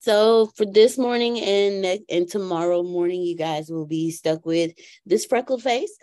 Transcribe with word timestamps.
So 0.00 0.46
for 0.56 0.64
this 0.64 0.96
morning 0.96 1.38
and 1.40 2.00
and 2.08 2.28
tomorrow 2.28 2.82
morning, 2.82 3.22
you 3.22 3.36
guys 3.36 3.70
will 3.70 3.86
be 3.86 4.10
stuck 4.10 4.46
with 4.46 4.72
this 5.04 5.26
freckled 5.26 5.62
face. 5.62 5.94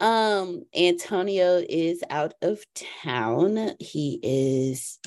Um, 0.00 0.64
Antonio 0.76 1.62
is 1.68 2.02
out 2.10 2.34
of 2.42 2.64
town. 3.02 3.70
He 3.78 4.18
is 4.22 4.98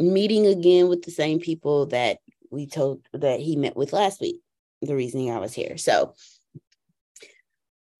meeting 0.00 0.46
again 0.46 0.88
with 0.88 1.02
the 1.02 1.12
same 1.12 1.38
people 1.38 1.86
that 1.86 2.18
we 2.50 2.66
told 2.66 3.06
that 3.12 3.38
he 3.38 3.54
met 3.54 3.76
with 3.76 3.92
last 3.92 4.20
week. 4.20 4.40
The 4.82 4.96
reasoning 4.96 5.30
I 5.30 5.38
was 5.38 5.52
here. 5.52 5.76
So 5.78 6.14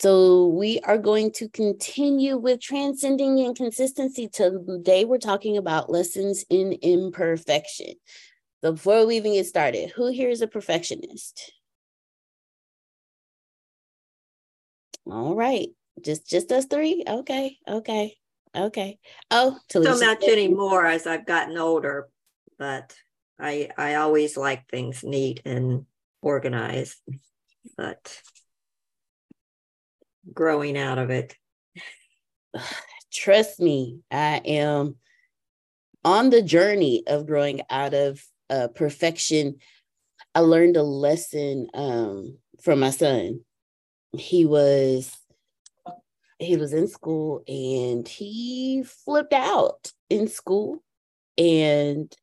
so 0.01 0.47
we 0.47 0.81
are 0.81 0.97
going 0.97 1.31
to 1.33 1.49
continue 1.51 2.39
with 2.39 2.63
transcending 2.63 3.39
inconsistency. 3.39 4.29
Today 4.29 5.05
we're 5.05 5.19
talking 5.19 5.59
about 5.59 5.91
lessons 5.91 6.43
in 6.49 6.73
imperfection. 6.81 7.93
So 8.63 8.73
before 8.73 9.07
we 9.07 9.17
even 9.17 9.33
get 9.33 9.47
started, 9.47 9.91
who 9.91 10.11
here 10.11 10.29
is 10.29 10.43
a 10.43 10.47
perfectionist? 10.47 11.53
All 15.07 15.35
right. 15.35 15.69
Just 16.03 16.29
just 16.29 16.53
us 16.53 16.67
three? 16.67 17.05
Okay. 17.07 17.57
Okay. 17.67 18.17
Okay. 18.55 18.99
Oh. 19.31 19.59
So 19.71 19.81
not 19.81 20.23
anymore 20.23 20.85
as 20.85 21.07
I've 21.07 21.27
gotten 21.27 21.57
older, 21.57 22.09
but 22.59 22.95
I 23.39 23.71
I 23.77 23.95
always 23.95 24.37
like 24.37 24.69
things 24.69 25.03
neat 25.03 25.43
and 25.45 25.87
organized. 26.21 26.99
But 27.77 28.21
growing 30.33 30.77
out 30.77 30.99
of 30.99 31.11
it. 31.11 31.35
Trust 33.13 33.59
me, 33.59 34.01
I 34.11 34.41
am 34.45 34.97
on 36.05 36.31
the 36.31 36.43
journey 36.43 37.03
of 37.07 37.27
growing 37.27 37.63
out 37.69 37.95
of 37.95 38.23
uh, 38.51 38.69
perfection, 38.69 39.57
I 40.35 40.41
learned 40.41 40.77
a 40.77 40.83
lesson 40.83 41.69
um, 41.75 42.39
from 42.63 42.81
my 42.81 42.91
son. 42.91 43.41
He 44.17 44.45
was 44.45 45.17
he 46.39 46.57
was 46.57 46.73
in 46.73 46.89
school 46.89 47.43
and 47.47 48.09
he 48.09 48.83
flipped 48.83 49.35
out 49.35 49.93
in 50.09 50.27
school 50.27 50.83
and 51.37 52.15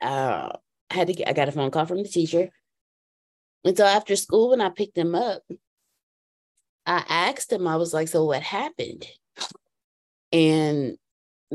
uh, 0.00 0.48
I 0.90 0.94
had 0.94 1.08
to 1.08 1.12
get, 1.12 1.28
I 1.28 1.34
got 1.34 1.48
a 1.48 1.52
phone 1.52 1.70
call 1.70 1.84
from 1.84 2.02
the 2.02 2.08
teacher. 2.08 2.50
And 3.64 3.76
so 3.76 3.84
after 3.84 4.16
school, 4.16 4.50
when 4.50 4.62
I 4.62 4.70
picked 4.70 4.96
him 4.96 5.14
up, 5.14 5.42
I 6.86 7.04
asked 7.08 7.52
him, 7.52 7.66
I 7.66 7.76
was 7.76 7.92
like, 7.92 8.08
so 8.08 8.24
what 8.24 8.42
happened? 8.42 9.06
And 10.32 10.96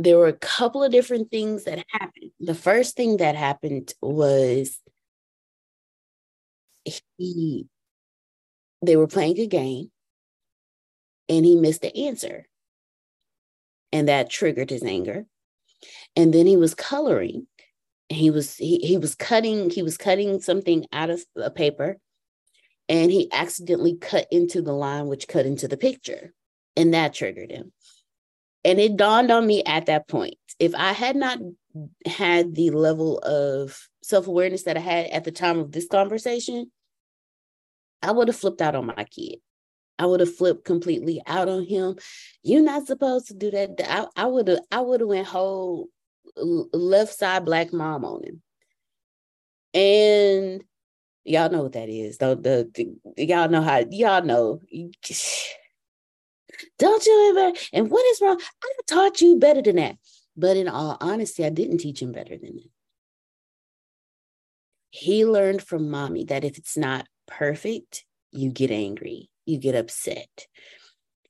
there 0.03 0.17
were 0.17 0.27
a 0.27 0.33
couple 0.33 0.83
of 0.83 0.91
different 0.91 1.29
things 1.29 1.65
that 1.65 1.83
happened. 1.89 2.31
The 2.39 2.55
first 2.55 2.95
thing 2.95 3.17
that 3.17 3.35
happened 3.35 3.93
was 4.01 4.79
he 7.17 7.67
they 8.81 8.95
were 8.95 9.07
playing 9.07 9.39
a 9.39 9.47
game 9.47 9.91
and 11.27 11.45
he 11.45 11.55
missed 11.55 11.81
the 11.81 11.95
answer. 12.05 12.45
And 13.91 14.07
that 14.07 14.29
triggered 14.29 14.69
his 14.69 14.83
anger. 14.83 15.25
And 16.15 16.33
then 16.33 16.45
he 16.45 16.55
was 16.55 16.75
coloring. 16.75 17.47
He 18.07 18.31
was 18.31 18.55
he, 18.55 18.79
he 18.79 18.97
was 18.97 19.15
cutting 19.15 19.69
he 19.69 19.83
was 19.83 19.97
cutting 19.97 20.39
something 20.39 20.85
out 20.91 21.09
of 21.09 21.23
a 21.35 21.51
paper 21.51 21.97
and 22.87 23.11
he 23.11 23.29
accidentally 23.31 23.97
cut 23.97 24.27
into 24.31 24.61
the 24.61 24.73
line 24.73 25.07
which 25.07 25.27
cut 25.27 25.45
into 25.45 25.67
the 25.67 25.77
picture 25.77 26.33
and 26.75 26.93
that 26.93 27.13
triggered 27.13 27.51
him. 27.51 27.71
And 28.65 28.79
it 28.79 28.97
dawned 28.97 29.31
on 29.31 29.47
me 29.47 29.63
at 29.63 29.85
that 29.85 30.07
point 30.07 30.35
if 30.59 30.75
I 30.75 30.91
had 30.91 31.15
not 31.15 31.39
had 32.05 32.55
the 32.55 32.71
level 32.71 33.19
of 33.19 33.87
self 34.03 34.27
awareness 34.27 34.63
that 34.63 34.77
I 34.77 34.81
had 34.81 35.07
at 35.07 35.23
the 35.23 35.31
time 35.31 35.59
of 35.59 35.71
this 35.71 35.87
conversation, 35.87 36.71
I 38.01 38.11
would 38.11 38.27
have 38.27 38.37
flipped 38.37 38.61
out 38.61 38.75
on 38.75 38.85
my 38.85 39.05
kid. 39.05 39.37
I 39.97 40.05
would 40.05 40.19
have 40.21 40.33
flipped 40.33 40.65
completely 40.65 41.21
out 41.27 41.49
on 41.49 41.65
him. 41.65 41.97
You're 42.43 42.63
not 42.63 42.87
supposed 42.87 43.27
to 43.27 43.33
do 43.33 43.51
that. 43.51 44.09
I, 44.15 44.25
would 44.25 44.47
have 44.47 44.59
I 44.71 44.79
would 44.79 45.01
have 45.01 45.09
went 45.09 45.27
whole 45.27 45.87
left 46.37 47.13
side 47.13 47.45
black 47.45 47.73
mom 47.73 48.05
on 48.05 48.23
him. 48.23 48.41
And 49.73 50.63
Y'all 51.25 51.51
know 51.51 51.61
what 51.61 51.73
that 51.73 51.89
is. 51.89 52.17
The, 52.17 52.35
the, 52.35 52.71
the 53.15 53.25
y'all 53.25 53.49
know 53.49 53.61
how 53.61 53.83
y'all 53.91 54.23
know. 54.23 54.59
Don't 56.77 57.05
you 57.05 57.29
ever? 57.29 57.57
And 57.73 57.89
what 57.89 58.05
is 58.11 58.21
wrong? 58.21 58.39
I 58.63 58.71
taught 58.87 59.21
you 59.21 59.37
better 59.37 59.61
than 59.61 59.77
that. 59.77 59.97
But 60.35 60.57
in 60.57 60.67
all 60.67 60.97
honesty, 61.01 61.45
I 61.45 61.49
didn't 61.49 61.79
teach 61.79 62.01
him 62.01 62.11
better 62.11 62.37
than 62.37 62.55
that. 62.55 62.69
He 64.91 65.25
learned 65.25 65.61
from 65.61 65.89
mommy 65.89 66.25
that 66.25 66.43
if 66.43 66.57
it's 66.57 66.77
not 66.77 67.05
perfect, 67.27 68.05
you 68.31 68.51
get 68.51 68.71
angry, 68.71 69.29
you 69.45 69.57
get 69.57 69.75
upset. 69.75 70.47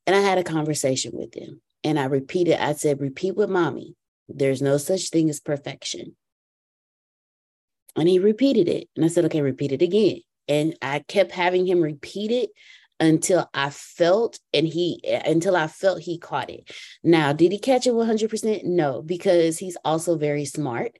And 0.07 0.15
I 0.15 0.19
had 0.19 0.37
a 0.37 0.43
conversation 0.43 1.11
with 1.13 1.33
him 1.33 1.61
and 1.83 1.99
I 1.99 2.05
repeated, 2.05 2.61
I 2.61 2.73
said, 2.73 3.01
repeat 3.01 3.35
with 3.35 3.49
mommy. 3.49 3.95
There's 4.27 4.61
no 4.61 4.77
such 4.77 5.09
thing 5.09 5.29
as 5.29 5.39
perfection. 5.39 6.15
And 7.95 8.07
he 8.07 8.19
repeated 8.19 8.67
it. 8.69 8.87
And 8.95 9.03
I 9.03 9.07
said, 9.07 9.25
okay, 9.25 9.41
repeat 9.41 9.71
it 9.71 9.81
again. 9.81 10.21
And 10.47 10.75
I 10.81 10.99
kept 11.07 11.31
having 11.31 11.67
him 11.67 11.81
repeat 11.81 12.31
it 12.31 12.49
until 12.99 13.49
I 13.53 13.69
felt 13.69 14.39
and 14.53 14.67
he 14.67 15.01
until 15.03 15.55
I 15.55 15.67
felt 15.67 16.01
he 16.01 16.17
caught 16.17 16.49
it. 16.49 16.71
Now, 17.03 17.33
did 17.33 17.51
he 17.51 17.59
catch 17.59 17.87
it 17.87 17.93
100%? 17.93 18.65
No, 18.65 19.01
because 19.01 19.57
he's 19.57 19.77
also 19.85 20.17
very 20.17 20.45
smart 20.45 20.91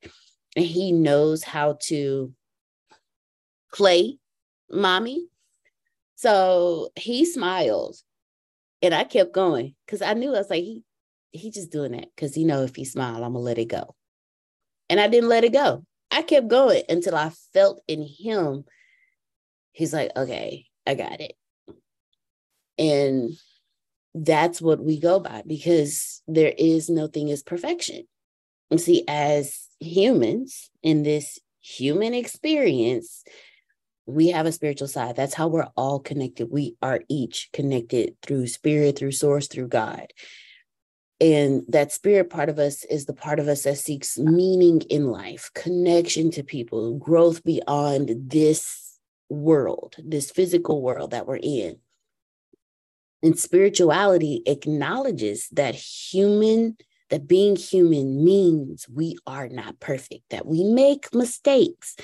and 0.55 0.65
he 0.65 0.91
knows 0.91 1.43
how 1.43 1.77
to 1.87 2.33
play 3.73 4.17
mommy. 4.71 5.27
So 6.15 6.89
he 6.95 7.25
smiled 7.25 7.97
and 8.81 8.93
I 8.93 9.03
kept 9.03 9.33
going 9.33 9.75
because 9.85 10.01
I 10.01 10.13
knew 10.13 10.29
I 10.33 10.39
was 10.39 10.49
like, 10.49 10.63
he 10.63 10.83
he 11.31 11.51
just 11.51 11.71
doing 11.71 11.91
that 11.91 12.07
because 12.15 12.37
you 12.37 12.45
know 12.45 12.63
if 12.63 12.75
he 12.75 12.85
smile, 12.85 13.23
I'm 13.23 13.33
gonna 13.33 13.39
let 13.39 13.59
it 13.59 13.65
go. 13.65 13.95
And 14.89 14.99
I 14.99 15.07
didn't 15.07 15.29
let 15.29 15.43
it 15.43 15.53
go. 15.53 15.85
I 16.11 16.23
kept 16.23 16.47
going 16.47 16.83
until 16.89 17.15
I 17.15 17.31
felt 17.53 17.81
in 17.87 18.01
him, 18.01 18.63
he's 19.71 19.93
like, 19.93 20.11
okay, 20.15 20.65
I 20.87 20.95
got 20.95 21.21
it. 21.21 21.33
And 22.79 23.31
that's 24.15 24.61
what 24.61 24.83
we 24.83 24.99
go 24.99 25.19
by 25.19 25.43
because 25.45 26.23
there 26.27 26.53
is 26.57 26.89
no 26.89 27.07
thing 27.07 27.29
as 27.29 27.43
perfection. 27.43 28.07
And 28.71 28.79
see, 28.79 29.03
as 29.07 29.67
humans 29.79 30.71
in 30.81 31.03
this 31.03 31.39
human 31.61 32.13
experience, 32.13 33.23
we 34.05 34.29
have 34.29 34.45
a 34.45 34.51
spiritual 34.51 34.87
side. 34.87 35.15
That's 35.15 35.33
how 35.35 35.47
we're 35.47 35.67
all 35.75 35.99
connected. 35.99 36.49
We 36.49 36.75
are 36.81 37.01
each 37.09 37.49
connected 37.53 38.15
through 38.23 38.47
spirit, 38.47 38.97
through 38.97 39.11
source, 39.11 39.47
through 39.47 39.67
God. 39.67 40.07
And 41.21 41.63
that 41.67 41.91
spirit 41.91 42.29
part 42.29 42.49
of 42.49 42.59
us 42.59 42.85
is 42.85 43.05
the 43.05 43.13
part 43.13 43.39
of 43.39 43.47
us 43.47 43.63
that 43.63 43.77
seeks 43.77 44.17
meaning 44.17 44.81
in 44.89 45.11
life, 45.11 45.51
connection 45.53 46.31
to 46.31 46.43
people, 46.43 46.97
growth 46.97 47.43
beyond 47.43 48.09
this 48.29 48.97
world, 49.29 49.95
this 50.03 50.31
physical 50.31 50.81
world 50.81 51.11
that 51.11 51.27
we're 51.27 51.39
in. 51.41 51.77
And 53.21 53.38
spirituality 53.38 54.44
acknowledges 54.45 55.50
that 55.50 55.75
human, 55.75 56.77
that 57.10 57.27
being 57.27 57.56
human 57.56 58.24
means 58.24 58.88
we 58.88 59.18
are 59.27 59.50
not 59.50 59.80
perfect, 59.80 60.24
that 60.30 60.45
we 60.45 60.63
make 60.63 61.13
mistakes. 61.13 61.95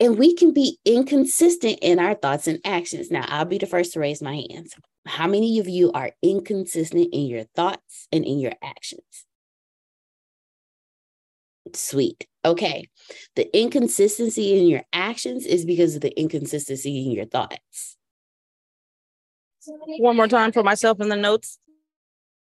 And 0.00 0.18
we 0.18 0.34
can 0.34 0.52
be 0.52 0.78
inconsistent 0.84 1.78
in 1.80 1.98
our 1.98 2.14
thoughts 2.14 2.46
and 2.46 2.60
actions. 2.64 3.10
Now, 3.10 3.24
I'll 3.28 3.44
be 3.44 3.58
the 3.58 3.66
first 3.66 3.92
to 3.92 4.00
raise 4.00 4.22
my 4.22 4.44
hands. 4.50 4.74
How 5.06 5.26
many 5.26 5.58
of 5.58 5.68
you 5.68 5.92
are 5.92 6.12
inconsistent 6.22 7.08
in 7.12 7.26
your 7.26 7.44
thoughts 7.54 8.08
and 8.10 8.24
in 8.24 8.38
your 8.38 8.54
actions? 8.62 9.26
Sweet. 11.74 12.26
Okay. 12.44 12.88
The 13.36 13.56
inconsistency 13.56 14.58
in 14.58 14.66
your 14.66 14.82
actions 14.92 15.46
is 15.46 15.64
because 15.64 15.94
of 15.94 16.02
the 16.02 16.18
inconsistency 16.18 17.04
in 17.04 17.12
your 17.12 17.26
thoughts. 17.26 17.96
One 19.98 20.16
more 20.16 20.28
time 20.28 20.52
for 20.52 20.62
myself 20.62 21.00
in 21.00 21.08
the 21.08 21.16
notes. 21.16 21.58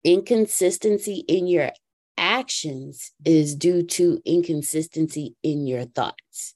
Inconsistency 0.02 1.24
in 1.28 1.46
your 1.46 1.70
actions 2.16 3.12
is 3.24 3.54
due 3.54 3.82
to 3.82 4.20
inconsistency 4.24 5.36
in 5.42 5.66
your 5.66 5.84
thoughts. 5.84 6.54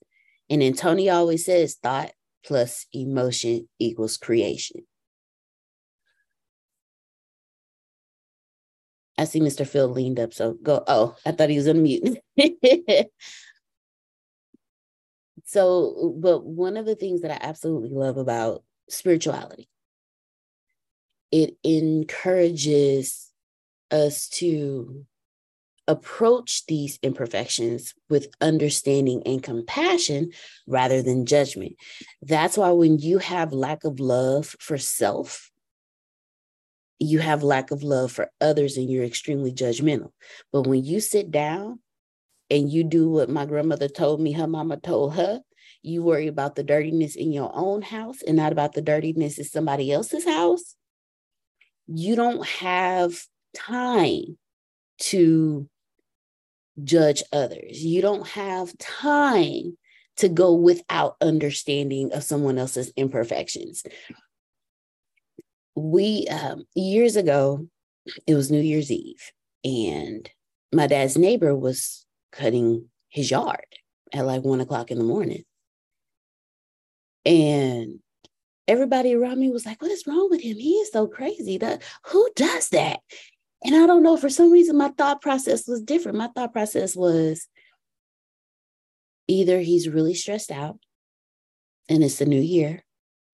And 0.51 0.63
then 0.63 0.75
Tony 0.75 1.11
always 1.11 1.45
says 1.45 1.75
thought 1.75 2.13
plus 2.45 2.87
emotion 2.93 3.69
equals 3.79 4.17
creation. 4.17 4.83
I 9.19 9.25
see 9.25 9.41
Mr. 9.41 9.67
Phil 9.67 9.89
leaned 9.89 10.21
up, 10.21 10.33
so 10.33 10.55
go. 10.55 10.85
Oh, 10.87 11.17
I 11.27 11.33
thought 11.33 11.51
he 11.51 11.57
was 11.57 11.67
on 11.67 11.83
mute. 11.83 12.19
so, 15.45 16.15
but 16.17 16.47
one 16.47 16.77
of 16.77 16.87
the 16.87 16.95
things 16.95 17.23
that 17.23 17.33
I 17.33 17.39
absolutely 17.41 17.91
love 17.91 18.17
about 18.17 18.63
spirituality, 18.89 19.69
it 21.31 21.57
encourages 21.63 23.31
us 23.91 24.29
to 24.29 25.07
approach 25.87 26.67
these 26.67 26.99
imperfections 27.03 27.95
with 28.11 28.29
understanding 28.43 29.23
and 29.25 29.43
compassion 29.43 30.31
rather 30.67 31.03
than 31.03 31.25
judgment. 31.25 31.73
That's 32.21 32.59
why 32.59 32.71
when 32.71 32.99
you 32.99 33.19
have 33.19 33.53
lack 33.55 33.85
of 33.85 33.99
love 33.99 34.55
for 34.61 34.77
self, 34.77 35.51
you 36.99 37.21
have 37.21 37.43
lack 37.43 37.71
of 37.71 37.83
love 37.83 38.13
for 38.13 38.31
others 38.41 38.77
and 38.77 38.91
you're 38.91 39.05
extremely 39.05 39.53
judgmental. 39.53 40.13
But 40.53 40.67
when 40.67 40.85
you 40.85 41.01
sit 41.01 41.31
down 41.31 41.81
and 42.51 42.71
you 42.71 42.85
do 42.85 43.09
what 43.09 43.31
my 43.31 43.47
grandmother 43.47 43.89
told 43.89 44.21
me 44.21 44.33
her 44.33 44.47
mama 44.47 44.77
told 44.77 45.15
her, 45.15 45.41
you 45.83 46.03
worry 46.03 46.27
about 46.27 46.55
the 46.55 46.65
dirtiness 46.65 47.15
in 47.15 47.33
your 47.33 47.51
own 47.55 47.83
house 47.83 48.21
and 48.23 48.37
not 48.37 48.53
about 48.53 48.75
the 48.75 48.83
dirtiness 48.83 49.39
in 49.39 49.45
somebody 49.45 49.93
else's 49.93 50.25
house, 50.25 50.75
you 51.89 52.17
don't 52.17 52.47
have 52.47 53.19
time 53.57 54.39
to 54.99 55.69
judge 56.83 57.23
others. 57.33 57.83
You 57.83 58.03
don't 58.03 58.27
have 58.29 58.77
time 58.79 59.77
to 60.17 60.29
go 60.29 60.55
without 60.55 61.17
understanding 61.21 62.13
of 62.13 62.25
someone 62.25 62.59
else's 62.59 62.93
imperfections 62.97 63.85
we 65.79 66.27
um, 66.29 66.65
years 66.75 67.17
ago 67.17 67.67
it 68.27 68.35
was 68.35 68.51
new 68.51 68.61
year's 68.61 68.91
eve 68.91 69.31
and 69.65 70.29
my 70.73 70.87
dad's 70.87 71.17
neighbor 71.17 71.55
was 71.55 72.05
cutting 72.33 72.87
his 73.09 73.31
yard 73.31 73.65
at 74.13 74.27
like 74.27 74.43
one 74.43 74.61
o'clock 74.61 74.91
in 74.91 74.99
the 74.99 75.05
morning 75.05 75.45
and 77.25 78.01
everybody 78.69 79.15
around 79.15 79.41
me 79.41 79.51
was 79.51 79.67
like 79.67 79.83
what 79.83 79.91
is 79.91 80.07
wrong 80.07 80.29
with 80.31 80.43
him? 80.43 80.57
He 80.57 80.75
is 80.75 80.93
so 80.93 81.07
crazy. 81.09 81.59
That 81.59 81.83
who 82.07 82.29
does 82.37 82.69
that? 82.69 83.01
And 83.65 83.75
i 83.75 83.87
don't 83.87 84.05
know 84.05 84.17
for 84.17 84.31
some 84.31 84.53
reason 84.53 84.77
my 84.77 84.91
thought 84.91 85.21
process 85.21 85.67
was 85.67 85.83
different. 85.83 86.19
My 86.19 86.29
thought 86.29 86.53
process 86.53 86.95
was 86.95 87.49
either 89.27 89.61
he's 89.61 89.89
really 89.89 90.15
stressed 90.15 90.51
out 90.51 90.79
and 91.89 92.05
it's 92.05 92.19
the 92.19 92.27
new 92.27 92.41
year 92.41 92.85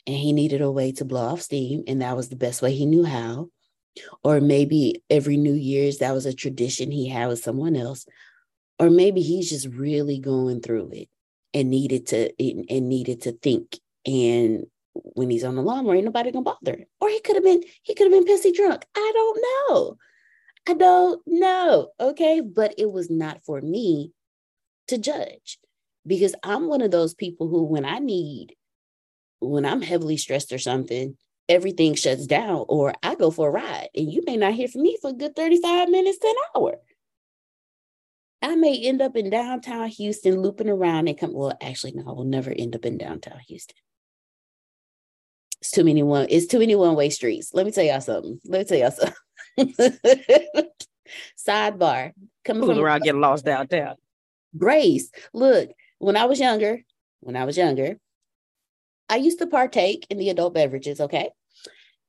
and 0.07 0.17
he 0.17 0.33
needed 0.33 0.61
a 0.61 0.71
way 0.71 0.93
to 0.93 1.05
blow 1.05 1.27
off 1.29 1.43
steam 1.43 1.85
and 1.87 2.03
that 2.03 2.17
was 2.17 2.29
the 2.29 2.37
best 2.37 2.63
way 2.63 2.73
he 2.73 2.87
knew 2.87 3.05
how 3.05 3.49
or 4.25 4.41
maybe 4.41 5.03
every 5.09 5.37
new 5.37 5.55
year's 5.55 5.99
that 5.99 6.13
was 6.13 6.27
a 6.27 6.35
tradition 6.35 6.91
he 6.91 7.09
had 7.09 7.29
with 7.29 7.43
someone 7.43 7.77
else 7.77 8.07
or 8.79 8.91
maybe 8.91 9.23
he's 9.23 9.49
just 9.49 9.69
really 9.69 10.19
going 10.19 10.61
through 10.61 10.91
it 10.93 11.09
and 11.55 11.71
needed 11.71 12.07
to 12.09 12.33
and 12.41 12.89
needed 12.89 13.23
to 13.23 13.33
think 13.33 13.79
and 14.05 14.67
when 14.95 15.31
he's 15.31 15.45
on 15.45 15.57
the 15.57 15.63
lawnmower 15.63 15.95
ain't 15.95 16.05
nobody 16.05 16.31
gonna 16.31 16.43
bother 16.43 16.85
or 17.01 17.09
he 17.09 17.21
could 17.21 17.37
have 17.37 17.45
been 17.45 17.63
he 17.83 17.95
could 17.95 18.11
have 18.11 18.13
been 18.13 18.33
pissy 18.33 18.55
drunk 18.55 18.85
i 18.97 19.13
don't 19.15 19.45
know 19.69 19.97
i 20.69 20.75
don't 20.75 21.23
know 21.27 21.89
okay 22.01 22.41
but 22.41 22.75
it 22.79 22.91
was 22.91 23.11
not 23.11 23.45
for 23.45 23.61
me 23.61 24.13
to 24.89 24.97
judge 24.99 25.59
because 26.07 26.35
i'm 26.43 26.69
one 26.69 26.81
of 26.81 26.91
those 26.91 27.15
people 27.15 27.49
who 27.49 27.65
when 27.65 27.85
i 27.85 27.99
need 27.99 28.55
when 29.45 29.65
I'm 29.65 29.83
heavily 29.83 30.17
stressed 30.17 30.53
or 30.53 30.59
something, 30.59 31.17
everything 31.49 31.95
shuts 31.95 32.27
down 32.27 32.65
or 32.69 32.95
I 33.03 33.15
go 33.15 33.31
for 33.31 33.49
a 33.49 33.53
ride 33.53 33.89
and 33.95 34.11
you 34.11 34.23
may 34.27 34.37
not 34.37 34.55
hear 34.55 34.69
from 34.69 34.83
me 34.83 34.97
for 35.01 35.11
a 35.11 35.15
good 35.15 35.37
35 35.37 35.89
minutes 35.89 36.19
to 36.19 36.29
an 36.29 36.35
hour. 36.57 36.77
I 38.43 38.57
may 38.57 38.79
end 38.79 39.01
up 39.01 39.17
in 39.17 39.31
downtown 39.31 39.89
Houston 39.89 40.41
looping 40.41 40.69
around 40.69 41.09
and 41.09 41.19
come. 41.19 41.33
Well, 41.33 41.57
actually, 41.63 41.93
no, 41.93 42.05
I 42.07 42.13
will 42.13 42.25
never 42.25 42.51
end 42.51 42.75
up 42.75 42.85
in 42.85 42.99
downtown 42.99 43.39
Houston. 43.49 43.77
It's 45.65 45.71
too 45.71 45.83
many 45.83 46.03
one, 46.03 46.27
it's 46.29 46.45
too 46.45 46.59
many 46.59 46.75
one-way 46.75 47.09
streets. 47.09 47.55
Let 47.55 47.65
me 47.65 47.73
tell 47.73 47.85
y'all 47.85 48.03
something. 48.03 48.39
Let 48.45 48.59
me 48.59 48.65
tell 48.67 48.79
y'all 48.79 48.91
something. 48.91 49.75
Sidebar. 51.39 52.13
Coming 52.45 52.67
from 52.67 52.77
where 52.77 52.91
I 52.91 52.99
get 52.99 53.15
lost 53.15 53.47
downtown. 53.47 53.95
Grace, 54.59 55.11
look, 55.33 55.71
when 56.01 56.19
I 56.19 56.27
was 56.27 56.39
younger, 56.39 56.83
when 57.21 57.35
I 57.35 57.47
was 57.47 57.57
younger, 57.57 57.97
I 59.09 59.17
used 59.17 59.39
to 59.39 59.47
partake 59.47 60.07
in 60.11 60.19
the 60.19 60.29
adult 60.29 60.53
beverages, 60.53 61.01
okay? 61.01 61.31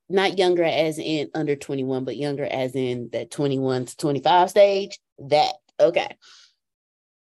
Not 0.09 0.38
younger 0.38 0.65
as 0.65 1.00
in 1.00 1.29
under 1.33 1.55
21, 1.55 2.03
but 2.03 2.17
younger 2.17 2.43
as 2.43 2.75
in 2.75 3.07
that 3.13 3.31
21 3.31 3.85
to 3.85 3.95
25 3.95 4.50
stage. 4.50 5.00
That, 5.19 5.53
okay. 5.79 6.09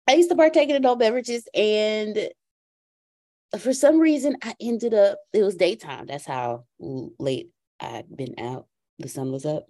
I 0.09 0.15
used 0.15 0.31
to 0.31 0.37
partake 0.37 0.69
in 0.69 0.75
adult 0.75 0.99
beverages 0.99 1.47
and 1.55 2.29
for 3.57 3.73
some 3.73 3.99
reason, 3.99 4.37
I 4.43 4.55
ended 4.61 4.95
up, 4.95 5.19
it 5.33 5.43
was 5.43 5.57
daytime. 5.57 6.07
That's 6.07 6.27
how 6.27 6.65
late 6.79 7.51
I'd 7.81 8.15
been 8.15 8.35
out. 8.39 8.67
The 8.99 9.09
sun 9.09 9.33
was 9.33 9.47
up. 9.47 9.67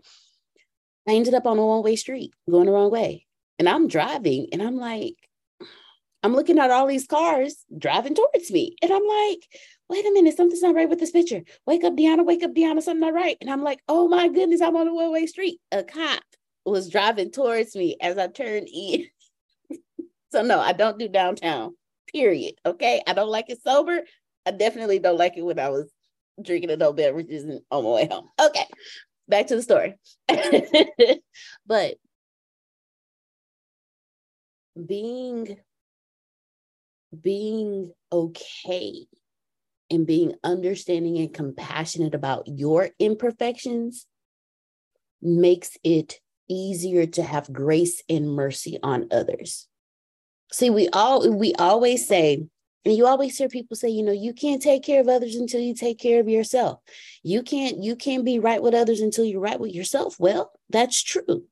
I 1.08 1.12
ended 1.12 1.34
up 1.34 1.46
on 1.46 1.58
a 1.58 1.66
one 1.66 1.82
way 1.82 1.96
street 1.96 2.32
going 2.50 2.66
the 2.66 2.72
wrong 2.72 2.90
way. 2.90 3.26
And 3.58 3.68
I'm 3.68 3.88
driving 3.88 4.48
and 4.52 4.62
I'm 4.62 4.76
like, 4.76 5.16
I'm 6.22 6.34
looking 6.34 6.58
at 6.58 6.70
all 6.70 6.86
these 6.86 7.06
cars 7.06 7.64
driving 7.76 8.14
towards 8.14 8.50
me. 8.50 8.76
And 8.82 8.92
I'm 8.92 9.06
like, 9.06 9.40
wait 9.88 10.04
a 10.04 10.12
minute, 10.12 10.36
something's 10.36 10.62
not 10.62 10.74
right 10.74 10.88
with 10.88 10.98
this 10.98 11.10
picture. 11.10 11.42
Wake 11.66 11.84
up, 11.84 11.94
Deanna, 11.94 12.24
wake 12.24 12.42
up, 12.42 12.52
Deanna, 12.52 12.82
something 12.82 13.00
not 13.00 13.14
right. 13.14 13.36
And 13.40 13.48
I'm 13.48 13.62
like, 13.62 13.80
oh 13.88 14.08
my 14.08 14.28
goodness, 14.28 14.60
I'm 14.60 14.76
on 14.76 14.88
a 14.88 14.94
one 14.94 15.12
way 15.12 15.26
street. 15.26 15.60
A 15.72 15.84
cop 15.84 16.22
was 16.64 16.90
driving 16.90 17.30
towards 17.30 17.74
me 17.74 17.96
as 18.00 18.18
I 18.18 18.26
turned 18.26 18.68
in. 18.72 19.06
so, 20.32 20.42
no, 20.42 20.58
I 20.58 20.72
don't 20.72 20.98
do 20.98 21.08
downtown, 21.08 21.74
period. 22.12 22.54
Okay. 22.64 23.02
I 23.06 23.12
don't 23.12 23.30
like 23.30 23.50
it 23.50 23.62
sober. 23.62 24.00
I 24.46 24.50
definitely 24.50 24.98
don't 24.98 25.18
like 25.18 25.36
it 25.36 25.42
when 25.42 25.58
I 25.58 25.68
was 25.68 25.90
drinking 26.42 26.70
adult 26.70 26.96
beverages 26.96 27.44
and 27.44 27.60
on 27.70 27.84
my 27.84 27.90
way 27.90 28.08
home. 28.10 28.28
Okay. 28.40 28.66
Back 29.28 29.48
to 29.48 29.56
the 29.56 29.62
story. 29.62 29.94
but 31.66 31.96
being 34.86 35.58
being 37.22 37.92
okay 38.12 39.06
and 39.90 40.06
being 40.06 40.34
understanding 40.44 41.18
and 41.18 41.32
compassionate 41.32 42.14
about 42.14 42.46
your 42.46 42.90
imperfections 42.98 44.06
makes 45.22 45.76
it 45.82 46.20
easier 46.48 47.06
to 47.06 47.22
have 47.22 47.52
grace 47.52 48.02
and 48.08 48.30
mercy 48.30 48.78
on 48.82 49.08
others. 49.10 49.67
See, 50.50 50.70
we 50.70 50.88
all 50.92 51.30
we 51.30 51.52
always 51.54 52.06
say, 52.06 52.46
and 52.84 52.96
you 52.96 53.06
always 53.06 53.36
hear 53.36 53.48
people 53.48 53.76
say, 53.76 53.88
you 53.88 54.02
know, 54.02 54.12
you 54.12 54.32
can't 54.32 54.62
take 54.62 54.82
care 54.82 55.00
of 55.00 55.08
others 55.08 55.34
until 55.34 55.60
you 55.60 55.74
take 55.74 55.98
care 55.98 56.20
of 56.20 56.28
yourself. 56.28 56.80
You 57.22 57.42
can't 57.42 57.82
you 57.82 57.96
can't 57.96 58.24
be 58.24 58.38
right 58.38 58.62
with 58.62 58.74
others 58.74 59.00
until 59.00 59.24
you're 59.24 59.40
right 59.40 59.60
with 59.60 59.74
yourself. 59.74 60.16
Well, 60.18 60.52
that's 60.70 61.02
true. 61.02 61.44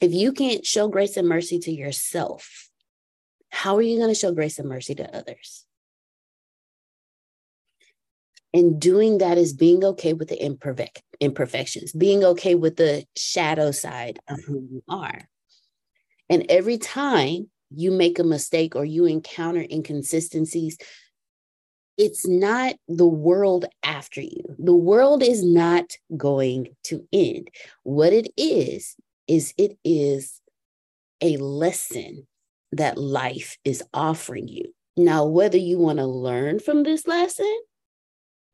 If 0.00 0.12
you 0.12 0.32
can't 0.32 0.64
show 0.64 0.88
grace 0.88 1.16
and 1.16 1.28
mercy 1.28 1.58
to 1.60 1.72
yourself, 1.72 2.68
how 3.50 3.76
are 3.76 3.82
you 3.82 3.96
going 3.96 4.10
to 4.10 4.14
show 4.14 4.32
grace 4.32 4.58
and 4.58 4.68
mercy 4.68 4.94
to 4.96 5.16
others? 5.16 5.64
And 8.54 8.80
doing 8.80 9.18
that 9.18 9.38
is 9.38 9.52
being 9.52 9.84
okay 9.84 10.12
with 10.12 10.28
the 10.28 10.42
imperfect 10.42 11.02
imperfections, 11.20 11.92
being 11.92 12.24
okay 12.24 12.54
with 12.54 12.76
the 12.76 13.04
shadow 13.16 13.70
side 13.70 14.20
of 14.28 14.42
who 14.44 14.60
you 14.70 14.82
are. 14.88 15.28
And 16.30 16.46
every 16.48 16.78
time 16.78 17.50
you 17.70 17.90
make 17.90 18.18
a 18.18 18.24
mistake 18.24 18.76
or 18.76 18.84
you 18.84 19.04
encounter 19.04 19.64
inconsistencies, 19.70 20.78
it's 21.96 22.26
not 22.26 22.74
the 22.86 23.06
world 23.06 23.66
after 23.82 24.20
you. 24.20 24.42
The 24.58 24.74
world 24.74 25.22
is 25.22 25.44
not 25.44 25.92
going 26.16 26.68
to 26.84 27.06
end. 27.12 27.48
What 27.82 28.12
it 28.12 28.28
is, 28.36 28.94
is 29.26 29.52
it 29.58 29.76
is 29.84 30.40
a 31.20 31.36
lesson 31.36 32.26
that 32.72 32.98
life 32.98 33.58
is 33.64 33.82
offering 33.92 34.48
you. 34.48 34.74
Now, 34.96 35.26
whether 35.26 35.58
you 35.58 35.78
want 35.78 35.98
to 35.98 36.06
learn 36.06 36.58
from 36.58 36.82
this 36.82 37.06
lesson 37.06 37.60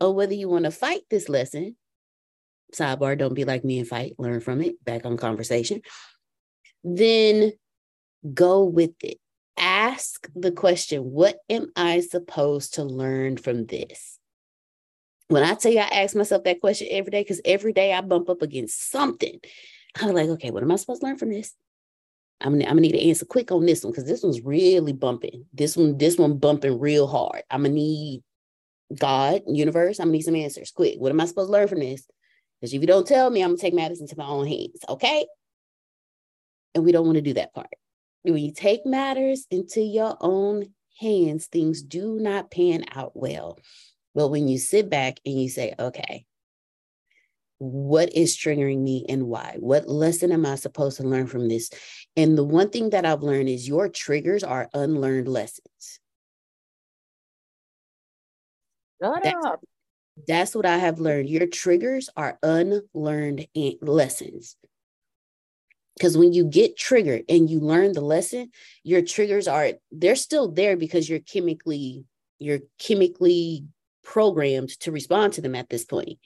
or 0.00 0.14
whether 0.14 0.34
you 0.34 0.48
want 0.48 0.64
to 0.64 0.70
fight 0.70 1.02
this 1.10 1.28
lesson, 1.28 1.76
sidebar, 2.74 3.16
don't 3.16 3.34
be 3.34 3.44
like 3.44 3.64
me 3.64 3.78
and 3.78 3.88
fight, 3.88 4.14
learn 4.18 4.40
from 4.40 4.60
it, 4.60 4.82
back 4.84 5.06
on 5.06 5.16
conversation, 5.16 5.80
then 6.82 7.52
go 8.32 8.64
with 8.64 8.94
it. 9.02 9.18
Ask 9.56 10.28
the 10.34 10.52
question, 10.52 11.02
what 11.02 11.38
am 11.48 11.70
I 11.76 12.00
supposed 12.00 12.74
to 12.74 12.84
learn 12.84 13.36
from 13.36 13.66
this? 13.66 14.18
When 15.28 15.42
I 15.42 15.54
tell 15.54 15.72
you 15.72 15.78
I 15.78 16.02
ask 16.02 16.14
myself 16.14 16.44
that 16.44 16.60
question 16.60 16.88
every 16.90 17.10
day, 17.10 17.22
because 17.22 17.40
every 17.44 17.72
day 17.72 17.92
I 17.92 18.00
bump 18.00 18.28
up 18.28 18.42
against 18.42 18.90
something, 18.90 19.40
I'm 20.00 20.12
like, 20.12 20.28
okay, 20.30 20.50
what 20.50 20.62
am 20.62 20.72
I 20.72 20.76
supposed 20.76 21.00
to 21.00 21.06
learn 21.06 21.18
from 21.18 21.30
this? 21.30 21.54
I'm 22.40 22.52
gonna, 22.52 22.64
I'm 22.64 22.70
gonna 22.70 22.82
need 22.82 22.92
to 22.92 23.08
answer 23.08 23.24
quick 23.24 23.52
on 23.52 23.64
this 23.64 23.84
one 23.84 23.92
because 23.92 24.06
this 24.06 24.22
one's 24.22 24.42
really 24.42 24.92
bumping. 24.92 25.46
This 25.52 25.76
one, 25.76 25.96
this 25.98 26.18
one 26.18 26.38
bumping 26.38 26.78
real 26.78 27.06
hard. 27.06 27.42
I'm 27.50 27.62
gonna 27.62 27.74
need 27.74 28.22
God, 28.98 29.42
universe. 29.46 29.98
I'm 29.98 30.06
gonna 30.06 30.12
need 30.12 30.22
some 30.22 30.36
answers 30.36 30.72
quick. 30.72 30.96
What 30.98 31.10
am 31.10 31.20
I 31.20 31.26
supposed 31.26 31.48
to 31.48 31.52
learn 31.52 31.68
from 31.68 31.80
this? 31.80 32.06
Because 32.60 32.74
if 32.74 32.80
you 32.80 32.86
don't 32.86 33.06
tell 33.06 33.30
me, 33.30 33.42
I'm 33.42 33.50
gonna 33.50 33.58
take 33.58 33.74
matters 33.74 34.00
into 34.00 34.18
my 34.18 34.26
own 34.26 34.46
hands. 34.46 34.80
Okay. 34.88 35.26
And 36.74 36.84
we 36.84 36.92
don't 36.92 37.06
want 37.06 37.16
to 37.16 37.22
do 37.22 37.34
that 37.34 37.54
part. 37.54 37.68
When 38.24 38.38
you 38.38 38.52
take 38.52 38.86
matters 38.86 39.46
into 39.50 39.82
your 39.82 40.16
own 40.20 40.72
hands, 40.98 41.46
things 41.46 41.82
do 41.82 42.18
not 42.18 42.50
pan 42.50 42.84
out 42.90 43.12
well. 43.14 43.58
But 44.14 44.28
when 44.28 44.48
you 44.48 44.58
sit 44.58 44.88
back 44.88 45.18
and 45.26 45.40
you 45.40 45.48
say, 45.50 45.74
okay, 45.78 46.24
what 47.58 48.14
is 48.14 48.36
triggering 48.36 48.80
me 48.80 49.04
and 49.08 49.24
why? 49.24 49.56
What 49.58 49.88
lesson 49.88 50.32
am 50.32 50.46
I 50.46 50.54
supposed 50.54 50.96
to 50.98 51.02
learn 51.02 51.26
from 51.26 51.48
this? 51.48 51.70
And 52.16 52.36
the 52.36 52.44
one 52.44 52.70
thing 52.70 52.90
that 52.90 53.04
I've 53.04 53.22
learned 53.22 53.48
is 53.48 53.68
your 53.68 53.88
triggers 53.88 54.42
are 54.42 54.70
unlearned 54.72 55.28
lessons. 55.28 56.00
Shut 59.02 59.22
That's, 59.22 59.46
that's 60.26 60.54
what 60.54 60.66
I 60.66 60.78
have 60.78 60.98
learned. 60.98 61.28
Your 61.28 61.46
triggers 61.46 62.08
are 62.16 62.38
unlearned 62.42 63.46
lessons. 63.82 64.56
Because 65.96 66.18
when 66.18 66.32
you 66.32 66.44
get 66.44 66.76
triggered 66.76 67.22
and 67.28 67.48
you 67.48 67.60
learn 67.60 67.92
the 67.92 68.00
lesson, 68.00 68.50
your 68.82 69.02
triggers 69.02 69.46
are 69.46 69.72
they're 69.92 70.16
still 70.16 70.50
there 70.50 70.76
because 70.76 71.08
you're 71.08 71.20
chemically 71.20 72.04
you're 72.38 72.60
chemically 72.78 73.64
programmed 74.02 74.70
to 74.80 74.92
respond 74.92 75.32
to 75.34 75.40
them 75.40 75.54
at 75.54 75.70
this 75.70 75.84
point. 75.84 76.18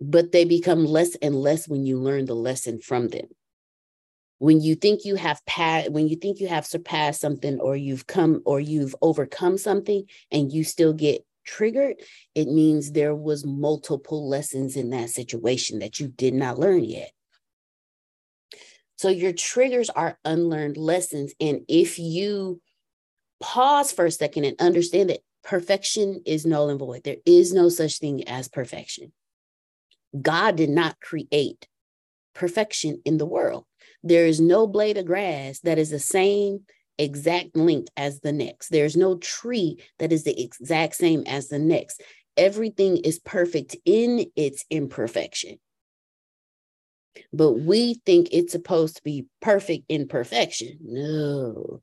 But 0.00 0.32
they 0.32 0.44
become 0.44 0.84
less 0.84 1.16
and 1.16 1.34
less 1.34 1.68
when 1.68 1.84
you 1.84 1.98
learn 1.98 2.26
the 2.26 2.34
lesson 2.34 2.80
from 2.80 3.08
them. 3.08 3.26
When 4.38 4.60
you 4.60 4.74
think 4.74 5.04
you 5.04 5.16
have 5.16 5.44
passed 5.46 5.90
when 5.90 6.08
you 6.08 6.16
think 6.16 6.38
you 6.38 6.48
have 6.48 6.66
surpassed 6.66 7.20
something 7.20 7.58
or 7.60 7.76
you've 7.76 8.06
come 8.06 8.40
or 8.44 8.60
you've 8.60 8.94
overcome 9.02 9.58
something 9.58 10.04
and 10.30 10.52
you 10.52 10.62
still 10.64 10.92
get 10.92 11.24
triggered 11.44 11.96
it 12.34 12.48
means 12.48 12.92
there 12.92 13.14
was 13.14 13.44
multiple 13.44 14.26
lessons 14.28 14.76
in 14.76 14.88
that 14.90 15.10
situation 15.10 15.78
that 15.78 16.00
you 16.00 16.08
did 16.08 16.32
not 16.32 16.58
learn 16.58 16.82
yet 16.82 17.10
so 19.04 19.10
your 19.10 19.32
triggers 19.32 19.90
are 19.90 20.18
unlearned 20.24 20.76
lessons 20.76 21.34
and 21.40 21.60
if 21.68 21.98
you 21.98 22.60
pause 23.40 23.92
for 23.92 24.06
a 24.06 24.10
second 24.10 24.44
and 24.44 24.60
understand 24.60 25.10
that 25.10 25.20
perfection 25.42 26.22
is 26.24 26.46
null 26.46 26.70
and 26.70 26.78
void 26.78 27.04
there 27.04 27.16
is 27.26 27.52
no 27.52 27.68
such 27.68 27.98
thing 27.98 28.26
as 28.28 28.48
perfection 28.48 29.12
God 30.20 30.56
did 30.56 30.70
not 30.70 31.00
create 31.00 31.66
perfection 32.34 33.00
in 33.04 33.18
the 33.18 33.26
world. 33.26 33.64
There 34.02 34.26
is 34.26 34.40
no 34.40 34.66
blade 34.66 34.98
of 34.98 35.06
grass 35.06 35.60
that 35.60 35.78
is 35.78 35.90
the 35.90 35.98
same 35.98 36.60
exact 36.98 37.56
length 37.56 37.88
as 37.96 38.20
the 38.20 38.32
next. 38.32 38.68
There's 38.68 38.96
no 38.96 39.16
tree 39.16 39.82
that 39.98 40.12
is 40.12 40.24
the 40.24 40.40
exact 40.40 40.94
same 40.94 41.24
as 41.26 41.48
the 41.48 41.58
next. 41.58 42.02
Everything 42.36 42.98
is 42.98 43.18
perfect 43.18 43.76
in 43.84 44.26
its 44.36 44.64
imperfection. 44.70 45.58
But 47.32 47.52
we 47.52 47.94
think 48.06 48.28
it's 48.32 48.52
supposed 48.52 48.96
to 48.96 49.02
be 49.02 49.26
perfect 49.40 49.84
in 49.88 50.08
perfection. 50.08 50.78
No. 50.82 51.82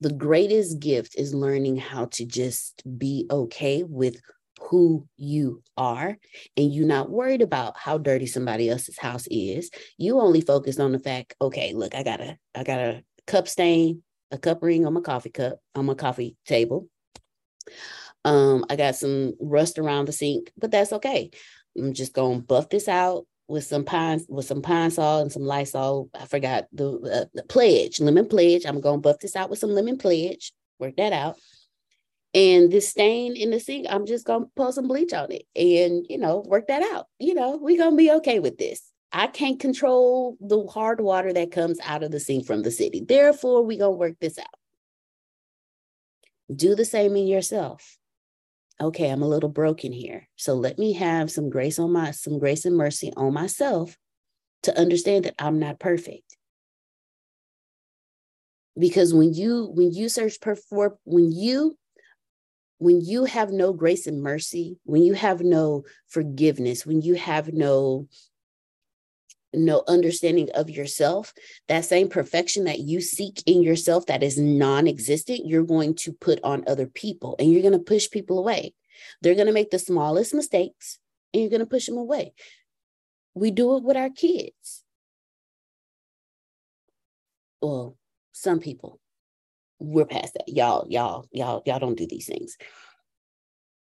The 0.00 0.12
greatest 0.12 0.78
gift 0.78 1.14
is 1.16 1.34
learning 1.34 1.76
how 1.76 2.06
to 2.06 2.26
just 2.26 2.82
be 2.98 3.26
okay 3.30 3.82
with 3.82 4.20
who 4.60 5.06
you 5.16 5.62
are 5.76 6.16
and 6.56 6.74
you're 6.74 6.86
not 6.86 7.10
worried 7.10 7.42
about 7.42 7.76
how 7.76 7.98
dirty 7.98 8.26
somebody 8.26 8.70
else's 8.70 8.98
house 8.98 9.26
is 9.30 9.70
you 9.98 10.18
only 10.18 10.40
focus 10.40 10.80
on 10.80 10.92
the 10.92 10.98
fact 10.98 11.34
okay 11.40 11.74
look 11.74 11.94
i 11.94 12.02
got 12.02 12.20
a 12.20 12.38
i 12.54 12.64
got 12.64 12.78
a 12.78 13.02
cup 13.26 13.46
stain 13.48 14.02
a 14.30 14.38
cup 14.38 14.62
ring 14.62 14.86
on 14.86 14.94
my 14.94 15.00
coffee 15.00 15.30
cup 15.30 15.58
on 15.74 15.84
my 15.84 15.94
coffee 15.94 16.36
table 16.46 16.88
um 18.24 18.64
i 18.70 18.76
got 18.76 18.96
some 18.96 19.34
rust 19.40 19.78
around 19.78 20.06
the 20.06 20.12
sink 20.12 20.50
but 20.56 20.70
that's 20.70 20.92
okay 20.92 21.30
i'm 21.76 21.92
just 21.92 22.14
gonna 22.14 22.40
buff 22.40 22.70
this 22.70 22.88
out 22.88 23.26
with 23.48 23.64
some 23.64 23.84
pine 23.84 24.20
with 24.28 24.46
some 24.46 24.62
Pine-Sol 24.62 25.20
and 25.20 25.32
some 25.32 25.42
lysol 25.42 26.10
i 26.14 26.26
forgot 26.26 26.66
the, 26.72 26.88
uh, 26.88 27.24
the 27.34 27.42
pledge 27.44 28.00
lemon 28.00 28.26
pledge 28.26 28.66
i'm 28.66 28.80
gonna 28.80 28.98
buff 28.98 29.18
this 29.20 29.36
out 29.36 29.50
with 29.50 29.58
some 29.58 29.70
lemon 29.70 29.98
pledge 29.98 30.52
work 30.78 30.96
that 30.96 31.12
out 31.12 31.36
and 32.36 32.70
this 32.70 32.90
stain 32.90 33.34
in 33.34 33.50
the 33.50 33.58
sink, 33.58 33.86
I'm 33.88 34.04
just 34.04 34.26
gonna 34.26 34.44
pour 34.56 34.70
some 34.70 34.88
bleach 34.88 35.14
on 35.14 35.32
it 35.32 35.46
and 35.56 36.04
you 36.10 36.18
know, 36.18 36.44
work 36.46 36.66
that 36.68 36.82
out. 36.82 37.06
You 37.18 37.32
know, 37.32 37.56
we're 37.56 37.78
gonna 37.78 37.96
be 37.96 38.10
okay 38.12 38.40
with 38.40 38.58
this. 38.58 38.92
I 39.10 39.26
can't 39.26 39.58
control 39.58 40.36
the 40.38 40.66
hard 40.66 41.00
water 41.00 41.32
that 41.32 41.50
comes 41.50 41.78
out 41.82 42.02
of 42.02 42.10
the 42.10 42.20
sink 42.20 42.46
from 42.46 42.62
the 42.62 42.70
city. 42.70 43.02
Therefore, 43.08 43.64
we're 43.64 43.78
gonna 43.78 43.92
work 43.92 44.16
this 44.20 44.38
out. 44.38 44.44
Do 46.54 46.74
the 46.74 46.84
same 46.84 47.16
in 47.16 47.26
yourself. 47.26 47.96
Okay, 48.80 49.08
I'm 49.08 49.22
a 49.22 49.28
little 49.28 49.48
broken 49.48 49.92
here. 49.92 50.28
So 50.36 50.54
let 50.54 50.78
me 50.78 50.92
have 50.94 51.30
some 51.30 51.48
grace 51.48 51.78
on 51.78 51.92
my 51.92 52.10
some 52.10 52.38
grace 52.38 52.64
and 52.64 52.76
mercy 52.76 53.12
on 53.16 53.32
myself 53.32 53.96
to 54.64 54.78
understand 54.78 55.24
that 55.24 55.34
I'm 55.38 55.58
not 55.58 55.78
perfect 55.78 56.36
because 58.78 59.14
when 59.14 59.32
you 59.32 59.70
when 59.72 59.92
you 59.92 60.08
search 60.08 60.34
for 60.68 60.98
when 61.04 61.32
you 61.32 61.76
when 62.78 63.00
you 63.00 63.24
have 63.24 63.50
no 63.50 63.72
grace 63.72 64.06
and 64.06 64.22
mercy, 64.22 64.78
when 64.84 65.02
you 65.02 65.14
have 65.14 65.40
no 65.40 65.84
forgiveness, 66.08 66.84
when 66.84 67.00
you 67.00 67.14
have 67.14 67.52
no 67.52 68.06
no 69.56 69.82
understanding 69.88 70.48
of 70.54 70.70
yourself, 70.70 71.32
that 71.68 71.84
same 71.84 72.08
perfection 72.08 72.64
that 72.64 72.80
you 72.80 73.00
seek 73.00 73.42
in 73.46 73.62
yourself 73.62 74.06
that 74.06 74.22
is 74.22 74.38
non-existent, 74.38 75.46
you're 75.46 75.64
going 75.64 75.94
to 75.96 76.12
put 76.12 76.40
on 76.44 76.64
other 76.66 76.86
people 76.86 77.36
and 77.38 77.50
you're 77.50 77.62
going 77.62 77.72
to 77.72 77.78
push 77.78 78.10
people 78.10 78.38
away. 78.38 78.74
They're 79.22 79.34
going 79.34 79.46
to 79.46 79.52
make 79.52 79.70
the 79.70 79.78
smallest 79.78 80.34
mistakes 80.34 80.98
and 81.32 81.42
you're 81.42 81.50
going 81.50 81.60
to 81.60 81.66
push 81.66 81.86
them 81.86 81.98
away. 81.98 82.32
We 83.34 83.50
do 83.50 83.76
it 83.76 83.82
with 83.82 83.96
our 83.96 84.10
kids. 84.10 84.82
Well, 87.60 87.96
some 88.32 88.60
people 88.60 89.00
we're 89.78 90.06
past 90.06 90.34
that. 90.34 90.48
Y'all, 90.48 90.86
y'all, 90.88 91.26
y'all, 91.32 91.62
y'all 91.66 91.78
don't 91.78 91.98
do 91.98 92.06
these 92.06 92.26
things. 92.26 92.56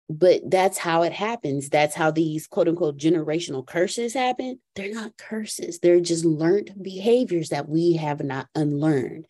But 0.08 0.42
that's 0.50 0.78
how 0.78 1.02
it 1.02 1.14
happens. 1.14 1.70
That's 1.70 1.96
how 1.96 2.12
these 2.12 2.46
quote 2.46 2.68
unquote 2.68 2.98
generational 2.98 3.66
curses 3.66 4.14
happen. 4.14 4.60
They're 4.76 4.94
not 4.94 5.18
curses, 5.18 5.80
they're 5.80 6.00
just 6.00 6.26
learned 6.26 6.76
behaviors 6.82 7.50
that 7.50 7.68
we 7.68 7.94
have 7.94 8.24
not 8.24 8.48
unlearned. 8.54 9.26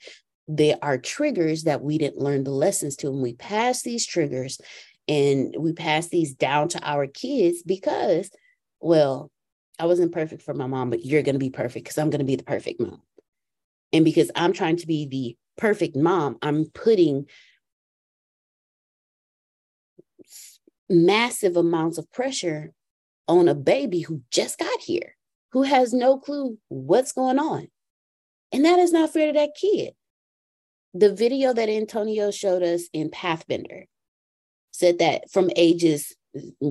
They 0.48 0.76
are 0.80 0.98
triggers 0.98 1.64
that 1.64 1.82
we 1.82 1.98
didn't 1.98 2.22
learn 2.22 2.44
the 2.44 2.52
lessons 2.52 2.96
to. 2.98 3.08
And 3.08 3.22
we 3.22 3.34
pass 3.34 3.82
these 3.82 4.06
triggers 4.06 4.60
and 5.08 5.56
we 5.58 5.74
pass 5.74 6.10
these 6.10 6.34
down 6.34 6.70
to 6.70 6.88
our 6.88 7.08
kids 7.08 7.64
because, 7.64 8.30
well, 8.80 9.32
I 9.80 9.86
wasn't 9.86 10.12
perfect 10.12 10.42
for 10.42 10.54
my 10.54 10.68
mom, 10.68 10.90
but 10.90 11.06
you're 11.06 11.24
going 11.24 11.36
to 11.36 11.40
be 11.40 11.50
perfect 11.50 11.86
because 11.86 11.98
I'm 11.98 12.10
going 12.10 12.20
to 12.20 12.26
be 12.26 12.36
the 12.36 12.44
perfect 12.44 12.80
mom. 12.80 13.02
And 13.92 14.06
because 14.06 14.32
I'm 14.36 14.54
trying 14.54 14.78
to 14.78 14.88
be 14.88 15.06
the 15.06 15.38
perfect 15.58 15.96
mom, 15.96 16.38
I'm 16.42 16.66
putting 16.74 17.28
massive 20.90 21.58
amounts 21.58 21.98
of 21.98 22.12
pressure 22.12 22.72
on 23.28 23.48
a 23.48 23.56
baby 23.56 24.02
who 24.02 24.22
just 24.32 24.60
got 24.60 24.80
here, 24.82 25.16
who 25.52 25.64
has 25.64 25.94
no 25.94 26.18
clue 26.18 26.58
what's 26.68 27.12
going 27.12 27.40
on. 27.40 27.68
And 28.52 28.66
that 28.66 28.80
is 28.80 28.94
not 28.94 29.12
fair 29.12 29.28
to 29.28 29.40
that 29.40 29.56
kid. 29.60 29.94
The 30.94 31.14
video 31.14 31.54
that 31.54 31.70
Antonio 31.70 32.32
showed 32.32 32.64
us 32.64 32.88
in 32.94 33.10
Pathbender 33.10 33.86
said 34.72 35.00
that 35.00 35.30
from 35.32 35.50
ages 35.56 36.14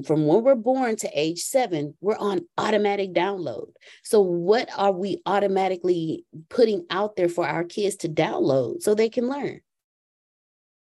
from 0.04 0.26
when 0.26 0.42
we're 0.42 0.54
born 0.54 0.97
to 0.97 1.11
age 1.18 1.40
seven, 1.40 1.94
we're 2.00 2.18
on 2.18 2.47
automatic 2.59 3.14
download. 3.14 3.68
So, 4.02 4.21
what 4.21 4.68
are 4.76 4.92
we 4.92 5.23
automatically 5.26 6.25
putting 6.50 6.85
out 6.90 7.16
there 7.16 7.28
for 7.28 7.47
our 7.47 7.64
kids 7.64 7.97
to 7.97 8.09
download 8.09 8.83
so 8.83 8.94
they 8.94 9.09
can 9.09 9.28
learn? 9.28 9.61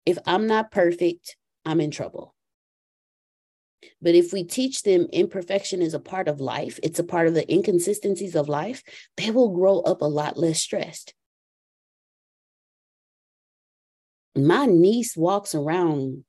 If 0.06 0.18
I'm 0.26 0.48
not 0.48 0.72
perfect, 0.72 1.38
I'm 1.66 1.82
in 1.82 1.92
trouble. 1.92 2.36
But 4.02 4.16
if 4.16 4.34
we 4.34 4.44
teach 4.44 4.84
them 4.84 5.08
imperfection 5.12 5.82
is 5.82 5.94
a 5.94 6.00
part 6.00 6.28
of 6.28 6.40
life, 6.40 6.80
it's 6.84 7.00
a 7.00 7.04
part 7.04 7.28
of 7.28 7.34
the 7.34 7.52
inconsistencies 7.52 8.36
of 8.36 8.50
life, 8.50 8.84
they 9.16 9.32
will 9.32 9.50
grow 9.50 9.80
up 9.80 10.02
a 10.02 10.06
lot 10.06 10.38
less 10.38 10.60
stressed. 10.60 11.14
My 14.36 14.66
niece 14.66 15.18
walks 15.18 15.56
around 15.56 16.24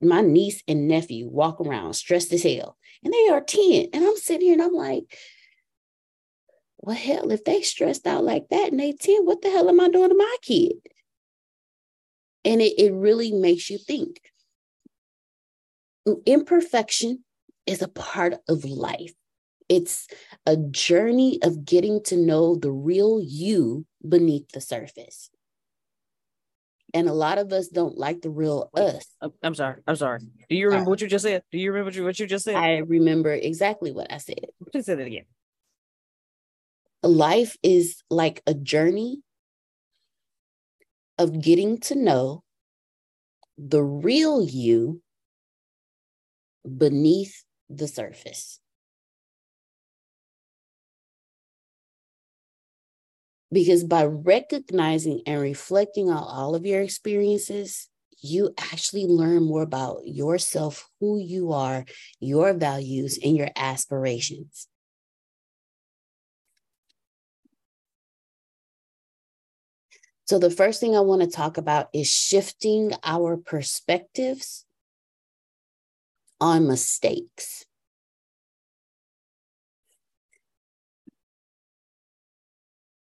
my 0.00 0.20
niece 0.20 0.62
and 0.68 0.86
nephew 0.86 1.26
walk 1.28 1.60
around 1.60 1.94
stressed 1.94 2.32
as 2.32 2.42
hell, 2.42 2.76
and 3.02 3.12
they 3.12 3.28
are 3.28 3.40
10. 3.40 3.88
And 3.92 4.04
I'm 4.04 4.16
sitting 4.16 4.46
here 4.46 4.52
and 4.52 4.62
I'm 4.62 4.74
like, 4.74 5.18
well, 6.78 6.96
hell, 6.96 7.32
if 7.32 7.44
they 7.44 7.62
stressed 7.62 8.06
out 8.06 8.22
like 8.22 8.48
that 8.50 8.70
and 8.70 8.78
they 8.78 8.92
10, 8.92 9.24
what 9.24 9.42
the 9.42 9.50
hell 9.50 9.68
am 9.68 9.80
I 9.80 9.88
doing 9.88 10.10
to 10.10 10.14
my 10.14 10.36
kid? 10.42 10.74
And 12.44 12.62
it, 12.62 12.78
it 12.78 12.92
really 12.92 13.32
makes 13.32 13.68
you 13.68 13.78
think. 13.78 14.20
Imperfection 16.26 17.24
is 17.66 17.82
a 17.82 17.88
part 17.88 18.34
of 18.48 18.64
life. 18.64 19.12
It's 19.68 20.06
a 20.46 20.56
journey 20.56 21.38
of 21.42 21.64
getting 21.64 22.02
to 22.04 22.16
know 22.16 22.56
the 22.56 22.70
real 22.70 23.20
you 23.22 23.84
beneath 24.06 24.50
the 24.52 24.60
surface 24.60 25.30
and 26.94 27.08
a 27.08 27.12
lot 27.12 27.38
of 27.38 27.52
us 27.52 27.68
don't 27.68 27.96
like 27.96 28.22
the 28.22 28.30
real 28.30 28.70
us. 28.74 29.06
I'm 29.42 29.54
sorry. 29.54 29.82
I'm 29.86 29.96
sorry. 29.96 30.20
Do 30.48 30.56
you 30.56 30.66
remember 30.66 30.88
uh, 30.88 30.90
what 30.90 31.00
you 31.00 31.08
just 31.08 31.24
said? 31.24 31.42
Do 31.52 31.58
you 31.58 31.70
remember 31.70 31.88
what 31.88 31.94
you, 31.94 32.04
what 32.04 32.18
you 32.18 32.26
just 32.26 32.44
said? 32.44 32.56
I 32.56 32.78
remember 32.78 33.32
exactly 33.32 33.92
what 33.92 34.12
I 34.12 34.18
said. 34.18 34.46
Please 34.72 34.86
say 34.86 34.94
that 34.94 35.06
again. 35.06 35.24
Life 37.02 37.56
is 37.62 38.02
like 38.10 38.42
a 38.46 38.54
journey 38.54 39.22
of 41.18 41.40
getting 41.40 41.78
to 41.78 41.94
know 41.94 42.42
the 43.56 43.82
real 43.82 44.42
you 44.42 45.02
beneath 46.68 47.44
the 47.68 47.88
surface. 47.88 48.60
Because 53.50 53.82
by 53.84 54.04
recognizing 54.04 55.22
and 55.26 55.40
reflecting 55.40 56.10
on 56.10 56.22
all 56.22 56.54
of 56.54 56.66
your 56.66 56.82
experiences, 56.82 57.88
you 58.20 58.52
actually 58.58 59.06
learn 59.06 59.44
more 59.44 59.62
about 59.62 60.00
yourself, 60.04 60.90
who 61.00 61.18
you 61.18 61.52
are, 61.52 61.84
your 62.20 62.52
values, 62.52 63.18
and 63.22 63.36
your 63.36 63.48
aspirations. 63.56 64.68
So, 70.26 70.38
the 70.38 70.50
first 70.50 70.78
thing 70.78 70.94
I 70.94 71.00
want 71.00 71.22
to 71.22 71.28
talk 71.28 71.56
about 71.56 71.88
is 71.94 72.06
shifting 72.06 72.92
our 73.02 73.38
perspectives 73.38 74.66
on 76.40 76.66
mistakes. 76.66 77.64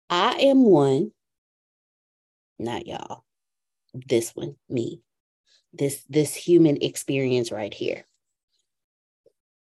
I 0.09 0.31
am 0.41 0.63
one, 0.63 1.11
not 2.57 2.87
y'all, 2.87 3.23
this 3.93 4.31
one, 4.31 4.55
me, 4.67 5.01
this, 5.71 6.03
this 6.09 6.33
human 6.33 6.81
experience 6.81 7.51
right 7.51 7.73
here. 7.73 8.05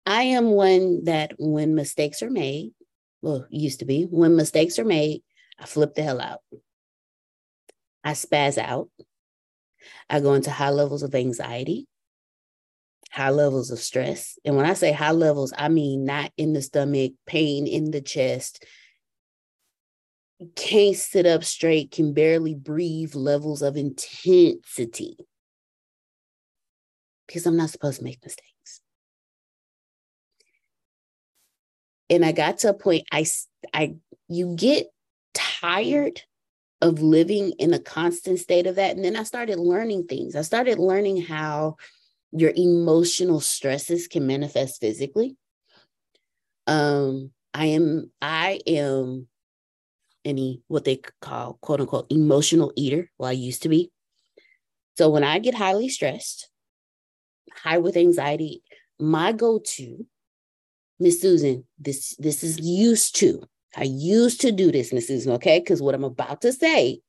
I 0.04 0.22
am 0.22 0.50
one 0.50 1.04
that 1.04 1.35
when 1.38 1.74
mistakes 1.74 2.22
are 2.22 2.30
made, 2.30 2.72
well, 3.22 3.46
used 3.50 3.80
to 3.80 3.87
be, 3.87 4.04
when 4.04 4.37
mistakes 4.37 4.78
are 4.78 4.85
made, 4.85 5.22
I 5.59 5.66
flip 5.66 5.94
the 5.94 6.02
hell 6.02 6.20
out. 6.20 6.40
I 8.04 8.12
spaz 8.12 8.59
out. 8.59 8.88
I 10.09 10.20
go 10.20 10.35
into 10.35 10.50
high 10.50 10.70
levels 10.70 11.02
of 11.02 11.14
anxiety, 11.14 11.88
high 13.16 13.31
levels 13.31 13.70
of 13.70 13.79
stress. 13.79 14.38
And 14.44 14.57
when 14.57 14.66
I 14.66 14.74
say 14.74 14.92
high 14.92 15.12
levels, 15.12 15.50
I 15.57 15.70
mean 15.70 16.05
not 16.05 16.33
in 16.37 16.52
the 16.52 16.61
stomach, 16.61 17.12
pain 17.26 17.66
in 17.66 17.90
the 17.90 18.02
chest, 18.02 18.62
can't 20.55 20.94
sit 20.94 21.24
up 21.24 21.42
straight, 21.42 21.90
can 21.90 22.12
barely 22.12 22.55
breathe 22.55 23.14
levels 23.14 23.62
of 23.62 23.79
intensity. 23.79 25.16
Because 27.26 27.46
I'm 27.46 27.57
not 27.57 27.70
supposed 27.70 27.98
to 27.98 28.05
make 28.05 28.22
mistakes. 28.22 28.83
And 32.11 32.22
I 32.22 32.33
got 32.33 32.59
to 32.59 32.68
a 32.68 32.74
point, 32.74 33.07
I, 33.11 33.24
I, 33.72 33.94
you 34.29 34.55
get 34.57 34.88
tired 35.33 36.20
of 36.83 37.00
living 37.00 37.52
in 37.59 37.72
a 37.72 37.79
constant 37.79 38.40
state 38.40 38.66
of 38.66 38.74
that. 38.74 38.94
And 38.94 39.02
then 39.02 39.16
I 39.16 39.22
started 39.22 39.59
learning 39.59 40.05
things. 40.05 40.37
I 40.37 40.42
started 40.42 40.79
learning 40.79 41.22
how 41.22 41.79
your 42.32 42.52
emotional 42.56 43.40
stresses 43.40 44.08
can 44.08 44.26
manifest 44.26 44.80
physically. 44.80 45.36
Um, 46.66 47.30
I 47.54 47.66
am, 47.66 48.10
I 48.20 48.60
am 48.66 49.28
any 50.24 50.60
what 50.66 50.84
they 50.84 51.00
call 51.22 51.58
quote 51.60 51.80
unquote 51.80 52.10
emotional 52.10 52.72
eater. 52.76 53.10
Well, 53.16 53.30
I 53.30 53.32
used 53.32 53.62
to 53.62 53.68
be. 53.68 53.90
So 54.98 55.08
when 55.08 55.24
I 55.24 55.38
get 55.38 55.54
highly 55.54 55.88
stressed, 55.88 56.48
high 57.52 57.78
with 57.78 57.96
anxiety, 57.96 58.62
my 58.98 59.32
go-to, 59.32 60.06
Miss 60.98 61.20
Susan, 61.20 61.64
this 61.78 62.16
this 62.18 62.42
is 62.42 62.58
used 62.58 63.16
to. 63.16 63.42
I 63.76 63.84
used 63.84 64.40
to 64.40 64.52
do 64.52 64.72
this, 64.72 64.92
Miss 64.92 65.08
Susan, 65.08 65.32
okay? 65.32 65.60
Because 65.60 65.82
what 65.82 65.94
I'm 65.94 66.04
about 66.04 66.40
to 66.42 66.52
say, 66.52 67.00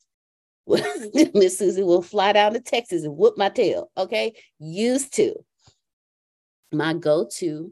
Miss 1.33 1.57
Susan 1.57 1.85
will 1.85 2.01
fly 2.01 2.33
down 2.33 2.53
to 2.53 2.59
Texas 2.59 3.03
and 3.03 3.15
whoop 3.15 3.37
my 3.37 3.49
tail, 3.49 3.89
okay? 3.97 4.33
Used 4.59 5.13
to. 5.15 5.33
My 6.73 6.93
go-to 6.93 7.71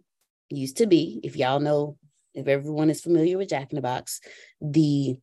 used 0.49 0.77
to 0.77 0.87
be, 0.87 1.19
if 1.23 1.35
y'all 1.35 1.59
know, 1.59 1.97
if 2.33 2.47
everyone 2.47 2.89
is 2.89 3.01
familiar 3.01 3.37
with 3.37 3.49
Jack 3.49 3.71
in 3.71 3.75
the 3.75 3.81
Box, 3.81 4.21
the 4.61 5.17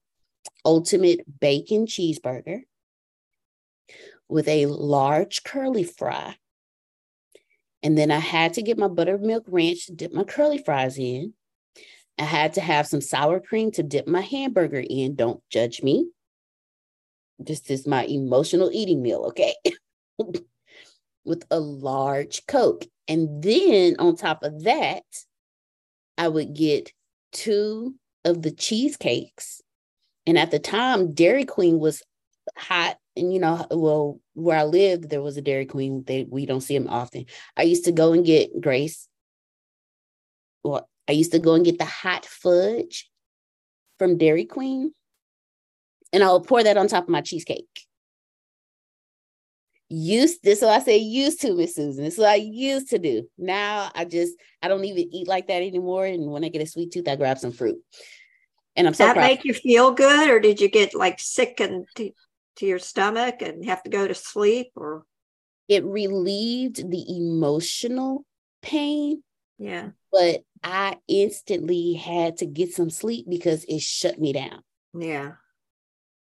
ultimate 0.65 1.21
bacon 1.41 1.87
cheeseburger 1.87 2.63
with 4.29 4.49
a 4.49 4.67
large 4.67 5.43
curly 5.43 5.85
fry. 5.85 6.37
And 7.83 7.97
then 7.97 8.11
I 8.11 8.19
had 8.19 8.55
to 8.55 8.63
get 8.63 8.79
my 8.79 8.89
buttermilk 8.89 9.45
ranch 9.47 9.87
to 9.87 9.95
dip 9.95 10.13
my 10.13 10.25
curly 10.25 10.59
fries 10.59 10.99
in. 10.99 11.35
I 12.19 12.25
had 12.25 12.55
to 12.55 12.61
have 12.61 12.87
some 12.87 13.01
sour 13.01 13.41
cream 13.41 13.73
to 13.73 13.83
dip 13.83 14.07
my 14.07 14.21
hamburger 14.21 14.83
in. 14.89 15.17
Don't 15.17 15.43
judge 15.51 15.83
me. 15.83 16.09
This 17.39 17.71
is 17.71 17.87
my 17.87 18.05
emotional 18.05 18.71
eating 18.73 19.03
meal, 19.03 19.25
okay? 19.29 19.55
with 21.25 21.45
a 21.51 21.61
large 21.61 22.47
Coke. 22.47 22.85
And 23.09 23.43
then 23.43 23.97
on 23.99 24.17
top 24.17 24.43
of 24.43 24.65
that, 24.65 25.03
I 26.19 26.29
would 26.29 26.55
get 26.55 26.93
two 27.33 27.95
of 28.25 28.43
the 28.43 28.51
cheesecakes. 28.51 29.61
And 30.27 30.39
at 30.39 30.51
the 30.51 30.59
time, 30.59 31.13
Dairy 31.13 31.45
Queen 31.45 31.79
was 31.79 32.03
hot. 32.57 32.97
And 33.17 33.33
you 33.33 33.41
know, 33.41 33.67
well, 33.71 34.21
where 34.35 34.59
I 34.59 34.65
lived, 34.65 35.11
there 35.11 35.23
was 35.23 35.37
a 35.37 35.43
Dairy 35.43 35.67
Queen. 35.67 36.05
They 36.07 36.25
we 36.25 36.47
don't 36.47 36.61
see 36.61 36.79
them 36.79 36.89
often. 36.89 37.27
I 37.57 37.63
used 37.63 37.85
to 37.85 37.93
go 37.93 38.13
and 38.13 38.25
get 38.25 38.61
Grace. 38.61 39.09
Well, 40.65 40.89
I 41.09 41.13
used 41.13 41.33
to 41.33 41.39
go 41.39 41.55
and 41.55 41.65
get 41.65 41.79
the 41.79 41.85
hot 41.85 42.25
fudge 42.25 43.11
from 43.99 44.17
Dairy 44.17 44.45
Queen. 44.45 44.95
And 46.13 46.23
I'll 46.23 46.41
pour 46.41 46.63
that 46.63 46.77
on 46.77 46.89
top 46.89 47.05
of 47.05 47.11
my 47.11 47.23
cheesecake 47.23 47.67
used 49.93 50.43
this 50.43 50.61
so 50.61 50.69
I 50.69 50.79
say 50.79 50.97
used 50.97 51.43
to 51.43 51.55
Miss 51.55 51.75
Susan. 51.75 52.03
This 52.03 52.15
is 52.15 52.19
what 52.21 52.31
I 52.31 52.37
used 52.37 52.91
to 52.91 52.99
do. 52.99 53.29
Now 53.37 53.91
I 53.95 54.05
just 54.05 54.35
I 54.63 54.69
don't 54.69 54.85
even 54.85 55.13
eat 55.13 55.29
like 55.29 55.49
that 55.49 55.63
anymore. 55.63 56.07
And 56.07 56.31
when 56.31 56.45
I 56.45 56.49
get 56.49 56.63
a 56.63 56.67
sweet 56.67 56.93
tooth, 56.93 57.09
I 57.09 57.17
grab 57.17 57.39
some 57.39 57.53
fruit. 57.53 57.79
And 58.75 58.87
I'm 58.87 58.95
so 58.95 59.05
that 59.05 59.15
proud. 59.15 59.27
make 59.27 59.45
you 59.45 59.53
feel 59.53 59.93
good, 59.93 60.31
or 60.31 60.41
did 60.41 60.61
you 60.61 60.69
get 60.69 60.95
like 60.95 61.21
sick 61.21 61.61
and 61.61 61.87
to, 61.97 62.11
to 62.57 62.67
your 62.67 62.79
stomach 62.79 63.43
and 63.43 63.67
have 63.67 63.83
to 63.83 63.91
go 63.91 64.09
to 64.09 64.15
sleep, 64.15 64.69
or 64.77 65.05
it 65.69 65.85
relieved 65.85 66.91
the 66.91 67.17
emotional 67.17 68.25
pain. 68.63 69.23
Yeah. 69.59 69.91
But 70.11 70.43
I 70.65 70.97
instantly 71.07 71.93
had 71.95 72.39
to 72.39 72.47
get 72.47 72.73
some 72.73 72.89
sleep 72.89 73.27
because 73.29 73.65
it 73.69 73.83
shut 73.83 74.19
me 74.19 74.33
down. 74.33 74.63
Yeah. 74.99 75.33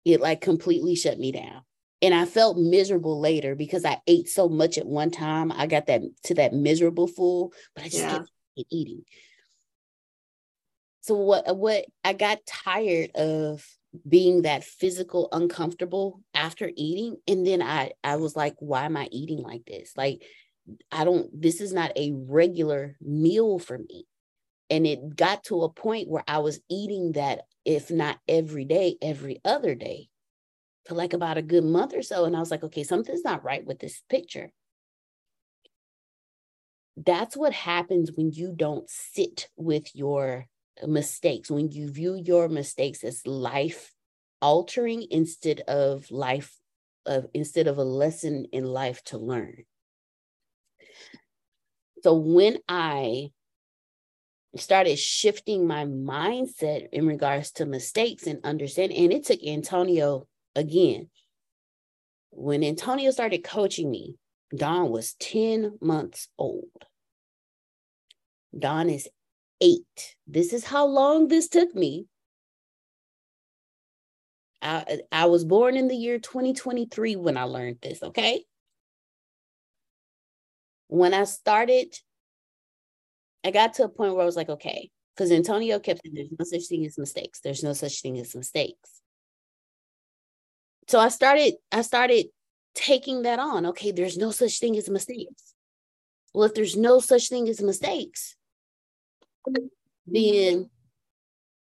It 0.05 0.21
like 0.21 0.41
completely 0.41 0.95
shut 0.95 1.19
me 1.19 1.33
down 1.33 1.63
and 2.03 2.13
I 2.13 2.25
felt 2.25 2.59
miserable 2.59 3.21
later 3.21 3.55
because 3.55 3.85
I 3.85 4.01
ate 4.09 4.29
so 4.29 4.49
much 4.49 4.77
at 4.77 4.87
one 4.87 5.13
time. 5.13 5.53
I 5.53 5.69
got 5.69 5.87
that 5.87 6.03
to 6.25 6.35
that 6.35 6.53
miserable 6.53 7.07
full, 7.07 7.53
but 7.77 7.85
I 7.85 7.89
just 7.89 7.99
yeah. 7.99 8.19
kept 8.19 8.31
eating. 8.71 9.05
So 11.03 11.15
what 11.15 11.57
what 11.57 11.85
I 12.05 12.13
got 12.13 12.45
tired 12.45 13.13
of 13.15 13.65
being 14.09 14.43
that 14.43 14.65
physical 14.65 15.29
uncomfortable 15.33 16.23
after 16.35 16.71
eating 16.75 17.17
and 17.29 17.47
then 17.47 17.61
I 17.61 17.93
I 18.03 18.17
was 18.17 18.35
like 18.35 18.55
why 18.59 18.85
am 18.87 18.97
I 18.97 19.09
eating 19.13 19.43
like 19.43 19.65
this? 19.67 19.93
Like 19.97 20.23
I 20.91 21.05
don't 21.05 21.29
this 21.41 21.61
is 21.61 21.73
not 21.73 21.93
a 21.97 22.13
regular 22.13 22.97
meal 23.01 23.59
for 23.59 23.79
me. 23.79 24.07
And 24.71 24.87
it 24.87 25.15
got 25.15 25.45
to 25.45 25.63
a 25.63 25.69
point 25.69 26.09
where 26.09 26.25
I 26.27 26.39
was 26.39 26.61
eating 26.71 27.13
that 27.13 27.43
if 27.65 27.91
not 27.91 28.19
every 28.29 28.65
day, 28.65 28.97
every 29.01 29.41
other 29.45 29.75
day 29.75 30.09
for 30.87 30.95
like 30.95 31.13
about 31.13 31.39
a 31.39 31.43
good 31.43 31.65
month 31.65 31.95
or 31.95 32.03
so. 32.03 32.25
And 32.25 32.37
I 32.37 32.41
was 32.41 32.51
like, 32.51 32.65
okay, 32.65 32.83
something's 32.83 33.25
not 33.25 33.45
right 33.45 33.65
with 33.65 33.79
this 33.79 34.03
picture. 34.09 34.51
That's 36.97 37.37
what 37.37 37.53
happens 37.53 38.11
when 38.15 38.33
you 38.33 38.53
don't 38.55 38.89
sit 38.89 39.49
with 39.57 39.95
your 39.95 40.47
mistakes, 40.87 41.51
when 41.51 41.71
you 41.71 41.91
view 41.91 42.15
your 42.15 42.49
mistakes 42.49 43.05
as 43.05 43.27
life 43.27 43.93
altering 44.41 45.07
instead 45.11 45.61
of 45.61 46.11
life 46.11 46.59
of 47.07 47.27
instead 47.35 47.67
of 47.67 47.79
a 47.79 47.85
lesson 47.85 48.47
in 48.53 48.65
life 48.65 49.03
to 49.05 49.19
learn. 49.19 49.65
So 52.03 52.15
when 52.15 52.59
I 52.69 53.31
started 54.57 54.99
shifting 54.99 55.67
my 55.67 55.85
mindset 55.85 56.89
in 56.93 57.07
regards 57.07 57.53
to 57.53 57.67
mistakes 57.67 58.27
and 58.27 58.45
understand, 58.45 58.93
and 58.93 59.13
it 59.13 59.25
took 59.25 59.43
Antonio 59.43 60.27
again, 60.55 61.09
when 62.31 62.65
Antonio 62.65 63.11
started 63.11 63.45
coaching 63.45 63.91
me, 63.91 64.17
Don 64.55 64.91
was 64.91 65.15
10 65.15 65.79
months 65.81 66.29
old. 66.39 66.71
Don 68.59 68.91
is 68.91 69.09
eight. 69.61 70.17
This 70.27 70.53
is 70.53 70.65
how 70.65 70.87
long 70.87 71.29
this 71.29 71.49
took 71.49 71.75
me. 71.75 72.07
I, 74.61 75.01
I 75.11 75.27
was 75.27 75.45
born 75.45 75.77
in 75.77 75.89
the 75.89 75.97
year 75.97 76.19
2023 76.19 77.17
when 77.17 77.37
I 77.37 77.45
learned 77.45 77.79
this, 77.83 78.03
okay? 78.03 78.45
When 80.89 81.15
I 81.15 81.25
started, 81.25 81.97
I 83.45 83.51
got 83.51 83.75
to 83.75 83.85
a 83.85 83.89
point 83.89 84.15
where 84.15 84.23
I 84.23 84.27
was 84.27 84.37
like, 84.37 84.49
okay, 84.49 84.91
because 85.15 85.31
Antonio 85.33 85.79
kept 85.79 86.01
saying 86.03 86.15
there's 86.15 86.31
no 86.39 86.45
such 86.45 86.69
thing 86.69 86.85
as 86.87 86.99
mistakes. 86.99 87.41
There's 87.41 87.63
no 87.63 87.73
such 87.73 88.01
thing 88.01 88.19
as 88.19 88.35
mistakes 88.35 89.03
so 90.89 90.99
I 90.99 91.09
started, 91.09 91.55
I 91.71 91.83
started 91.83 92.27
taking 92.75 93.23
that 93.23 93.39
on. 93.39 93.67
Okay, 93.67 93.93
there's 93.93 94.17
no 94.19 94.31
such 94.31 94.59
thing 94.59 94.77
as 94.77 94.89
mistakes. 94.89 95.55
Well, 96.35 96.45
if 96.45 96.55
there's 96.55 96.77
no 96.77 97.01
such 97.01 97.29
thing 97.29 97.49
as 97.49 97.63
mistakes, 97.63 98.37
then 100.07 100.71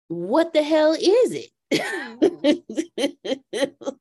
what 0.08 0.52
the 0.52 0.62
hell 0.62 0.92
is 0.92 1.48
it? 1.70 3.42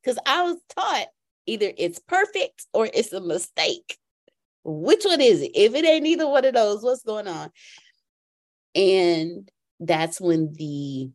Because 0.00 0.18
I 0.24 0.42
was 0.42 0.58
taught 0.68 1.08
either 1.46 1.72
it's 1.76 1.98
perfect 1.98 2.66
or 2.72 2.86
it's 2.86 3.12
a 3.12 3.20
mistake. 3.20 3.98
Which 4.70 5.04
one 5.04 5.20
is 5.22 5.40
it? 5.40 5.52
If 5.54 5.74
it 5.74 5.84
ain't 5.86 6.06
either 6.06 6.28
one 6.28 6.44
of 6.44 6.54
those, 6.54 6.82
what's 6.82 7.02
going 7.02 7.26
on? 7.26 7.50
And 8.74 9.50
that's 9.80 10.20
when 10.20 10.52
the 10.52 11.10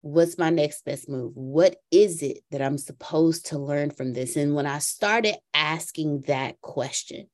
what's 0.00 0.38
my 0.38 0.50
next 0.50 0.84
best 0.84 1.08
move? 1.08 1.32
What 1.34 1.76
is 1.90 2.22
it 2.22 2.38
that 2.50 2.62
I'm 2.62 2.78
supposed 2.78 3.46
to 3.46 3.58
learn 3.58 3.90
from 3.90 4.12
this? 4.12 4.36
And 4.36 4.54
when 4.54 4.66
I 4.66 4.78
started 4.78 5.34
asking 5.52 6.22
that 6.22 6.60
question, 6.60 7.26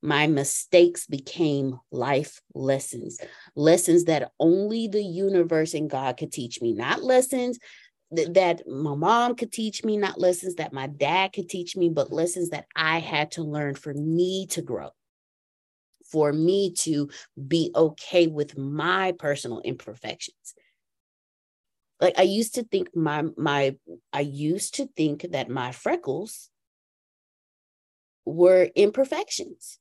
my 0.00 0.26
mistakes 0.26 1.06
became 1.06 1.78
life 1.92 2.40
lessons, 2.54 3.20
lessons 3.54 4.04
that 4.04 4.32
only 4.40 4.88
the 4.88 5.02
universe 5.02 5.74
and 5.74 5.90
God 5.90 6.16
could 6.16 6.32
teach 6.32 6.60
me, 6.60 6.72
not 6.72 7.02
lessons 7.02 7.58
th- 8.14 8.32
that 8.34 8.66
my 8.68 8.94
mom 8.94 9.34
could 9.34 9.52
teach 9.52 9.84
me, 9.84 9.96
not 9.96 10.20
lessons 10.20 10.56
that 10.56 10.72
my 10.72 10.86
dad 10.86 11.32
could 11.32 11.48
teach 11.48 11.76
me, 11.76 11.88
but 11.88 12.12
lessons 12.12 12.50
that 12.50 12.66
I 12.74 12.98
had 12.98 13.32
to 13.32 13.42
learn 13.42 13.74
for 13.74 13.92
me 13.94 14.46
to 14.48 14.62
grow, 14.62 14.90
for 16.10 16.32
me 16.32 16.72
to 16.80 17.10
be 17.46 17.70
okay 17.74 18.26
with 18.26 18.56
my 18.56 19.12
personal 19.12 19.60
imperfections. 19.60 20.54
Like 22.00 22.18
i 22.18 22.22
used 22.22 22.54
to 22.54 22.62
think 22.62 22.94
my 22.94 23.24
my 23.36 23.76
i 24.12 24.20
used 24.20 24.76
to 24.76 24.86
think 24.86 25.26
that 25.32 25.50
my 25.50 25.72
freckles 25.72 26.48
were 28.24 28.70
imperfections. 28.74 29.78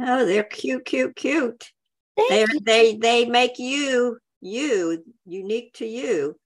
Oh 0.00 0.24
they're 0.24 0.44
cute 0.44 0.84
cute 0.86 1.16
cute. 1.16 1.70
They 2.16 2.46
they 2.62 2.96
they 2.96 3.24
make 3.26 3.58
you 3.58 4.18
you 4.40 5.04
unique 5.26 5.74
to 5.74 5.86
you 5.86 6.36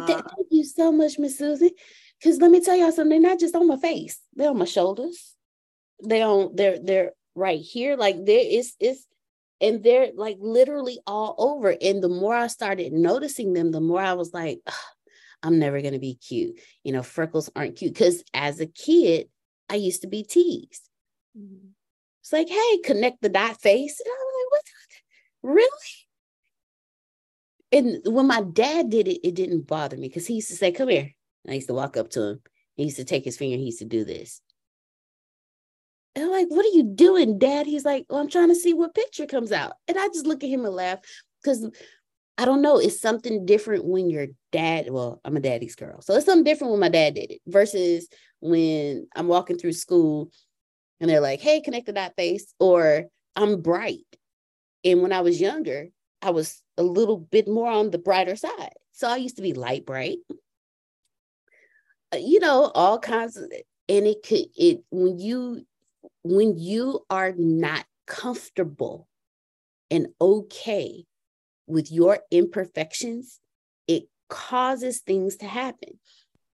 uh, 0.00 0.06
thank 0.06 0.48
you 0.50 0.64
so 0.64 0.92
much 0.92 1.18
miss 1.18 1.38
susie 1.38 1.74
because 2.18 2.38
let 2.38 2.50
me 2.50 2.60
tell 2.60 2.76
y'all 2.76 2.92
something 2.92 3.20
they're 3.20 3.30
not 3.30 3.40
just 3.40 3.54
on 3.54 3.68
my 3.68 3.76
face 3.76 4.20
they're 4.34 4.50
on 4.50 4.58
my 4.58 4.64
shoulders 4.64 5.34
they 6.04 6.22
on 6.22 6.54
they're 6.54 6.78
they're 6.78 7.12
right 7.34 7.60
here 7.60 7.96
like 7.96 8.16
there 8.24 8.44
is 8.44 8.74
it's 8.80 9.06
and 9.60 9.82
they're 9.82 10.10
like 10.14 10.36
literally 10.40 10.98
all 11.06 11.34
over. 11.38 11.74
And 11.80 12.02
the 12.02 12.08
more 12.08 12.34
I 12.34 12.48
started 12.48 12.92
noticing 12.92 13.54
them, 13.54 13.70
the 13.70 13.80
more 13.80 14.00
I 14.00 14.12
was 14.12 14.34
like, 14.34 14.60
I'm 15.42 15.58
never 15.58 15.80
going 15.80 15.94
to 15.94 16.00
be 16.00 16.14
cute. 16.16 16.60
You 16.82 16.92
know, 16.92 17.02
freckles 17.02 17.50
aren't 17.56 17.76
cute. 17.76 17.94
Because 17.94 18.22
as 18.34 18.60
a 18.60 18.66
kid, 18.66 19.28
I 19.70 19.76
used 19.76 20.02
to 20.02 20.08
be 20.08 20.22
teased. 20.22 20.88
Mm-hmm. 21.38 21.68
It's 22.20 22.32
like, 22.32 22.48
hey, 22.48 22.78
connect 22.84 23.22
the 23.22 23.28
dot 23.28 23.60
face. 23.60 24.00
And 24.00 24.12
I'm 24.12 24.26
like, 24.40 24.50
what? 24.50 25.54
Really? 25.54 26.03
And 27.74 27.98
when 28.04 28.28
my 28.28 28.40
dad 28.40 28.88
did 28.88 29.08
it, 29.08 29.26
it 29.26 29.34
didn't 29.34 29.66
bother 29.66 29.96
me 29.96 30.06
because 30.06 30.28
he 30.28 30.34
used 30.34 30.48
to 30.50 30.54
say, 30.54 30.70
come 30.70 30.88
here. 30.88 31.10
And 31.44 31.52
I 31.52 31.54
used 31.56 31.66
to 31.66 31.74
walk 31.74 31.96
up 31.96 32.08
to 32.10 32.22
him. 32.22 32.40
He 32.76 32.84
used 32.84 32.98
to 32.98 33.04
take 33.04 33.24
his 33.24 33.36
finger. 33.36 33.56
He 33.56 33.64
used 33.64 33.80
to 33.80 33.84
do 33.84 34.04
this. 34.04 34.40
And 36.14 36.24
I'm 36.24 36.30
like, 36.30 36.46
what 36.48 36.64
are 36.64 36.76
you 36.76 36.84
doing, 36.84 37.38
dad? 37.38 37.66
He's 37.66 37.84
like, 37.84 38.06
well, 38.08 38.20
I'm 38.20 38.30
trying 38.30 38.48
to 38.48 38.54
see 38.54 38.74
what 38.74 38.94
picture 38.94 39.26
comes 39.26 39.50
out. 39.50 39.72
And 39.88 39.98
I 39.98 40.06
just 40.06 40.24
look 40.24 40.44
at 40.44 40.50
him 40.50 40.64
and 40.64 40.72
laugh 40.72 41.00
because 41.42 41.68
I 42.38 42.44
don't 42.44 42.62
know, 42.62 42.78
it's 42.78 43.00
something 43.00 43.44
different 43.44 43.84
when 43.84 44.08
your 44.08 44.28
dad, 44.52 44.86
well, 44.90 45.20
I'm 45.24 45.36
a 45.36 45.40
daddy's 45.40 45.74
girl. 45.74 46.00
So 46.00 46.14
it's 46.14 46.26
something 46.26 46.44
different 46.44 46.70
when 46.70 46.80
my 46.80 46.88
dad 46.88 47.14
did 47.14 47.32
it 47.32 47.40
versus 47.48 48.08
when 48.38 49.08
I'm 49.16 49.26
walking 49.26 49.58
through 49.58 49.72
school 49.72 50.30
and 51.00 51.10
they're 51.10 51.20
like, 51.20 51.40
hey, 51.40 51.60
connect 51.60 51.86
the 51.86 51.92
dot 51.92 52.12
face, 52.16 52.54
or 52.60 53.06
I'm 53.34 53.62
bright. 53.62 54.06
And 54.84 55.02
when 55.02 55.12
I 55.12 55.22
was 55.22 55.40
younger, 55.40 55.88
I 56.24 56.30
was 56.30 56.62
a 56.78 56.82
little 56.82 57.18
bit 57.18 57.46
more 57.46 57.70
on 57.70 57.90
the 57.90 57.98
brighter 57.98 58.34
side. 58.34 58.72
So 58.92 59.08
I 59.08 59.16
used 59.16 59.36
to 59.36 59.42
be 59.42 59.52
light 59.52 59.84
bright. 59.84 60.18
Uh, 62.12 62.16
you 62.16 62.40
know, 62.40 62.70
all 62.74 62.98
kinds 62.98 63.36
of 63.36 63.44
and 63.86 64.06
it 64.06 64.22
could 64.26 64.46
it 64.56 64.82
when 64.90 65.18
you 65.18 65.66
when 66.22 66.58
you 66.58 67.04
are 67.10 67.32
not 67.36 67.84
comfortable 68.06 69.06
and 69.90 70.08
okay 70.18 71.04
with 71.66 71.92
your 71.92 72.20
imperfections, 72.30 73.40
it 73.86 74.04
causes 74.28 75.00
things 75.00 75.36
to 75.36 75.46
happen. 75.46 75.98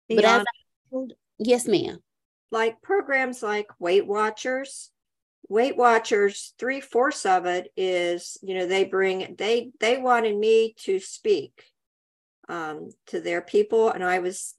Be 0.08 0.16
but 0.16 0.24
as 0.24 0.42
I 0.42 0.90
told, 0.90 1.12
Yes, 1.38 1.66
ma'am. 1.66 2.02
Like 2.50 2.82
programs 2.82 3.42
like 3.42 3.68
Weight 3.78 4.06
Watchers. 4.06 4.90
Weight 5.48 5.76
Watchers, 5.76 6.54
three 6.58 6.80
fourths 6.80 7.26
of 7.26 7.46
it 7.46 7.72
is, 7.76 8.38
you 8.42 8.54
know, 8.54 8.66
they 8.66 8.84
bring 8.84 9.34
they 9.36 9.70
they 9.80 9.98
wanted 9.98 10.36
me 10.36 10.74
to 10.80 11.00
speak 11.00 11.64
um, 12.48 12.90
to 13.06 13.20
their 13.20 13.40
people, 13.40 13.90
and 13.90 14.04
I 14.04 14.20
was 14.20 14.54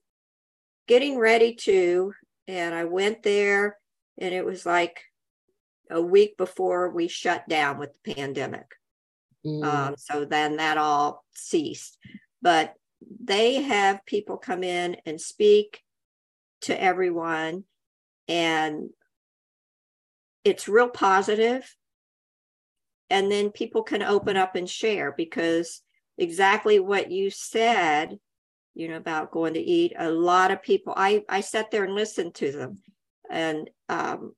getting 0.88 1.18
ready 1.18 1.56
to, 1.56 2.14
and 2.48 2.76
I 2.76 2.86
went 2.86 3.24
there, 3.24 3.78
and 4.18 4.34
it 4.34 4.46
was 4.46 4.66
like 4.66 5.02
a 5.90 6.02
week 6.02 6.38
before 6.38 6.90
we 6.90 7.08
shut 7.08 7.48
down 7.48 7.78
with 7.78 7.98
the 8.04 8.14
pandemic. 8.14 8.76
Mm. 9.46 9.64
Um, 9.64 9.96
so 9.98 10.26
then 10.26 10.58
that 10.58 10.78
all 10.78 11.24
ceased. 11.34 11.98
But 12.42 12.74
they 13.24 13.62
have 13.62 14.06
people 14.06 14.38
come 14.38 14.64
in 14.64 14.98
and 15.06 15.20
speak 15.20 15.82
to 16.62 16.82
everyone, 16.82 17.64
and 18.28 18.90
it's 20.44 20.68
real. 20.68 20.92
And 23.10 23.32
then 23.32 23.50
people 23.50 23.84
can 23.84 24.02
open 24.02 24.38
up 24.38 24.56
and 24.56 24.70
share 24.70 25.12
because 25.12 25.82
exactly 26.18 26.80
what 26.80 27.12
you 27.12 27.30
said, 27.30 28.18
you 28.74 28.88
know, 28.88 28.96
about 28.96 29.32
going 29.32 29.56
to 29.56 29.60
eat, 29.60 29.94
a 29.98 30.10
lot 30.10 30.52
of 30.52 30.64
people, 30.64 30.94
I, 30.96 31.24
I 31.28 31.42
sat 31.42 31.72
there 31.72 31.84
and 31.84 31.94
listened 31.94 32.36
to 32.36 32.52
them 32.52 32.80
and 33.30 33.70
um, 33.90 34.34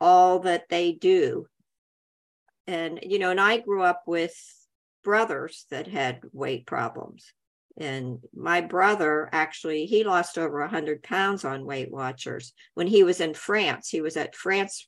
all 0.00 0.40
that 0.40 0.68
they 0.68 0.92
do. 0.92 1.46
And, 2.66 3.00
you 3.02 3.18
know, 3.18 3.30
and 3.30 3.40
I 3.40 3.58
grew 3.58 3.82
up 3.82 4.02
with 4.06 4.34
brothers 5.02 5.64
that 5.70 5.86
had 5.86 6.20
weight 6.32 6.66
problems. 6.66 7.32
And 7.78 8.18
my 8.34 8.60
brother 8.60 9.28
actually, 9.32 9.86
he 9.86 10.04
lost 10.04 10.36
over 10.36 10.60
100 10.60 11.02
pounds 11.02 11.44
on 11.44 11.64
Weight 11.64 11.90
Watchers 11.90 12.52
when 12.74 12.86
he 12.88 13.02
was 13.04 13.20
in 13.20 13.32
France. 13.32 13.88
He 13.88 14.02
was 14.02 14.16
at 14.16 14.34
France 14.34 14.86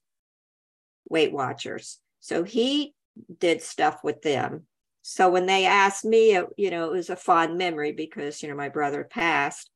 Weight 1.08 1.32
Watchers. 1.32 1.98
So 2.20 2.44
he 2.44 2.94
did 3.38 3.62
stuff 3.62 4.02
with 4.04 4.22
them. 4.22 4.66
So 5.02 5.30
when 5.30 5.46
they 5.46 5.66
asked 5.66 6.04
me, 6.04 6.36
it, 6.36 6.46
you 6.56 6.70
know, 6.70 6.86
it 6.86 6.92
was 6.92 7.10
a 7.10 7.16
fond 7.16 7.56
memory 7.56 7.92
because, 7.92 8.42
you 8.42 8.48
know, 8.48 8.54
my 8.54 8.68
brother 8.68 9.04
passed. 9.04 9.70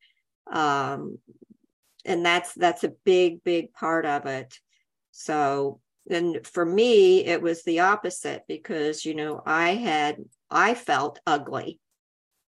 Um, 0.50 1.18
and 2.04 2.24
that's 2.24 2.52
that's 2.52 2.84
a 2.84 2.92
big, 3.04 3.42
big 3.42 3.72
part 3.72 4.04
of 4.04 4.26
it. 4.26 4.58
So 5.10 5.80
and 6.10 6.46
for 6.46 6.64
me, 6.64 7.24
it 7.24 7.40
was 7.40 7.62
the 7.62 7.80
opposite 7.80 8.42
because, 8.46 9.04
you 9.04 9.14
know, 9.14 9.42
I 9.44 9.70
had, 9.70 10.18
I 10.50 10.74
felt 10.74 11.20
ugly. 11.26 11.80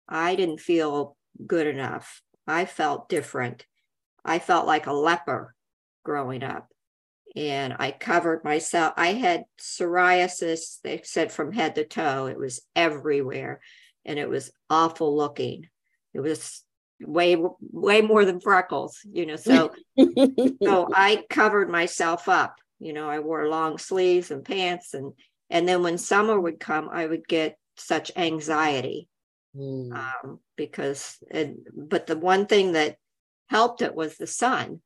I 0.08 0.34
didn't 0.34 0.60
feel 0.60 1.16
good 1.46 1.66
enough. 1.66 2.22
I 2.46 2.66
felt 2.66 3.08
different. 3.08 3.64
I 4.24 4.38
felt 4.38 4.66
like 4.66 4.86
a 4.86 4.92
leper 4.92 5.54
growing 6.04 6.42
up. 6.42 6.68
And 7.38 7.76
I 7.78 7.92
covered 7.92 8.42
myself. 8.42 8.94
I 8.96 9.12
had 9.12 9.44
psoriasis, 9.60 10.80
they 10.82 11.00
said 11.04 11.30
from 11.30 11.52
head 11.52 11.76
to 11.76 11.84
toe. 11.84 12.26
It 12.26 12.36
was 12.36 12.60
everywhere 12.74 13.60
and 14.04 14.18
it 14.18 14.28
was 14.28 14.50
awful 14.68 15.16
looking. 15.16 15.68
It 16.14 16.20
was 16.20 16.64
way 17.00 17.36
way 17.60 18.00
more 18.00 18.24
than 18.24 18.40
freckles 18.40 18.98
you 19.12 19.24
know 19.24 19.36
so 19.36 19.70
so 20.64 20.88
i 20.92 21.22
covered 21.30 21.70
myself 21.70 22.28
up 22.28 22.56
you 22.80 22.92
know 22.92 23.08
i 23.08 23.20
wore 23.20 23.48
long 23.48 23.78
sleeves 23.78 24.32
and 24.32 24.44
pants 24.44 24.94
and 24.94 25.12
and 25.48 25.68
then 25.68 25.84
when 25.84 25.96
summer 25.96 26.38
would 26.38 26.58
come 26.58 26.88
i 26.92 27.06
would 27.06 27.26
get 27.28 27.56
such 27.76 28.10
anxiety 28.16 29.08
Mm. 29.56 29.92
um, 29.92 30.40
because 30.56 31.16
and 31.30 31.66
but 31.74 32.06
the 32.06 32.18
one 32.18 32.46
thing 32.46 32.72
that 32.72 32.96
helped 33.48 33.80
it 33.80 33.94
was 33.94 34.16
the 34.16 34.26
sun 34.26 34.82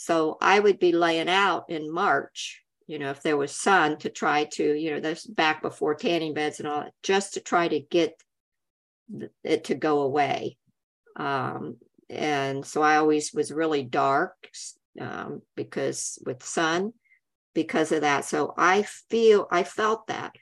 so 0.00 0.36
i 0.40 0.58
would 0.58 0.78
be 0.78 0.92
laying 0.92 1.28
out 1.28 1.68
in 1.68 1.92
march 1.92 2.62
you 2.86 2.98
know 2.98 3.10
if 3.10 3.22
there 3.22 3.36
was 3.36 3.52
sun 3.52 3.96
to 3.98 4.08
try 4.08 4.44
to 4.44 4.74
you 4.74 4.90
know 4.90 5.00
that's 5.00 5.26
back 5.26 5.60
before 5.60 5.94
tanning 5.94 6.34
beds 6.34 6.60
and 6.60 6.68
all 6.68 6.80
that 6.80 6.92
just 7.02 7.34
to 7.34 7.40
try 7.40 7.66
to 7.66 7.80
get 7.80 8.14
it 9.42 9.64
to 9.64 9.74
go 9.74 10.02
away 10.02 10.56
um, 11.16 11.76
and 12.08 12.64
so 12.64 12.82
i 12.82 12.96
always 12.96 13.32
was 13.32 13.50
really 13.52 13.82
dark 13.82 14.34
um, 15.00 15.42
because 15.56 16.18
with 16.24 16.42
sun 16.42 16.92
because 17.54 17.90
of 17.90 18.02
that 18.02 18.24
so 18.24 18.54
i 18.56 18.82
feel 18.82 19.48
i 19.50 19.64
felt 19.64 20.06
that 20.06 20.32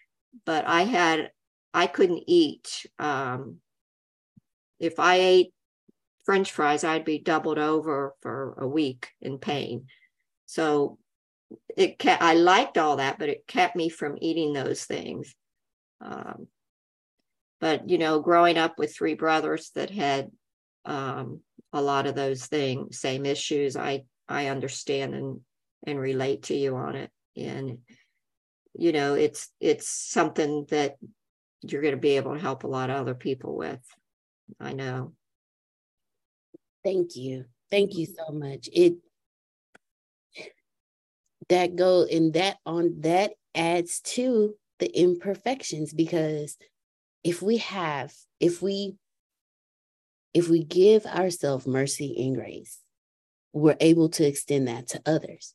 but 0.44 0.66
i 0.66 0.82
had 0.82 1.30
I 1.76 1.86
couldn't 1.86 2.24
eat. 2.26 2.86
Um, 2.98 3.58
if 4.80 4.98
I 4.98 5.16
ate 5.16 5.52
French 6.26 6.50
fries, 6.50 6.84
I'd 6.84 7.04
be 7.04 7.20
doubled 7.20 7.58
over 7.58 8.14
for 8.20 8.56
a 8.60 8.66
week 8.66 9.10
in 9.22 9.38
pain. 9.38 9.86
So 10.44 10.98
it 11.76 11.98
kept, 11.98 12.22
I 12.22 12.34
liked 12.34 12.76
all 12.76 12.96
that, 12.96 13.18
but 13.18 13.28
it 13.28 13.46
kept 13.46 13.76
me 13.76 13.88
from 13.88 14.18
eating 14.20 14.52
those 14.52 14.84
things. 14.84 15.34
Um, 16.00 16.48
but 17.60 17.88
you 17.88 17.96
know, 17.96 18.20
growing 18.20 18.58
up 18.58 18.78
with 18.78 18.94
three 18.94 19.14
brothers 19.14 19.70
that 19.76 19.90
had 19.90 20.30
um, 20.84 21.40
a 21.72 21.80
lot 21.80 22.06
of 22.06 22.16
those 22.16 22.46
things, 22.46 22.98
same 22.98 23.24
issues, 23.24 23.76
I 23.76 24.04
I 24.28 24.48
understand 24.48 25.14
and 25.14 25.40
and 25.86 25.98
relate 25.98 26.44
to 26.44 26.54
you 26.54 26.76
on 26.76 26.96
it. 26.96 27.10
And 27.36 27.78
you 28.74 28.92
know, 28.92 29.14
it's 29.14 29.48
it's 29.60 29.88
something 29.88 30.66
that 30.70 30.96
you're 31.62 31.82
going 31.82 31.94
to 31.94 32.00
be 32.00 32.16
able 32.16 32.34
to 32.34 32.40
help 32.40 32.64
a 32.64 32.68
lot 32.68 32.90
of 32.90 32.96
other 32.96 33.14
people 33.14 33.56
with. 33.56 33.80
I 34.60 34.72
know. 34.72 35.14
Thank 36.86 37.16
you. 37.16 37.46
Thank 37.68 37.96
you 37.96 38.06
so 38.06 38.32
much. 38.32 38.68
It 38.72 38.94
that 41.48 41.74
go 41.74 42.06
and 42.08 42.32
that 42.34 42.58
on 42.64 43.00
that 43.00 43.32
adds 43.56 43.98
to 44.02 44.54
the 44.78 44.86
imperfections 44.96 45.92
because 45.92 46.56
if 47.24 47.42
we 47.42 47.56
have 47.56 48.14
if 48.38 48.62
we 48.62 48.94
if 50.32 50.48
we 50.48 50.62
give 50.62 51.06
ourselves 51.06 51.66
mercy 51.66 52.14
and 52.24 52.36
grace 52.36 52.78
we're 53.52 53.76
able 53.80 54.08
to 54.10 54.24
extend 54.24 54.68
that 54.68 54.86
to 54.88 55.02
others 55.06 55.54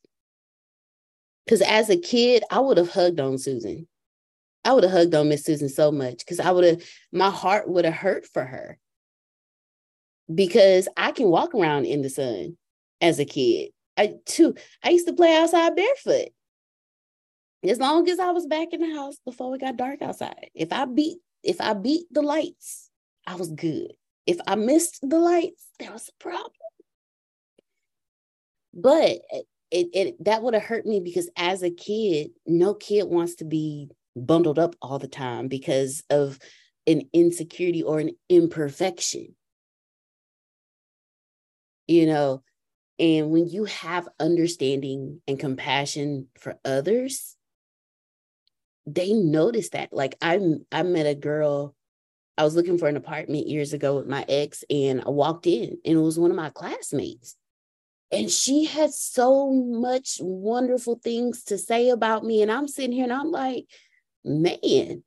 because 1.46 1.62
as 1.62 1.90
a 1.90 1.98
kid 1.98 2.44
i 2.50 2.60
would 2.60 2.78
have 2.78 2.92
hugged 2.92 3.20
on 3.20 3.38
susan 3.38 3.88
I 4.64 4.74
would 4.74 4.84
have 4.84 4.94
hugged 4.94 5.16
on 5.16 5.28
Miss 5.28 5.44
Susan 5.44 5.70
so 5.70 5.92
much 5.92 6.20
because 6.20 6.40
I 6.40 6.52
would 6.52 6.64
have, 6.64 6.84
my 7.12 7.32
heart 7.32 7.68
would 7.68 7.84
have 7.84 7.96
hurt 7.96 8.28
for 8.28 8.46
her 8.46 8.78
because 10.34 10.88
I 10.98 11.12
can 11.12 11.28
walk 11.28 11.54
around 11.54 11.86
in 11.86 12.02
the 12.02 12.10
sun 12.10 12.58
as 13.00 13.20
a 13.20 13.26
kid. 13.26 13.72
I 13.98 14.14
too, 14.26 14.56
I 14.84 14.90
used 14.90 15.08
to 15.08 15.14
play 15.14 15.36
outside 15.36 15.76
barefoot 15.76 16.30
as 17.64 17.80
long 17.80 18.10
as 18.10 18.20
I 18.20 18.32
was 18.32 18.48
back 18.48 18.70
in 18.72 18.82
the 18.82 18.96
house 18.96 19.18
before 19.26 19.56
it 19.56 19.62
got 19.62 19.78
dark 19.78 20.02
outside. 20.02 20.50
If 20.56 20.72
I 20.72 20.86
beat, 20.86 21.18
if 21.44 21.62
I 21.62 21.74
beat 21.74 22.06
the 22.12 22.22
lights, 22.22 22.90
I 23.28 23.36
was 23.36 23.52
good. 23.52 23.94
If 24.26 24.40
I 24.48 24.56
missed 24.56 25.00
the 25.02 25.20
lights, 25.20 25.68
there 25.80 25.92
was 25.92 26.10
a 26.10 26.24
problem. 26.24 26.52
But 28.74 29.20
it, 29.72 29.90
it 29.94 30.24
that 30.24 30.44
would 30.44 30.54
have 30.54 30.64
hurt 30.64 30.86
me 30.86 31.00
because 31.00 31.30
as 31.36 31.64
a 31.64 31.72
kid, 31.72 32.32
no 32.46 32.74
kid 32.74 33.04
wants 33.08 33.36
to 33.36 33.46
be 33.46 33.90
bundled 34.16 34.60
up 34.60 34.76
all 34.82 35.00
the 35.00 35.08
time 35.08 35.48
because 35.48 36.04
of 36.10 36.40
an 36.88 37.04
insecurity 37.14 37.84
or 37.84 38.00
an 38.00 38.12
imperfection. 38.30 39.36
You 41.88 42.06
know, 42.06 42.44
and 43.00 43.32
when 43.32 43.48
you 43.48 43.66
have 43.66 44.08
understanding 44.20 45.22
and 45.28 45.40
compassion 45.40 46.28
for 46.38 46.60
others, 46.64 47.36
they 48.86 49.14
notice 49.14 49.70
that. 49.70 49.92
Like 49.92 50.16
I 50.22 50.40
I 50.72 50.84
met 50.84 51.06
a 51.06 51.16
girl, 51.16 51.76
I 52.38 52.44
was 52.44 52.56
looking 52.56 52.78
for 52.78 52.88
an 52.88 52.98
apartment 52.98 53.48
years 53.48 53.74
ago 53.74 53.96
with 53.98 54.08
my 54.08 54.26
ex, 54.28 54.64
and 54.70 55.02
I 55.02 55.10
walked 55.10 55.48
in 55.48 55.78
and 55.86 55.98
it 55.98 56.02
was 56.02 56.20
one 56.20 56.32
of 56.32 56.38
my 56.38 56.50
classmates. 56.50 57.36
And 58.12 58.30
she 58.30 58.66
had 58.66 58.94
so 58.94 59.52
much 59.52 60.18
wonderful 60.20 61.00
things 61.02 61.46
to 61.46 61.58
say 61.58 61.90
about 61.90 62.26
me. 62.26 62.42
And 62.42 62.52
I'm 62.52 62.68
sitting 62.68 62.92
here 62.92 63.06
and 63.06 63.14
I'm 63.14 63.32
like, 63.32 63.68
man, 64.26 65.04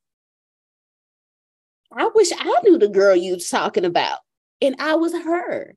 I 1.92 2.10
wish 2.14 2.30
I 2.32 2.60
knew 2.64 2.78
the 2.78 2.88
girl 2.88 3.14
you 3.14 3.38
talking 3.38 3.84
about. 3.84 4.18
And 4.62 4.76
I 4.78 4.94
was 4.94 5.12
her. 5.12 5.74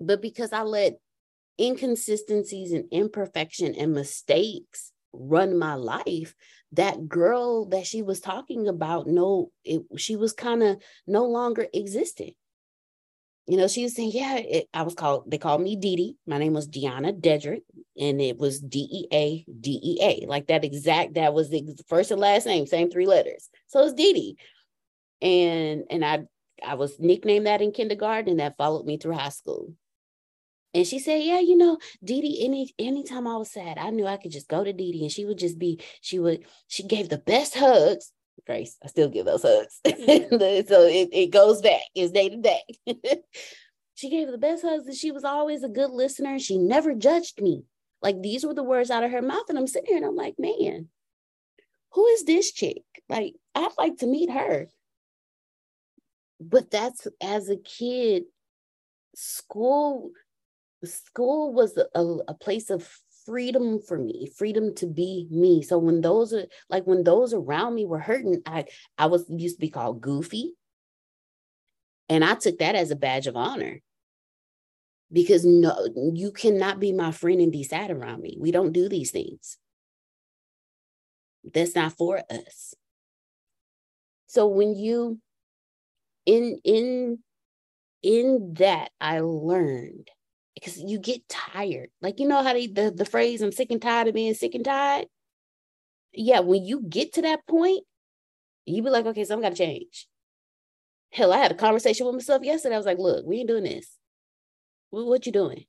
But 0.00 0.22
because 0.22 0.52
I 0.52 0.62
let 0.62 0.98
inconsistencies 1.60 2.72
and 2.72 2.86
imperfection 2.90 3.74
and 3.74 3.92
mistakes 3.92 4.92
run 5.12 5.58
my 5.58 5.74
life, 5.74 6.34
that 6.72 7.08
girl 7.08 7.66
that 7.66 7.86
she 7.86 8.00
was 8.02 8.20
talking 8.20 8.68
about, 8.68 9.06
no, 9.06 9.50
it, 9.64 9.82
she 9.96 10.16
was 10.16 10.32
kind 10.32 10.62
of 10.62 10.80
no 11.06 11.26
longer 11.26 11.66
existing 11.74 12.32
you 13.50 13.56
know, 13.56 13.66
she 13.66 13.82
was 13.82 13.96
saying, 13.96 14.12
yeah, 14.14 14.36
it, 14.36 14.68
I 14.72 14.82
was 14.82 14.94
called, 14.94 15.28
they 15.28 15.36
called 15.36 15.60
me 15.60 15.74
Dee. 15.74 16.16
My 16.24 16.38
name 16.38 16.52
was 16.52 16.68
Deanna 16.68 17.20
Dedrick, 17.20 17.62
and 17.98 18.20
it 18.20 18.38
was 18.38 18.60
D 18.60 18.86
E 18.88 19.06
A 19.12 19.44
D 19.60 19.80
E 19.82 19.98
A, 20.00 20.26
like 20.28 20.46
that 20.46 20.62
exact, 20.64 21.14
that 21.14 21.34
was 21.34 21.50
the 21.50 21.76
first 21.88 22.12
and 22.12 22.20
last 22.20 22.46
name, 22.46 22.64
same 22.66 22.90
three 22.90 23.06
letters. 23.06 23.48
So 23.66 23.82
it's 23.84 23.94
Dee 23.94 24.12
Dee. 24.12 24.36
And, 25.20 25.82
and 25.90 26.04
I, 26.04 26.20
I 26.64 26.74
was 26.74 27.00
nicknamed 27.00 27.46
that 27.46 27.60
in 27.60 27.72
kindergarten, 27.72 28.30
and 28.30 28.40
that 28.40 28.56
followed 28.56 28.86
me 28.86 28.98
through 28.98 29.14
high 29.14 29.30
school. 29.30 29.74
And 30.72 30.86
she 30.86 30.98
said, 30.98 31.22
Yeah, 31.22 31.40
you 31.40 31.56
know, 31.56 31.78
Dee 32.02 32.20
Dee, 32.20 32.44
any 32.44 32.72
anytime 32.78 33.26
I 33.26 33.36
was 33.36 33.50
sad, 33.50 33.78
I 33.78 33.90
knew 33.90 34.06
I 34.06 34.16
could 34.16 34.30
just 34.30 34.48
go 34.48 34.62
to 34.62 34.72
Dee 34.72 34.92
Dee 34.92 35.02
and 35.02 35.12
she 35.12 35.24
would 35.24 35.38
just 35.38 35.58
be, 35.58 35.80
she 36.00 36.18
would, 36.18 36.44
she 36.68 36.84
gave 36.84 37.08
the 37.08 37.18
best 37.18 37.56
hugs. 37.56 38.12
Grace, 38.46 38.76
I 38.82 38.86
still 38.86 39.08
give 39.08 39.26
those 39.26 39.42
hugs. 39.42 39.80
so 39.84 39.92
it, 39.92 41.08
it 41.12 41.30
goes 41.30 41.60
back, 41.60 41.82
it's 41.94 42.12
day 42.12 42.28
to 42.28 42.36
day. 42.36 42.62
she 43.94 44.10
gave 44.10 44.30
the 44.30 44.38
best 44.38 44.62
hugs 44.62 44.86
and 44.86 44.96
she 44.96 45.10
was 45.10 45.24
always 45.24 45.62
a 45.62 45.68
good 45.68 45.90
listener 45.90 46.38
she 46.38 46.56
never 46.56 46.94
judged 46.94 47.40
me. 47.40 47.64
Like 48.02 48.22
these 48.22 48.46
were 48.46 48.54
the 48.54 48.62
words 48.62 48.90
out 48.90 49.04
of 49.04 49.10
her 49.10 49.22
mouth. 49.22 49.48
And 49.48 49.58
I'm 49.58 49.66
sitting 49.66 49.88
here 49.88 49.98
and 49.98 50.06
I'm 50.06 50.16
like, 50.16 50.36
man, 50.38 50.88
who 51.92 52.06
is 52.06 52.24
this 52.24 52.52
chick? 52.52 52.82
Like, 53.08 53.34
I'd 53.54 53.72
like 53.76 53.98
to 53.98 54.06
meet 54.06 54.30
her. 54.30 54.68
But 56.40 56.70
that's 56.70 57.06
as 57.20 57.50
a 57.50 57.56
kid, 57.56 58.24
school 59.14 60.12
school 60.84 61.52
was 61.52 61.76
a, 61.76 62.00
a 62.28 62.34
place 62.34 62.70
of 62.70 62.88
freedom 63.26 63.80
for 63.80 63.98
me 63.98 64.30
freedom 64.36 64.74
to 64.74 64.86
be 64.86 65.26
me. 65.30 65.62
So 65.62 65.78
when 65.78 66.00
those 66.00 66.32
are 66.32 66.46
like 66.68 66.86
when 66.86 67.04
those 67.04 67.34
around 67.34 67.74
me 67.74 67.84
were 67.86 67.98
hurting 67.98 68.42
i 68.46 68.64
i 68.98 69.06
was 69.06 69.26
used 69.28 69.56
to 69.56 69.60
be 69.60 69.70
called 69.70 70.00
goofy. 70.00 70.54
And 72.08 72.24
i 72.24 72.34
took 72.34 72.58
that 72.58 72.74
as 72.74 72.90
a 72.90 72.96
badge 72.96 73.26
of 73.26 73.36
honor. 73.36 73.80
Because 75.12 75.44
no 75.44 75.88
you 76.14 76.32
cannot 76.32 76.80
be 76.80 76.92
my 76.92 77.10
friend 77.10 77.40
and 77.40 77.52
be 77.52 77.64
sad 77.64 77.90
around 77.90 78.22
me. 78.22 78.36
We 78.40 78.50
don't 78.50 78.72
do 78.72 78.88
these 78.88 79.10
things. 79.10 79.58
That's 81.52 81.74
not 81.74 81.92
for 81.92 82.22
us. 82.30 82.74
So 84.26 84.46
when 84.46 84.74
you 84.74 85.20
in 86.26 86.60
in 86.64 87.18
in 88.02 88.54
that 88.54 88.90
i 89.00 89.20
learned 89.20 90.08
because 90.54 90.78
you 90.78 90.98
get 90.98 91.28
tired. 91.28 91.90
Like 92.00 92.20
you 92.20 92.28
know 92.28 92.42
how 92.42 92.52
they, 92.52 92.66
the 92.66 92.90
the 92.90 93.04
phrase 93.04 93.42
"I'm 93.42 93.52
sick 93.52 93.70
and 93.70 93.80
tired 93.80 94.08
of 94.08 94.14
being 94.14 94.34
sick 94.34 94.54
and 94.54 94.64
tired." 94.64 95.06
Yeah, 96.12 96.40
when 96.40 96.64
you 96.64 96.82
get 96.82 97.14
to 97.14 97.22
that 97.22 97.46
point, 97.46 97.84
you 98.66 98.82
be 98.82 98.90
like, 98.90 99.06
okay, 99.06 99.24
so 99.24 99.34
I'm 99.34 99.42
gotta 99.42 99.54
change. 99.54 100.08
Hell, 101.12 101.32
I 101.32 101.38
had 101.38 101.52
a 101.52 101.56
conversation 101.56 102.06
with 102.06 102.14
myself 102.14 102.42
yesterday. 102.44 102.74
I 102.74 102.78
was 102.78 102.86
like, 102.86 102.98
look, 102.98 103.26
we 103.26 103.38
ain't 103.38 103.48
doing 103.48 103.64
this. 103.64 103.96
What, 104.90 105.06
what 105.06 105.26
you 105.26 105.32
doing? 105.32 105.64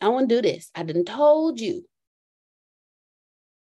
I 0.00 0.08
want 0.08 0.28
to 0.28 0.36
do 0.36 0.42
this. 0.42 0.70
I 0.74 0.82
didn't 0.82 1.06
told 1.06 1.60
you. 1.60 1.84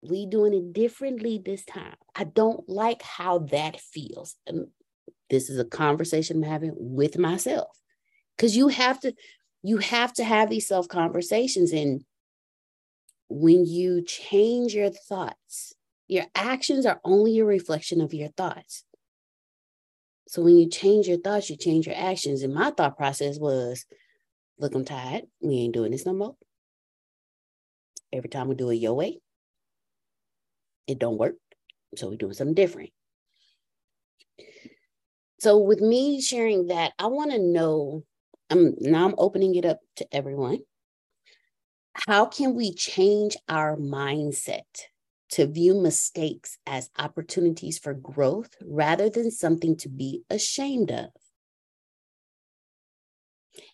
We 0.01 0.25
doing 0.25 0.53
it 0.53 0.73
differently 0.73 1.41
this 1.43 1.63
time. 1.63 1.95
I 2.15 2.25
don't 2.25 2.67
like 2.67 3.01
how 3.01 3.39
that 3.51 3.79
feels. 3.79 4.35
And 4.45 4.67
this 5.29 5.49
is 5.49 5.57
a 5.59 5.65
conversation 5.65 6.37
I'm 6.37 6.49
having 6.49 6.73
with 6.75 7.17
myself. 7.17 7.69
Because 8.35 8.57
you 8.57 8.67
have 8.67 8.99
to, 9.01 9.13
you 9.63 9.77
have 9.77 10.13
to 10.13 10.23
have 10.23 10.49
these 10.49 10.67
self 10.67 10.87
conversations. 10.87 11.71
And 11.71 12.03
when 13.29 13.65
you 13.65 14.03
change 14.03 14.75
your 14.75 14.89
thoughts, 14.89 15.73
your 16.07 16.25
actions 16.35 16.85
are 16.85 16.99
only 17.03 17.39
a 17.39 17.45
reflection 17.45 18.01
of 18.01 18.13
your 18.13 18.29
thoughts. 18.29 18.83
So 20.27 20.41
when 20.41 20.57
you 20.57 20.69
change 20.69 21.07
your 21.07 21.19
thoughts, 21.19 21.49
you 21.49 21.55
change 21.55 21.87
your 21.87 21.95
actions. 21.95 22.43
And 22.43 22.53
my 22.53 22.71
thought 22.71 22.97
process 22.97 23.39
was, 23.39 23.85
look, 24.59 24.75
I'm 24.75 24.85
tired. 24.85 25.23
We 25.41 25.55
ain't 25.55 25.73
doing 25.73 25.91
this 25.91 26.05
no 26.05 26.13
more. 26.13 26.35
Every 28.11 28.29
time 28.29 28.49
we 28.49 28.55
do 28.55 28.69
it 28.69 28.75
your 28.75 28.93
way, 28.93 29.19
it 30.87 30.99
don't 30.99 31.17
work. 31.17 31.35
So 31.95 32.09
we're 32.09 32.17
doing 32.17 32.33
something 32.33 32.53
different. 32.53 32.89
So 35.39 35.57
with 35.57 35.81
me 35.81 36.21
sharing 36.21 36.67
that, 36.67 36.93
I 36.99 37.07
want 37.07 37.31
to 37.31 37.39
know 37.39 38.03
I'm 38.53 38.75
now 38.79 39.07
I'm 39.07 39.15
opening 39.17 39.55
it 39.55 39.65
up 39.65 39.79
to 39.95 40.15
everyone. 40.15 40.59
How 42.07 42.27
can 42.27 42.53
we 42.53 42.71
change 42.71 43.35
our 43.49 43.75
mindset 43.75 44.61
to 45.31 45.47
view 45.47 45.73
mistakes 45.73 46.59
as 46.67 46.91
opportunities 46.99 47.79
for 47.79 47.95
growth 47.95 48.55
rather 48.63 49.09
than 49.09 49.31
something 49.31 49.75
to 49.77 49.89
be 49.89 50.21
ashamed 50.29 50.91
of? 50.91 51.09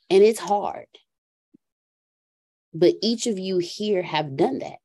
And 0.10 0.24
it's 0.24 0.40
hard. 0.40 0.88
But 2.74 2.94
each 3.02 3.28
of 3.28 3.38
you 3.38 3.58
here 3.58 4.02
have 4.02 4.38
done 4.38 4.60
that. 4.60 4.78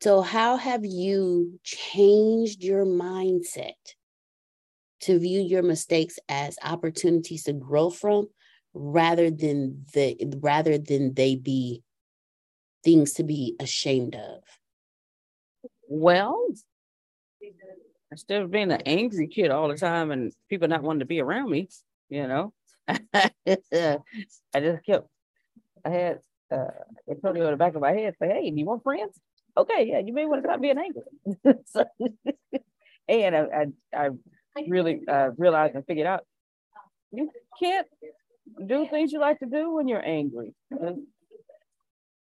So, 0.00 0.20
how 0.20 0.56
have 0.56 0.84
you 0.84 1.58
changed 1.64 2.62
your 2.62 2.84
mindset 2.84 3.74
to 5.04 5.18
view 5.18 5.40
your 5.40 5.62
mistakes 5.62 6.18
as 6.28 6.58
opportunities 6.62 7.44
to 7.44 7.52
grow 7.52 7.90
from 7.90 8.28
rather 8.74 9.30
than 9.30 9.84
the 9.94 10.16
rather 10.40 10.78
than 10.78 11.14
they 11.14 11.36
be 11.36 11.82
things 12.82 13.14
to 13.14 13.24
be 13.24 13.56
ashamed 13.60 14.14
of. 14.14 14.42
Well 15.88 16.48
instead 18.10 18.42
of 18.42 18.50
being 18.50 18.70
an 18.70 18.80
angry 18.86 19.26
kid 19.26 19.50
all 19.50 19.68
the 19.68 19.76
time 19.76 20.10
and 20.10 20.32
people 20.48 20.68
not 20.68 20.82
wanting 20.82 21.00
to 21.00 21.04
be 21.06 21.20
around 21.20 21.50
me 21.50 21.68
you 22.08 22.26
know? 22.28 22.52
I 22.88 24.00
just 24.60 24.84
kept 24.84 25.08
i 25.84 25.90
had 25.90 26.20
uh 26.52 26.66
antonio 27.10 27.44
in 27.46 27.50
the 27.50 27.56
back 27.56 27.74
of 27.74 27.80
my 27.80 27.92
head 27.92 28.14
say 28.20 28.28
hey 28.28 28.50
do 28.50 28.56
you 28.56 28.64
want 28.64 28.82
friends? 28.82 29.18
Okay 29.56 29.86
yeah 29.90 29.98
you 29.98 30.12
may 30.12 30.26
want 30.26 30.42
to 30.42 30.48
stop 30.48 30.60
being 30.60 30.78
angry. 30.78 31.54
So, 31.66 31.84
and 33.08 33.36
I, 33.36 33.40
I 33.40 33.66
i 33.94 34.08
really 34.68 35.00
uh, 35.08 35.30
realized 35.36 35.74
and 35.74 35.86
figured 35.86 36.06
out 36.06 36.24
you 37.12 37.30
can't 37.60 37.86
do 38.66 38.86
things 38.88 39.12
you 39.12 39.20
like 39.20 39.38
to 39.40 39.46
do 39.46 39.74
when 39.74 39.88
you're 39.88 40.04
angry. 40.04 40.54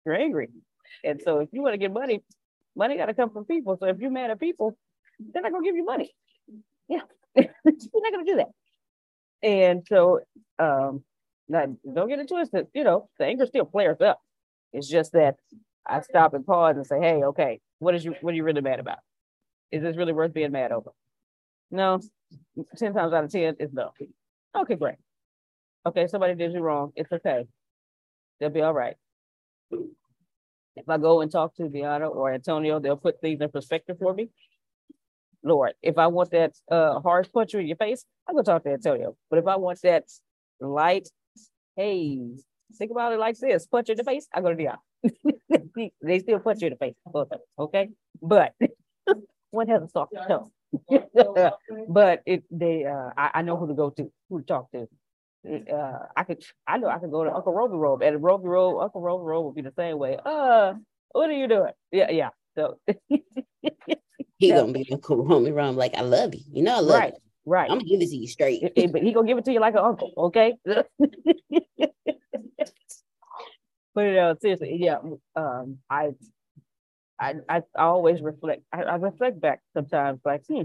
You're 0.04 0.16
angry. 0.16 0.48
And 1.04 1.20
so 1.22 1.40
if 1.40 1.48
you 1.52 1.62
want 1.62 1.74
to 1.74 1.78
get 1.78 1.92
money, 1.92 2.20
money 2.76 2.96
got 2.96 3.06
to 3.06 3.14
come 3.14 3.30
from 3.30 3.44
people. 3.44 3.76
So 3.78 3.86
if 3.86 3.98
you're 3.98 4.10
mad 4.10 4.30
at 4.30 4.40
people, 4.40 4.76
they're 5.18 5.42
not 5.42 5.52
going 5.52 5.62
to 5.64 5.68
give 5.68 5.76
you 5.76 5.84
money. 5.84 6.12
Yeah, 6.88 7.00
you're 7.36 7.46
not 7.64 8.12
going 8.12 8.26
to 8.26 8.32
do 8.32 8.36
that. 8.38 8.50
And 9.42 9.84
so, 9.88 10.20
um, 10.58 11.02
not, 11.48 11.68
don't 11.94 12.08
get 12.08 12.18
into 12.18 12.34
it 12.36 12.38
twisted. 12.50 12.68
You 12.74 12.84
know, 12.84 13.08
the 13.18 13.26
anger 13.26 13.46
still 13.46 13.66
flares 13.66 14.00
up. 14.00 14.20
It's 14.72 14.88
just 14.88 15.12
that 15.12 15.36
I 15.86 16.00
stop 16.02 16.34
and 16.34 16.46
pause 16.46 16.76
and 16.76 16.86
say, 16.86 17.00
"Hey, 17.00 17.22
okay, 17.24 17.60
what 17.78 17.94
is 17.94 18.04
you? 18.04 18.14
What 18.20 18.32
are 18.32 18.36
you 18.36 18.44
really 18.44 18.60
mad 18.60 18.80
about? 18.80 18.98
Is 19.72 19.82
this 19.82 19.96
really 19.96 20.12
worth 20.12 20.34
being 20.34 20.52
mad 20.52 20.72
over?" 20.72 20.92
No, 21.72 22.00
10 22.76 22.92
times 22.92 23.12
out 23.14 23.24
of 23.24 23.32
10, 23.32 23.56
it's 23.58 23.72
no. 23.72 23.92
Okay, 24.54 24.74
great. 24.76 24.96
Okay, 25.86 26.06
somebody 26.06 26.34
did 26.34 26.52
you 26.52 26.60
wrong. 26.60 26.92
It's 26.94 27.10
okay. 27.10 27.46
They'll 28.38 28.50
be 28.50 28.60
all 28.60 28.74
right. 28.74 28.96
If 30.76 30.88
I 30.88 30.98
go 30.98 31.22
and 31.22 31.32
talk 31.32 31.54
to 31.56 31.62
Deanna 31.62 32.14
or 32.14 32.32
Antonio, 32.32 32.78
they'll 32.78 32.96
put 32.96 33.20
things 33.20 33.40
in 33.40 33.48
perspective 33.50 33.96
for 33.98 34.12
me. 34.12 34.28
Lord, 35.42 35.72
if 35.82 35.98
I 35.98 36.06
want 36.06 36.30
that 36.30 36.52
uh, 36.70 37.00
harsh 37.00 37.28
punch 37.32 37.54
in 37.54 37.66
your 37.66 37.76
face, 37.76 38.04
I'm 38.28 38.34
gonna 38.34 38.44
talk 38.44 38.62
to 38.64 38.70
Antonio. 38.70 39.16
But 39.28 39.40
if 39.40 39.46
I 39.46 39.56
want 39.56 39.80
that 39.82 40.04
light, 40.60 41.08
hey, 41.76 42.20
think 42.78 42.90
about 42.90 43.12
it 43.12 43.18
like 43.18 43.38
this: 43.38 43.66
punch 43.66 43.88
in 43.88 43.96
the 43.96 44.04
face, 44.04 44.28
I 44.32 44.40
go 44.40 44.54
to 44.54 44.56
Deanna. 44.56 45.90
they 46.02 46.18
still 46.20 46.38
punch 46.38 46.60
you 46.60 46.68
in 46.68 46.74
the 46.74 46.78
face, 46.78 46.94
okay? 47.58 47.88
But 48.22 48.54
one 49.50 49.68
has 49.68 49.82
a 49.82 49.88
soft 49.88 50.12
tone. 50.28 50.50
but 51.88 52.22
it 52.26 52.44
they 52.50 52.84
uh 52.84 53.10
I, 53.16 53.30
I, 53.34 53.42
know 53.42 53.56
who 53.56 53.68
to 53.68 53.74
go 53.74 53.90
to, 53.90 54.10
who 54.28 54.40
to 54.40 54.46
talk 54.46 54.70
to. 54.72 54.88
Uh 55.46 55.98
I 56.16 56.24
could 56.24 56.42
I 56.66 56.78
know 56.78 56.88
I 56.88 56.98
could 56.98 57.10
go 57.10 57.24
to 57.24 57.34
Uncle 57.34 57.52
Roby 57.52 57.76
Robe. 57.76 58.02
And 58.02 58.22
Roby 58.22 58.48
Robe, 58.48 58.80
Uncle 58.80 59.00
Roby 59.00 59.24
Robe 59.24 59.46
would 59.46 59.54
be 59.54 59.62
the 59.62 59.72
same 59.76 59.98
way. 59.98 60.18
Uh, 60.24 60.74
what 61.10 61.28
are 61.28 61.34
you 61.34 61.48
doing? 61.48 61.72
Yeah, 61.90 62.10
yeah. 62.10 62.30
So 62.56 62.78
he 64.38 64.50
gonna 64.50 64.72
be 64.72 64.88
Uncle 64.90 65.24
Roby 65.24 65.52
Robe 65.52 65.76
like 65.76 65.94
I 65.94 66.02
love 66.02 66.34
you. 66.34 66.42
You 66.50 66.62
know 66.62 66.76
I 66.76 66.80
love 66.80 67.00
right, 67.00 67.12
you. 67.12 67.20
Right. 67.44 67.70
I'm 67.70 67.78
gonna 67.78 67.88
give 67.88 68.00
it 68.00 68.08
to 68.10 68.16
you 68.16 68.28
straight. 68.28 68.62
but 68.74 69.02
he 69.02 69.12
gonna 69.12 69.26
give 69.26 69.38
it 69.38 69.44
to 69.46 69.52
you 69.52 69.60
like 69.60 69.74
an 69.74 69.80
uncle, 69.80 70.12
okay? 70.16 70.54
but 73.94 74.16
uh, 74.16 74.34
seriously, 74.40 74.78
yeah. 74.80 74.98
Um, 75.36 75.78
I 75.90 76.10
I, 77.22 77.34
I, 77.48 77.62
always 77.76 78.20
reflect. 78.20 78.62
I, 78.72 78.82
I, 78.82 78.94
reflect 78.96 79.40
back 79.40 79.60
sometimes, 79.74 80.20
like, 80.24 80.44
hmm, 80.46 80.62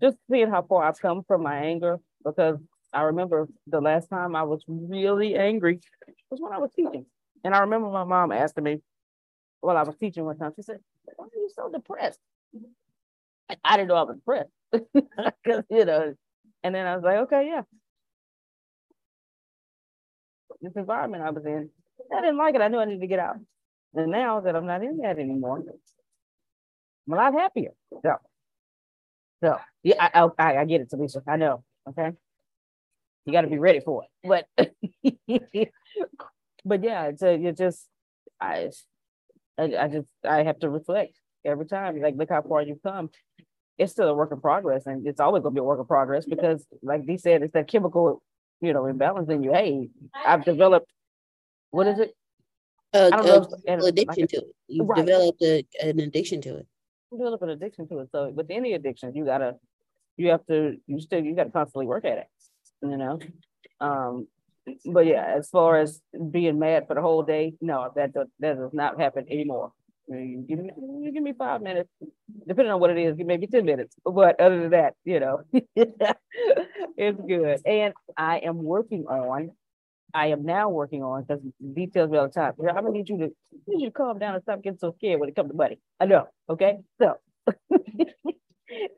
just 0.00 0.16
seeing 0.28 0.50
how 0.50 0.62
far 0.62 0.82
I've 0.84 1.00
come 1.00 1.22
from 1.22 1.44
my 1.44 1.56
anger. 1.56 1.98
Because 2.24 2.58
I 2.92 3.02
remember 3.02 3.46
the 3.68 3.80
last 3.80 4.08
time 4.08 4.34
I 4.34 4.42
was 4.42 4.64
really 4.66 5.36
angry 5.36 5.78
was 6.30 6.40
when 6.40 6.52
I 6.52 6.58
was 6.58 6.72
teaching, 6.74 7.06
and 7.44 7.54
I 7.54 7.60
remember 7.60 7.88
my 7.88 8.02
mom 8.02 8.32
asking 8.32 8.64
me 8.64 8.82
while 9.60 9.76
I 9.76 9.84
was 9.84 9.94
teaching 9.96 10.24
one 10.24 10.36
time. 10.36 10.52
She 10.56 10.62
said, 10.62 10.80
"Why 11.14 11.26
are 11.26 11.28
you 11.36 11.48
so 11.54 11.70
depressed?" 11.70 12.18
I, 13.48 13.56
I 13.64 13.76
didn't 13.76 13.90
know 13.90 13.94
I 13.94 14.02
was 14.02 14.16
depressed, 14.16 14.50
because 14.72 15.62
you 15.70 15.84
know. 15.84 16.14
And 16.64 16.74
then 16.74 16.86
I 16.86 16.96
was 16.96 17.04
like, 17.04 17.18
"Okay, 17.18 17.46
yeah." 17.46 17.62
This 20.60 20.72
environment 20.74 21.22
I 21.22 21.30
was 21.30 21.44
in, 21.44 21.70
I 22.12 22.20
didn't 22.20 22.38
like 22.38 22.56
it. 22.56 22.60
I 22.60 22.68
knew 22.68 22.78
I 22.78 22.86
needed 22.86 23.02
to 23.02 23.06
get 23.06 23.20
out. 23.20 23.36
And 23.96 24.12
now 24.12 24.40
that 24.40 24.54
I'm 24.54 24.66
not 24.66 24.82
in 24.82 24.98
that 24.98 25.18
anymore, 25.18 25.62
I'm 27.06 27.12
a 27.12 27.16
lot 27.16 27.32
happier. 27.32 27.70
So, 28.02 28.16
so 29.42 29.58
yeah, 29.82 30.08
I, 30.14 30.28
I, 30.38 30.56
I 30.58 30.64
get 30.66 30.82
it, 30.82 30.90
Talisha. 30.90 31.22
I 31.26 31.36
know. 31.36 31.64
Okay. 31.88 32.12
You 33.24 33.32
got 33.32 33.42
to 33.42 33.48
be 33.48 33.58
ready 33.58 33.80
for 33.80 34.04
it. 34.04 34.10
But 34.28 34.46
but 36.64 36.82
yeah, 36.84 37.06
it's 37.06 37.22
a, 37.22 37.36
you 37.36 37.52
just 37.52 37.86
I, 38.40 38.70
I 39.58 39.64
I 39.76 39.88
just 39.88 40.08
I 40.24 40.44
have 40.44 40.58
to 40.60 40.70
reflect 40.70 41.18
every 41.44 41.66
time. 41.66 42.00
Like 42.00 42.16
look 42.16 42.30
how 42.30 42.42
far 42.42 42.62
you've 42.62 42.82
come. 42.82 43.10
It's 43.78 43.92
still 43.92 44.08
a 44.08 44.14
work 44.14 44.32
in 44.32 44.40
progress, 44.40 44.86
and 44.86 45.06
it's 45.06 45.20
always 45.20 45.42
gonna 45.42 45.54
be 45.54 45.60
a 45.60 45.64
work 45.64 45.80
in 45.80 45.86
progress 45.86 46.24
because, 46.24 46.64
like 46.82 47.06
Dee 47.06 47.18
said, 47.18 47.42
it's 47.42 47.52
that 47.52 47.68
chemical, 47.68 48.22
you 48.60 48.72
know, 48.72 48.86
imbalance 48.86 49.28
in 49.28 49.42
you. 49.42 49.52
Hey, 49.52 49.90
I've 50.14 50.44
developed. 50.44 50.90
What 51.70 51.86
is 51.86 51.98
it? 51.98 52.14
Uh, 52.96 53.10
I 53.12 53.16
don't 53.22 53.28
uh, 53.28 53.76
know 53.76 53.86
if- 53.86 53.92
addiction 53.92 54.22
like- 54.22 54.30
to 54.30 54.36
it. 54.38 54.54
You've 54.68 54.88
Right. 54.88 55.04
developed 55.04 55.42
a, 55.42 55.64
an 55.82 56.00
addiction 56.00 56.40
to 56.42 56.56
it. 56.58 56.66
develop 57.12 57.40
an 57.42 57.50
addiction 57.50 57.86
to 57.88 58.00
it. 58.00 58.08
So 58.12 58.30
with 58.30 58.48
any 58.50 58.72
addiction, 58.74 59.14
you 59.14 59.24
gotta, 59.24 59.50
you 60.16 60.28
have 60.30 60.44
to, 60.46 60.76
you 60.86 61.00
still, 61.00 61.22
you 61.24 61.34
gotta 61.34 61.50
constantly 61.50 61.86
work 61.86 62.04
at 62.04 62.18
it, 62.18 62.26
you 62.82 62.96
know? 62.96 63.18
Um, 63.80 64.26
but 64.86 65.06
yeah, 65.06 65.24
as 65.38 65.48
far 65.48 65.78
as 65.78 66.00
being 66.30 66.58
mad 66.58 66.86
for 66.88 66.94
the 66.94 67.02
whole 67.02 67.22
day, 67.22 67.54
no, 67.60 67.92
that, 67.96 68.12
does- 68.12 68.32
that 68.40 68.54
does 68.58 68.72
not 68.72 69.00
happen 69.00 69.24
anymore. 69.30 69.72
You 70.08 70.44
give 70.48 70.58
me, 70.60 70.70
you 71.02 71.10
give 71.12 71.22
me 71.22 71.32
five 71.32 71.62
minutes, 71.62 71.90
depending 72.46 72.72
on 72.72 72.80
what 72.80 72.90
it 72.90 72.98
is, 72.98 73.16
maybe 73.18 73.46
ten 73.48 73.64
minutes, 73.64 73.94
but 74.04 74.40
other 74.40 74.60
than 74.60 74.70
that, 74.70 74.94
you 75.04 75.18
know, 75.18 75.40
it's 76.96 77.20
good. 77.26 77.60
And 77.66 77.92
I 78.16 78.38
am 78.38 78.62
working 78.62 79.06
on, 79.08 79.50
I 80.16 80.28
am 80.28 80.46
now 80.46 80.70
working 80.70 81.02
on, 81.02 81.24
because 81.24 81.42
Dee 81.74 81.88
tells 81.88 82.10
me 82.10 82.16
all 82.16 82.26
the 82.26 82.32
time. 82.32 82.54
I'm 82.58 82.74
gonna 82.74 82.90
need 82.90 83.10
you 83.10 83.18
to, 83.18 83.30
need 83.66 83.82
you 83.82 83.88
to 83.88 83.92
calm 83.92 84.18
down 84.18 84.34
and 84.34 84.42
stop 84.42 84.62
getting 84.62 84.78
so 84.78 84.94
scared 84.96 85.20
when 85.20 85.28
it 85.28 85.36
comes 85.36 85.50
to 85.50 85.56
money. 85.56 85.78
I 86.00 86.06
know, 86.06 86.26
okay? 86.48 86.78
So, 86.98 87.16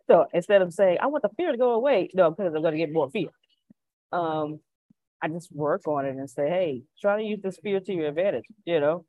so 0.09 0.27
instead 0.33 0.63
of 0.63 0.73
saying, 0.73 0.99
I 1.01 1.09
want 1.09 1.23
the 1.23 1.31
fear 1.37 1.51
to 1.51 1.59
go 1.59 1.73
away, 1.73 2.09
no, 2.15 2.31
because 2.31 2.55
I'm 2.55 2.63
gonna 2.63 2.77
get 2.77 2.93
more 2.93 3.11
fear. 3.11 3.31
Um, 4.13 4.61
I 5.21 5.27
just 5.27 5.51
work 5.53 5.89
on 5.89 6.07
it 6.07 6.15
and 6.15 6.31
say, 6.31 6.49
hey, 6.49 6.83
try 7.01 7.21
to 7.21 7.29
use 7.29 7.41
this 7.43 7.59
fear 7.61 7.81
to 7.81 7.93
your 7.93 8.07
advantage, 8.07 8.45
you 8.65 8.79
know? 8.79 9.05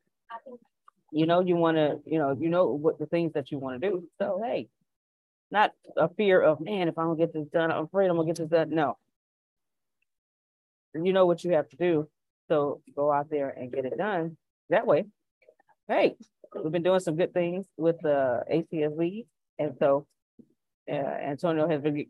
You 1.12 1.26
know, 1.26 1.38
you 1.38 1.54
wanna, 1.54 1.98
you 2.06 2.18
know, 2.18 2.36
you 2.36 2.48
know 2.48 2.66
what 2.70 2.98
the 2.98 3.06
things 3.06 3.34
that 3.34 3.52
you 3.52 3.60
wanna 3.60 3.78
do. 3.78 4.08
So, 4.20 4.42
hey, 4.44 4.68
not 5.52 5.70
a 5.96 6.08
fear 6.08 6.42
of, 6.42 6.58
man, 6.60 6.88
if 6.88 6.98
I 6.98 7.04
don't 7.04 7.16
get 7.16 7.32
this 7.32 7.46
done, 7.52 7.70
I'm 7.70 7.84
afraid 7.84 8.10
I'm 8.10 8.16
gonna 8.16 8.26
get 8.26 8.38
this 8.38 8.48
done. 8.48 8.70
No. 8.70 8.96
You 10.94 11.12
know 11.12 11.26
what 11.26 11.44
you 11.44 11.52
have 11.52 11.68
to 11.70 11.76
do. 11.76 12.08
So 12.48 12.80
go 12.96 13.12
out 13.12 13.30
there 13.30 13.50
and 13.50 13.72
get 13.72 13.84
it 13.84 13.96
done. 13.96 14.36
That 14.70 14.86
way, 14.86 15.04
hey, 15.88 16.16
we've 16.54 16.72
been 16.72 16.82
doing 16.82 17.00
some 17.00 17.16
good 17.16 17.32
things 17.32 17.66
with 17.76 17.96
the 18.02 18.42
ACS. 18.52 19.26
And 19.58 19.76
so 19.78 20.06
uh, 20.90 20.94
Antonio 20.94 21.68
has 21.68 21.80
been 21.80 22.06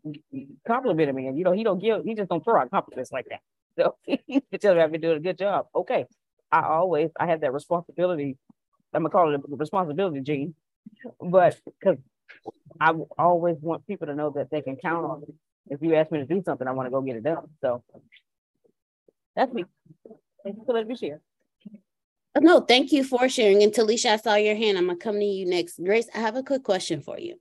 complimenting 0.67 1.15
me. 1.15 1.27
And 1.27 1.39
you 1.39 1.45
know, 1.45 1.53
he 1.53 1.65
don't 1.65 1.79
give, 1.79 2.05
he 2.05 2.15
just 2.15 2.31
don't 2.31 2.43
throw 2.43 2.61
out 2.61 2.71
compliments 2.71 3.13
like 3.13 3.27
that. 3.31 3.41
So 3.79 3.95
he 4.05 4.43
tells 4.61 4.75
me 4.75 4.83
I've 4.83 4.91
been 4.91 5.01
doing 5.01 5.19
a 5.19 5.21
good 5.21 5.39
job. 5.39 5.67
Okay. 5.75 6.05
I 6.51 6.63
always, 6.63 7.11
I 7.19 7.27
have 7.27 7.41
that 7.43 7.53
responsibility. 7.53 8.37
I'm 8.93 9.03
gonna 9.03 9.11
call 9.11 9.33
it 9.33 9.41
a 9.41 9.57
responsibility 9.57 10.21
gene, 10.23 10.55
but 11.21 11.57
because 11.65 11.99
I 12.81 12.93
always 13.17 13.57
want 13.61 13.87
people 13.87 14.09
to 14.09 14.15
know 14.15 14.31
that 14.31 14.51
they 14.51 14.61
can 14.61 14.77
count 14.77 15.05
on 15.05 15.21
me. 15.21 15.35
If 15.69 15.81
you 15.83 15.95
ask 15.95 16.11
me 16.11 16.19
to 16.19 16.27
do 16.27 16.43
something, 16.45 16.67
I 16.67 16.73
want 16.73 16.89
to 16.89 16.91
go 16.91 17.01
get 17.01 17.17
it 17.17 17.23
done. 17.23 17.47
So 17.61 17.85
that's 19.41 19.55
me. 19.55 19.65
Thank 20.45 20.59
you 20.59 20.65
for 20.67 20.75
letting 20.75 20.89
me 20.89 20.97
share. 20.97 21.23
No, 22.39 22.61
thank 22.61 22.93
you 22.93 23.03
for 23.05 23.29
sharing. 23.29 23.63
And 23.63 23.73
Talisha, 23.73 24.11
I 24.11 24.17
saw 24.17 24.35
your 24.35 24.55
hand. 24.55 24.77
I'm 24.77 24.87
gonna 24.87 24.99
come 24.99 25.19
to 25.19 25.25
you 25.25 25.47
next. 25.47 25.83
Grace, 25.83 26.09
I 26.15 26.19
have 26.19 26.37
a 26.37 26.43
quick 26.43 26.63
question 26.63 27.01
for 27.01 27.19
you. 27.19 27.37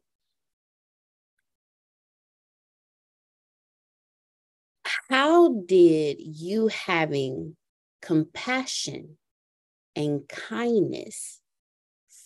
How 5.10 5.54
did 5.66 6.18
you 6.20 6.68
having 6.70 7.58
compassion 8.02 9.18
and 9.96 10.28
kindness 10.28 11.42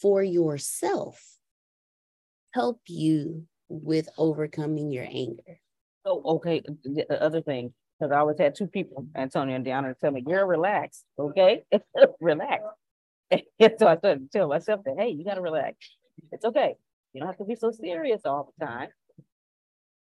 for 0.02 0.22
yourself 0.22 1.38
help 2.54 2.80
you 2.86 3.48
with 3.70 4.08
overcoming 4.18 4.92
your 4.92 5.06
anger? 5.06 5.60
Oh, 6.06 6.22
okay. 6.36 6.62
The 6.84 7.22
other 7.22 7.42
thing, 7.42 7.74
because 8.00 8.12
I 8.12 8.20
always 8.20 8.38
had 8.40 8.56
two 8.56 8.68
people, 8.68 9.06
Antonio 9.16 9.56
and 9.56 9.66
Deanna, 9.66 9.98
tell 9.98 10.12
me, 10.12 10.22
"Girl, 10.22 10.46
relax, 10.46 11.04
okay, 11.18 11.64
relax." 12.20 12.64
And 13.32 13.42
so 13.80 13.88
I 13.88 13.98
started 13.98 14.32
to 14.32 14.38
tell 14.38 14.48
myself 14.48 14.82
that, 14.86 14.96
"Hey, 14.98 15.10
you 15.10 15.24
gotta 15.24 15.42
relax. 15.42 15.78
It's 16.32 16.46
okay. 16.46 16.76
You 17.14 17.22
don't 17.22 17.28
have 17.30 17.38
to 17.38 17.46
be 17.46 17.56
so 17.56 17.72
serious 17.72 18.22
all 18.26 18.54
the 18.58 18.66
time. 18.66 18.90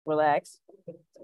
Relax, 0.06 0.60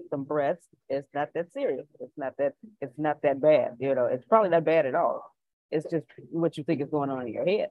some 0.09 0.23
breaths. 0.23 0.65
It's 0.89 1.07
not 1.13 1.29
that 1.33 1.51
serious. 1.51 1.85
It's 1.99 2.17
not 2.17 2.33
that. 2.37 2.53
It's 2.81 2.97
not 2.97 3.21
that 3.23 3.41
bad. 3.41 3.77
You 3.79 3.95
know, 3.95 4.05
it's 4.05 4.25
probably 4.25 4.49
not 4.49 4.65
bad 4.65 4.85
at 4.85 4.95
all. 4.95 5.23
It's 5.71 5.89
just 5.89 6.05
what 6.31 6.57
you 6.57 6.63
think 6.63 6.81
is 6.81 6.89
going 6.89 7.09
on 7.09 7.27
in 7.27 7.33
your 7.33 7.45
head." 7.45 7.69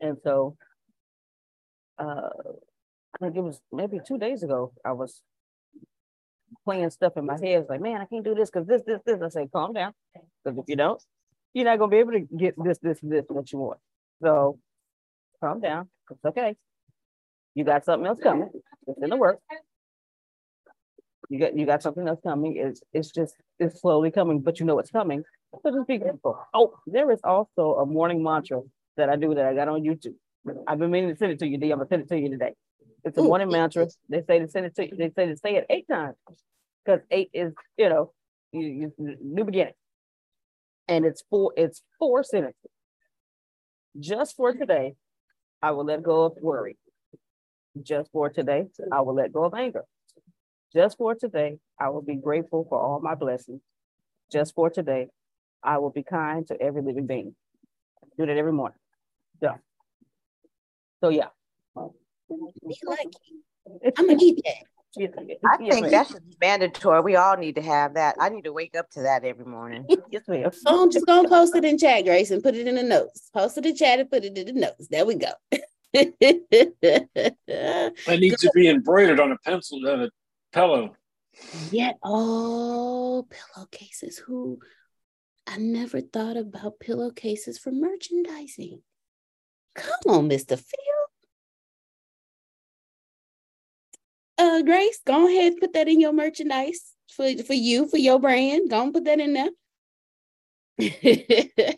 And 0.00 0.18
so, 0.22 0.56
uh, 1.98 2.28
I 3.14 3.18
think 3.20 3.36
it 3.36 3.42
was 3.42 3.60
maybe 3.72 4.00
two 4.06 4.18
days 4.18 4.42
ago. 4.42 4.72
I 4.84 4.92
was 4.92 5.22
playing 6.64 6.90
stuff 6.90 7.16
in 7.16 7.26
my 7.26 7.34
head. 7.34 7.62
It's 7.62 7.70
like, 7.70 7.80
man, 7.80 8.00
I 8.00 8.06
can't 8.06 8.24
do 8.24 8.34
this 8.34 8.50
because 8.50 8.66
this, 8.66 8.82
this, 8.86 9.00
this. 9.04 9.20
I 9.22 9.28
say, 9.28 9.48
calm 9.52 9.72
down. 9.72 9.92
Because 10.44 10.58
if 10.58 10.64
you 10.68 10.76
don't, 10.76 11.02
you're 11.52 11.64
not 11.64 11.78
gonna 11.78 11.90
be 11.90 11.98
able 11.98 12.12
to 12.12 12.20
get 12.20 12.54
this, 12.62 12.78
this, 12.78 12.98
this, 13.02 13.24
what 13.28 13.52
you 13.52 13.58
want. 13.58 13.78
So 14.22 14.58
calm 15.40 15.60
down. 15.60 15.88
It's 16.10 16.24
okay. 16.24 16.56
You 17.54 17.64
got 17.64 17.84
something 17.84 18.06
else 18.06 18.18
coming. 18.22 18.50
It's 18.86 19.02
in 19.02 19.10
the 19.10 19.16
works. 19.16 19.42
You 21.30 21.38
got 21.38 21.56
you 21.56 21.64
got 21.64 21.82
something 21.82 22.06
else 22.06 22.20
coming. 22.22 22.56
It's 22.56 22.82
it's 22.92 23.10
just 23.10 23.34
it's 23.58 23.80
slowly 23.80 24.10
coming, 24.10 24.40
but 24.40 24.60
you 24.60 24.66
know 24.66 24.78
it's 24.78 24.90
coming. 24.90 25.22
So 25.62 25.70
just 25.70 25.86
be 25.86 25.98
grateful. 25.98 26.38
Oh, 26.52 26.74
there 26.86 27.10
is 27.12 27.20
also 27.22 27.76
a 27.76 27.86
morning 27.86 28.22
mantra 28.22 28.60
that 28.96 29.08
I 29.08 29.16
do 29.16 29.34
that 29.34 29.46
I 29.46 29.54
got 29.54 29.68
on 29.68 29.82
YouTube. 29.82 30.14
I've 30.66 30.78
been 30.78 30.90
meaning 30.90 31.10
to 31.10 31.16
send 31.16 31.32
it 31.32 31.38
to 31.38 31.46
you, 31.46 31.56
D. 31.56 31.70
I'm 31.70 31.78
gonna 31.78 31.88
send 31.88 32.02
it 32.02 32.08
to 32.08 32.18
you 32.18 32.28
today. 32.28 32.54
It's 33.04 33.16
a 33.16 33.22
morning 33.22 33.48
mantra. 33.48 33.88
They 34.08 34.22
say 34.22 34.40
to 34.40 34.48
send 34.48 34.66
it 34.66 34.74
to 34.76 34.86
you. 34.86 34.96
They 34.96 35.10
say 35.10 35.26
to 35.26 35.36
say 35.36 35.56
it 35.56 35.66
eight 35.70 35.86
times 35.88 36.16
because 36.84 37.00
eight 37.10 37.30
is 37.32 37.52
you 37.76 37.88
know 37.88 38.12
you, 38.52 38.92
you 38.98 39.16
new 39.22 39.44
beginning, 39.44 39.74
and 40.88 41.04
it's 41.04 41.22
four 41.30 41.52
it's 41.56 41.82
four 41.98 42.22
sentences. 42.22 42.70
Just 43.98 44.36
for 44.36 44.52
today, 44.52 44.94
I 45.62 45.70
will 45.72 45.84
let 45.84 46.02
go 46.02 46.24
of 46.24 46.32
worry. 46.40 46.76
Just 47.82 48.10
for 48.12 48.28
today, 48.28 48.66
I 48.92 49.00
will 49.00 49.14
let 49.14 49.32
go 49.32 49.44
of 49.44 49.54
anger. 49.54 49.84
Just 50.72 50.98
for 50.98 51.14
today, 51.14 51.58
I 51.80 51.90
will 51.90 52.02
be 52.02 52.16
grateful 52.16 52.66
for 52.68 52.78
all 52.80 53.00
my 53.00 53.14
blessings. 53.14 53.60
Just 54.32 54.54
for 54.54 54.70
today, 54.70 55.08
I 55.62 55.78
will 55.78 55.90
be 55.90 56.02
kind 56.02 56.46
to 56.48 56.60
every 56.60 56.82
living 56.82 57.06
being. 57.06 57.34
Do 58.18 58.26
that 58.26 58.36
every 58.36 58.52
morning. 58.52 58.78
Yeah. 59.40 59.56
So 61.00 61.08
yeah. 61.08 61.28
Be 62.28 62.78
lucky. 62.84 63.92
I'm 63.96 64.06
gonna 64.06 64.18
eat 64.20 64.42
that. 64.44 64.73
Yes, 64.96 65.12
I 65.16 65.56
yes, 65.60 65.74
think 65.74 65.82
ma'am. 65.82 65.90
that 65.90 66.20
mandatory. 66.40 67.00
We 67.00 67.16
all 67.16 67.36
need 67.36 67.56
to 67.56 67.62
have 67.62 67.94
that. 67.94 68.16
I 68.20 68.28
need 68.28 68.44
to 68.44 68.52
wake 68.52 68.76
up 68.76 68.90
to 68.90 69.02
that 69.02 69.24
every 69.24 69.44
morning. 69.44 69.86
Yes, 70.10 70.22
ma'am. 70.28 70.50
So 70.52 70.82
I'm 70.82 70.90
just 70.90 71.06
gonna 71.06 71.28
post 71.28 71.56
it 71.56 71.64
in 71.64 71.76
chat, 71.78 72.04
Grace, 72.04 72.30
and 72.30 72.42
put 72.42 72.54
it 72.54 72.68
in 72.68 72.76
the 72.76 72.82
notes. 72.82 73.30
Post 73.34 73.58
it 73.58 73.66
in 73.66 73.76
chat 73.76 73.98
and 73.98 74.08
put 74.10 74.24
it 74.24 74.38
in 74.38 74.46
the 74.46 74.52
notes. 74.52 74.86
There 74.88 75.04
we 75.04 75.16
go. 75.16 75.32
That 78.06 78.20
needs 78.20 78.40
to 78.42 78.50
be 78.54 78.68
embroidered 78.68 79.20
on 79.20 79.32
a 79.32 79.38
pencil, 79.38 79.80
on 79.88 80.02
a 80.02 80.10
pillow. 80.52 80.96
Yet, 81.70 81.96
oh, 82.02 83.26
pillowcases. 83.30 84.18
Who? 84.18 84.58
I 85.46 85.58
never 85.58 86.00
thought 86.00 86.36
about 86.36 86.80
pillowcases 86.80 87.58
for 87.58 87.70
merchandising. 87.70 88.80
Come 89.74 90.00
on, 90.06 90.28
Mr. 90.28 90.58
Phil. 90.58 91.03
Uh, 94.36 94.62
Grace, 94.62 95.00
go 95.06 95.28
ahead 95.28 95.54
put 95.60 95.72
that 95.74 95.88
in 95.88 96.00
your 96.00 96.12
merchandise 96.12 96.92
for, 97.14 97.30
for 97.44 97.54
you, 97.54 97.88
for 97.88 97.98
your 97.98 98.18
brand. 98.18 98.70
Go 98.70 98.82
and 98.82 98.92
put 98.92 99.04
that 99.04 99.20
in 99.20 99.32
there. 99.34 99.50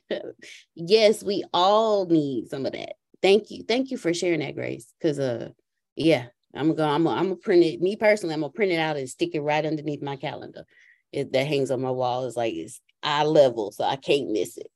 yes, 0.74 1.22
we 1.22 1.44
all 1.52 2.06
need 2.06 2.48
some 2.48 2.64
of 2.64 2.72
that. 2.72 2.94
Thank 3.20 3.50
you. 3.50 3.64
Thank 3.64 3.90
you 3.90 3.98
for 3.98 4.14
sharing 4.14 4.40
that, 4.40 4.54
Grace. 4.54 4.92
Cause 5.02 5.18
uh 5.18 5.50
yeah, 5.96 6.26
I'm 6.54 6.68
gonna 6.68 6.76
go, 6.76 6.84
I'm 6.88 7.04
gonna, 7.04 7.16
I'm 7.16 7.24
gonna 7.24 7.36
print 7.36 7.64
it. 7.64 7.80
Me 7.80 7.96
personally, 7.96 8.34
I'm 8.34 8.40
gonna 8.40 8.52
print 8.52 8.72
it 8.72 8.78
out 8.78 8.96
and 8.96 9.08
stick 9.08 9.34
it 9.34 9.40
right 9.40 9.64
underneath 9.64 10.02
my 10.02 10.16
calendar. 10.16 10.64
It 11.12 11.32
that 11.32 11.46
hangs 11.46 11.70
on 11.70 11.80
my 11.80 11.90
wall. 11.90 12.24
It's 12.24 12.36
like 12.36 12.54
it's 12.54 12.80
eye 13.02 13.24
level, 13.24 13.70
so 13.72 13.84
I 13.84 13.96
can't 13.96 14.30
miss 14.30 14.56
it. 14.56 14.68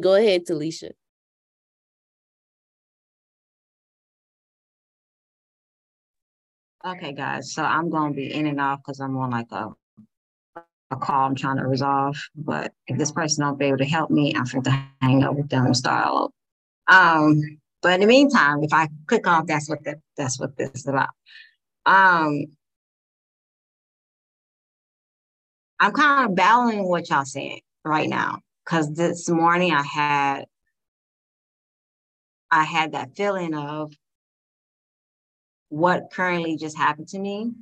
Go 0.00 0.14
ahead, 0.14 0.46
Talisha. 0.46 0.92
Okay, 6.86 7.12
guys, 7.12 7.52
so 7.52 7.62
I'm 7.62 7.90
gonna 7.90 8.14
be 8.14 8.32
in 8.32 8.46
and 8.46 8.60
off 8.60 8.80
because 8.80 9.00
I'm 9.00 9.16
on 9.18 9.30
like 9.30 9.52
a 9.52 9.70
a 10.90 10.96
call 10.96 11.26
I'm 11.26 11.34
trying 11.36 11.58
to 11.58 11.66
resolve. 11.66 12.16
But 12.34 12.72
if 12.86 12.98
this 12.98 13.12
person 13.12 13.44
don't 13.44 13.58
be 13.58 13.66
able 13.66 13.78
to 13.78 13.84
help 13.84 14.10
me, 14.10 14.34
I'm 14.34 14.44
going 14.44 14.64
to 14.64 14.84
hang 15.02 15.22
up 15.24 15.36
with 15.36 15.48
them 15.48 15.66
and 15.66 15.76
start. 15.76 16.32
Um, 16.88 17.40
but 17.82 17.94
in 17.94 18.00
the 18.00 18.06
meantime, 18.06 18.62
if 18.64 18.72
I 18.72 18.88
click 19.06 19.26
off, 19.26 19.46
that's 19.46 19.68
what 19.68 19.84
that 19.84 19.98
that's 20.16 20.40
what 20.40 20.56
this 20.56 20.70
is 20.74 20.86
about. 20.86 21.10
Um, 21.86 22.46
I'm 25.80 25.92
kind 25.92 26.30
of 26.30 26.36
battling 26.36 26.88
what 26.88 27.10
y'all 27.10 27.24
saying 27.24 27.60
right 27.84 28.08
now. 28.08 28.40
because 28.64 28.92
this 28.94 29.28
morning 29.28 29.72
I 29.72 29.82
had 29.82 30.44
I 32.50 32.64
had 32.64 32.92
that 32.92 33.16
feeling 33.16 33.54
of 33.54 33.92
what 35.70 36.10
currently 36.12 36.56
just 36.56 36.76
happened 36.76 37.08
to 37.08 37.18
me. 37.18 37.52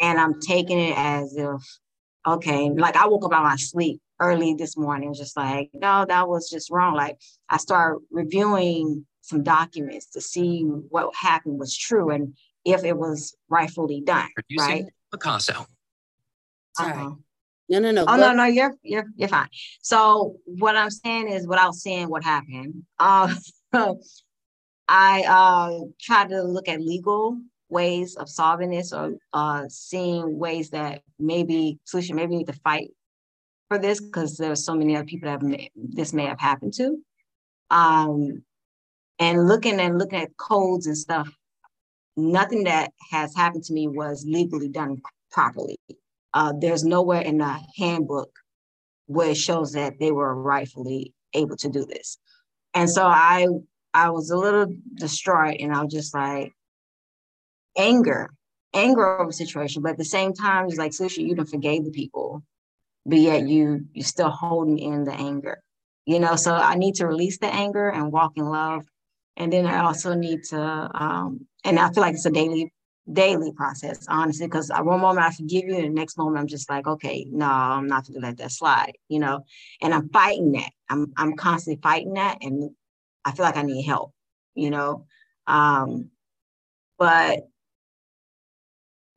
And 0.00 0.18
I'm 0.18 0.40
taking 0.40 0.78
it 0.78 0.96
as 0.96 1.36
if, 1.36 1.60
okay, 2.26 2.70
like 2.70 2.96
I 2.96 3.06
woke 3.08 3.24
up 3.24 3.32
out 3.32 3.44
of 3.44 3.50
my 3.50 3.56
sleep 3.56 4.00
early 4.20 4.54
this 4.54 4.76
morning, 4.76 5.12
just 5.12 5.36
like, 5.36 5.70
no, 5.74 6.04
that 6.08 6.28
was 6.28 6.48
just 6.48 6.70
wrong. 6.70 6.94
Like 6.94 7.18
I 7.48 7.58
started 7.58 8.00
reviewing 8.10 9.06
some 9.20 9.42
documents 9.42 10.06
to 10.12 10.20
see 10.20 10.62
what 10.62 11.14
happened 11.14 11.58
was 11.58 11.76
true 11.76 12.10
and 12.10 12.34
if 12.64 12.84
it 12.84 12.96
was 12.96 13.36
rightfully 13.48 14.00
done. 14.00 14.28
Producing 14.34 14.84
right. 14.84 14.84
Picasso. 15.12 15.66
Sorry. 16.76 16.92
Uh-huh. 16.92 17.14
No, 17.70 17.80
no, 17.80 17.90
no. 17.90 18.06
Oh 18.08 18.16
no, 18.16 18.32
no, 18.32 18.44
you're 18.44 18.76
you're 18.82 19.06
you're 19.16 19.28
fine. 19.28 19.48
So 19.82 20.36
what 20.46 20.74
I'm 20.74 20.90
saying 20.90 21.28
is 21.28 21.46
without 21.46 21.74
saying 21.74 22.08
what 22.08 22.24
happened, 22.24 22.84
uh, 22.98 23.34
I 24.88 25.22
uh 25.22 25.84
try 26.00 26.26
to 26.26 26.42
look 26.42 26.68
at 26.68 26.80
legal 26.80 27.38
ways 27.68 28.16
of 28.16 28.28
solving 28.28 28.70
this 28.70 28.92
or 28.92 29.12
uh 29.32 29.64
seeing 29.68 30.38
ways 30.38 30.70
that 30.70 31.02
maybe 31.18 31.78
solution 31.84 32.16
maybe 32.16 32.36
need 32.36 32.46
to 32.46 32.52
fight 32.54 32.90
for 33.68 33.78
this 33.78 34.00
because 34.00 34.38
there's 34.38 34.64
so 34.64 34.74
many 34.74 34.96
other 34.96 35.04
people 35.04 35.28
that 35.28 35.42
may, 35.42 35.70
this 35.76 36.14
may 36.14 36.24
have 36.24 36.40
happened 36.40 36.72
to. 36.74 36.96
Um 37.70 38.42
and 39.18 39.46
looking 39.48 39.80
and 39.80 39.98
looking 39.98 40.20
at 40.20 40.36
codes 40.36 40.86
and 40.86 40.96
stuff, 40.96 41.28
nothing 42.16 42.64
that 42.64 42.92
has 43.10 43.34
happened 43.34 43.64
to 43.64 43.72
me 43.72 43.88
was 43.88 44.24
legally 44.26 44.68
done 44.68 45.02
properly. 45.30 45.76
Uh, 46.32 46.52
there's 46.60 46.84
nowhere 46.84 47.22
in 47.22 47.38
the 47.38 47.60
handbook 47.76 48.30
where 49.06 49.30
it 49.30 49.36
shows 49.36 49.72
that 49.72 49.98
they 49.98 50.12
were 50.12 50.34
rightfully 50.34 51.12
able 51.34 51.56
to 51.56 51.68
do 51.68 51.84
this. 51.84 52.18
And 52.74 52.88
so 52.88 53.04
I 53.04 53.46
I 53.98 54.10
was 54.10 54.30
a 54.30 54.36
little 54.36 54.66
distraught 54.94 55.56
and 55.60 55.74
I 55.74 55.82
was 55.82 55.92
just 55.92 56.14
like 56.14 56.52
anger, 57.76 58.30
anger 58.72 59.18
over 59.18 59.30
the 59.30 59.32
situation. 59.32 59.82
But 59.82 59.92
at 59.92 59.98
the 59.98 60.04
same 60.04 60.32
time, 60.32 60.66
it's 60.66 60.78
like 60.78 60.92
Susha, 60.92 61.18
you 61.18 61.34
done 61.34 61.46
forgave 61.46 61.84
the 61.84 61.90
people, 61.90 62.42
but 63.04 63.18
yet 63.18 63.48
you 63.48 63.86
you 63.92 64.04
still 64.04 64.30
holding 64.30 64.78
in 64.78 65.04
the 65.04 65.14
anger. 65.14 65.60
You 66.06 66.20
know, 66.20 66.36
so 66.36 66.54
I 66.54 66.76
need 66.76 66.94
to 66.96 67.06
release 67.06 67.38
the 67.38 67.52
anger 67.52 67.88
and 67.88 68.12
walk 68.12 68.32
in 68.36 68.44
love. 68.44 68.86
And 69.36 69.52
then 69.52 69.66
I 69.66 69.84
also 69.84 70.14
need 70.14 70.44
to 70.50 70.60
um, 70.94 71.46
and 71.64 71.78
I 71.78 71.92
feel 71.92 72.02
like 72.02 72.14
it's 72.14 72.26
a 72.26 72.30
daily 72.30 72.72
daily 73.12 73.52
process, 73.52 74.06
honestly, 74.08 74.46
because 74.46 74.70
one 74.70 75.00
moment 75.00 75.26
I 75.26 75.30
forgive 75.30 75.64
you, 75.64 75.76
and 75.76 75.86
the 75.86 76.00
next 76.00 76.18
moment 76.18 76.38
I'm 76.38 76.46
just 76.46 76.70
like, 76.70 76.86
okay, 76.86 77.26
no, 77.30 77.46
I'm 77.46 77.88
not 77.88 78.06
gonna 78.06 78.20
let 78.20 78.36
that 78.36 78.52
slide, 78.52 78.92
you 79.08 79.18
know. 79.18 79.44
And 79.82 79.92
I'm 79.92 80.08
fighting 80.10 80.52
that. 80.52 80.70
I'm 80.88 81.12
I'm 81.16 81.34
constantly 81.34 81.80
fighting 81.82 82.14
that, 82.14 82.38
and 82.42 82.70
I 83.28 83.32
feel 83.32 83.44
like 83.44 83.58
I 83.58 83.62
need 83.62 83.82
help, 83.82 84.14
you 84.54 84.70
know. 84.70 85.04
Um, 85.46 86.10
but 86.98 87.46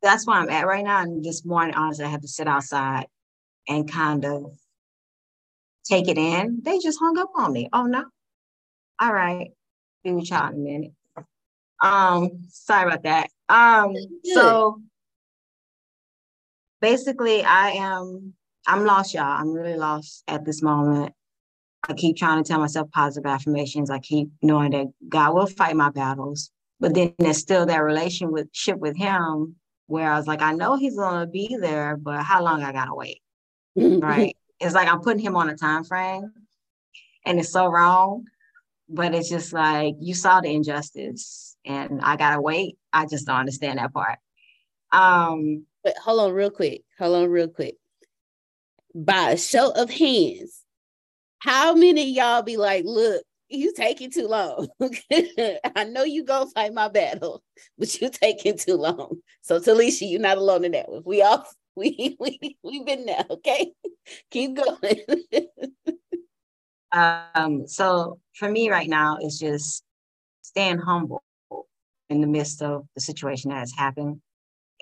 that's 0.01 0.27
where 0.27 0.35
I'm 0.35 0.49
at 0.49 0.67
right 0.67 0.83
now. 0.83 1.01
And 1.01 1.23
this 1.23 1.45
morning, 1.45 1.75
honestly, 1.75 2.03
I 2.03 2.09
had 2.09 2.23
to 2.23 2.27
sit 2.27 2.47
outside 2.47 3.07
and 3.69 3.89
kind 3.89 4.25
of 4.25 4.51
take 5.85 6.09
it 6.09 6.17
in. 6.17 6.59
They 6.61 6.79
just 6.79 6.99
hung 6.99 7.17
up 7.17 7.31
on 7.35 7.53
me. 7.53 7.69
Oh 7.71 7.83
no. 7.83 8.03
All 8.99 9.13
right. 9.13 9.51
Be 10.03 10.11
with 10.11 10.29
y'all 10.29 10.49
in 10.49 10.55
a 10.55 10.57
minute. 10.57 10.93
Um, 11.81 12.43
sorry 12.49 12.91
about 12.91 13.03
that. 13.03 13.29
Um, 13.47 13.95
so 14.23 14.81
basically 16.81 17.43
I 17.43 17.71
am 17.71 18.33
I'm 18.67 18.85
lost, 18.85 19.13
y'all. 19.13 19.23
I'm 19.23 19.53
really 19.53 19.77
lost 19.77 20.23
at 20.27 20.45
this 20.45 20.61
moment. 20.61 21.13
I 21.87 21.93
keep 21.93 22.17
trying 22.17 22.43
to 22.43 22.47
tell 22.47 22.59
myself 22.59 22.91
positive 22.91 23.29
affirmations. 23.29 23.89
I 23.89 23.99
keep 23.99 24.29
knowing 24.41 24.71
that 24.71 24.87
God 25.09 25.33
will 25.33 25.47
fight 25.47 25.75
my 25.75 25.89
battles. 25.89 26.51
But 26.79 26.93
then 26.93 27.13
there's 27.19 27.37
still 27.37 27.65
that 27.65 27.83
relationship 27.83 28.77
with 28.77 28.97
him 28.97 29.55
where 29.87 30.11
I 30.11 30.17
was 30.17 30.27
like, 30.27 30.41
I 30.41 30.53
know 30.53 30.77
he's 30.77 30.95
gonna 30.95 31.27
be 31.27 31.57
there, 31.59 31.97
but 31.97 32.23
how 32.23 32.43
long 32.43 32.63
I 32.63 32.71
gotta 32.71 32.95
wait? 32.95 33.21
Right. 33.75 34.35
it's 34.59 34.75
like 34.75 34.87
I'm 34.87 35.01
putting 35.01 35.23
him 35.23 35.35
on 35.35 35.49
a 35.49 35.55
time 35.55 35.83
frame 35.83 36.31
and 37.25 37.39
it's 37.39 37.51
so 37.51 37.67
wrong. 37.67 38.25
But 38.89 39.15
it's 39.15 39.29
just 39.29 39.53
like 39.53 39.95
you 39.99 40.13
saw 40.13 40.41
the 40.41 40.53
injustice 40.53 41.55
and 41.65 42.01
I 42.01 42.17
gotta 42.17 42.41
wait. 42.41 42.77
I 42.91 43.05
just 43.05 43.25
don't 43.25 43.37
understand 43.37 43.79
that 43.79 43.93
part. 43.93 44.19
Um 44.91 45.65
But 45.83 45.97
hold 45.97 46.19
on, 46.19 46.33
real 46.33 46.51
quick. 46.51 46.83
Hold 46.99 47.23
on, 47.23 47.29
real 47.29 47.47
quick. 47.47 47.75
By 48.93 49.31
a 49.31 49.37
show 49.37 49.71
of 49.71 49.89
hands, 49.89 50.60
how 51.41 51.73
many 51.73 52.09
y'all 52.11 52.43
be 52.43 52.55
like, 52.55 52.83
look, 52.85 53.23
you 53.49 53.73
taking 53.73 54.11
too 54.11 54.27
long. 54.27 54.67
I 55.75 55.83
know 55.85 56.03
you 56.03 56.23
gonna 56.23 56.49
fight 56.51 56.73
my 56.73 56.87
battle, 56.87 57.43
but 57.77 57.99
you 57.99 58.09
taking 58.09 58.57
too 58.57 58.75
long. 58.75 59.17
So 59.41 59.59
Talisha, 59.59 60.09
you're 60.09 60.21
not 60.21 60.37
alone 60.37 60.63
in 60.65 60.71
that 60.73 60.89
one. 60.89 61.01
We 61.05 61.21
all 61.21 61.45
we 61.75 62.15
we 62.19 62.57
we've 62.63 62.85
been 62.85 63.05
there, 63.05 63.25
okay? 63.29 63.71
Keep 64.31 64.57
going. 64.57 64.99
Um, 66.91 67.67
so 67.67 68.19
for 68.35 68.49
me 68.49 68.69
right 68.69 68.89
now, 68.89 69.17
it's 69.19 69.39
just 69.39 69.83
staying 70.41 70.79
humble 70.79 71.23
in 72.09 72.21
the 72.21 72.27
midst 72.27 72.61
of 72.61 72.85
the 72.95 73.01
situation 73.01 73.49
that 73.49 73.59
has 73.59 73.73
happened 73.75 74.21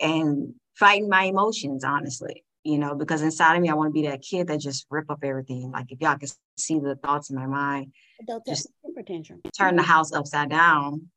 and 0.01 0.55
fighting 0.76 1.10
my 1.10 1.24
emotions, 1.24 1.84
honestly, 1.84 2.43
you 2.70 2.78
know, 2.78 2.93
because 2.93 3.24
inside 3.24 3.55
of 3.55 3.61
me, 3.63 3.70
I 3.70 3.74
want 3.74 3.89
to 3.89 3.99
be 3.99 4.07
that 4.07 4.22
kid 4.22 4.47
that 4.47 4.59
just 4.59 4.86
rip 4.91 5.09
up 5.09 5.24
everything. 5.24 5.72
Like 5.72 5.91
if 5.91 5.99
y'all 6.01 6.17
can 6.17 6.30
see 6.55 6.78
the 6.78 6.95
thoughts 6.95 7.32
in 7.32 7.36
my 7.36 7.47
mind, 7.47 7.93
Don't 8.28 8.45
Just 8.45 8.67
temper 8.86 9.01
tantrum. 9.01 9.41
turn 9.57 9.76
the 9.76 9.82
house 9.82 10.13
upside 10.13 10.51
down, 10.51 11.07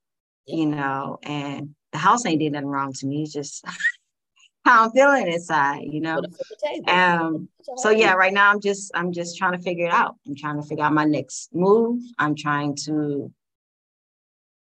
you 0.46 0.66
know, 0.66 1.18
and 1.22 1.74
the 1.92 1.98
house 1.98 2.24
ain't 2.24 2.40
did 2.40 2.52
nothing 2.52 2.68
wrong 2.68 2.94
to 2.94 3.06
me. 3.06 3.24
It's 3.24 3.34
just 3.34 3.64
how 4.64 4.84
I'm 4.84 4.92
feeling 4.92 5.30
inside, 5.30 5.82
you 5.84 6.00
know. 6.00 6.22
Put 6.22 6.24
it 6.24 6.30
on 6.30 6.46
the 6.48 6.68
table. 6.68 6.90
Um, 6.90 7.48
so 7.76 7.90
yeah, 7.90 8.14
right 8.14 8.32
now 8.32 8.50
I'm 8.50 8.60
just 8.60 8.90
I'm 8.94 9.12
just 9.12 9.36
trying 9.36 9.52
to 9.52 9.62
figure 9.62 9.86
it 9.86 9.92
out. 9.92 10.16
I'm 10.26 10.34
trying 10.34 10.58
to 10.58 10.66
figure 10.66 10.84
out 10.84 10.94
my 10.94 11.04
next 11.04 11.54
move. 11.54 12.00
I'm 12.18 12.34
trying 12.34 12.76
to. 12.86 13.30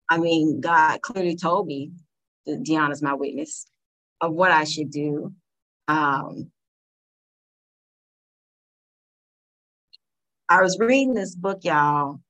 I 0.08 0.18
mean, 0.18 0.60
God 0.60 1.02
clearly 1.02 1.34
told 1.34 1.66
me 1.66 1.90
that 2.46 2.62
Deanna's 2.62 3.02
my 3.02 3.14
witness 3.14 3.66
of 4.20 4.32
what 4.32 4.52
I 4.52 4.62
should 4.62 4.90
do. 4.90 5.32
Um, 5.88 6.52
I 10.48 10.62
was 10.62 10.78
reading 10.78 11.14
this 11.14 11.34
book, 11.34 11.60
y'all, 11.62 12.20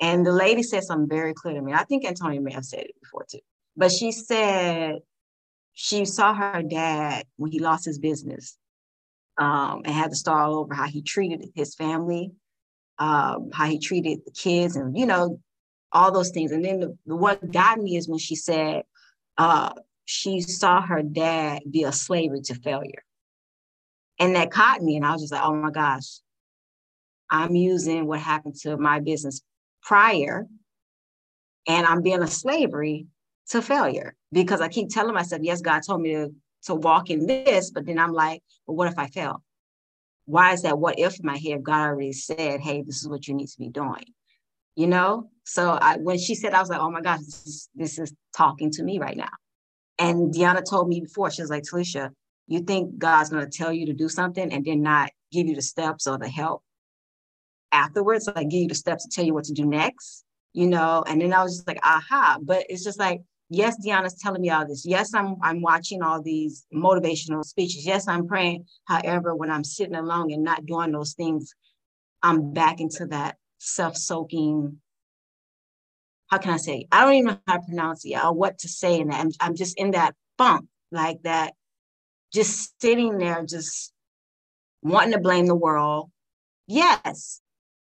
and 0.00 0.24
the 0.24 0.32
lady 0.32 0.62
said 0.62 0.84
something 0.84 1.08
very 1.08 1.34
clear 1.34 1.54
to 1.54 1.62
me. 1.62 1.72
I 1.72 1.84
think 1.84 2.06
Antonio 2.06 2.40
may 2.40 2.52
have 2.52 2.64
said 2.64 2.80
it 2.80 2.94
before 3.02 3.26
too, 3.28 3.40
but 3.76 3.90
she 3.90 4.12
said 4.12 4.98
she 5.72 6.04
saw 6.04 6.34
her 6.34 6.62
dad 6.62 7.24
when 7.36 7.50
he 7.50 7.58
lost 7.58 7.84
his 7.84 7.98
business 7.98 8.56
um, 9.38 9.82
and 9.84 9.94
had 9.94 10.10
to 10.10 10.16
start 10.16 10.40
all 10.40 10.60
over 10.60 10.74
how 10.74 10.86
he 10.86 11.02
treated 11.02 11.50
his 11.54 11.74
family, 11.74 12.32
um, 12.98 13.50
how 13.52 13.66
he 13.66 13.80
treated 13.80 14.20
the 14.24 14.32
kids, 14.32 14.76
and 14.76 14.96
you 14.96 15.06
know, 15.06 15.40
all 15.90 16.12
those 16.12 16.30
things. 16.30 16.52
And 16.52 16.64
then 16.64 16.78
the, 16.78 16.96
the 17.06 17.16
what 17.16 17.50
got 17.50 17.78
me 17.78 17.96
is 17.96 18.08
when 18.08 18.18
she 18.18 18.36
said 18.36 18.84
uh, 19.36 19.70
she 20.04 20.40
saw 20.40 20.80
her 20.80 21.02
dad 21.02 21.62
be 21.68 21.82
a 21.82 21.92
slavery 21.92 22.40
to 22.42 22.54
failure. 22.54 23.02
And 24.20 24.36
that 24.36 24.50
caught 24.50 24.80
me, 24.80 24.96
and 24.96 25.04
I 25.04 25.12
was 25.12 25.22
just 25.22 25.32
like, 25.32 25.44
oh 25.44 25.54
my 25.54 25.70
gosh, 25.70 26.20
I'm 27.30 27.54
using 27.54 28.06
what 28.06 28.20
happened 28.20 28.56
to 28.62 28.76
my 28.76 29.00
business 29.00 29.42
prior, 29.82 30.46
and 31.66 31.86
I'm 31.86 32.02
being 32.02 32.22
a 32.22 32.26
slavery 32.26 33.06
to 33.50 33.62
failure 33.62 34.14
because 34.32 34.60
I 34.60 34.68
keep 34.68 34.88
telling 34.88 35.14
myself, 35.14 35.42
yes, 35.42 35.60
God 35.60 35.82
told 35.86 36.02
me 36.02 36.12
to, 36.12 36.30
to 36.64 36.74
walk 36.74 37.10
in 37.10 37.26
this, 37.26 37.70
but 37.70 37.86
then 37.86 37.98
I'm 37.98 38.12
like, 38.12 38.42
well, 38.66 38.76
what 38.76 38.88
if 38.88 38.98
I 38.98 39.06
fail? 39.06 39.42
Why 40.26 40.52
is 40.52 40.62
that 40.62 40.78
what 40.78 40.98
if 40.98 41.18
in 41.18 41.26
my 41.26 41.38
head? 41.38 41.62
God 41.62 41.86
already 41.86 42.12
said, 42.12 42.60
hey, 42.60 42.82
this 42.82 43.00
is 43.00 43.08
what 43.08 43.26
you 43.26 43.34
need 43.34 43.48
to 43.48 43.58
be 43.58 43.70
doing. 43.70 44.04
You 44.76 44.86
know? 44.86 45.30
So 45.44 45.70
I 45.70 45.96
when 45.96 46.18
she 46.18 46.34
said, 46.34 46.52
I 46.52 46.60
was 46.60 46.68
like, 46.68 46.80
oh 46.80 46.90
my 46.90 47.00
gosh, 47.00 47.20
this 47.20 47.46
is 47.46 47.68
this 47.74 47.98
is 47.98 48.12
talking 48.36 48.70
to 48.72 48.82
me 48.82 48.98
right 48.98 49.16
now. 49.16 49.30
And 49.98 50.32
Deanna 50.32 50.62
told 50.68 50.88
me 50.88 51.00
before, 51.00 51.30
she 51.30 51.42
was 51.42 51.50
like, 51.50 51.64
Talisha, 51.64 52.10
you 52.46 52.60
think 52.60 52.98
God's 52.98 53.30
gonna 53.30 53.48
tell 53.48 53.72
you 53.72 53.86
to 53.86 53.94
do 53.94 54.08
something 54.08 54.52
and 54.52 54.64
then 54.64 54.82
not 54.82 55.10
give 55.32 55.46
you 55.46 55.54
the 55.54 55.62
steps 55.62 56.06
or 56.06 56.18
the 56.18 56.28
help 56.28 56.62
afterwards, 57.72 58.28
like 58.34 58.48
give 58.48 58.62
you 58.62 58.68
the 58.68 58.74
steps 58.74 59.04
to 59.04 59.10
tell 59.10 59.24
you 59.24 59.34
what 59.34 59.44
to 59.44 59.52
do 59.52 59.66
next, 59.66 60.24
you 60.52 60.66
know? 60.66 61.04
And 61.06 61.20
then 61.20 61.32
I 61.32 61.42
was 61.42 61.56
just 61.56 61.66
like, 61.66 61.80
aha. 61.82 62.38
But 62.42 62.66
it's 62.68 62.84
just 62.84 62.98
like, 62.98 63.22
yes, 63.50 63.76
Deanna's 63.84 64.20
telling 64.20 64.42
me 64.42 64.50
all 64.50 64.66
this. 64.66 64.84
Yes, 64.86 65.14
I'm 65.14 65.36
I'm 65.42 65.60
watching 65.62 66.02
all 66.02 66.22
these 66.22 66.66
motivational 66.74 67.44
speeches. 67.44 67.86
Yes, 67.86 68.08
I'm 68.08 68.26
praying. 68.26 68.66
However, 68.86 69.34
when 69.34 69.50
I'm 69.50 69.64
sitting 69.64 69.96
alone 69.96 70.32
and 70.32 70.44
not 70.44 70.66
doing 70.66 70.92
those 70.92 71.14
things, 71.14 71.54
I'm 72.22 72.52
back 72.52 72.80
into 72.80 73.06
that 73.06 73.36
self-soaking. 73.58 74.80
How 76.28 76.38
can 76.38 76.52
I 76.52 76.58
say? 76.58 76.86
I 76.92 77.04
don't 77.04 77.14
even 77.14 77.26
know 77.26 77.38
how 77.46 77.56
to 77.56 77.66
pronounce 77.66 78.04
it 78.04 78.22
or 78.22 78.34
what 78.34 78.58
to 78.58 78.68
say 78.68 79.00
in 79.00 79.08
that. 79.08 79.20
I'm, 79.20 79.30
I'm 79.40 79.54
just 79.54 79.78
in 79.78 79.92
that 79.92 80.14
funk, 80.36 80.66
like 80.92 81.22
that, 81.22 81.54
just 82.32 82.80
sitting 82.80 83.16
there, 83.18 83.44
just 83.46 83.92
wanting 84.82 85.12
to 85.12 85.20
blame 85.20 85.46
the 85.46 85.54
world. 85.54 86.10
Yes, 86.66 87.40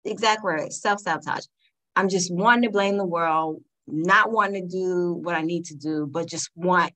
exact 0.05 0.43
word, 0.43 0.73
self 0.73 1.01
sabotage. 1.01 1.45
I'm 1.97 2.09
just 2.09 2.33
wanting 2.33 2.63
to 2.63 2.71
blame 2.71 2.97
the 2.97 3.05
world, 3.05 3.63
not 3.87 4.31
wanting 4.31 4.69
to 4.69 4.77
do 4.77 5.15
what 5.15 5.35
I 5.35 5.43
need 5.43 5.67
to 5.67 5.75
do, 5.75 6.07
but 6.07 6.29
just 6.29 6.51
want 6.55 6.93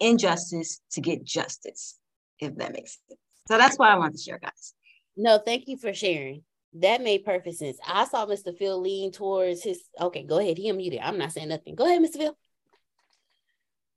injustice 0.00 0.80
to 0.92 1.00
get 1.00 1.24
justice, 1.24 1.98
if 2.38 2.54
that 2.56 2.72
makes 2.72 2.98
sense. 3.08 3.20
So 3.48 3.58
that's 3.58 3.78
what 3.78 3.90
I 3.90 3.98
want 3.98 4.14
to 4.14 4.22
share, 4.22 4.38
guys. 4.38 4.74
No, 5.16 5.38
thank 5.38 5.68
you 5.68 5.76
for 5.76 5.92
sharing. 5.92 6.42
That 6.74 7.02
made 7.02 7.24
perfect 7.24 7.56
sense. 7.56 7.78
I 7.86 8.04
saw 8.04 8.26
Mr. 8.26 8.56
Phil 8.56 8.80
lean 8.80 9.12
towards 9.12 9.62
his. 9.62 9.82
Okay, 10.00 10.24
go 10.24 10.38
ahead. 10.38 10.58
He 10.58 10.70
unmuted. 10.70 11.00
I'm 11.02 11.18
not 11.18 11.32
saying 11.32 11.48
nothing. 11.48 11.74
Go 11.74 11.86
ahead, 11.86 12.02
Mr. 12.02 12.16
Phil. 12.16 12.36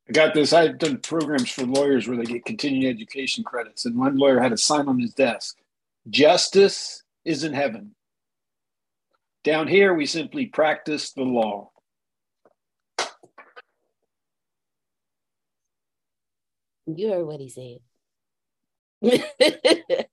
I 0.07 0.11
got 0.11 0.33
this. 0.33 0.53
I've 0.53 0.77
done 0.77 0.97
programs 0.97 1.49
for 1.49 1.65
lawyers 1.65 2.07
where 2.07 2.17
they 2.17 2.23
get 2.23 2.45
continuing 2.45 2.93
education 2.93 3.43
credits, 3.43 3.85
and 3.85 3.97
one 3.97 4.17
lawyer 4.17 4.39
had 4.39 4.53
a 4.53 4.57
sign 4.57 4.87
on 4.87 4.99
his 4.99 5.13
desk 5.13 5.57
Justice 6.09 7.03
is 7.25 7.43
in 7.43 7.53
heaven. 7.53 7.93
Down 9.47 9.65
here, 9.65 9.93
we 9.93 10.05
simply 10.05 10.47
practice 10.47 11.13
the 11.13 11.23
law. 11.23 11.71
You 16.85 17.09
heard 17.09 17.25
what 17.25 17.39
he 17.39 17.47
said. 17.47 17.77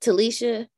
Talisha, 0.00 0.68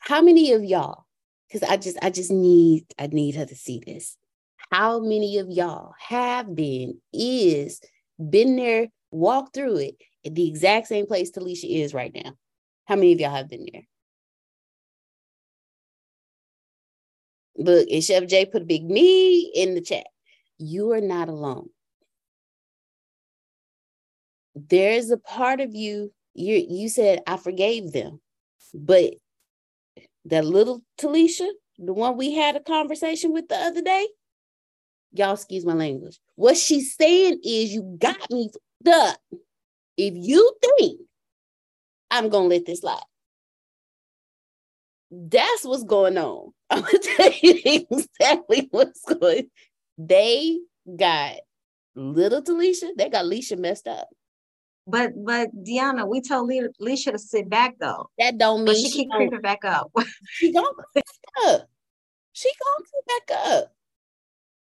how 0.00 0.20
many 0.20 0.52
of 0.52 0.62
y'all, 0.62 1.06
because 1.48 1.66
I 1.66 1.78
just 1.78 1.96
I 2.02 2.10
just 2.10 2.30
need 2.30 2.84
I 2.98 3.06
need 3.06 3.36
her 3.36 3.46
to 3.46 3.54
see 3.54 3.80
this. 3.86 4.18
How 4.70 5.00
many 5.00 5.38
of 5.38 5.48
y'all 5.48 5.94
have 5.98 6.54
been, 6.54 7.00
is, 7.10 7.80
been 8.18 8.56
there, 8.56 8.88
walked 9.10 9.54
through 9.54 9.78
it 9.78 9.94
at 10.26 10.34
the 10.34 10.46
exact 10.46 10.88
same 10.88 11.06
place 11.06 11.30
Talisha 11.30 11.64
is 11.64 11.94
right 11.94 12.12
now? 12.14 12.34
How 12.84 12.96
many 12.96 13.14
of 13.14 13.20
y'all 13.20 13.34
have 13.34 13.48
been 13.48 13.66
there? 13.72 13.84
Look, 17.56 17.88
and 17.90 18.02
Chef 18.02 18.26
Jay 18.26 18.46
put 18.46 18.62
a 18.62 18.66
big 18.66 18.84
me 18.84 19.52
in 19.54 19.74
the 19.74 19.80
chat. 19.80 20.06
You 20.58 20.92
are 20.92 21.00
not 21.00 21.28
alone. 21.28 21.68
There's 24.54 25.10
a 25.10 25.18
part 25.18 25.60
of 25.60 25.74
you, 25.74 26.12
you 26.34 26.64
you 26.68 26.88
said 26.88 27.20
I 27.26 27.36
forgave 27.36 27.92
them, 27.92 28.20
but 28.74 29.14
that 30.26 30.44
little 30.44 30.82
Talisha, 30.98 31.48
the 31.78 31.92
one 31.92 32.16
we 32.16 32.34
had 32.34 32.56
a 32.56 32.60
conversation 32.60 33.32
with 33.32 33.48
the 33.48 33.56
other 33.56 33.82
day, 33.82 34.06
y'all 35.12 35.34
excuse 35.34 35.64
my 35.64 35.74
language. 35.74 36.18
What 36.36 36.56
she's 36.56 36.94
saying 36.94 37.40
is 37.44 37.72
you 37.72 37.96
got 37.98 38.30
me 38.30 38.50
up. 38.86 39.18
If 39.96 40.14
you 40.16 40.52
think 40.62 41.00
I'm 42.10 42.28
gonna 42.28 42.48
let 42.48 42.66
this 42.66 42.82
lie, 42.82 43.00
that's 45.10 45.64
what's 45.64 45.84
going 45.84 46.18
on. 46.18 46.52
I'm 46.72 46.80
gonna 46.80 46.98
tell 47.16 47.32
you 47.42 47.84
exactly 47.90 48.68
what's 48.70 49.04
going. 49.04 49.48
They 49.98 50.58
got 50.96 51.36
little 51.94 52.42
Talisha, 52.42 52.90
they 52.96 53.10
got 53.10 53.26
Leisha 53.26 53.58
messed 53.58 53.86
up. 53.86 54.08
But 54.86 55.12
but 55.16 55.54
Deanna, 55.54 56.08
we 56.08 56.20
told 56.20 56.50
Leisha 56.50 57.12
to 57.12 57.18
sit 57.18 57.48
back 57.48 57.74
though. 57.78 58.10
That 58.18 58.38
don't 58.38 58.64
mean 58.64 58.66
but 58.66 58.76
she, 58.76 58.88
she 58.88 58.98
keep 58.98 59.10
creeping 59.10 59.40
back 59.42 59.64
up. 59.64 59.92
she 60.24 60.52
gonna 60.52 60.66
sit 60.94 61.04
up. 61.46 61.68
She 62.32 62.48
gonna 62.48 62.86
sit 62.86 63.26
back 63.28 63.38
up. 63.52 63.74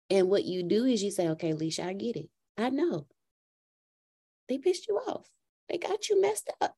And 0.10 0.30
what 0.30 0.44
you 0.44 0.64
do 0.64 0.84
is 0.84 1.02
you 1.02 1.10
say, 1.10 1.30
okay, 1.30 1.54
Leisha, 1.54 1.86
I 1.86 1.94
get 1.94 2.18
it. 2.18 2.30
I 2.58 2.70
know. 2.70 3.08
They 4.50 4.58
pissed 4.58 4.88
you 4.90 4.98
off. 4.98 5.26
They 5.70 5.78
got 5.78 6.10
you 6.10 6.22
messed 6.22 6.52
up. 6.60 6.76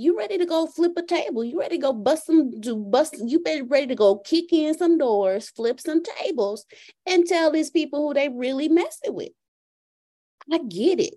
You 0.00 0.16
ready 0.16 0.38
to 0.38 0.46
go 0.46 0.66
flip 0.66 0.92
a 0.96 1.02
table. 1.02 1.44
You 1.44 1.60
ready 1.60 1.76
to 1.76 1.82
go 1.82 1.92
bust 1.92 2.26
some 2.26 2.60
to 2.62 2.76
bust, 2.76 3.16
you 3.24 3.40
better 3.40 3.64
ready 3.64 3.88
to 3.88 3.94
go 3.94 4.16
kick 4.16 4.52
in 4.52 4.76
some 4.76 4.98
doors, 4.98 5.50
flip 5.50 5.80
some 5.80 6.02
tables, 6.02 6.64
and 7.06 7.26
tell 7.26 7.50
these 7.50 7.70
people 7.70 8.06
who 8.06 8.14
they 8.14 8.28
really 8.28 8.68
messing 8.68 9.14
with. 9.14 9.30
I 10.50 10.58
get 10.58 11.00
it. 11.00 11.14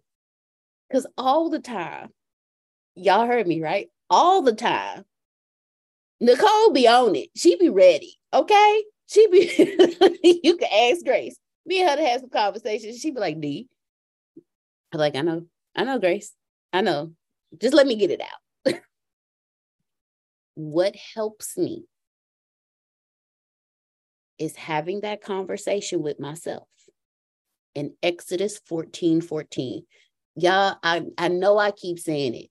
Because 0.89 1.07
all 1.17 1.49
the 1.49 1.59
time, 1.59 2.09
y'all 2.95 3.25
heard 3.25 3.47
me, 3.47 3.61
right? 3.61 3.88
All 4.09 4.41
the 4.41 4.53
time, 4.53 5.05
Nicole 6.19 6.71
be 6.71 6.88
on 6.88 7.15
it. 7.15 7.29
She 7.36 7.55
be 7.55 7.69
ready. 7.69 8.17
Okay. 8.34 8.84
She 9.07 9.27
be 9.27 10.19
you 10.43 10.57
can 10.57 10.91
ask 10.91 11.05
Grace 11.05 11.38
me 11.65 11.81
and 11.81 11.89
her 11.89 11.95
to 11.95 12.03
have 12.03 12.21
some 12.21 12.29
conversations. 12.29 12.99
She'd 12.99 13.15
be 13.15 13.19
like, 13.19 13.39
D. 13.39 13.67
I'm 14.91 14.99
like, 14.99 15.15
I 15.15 15.21
know, 15.21 15.45
I 15.75 15.84
know, 15.84 15.99
Grace. 15.99 16.34
I 16.71 16.81
know. 16.81 17.13
Just 17.59 17.73
let 17.73 17.88
me 17.88 17.95
get 17.95 18.11
it 18.11 18.21
out. 18.21 18.43
What 20.56 20.95
helps 21.16 21.58
me 21.58 21.86
is 24.39 24.56
having 24.56 25.01
that 25.01 25.22
conversation 25.22 26.01
with 26.01 26.20
myself 26.20 26.68
in 27.76 27.93
Exodus 28.01 28.60
14 28.68 29.22
14. 29.22 29.86
Y'all, 30.36 30.78
I, 30.84 31.04
I 31.18 31.28
know 31.28 31.58
I 31.58 31.72
keep 31.72 31.99
saying 31.99 32.36
it, 32.36 32.49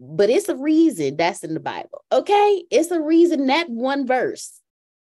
but 0.00 0.30
it's 0.30 0.48
a 0.48 0.56
reason 0.56 1.16
that's 1.16 1.44
in 1.44 1.54
the 1.54 1.60
Bible. 1.60 2.04
Okay. 2.10 2.64
It's 2.70 2.90
a 2.90 3.00
reason 3.00 3.46
that 3.46 3.68
one 3.68 4.06
verse 4.06 4.60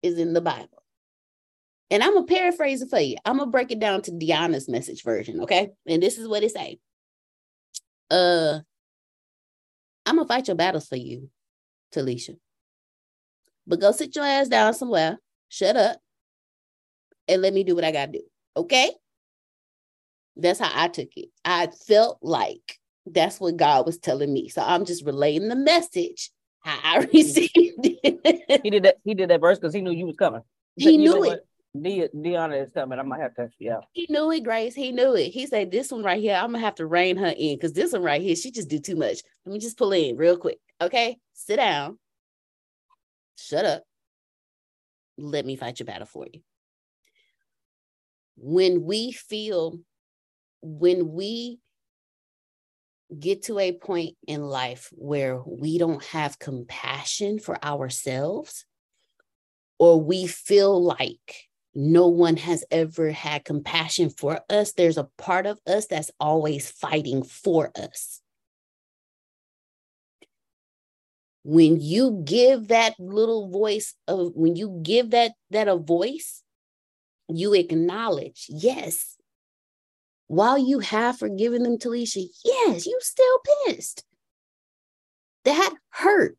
is 0.02 0.18
in 0.18 0.34
the 0.34 0.42
Bible. 0.42 0.84
And 1.92 2.04
I'm 2.04 2.14
gonna 2.14 2.26
paraphrase 2.26 2.82
it 2.82 2.90
for 2.90 3.00
you. 3.00 3.16
I'm 3.26 3.38
gonna 3.38 3.52
break 3.52 3.72
it 3.72 3.80
down 3.80 4.02
to 4.04 4.12
Deanna's 4.12 4.68
message 4.68 5.04
version, 5.04 5.42
okay? 5.42 5.70
And 5.86 6.02
this 6.02 6.18
is 6.18 6.28
what 6.28 6.44
it 6.44 6.52
say. 6.52 6.80
Uh, 8.10 8.60
I'm 10.06 10.16
gonna 10.16 10.28
fight 10.28 10.48
your 10.48 10.56
battles 10.56 10.88
for 10.88 10.96
you, 10.96 11.30
Talisha. 11.94 12.38
But 13.68 13.80
go 13.80 13.92
sit 13.92 14.16
your 14.16 14.26
ass 14.26 14.48
down 14.48 14.74
somewhere, 14.74 15.20
shut 15.50 15.76
up, 15.76 15.98
and 17.28 17.42
let 17.42 17.54
me 17.54 17.64
do 17.64 17.76
what 17.76 17.84
I 17.84 17.92
gotta 17.92 18.12
do. 18.12 18.22
Okay? 18.56 18.92
That's 20.36 20.60
how 20.60 20.72
I 20.74 20.88
took 20.88 21.10
it. 21.16 21.30
I 21.44 21.68
felt 21.88 22.20
like 22.22 22.80
that's 23.06 23.40
what 23.40 23.58
God 23.58 23.86
was 23.86 23.98
telling 23.98 24.32
me. 24.32 24.50
So 24.50 24.62
I'm 24.62 24.86
just 24.86 25.06
relaying 25.06 25.48
the 25.48 25.56
message 25.56 26.32
how 26.62 26.78
I 26.84 26.98
received 27.14 27.52
it. 27.54 28.62
he 28.64 28.70
did 28.70 28.84
that. 28.84 28.98
He 29.04 29.14
did 29.14 29.30
that 29.30 29.42
verse 29.42 29.58
because 29.58 29.74
he 29.74 29.82
knew 29.82 29.92
you 29.92 30.06
was 30.06 30.18
coming. 30.18 30.42
He 30.76 30.98
knew 30.98 31.24
it. 31.24 31.48
De- 31.82 32.10
Deanna 32.16 32.64
is 32.64 32.72
coming. 32.74 33.00
I'm 33.00 33.10
gonna 33.10 33.22
have 33.22 33.36
to, 33.36 33.50
yeah. 33.60 33.80
He 33.92 34.08
knew 34.10 34.32
it, 34.32 34.44
Grace. 34.44 34.76
He 34.76 34.92
knew 34.92 35.16
it. 35.16 35.30
He 35.30 35.46
said, 35.46 35.72
"This 35.72 35.92
one 35.92 36.04
right 36.04 36.22
here, 36.22 36.36
I'm 36.36 36.52
gonna 36.52 36.60
have 36.60 36.76
to 36.76 36.86
rein 36.86 37.18
her 37.18 37.34
in 37.38 37.56
because 37.56 37.74
this 37.74 37.94
one 37.94 38.04
right 38.04 38.22
here, 38.22 38.36
she 38.36 38.52
just 38.52 38.70
do 38.70 38.80
too 38.80 38.96
much. 38.96 39.20
Let 39.46 39.54
me 39.54 39.60
just 39.60 39.78
pull 39.78 39.92
in 39.92 40.16
real 40.16 40.38
quick. 40.38 40.60
Okay, 40.82 41.18
sit 41.34 41.58
down. 41.58 42.00
Shut 43.38 43.66
up. 43.66 43.84
Let 45.18 45.46
me 45.46 45.56
fight 45.56 45.80
your 45.80 45.86
battle 45.86 46.08
for 46.08 46.26
you. 46.32 46.42
When 48.38 48.84
we 48.84 49.12
feel, 49.12 49.80
when 50.62 51.12
we 51.14 51.60
get 53.18 53.44
to 53.44 53.60
a 53.60 53.72
point 53.72 54.16
in 54.28 54.42
life 54.44 54.90
where 54.94 55.42
we 55.46 55.78
don't 55.78 56.04
have 56.06 56.40
compassion 56.40 57.40
for 57.40 57.64
ourselves, 57.64 58.66
or 59.78 60.02
we 60.02 60.28
feel 60.28 60.82
like 60.82 61.48
no 61.76 62.08
one 62.08 62.38
has 62.38 62.64
ever 62.72 63.12
had 63.12 63.44
compassion 63.44 64.10
for 64.10 64.40
us. 64.50 64.72
There's 64.72 64.98
a 64.98 65.10
part 65.18 65.46
of 65.46 65.60
us 65.68 65.88
that's 65.88 66.12
always 66.20 66.72
fighting 66.72 67.22
for 67.22 67.72
us. 67.76 68.22
When 71.44 71.80
you 71.80 72.24
give 72.26 72.70
that 72.70 72.96
little 72.98 73.50
voice 73.50 73.94
of 74.08 74.32
when 74.34 74.56
you 74.56 74.80
give 74.82 75.12
that 75.12 75.34
that 75.52 75.68
a 75.68 75.76
voice, 75.76 76.42
you 77.28 77.54
acknowledge, 77.54 78.46
yes. 78.50 79.18
While 80.28 80.58
you 80.58 80.80
have 80.80 81.20
forgiven 81.20 81.64
them, 81.64 81.78
Talisha, 81.78 82.26
yes, 82.44 82.88
you 82.88 82.98
still 83.02 83.40
pissed. 83.68 84.04
That 85.44 85.74
hurt. 85.90 86.38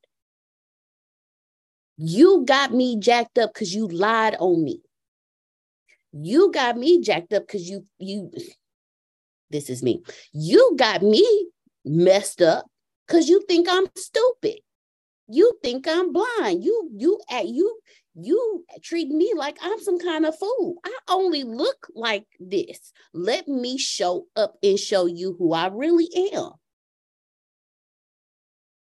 You 1.96 2.44
got 2.44 2.74
me 2.74 2.98
jacked 2.98 3.38
up 3.38 3.54
because 3.54 3.74
you 3.74 3.86
lied 3.86 4.34
on 4.40 4.64
me. 4.64 4.80
You 6.22 6.50
got 6.52 6.76
me 6.76 7.00
jacked 7.00 7.32
up 7.32 7.46
because 7.46 7.68
you 7.68 7.84
you 7.98 8.30
this 9.50 9.70
is 9.70 9.82
me. 9.82 10.02
You 10.32 10.74
got 10.76 11.02
me 11.02 11.48
messed 11.84 12.42
up 12.42 12.66
because 13.06 13.28
you 13.28 13.44
think 13.48 13.68
I'm 13.70 13.86
stupid. 13.96 14.58
You 15.28 15.52
think 15.62 15.86
I'm 15.88 16.12
blind. 16.12 16.64
You 16.64 16.90
you 16.96 17.20
at 17.30 17.48
you 17.48 17.78
you 18.14 18.64
treat 18.82 19.08
me 19.08 19.32
like 19.36 19.58
I'm 19.60 19.78
some 19.80 19.98
kind 19.98 20.24
of 20.24 20.38
fool. 20.38 20.76
I 20.84 20.96
only 21.08 21.44
look 21.44 21.88
like 21.94 22.26
this. 22.40 22.92
Let 23.12 23.46
me 23.46 23.76
show 23.76 24.26
up 24.36 24.56
and 24.62 24.78
show 24.78 25.06
you 25.06 25.36
who 25.38 25.52
I 25.52 25.66
really 25.68 26.08
am. 26.32 26.52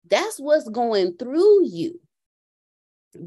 That's 0.09 0.37
what's 0.37 0.67
going 0.67 1.15
through 1.17 1.65
you 1.67 2.01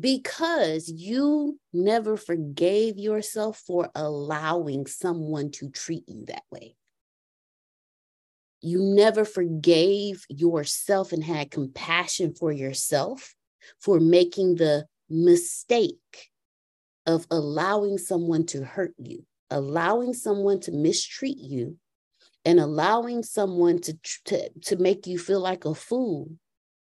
because 0.01 0.89
you 0.89 1.59
never 1.73 2.17
forgave 2.17 2.99
yourself 2.99 3.63
for 3.67 3.91
allowing 3.95 4.87
someone 4.87 5.51
to 5.51 5.69
treat 5.69 6.05
you 6.09 6.25
that 6.27 6.45
way. 6.51 6.77
you 8.65 8.79
never 8.81 9.27
forgave 9.27 10.25
yourself 10.31 11.13
and 11.13 11.23
had 11.23 11.51
compassion 11.51 12.35
for 12.35 12.51
yourself 12.51 13.35
for 13.79 14.01
making 14.01 14.55
the 14.55 14.87
mistake 15.11 16.31
of 17.07 17.27
allowing 17.31 17.99
someone 17.99 18.47
to 18.47 18.65
hurt 18.65 18.95
you, 18.97 19.23
allowing 19.51 20.15
someone 20.15 20.59
to 20.59 20.73
mistreat 20.73 21.37
you, 21.37 21.77
and 22.47 22.59
allowing 22.59 23.23
someone 23.23 23.79
to, 23.79 23.99
to, 24.25 24.49
to 24.63 24.77
make 24.77 25.07
you 25.07 25.19
feel 25.19 25.41
like 25.41 25.67
a 25.67 25.75
fool 25.75 26.31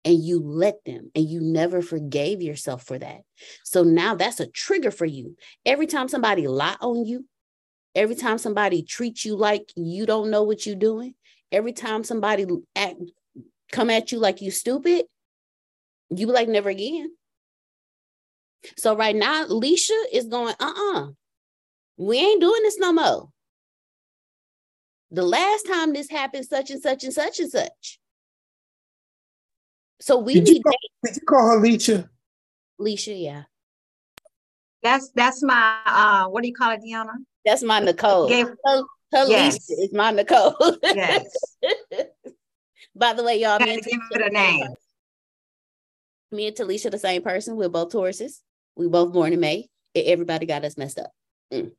and 0.04 0.22
you 0.22 0.40
let 0.40 0.84
them 0.84 1.10
and 1.14 1.28
you 1.28 1.40
never 1.40 1.82
forgave 1.82 2.42
yourself 2.42 2.84
for 2.84 2.98
that. 2.98 3.20
So 3.64 3.82
now 3.82 4.14
that's 4.14 4.40
a 4.40 4.46
trigger 4.46 4.90
for 4.90 5.04
you. 5.06 5.36
Every 5.66 5.86
time 5.86 6.08
somebody 6.08 6.46
lie 6.46 6.76
on 6.80 7.04
you, 7.04 7.26
every 7.94 8.14
time 8.14 8.38
somebody 8.38 8.82
treats 8.82 9.24
you 9.24 9.36
like 9.36 9.70
you 9.76 10.06
don't 10.06 10.30
know 10.30 10.42
what 10.42 10.66
you're 10.66 10.76
doing, 10.76 11.14
every 11.52 11.72
time 11.72 12.04
somebody 12.04 12.46
act, 12.74 12.96
come 13.72 13.90
at 13.90 14.12
you 14.12 14.18
like 14.18 14.40
you 14.40 14.50
stupid, 14.50 15.04
you 16.10 16.26
be 16.26 16.32
like 16.32 16.48
never 16.48 16.70
again. 16.70 17.10
So 18.76 18.96
right 18.96 19.16
now, 19.16 19.46
Alicia 19.46 20.02
is 20.12 20.26
going, 20.26 20.54
uh-uh. 20.60 21.08
We 21.96 22.18
ain't 22.18 22.40
doing 22.40 22.62
this 22.62 22.78
no 22.78 22.92
more. 22.92 23.28
The 25.10 25.22
last 25.22 25.66
time 25.66 25.92
this 25.92 26.10
happened, 26.10 26.46
such 26.46 26.70
and 26.70 26.80
such 26.80 27.04
and 27.04 27.12
such 27.12 27.40
and 27.40 27.50
such. 27.50 27.99
So 30.00 30.18
we 30.18 30.34
Did 30.34 30.44
need 30.44 30.56
you 30.56 30.62
call, 30.62 30.76
did 31.04 31.16
you 31.16 31.22
call 31.22 31.46
her 31.50 31.58
Alicia? 31.58 32.08
Alicia, 32.78 33.12
yeah. 33.14 33.42
That's 34.82 35.10
that's 35.14 35.42
my 35.42 35.78
uh 35.84 36.24
what 36.28 36.42
do 36.42 36.48
you 36.48 36.54
call 36.54 36.70
it, 36.72 36.80
Deanna? 36.80 37.12
That's 37.44 37.62
my 37.62 37.80
Nicole. 37.80 38.28
Gave- 38.28 38.46
Her, 38.64 38.82
her 39.12 39.26
Yes. 39.28 39.68
Alicia 39.68 39.82
is 39.82 39.92
my 39.92 40.10
Nicole. 40.10 40.54
Yes. 40.82 41.26
By 42.96 43.12
the 43.12 43.22
way, 43.22 43.40
y'all, 43.40 43.58
Gotta 43.58 43.66
me 43.66 43.74
and, 43.74 43.82
give 43.84 44.00
it 44.20 44.26
a 44.26 44.30
name. 44.30 44.66
me 46.32 46.46
and 46.48 46.56
Talisha 46.56 46.90
the 46.90 46.98
same 46.98 47.22
person. 47.22 47.56
We're 47.56 47.68
both 47.68 47.92
Tauruses. 47.92 48.40
We 48.76 48.88
both 48.88 49.12
born 49.12 49.32
in 49.32 49.40
May. 49.40 49.68
Everybody 49.94 50.46
got 50.46 50.64
us 50.64 50.76
messed 50.78 50.98
up. 50.98 51.10
Mm. 51.52 51.72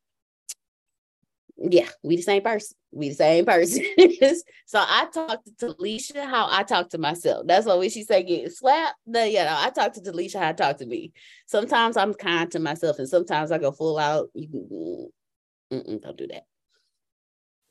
Yeah, 1.69 1.89
we 2.01 2.15
the 2.15 2.21
same 2.23 2.41
person. 2.41 2.75
We 2.91 3.09
the 3.09 3.15
same 3.15 3.45
person. 3.45 3.85
so 4.65 4.79
I 4.79 5.07
talk 5.13 5.43
to 5.43 5.51
Talisha 5.51 6.25
how 6.25 6.47
I 6.49 6.63
talk 6.63 6.89
to 6.89 6.97
myself. 6.97 7.45
That's 7.45 7.67
why 7.67 7.75
when 7.75 7.89
she 7.89 8.03
say 8.03 8.23
get 8.23 8.51
slapped, 8.51 8.95
the 9.05 9.27
you 9.29 9.39
know, 9.39 9.55
I 9.57 9.69
talk 9.69 9.93
to 9.93 10.01
Talisha 10.01 10.39
how 10.39 10.49
I 10.49 10.53
talk 10.53 10.77
to 10.77 10.85
me. 10.85 11.11
Sometimes 11.45 11.97
I'm 11.97 12.13
kind 12.13 12.49
to 12.51 12.59
myself, 12.59 12.97
and 12.99 13.07
sometimes 13.07 13.51
I 13.51 13.59
go 13.59 13.71
full 13.71 13.99
out. 13.99 14.29
You 14.33 14.47
can, 14.47 15.79
mm-mm, 15.79 16.01
don't 16.01 16.17
do 16.17 16.27
that. 16.27 16.43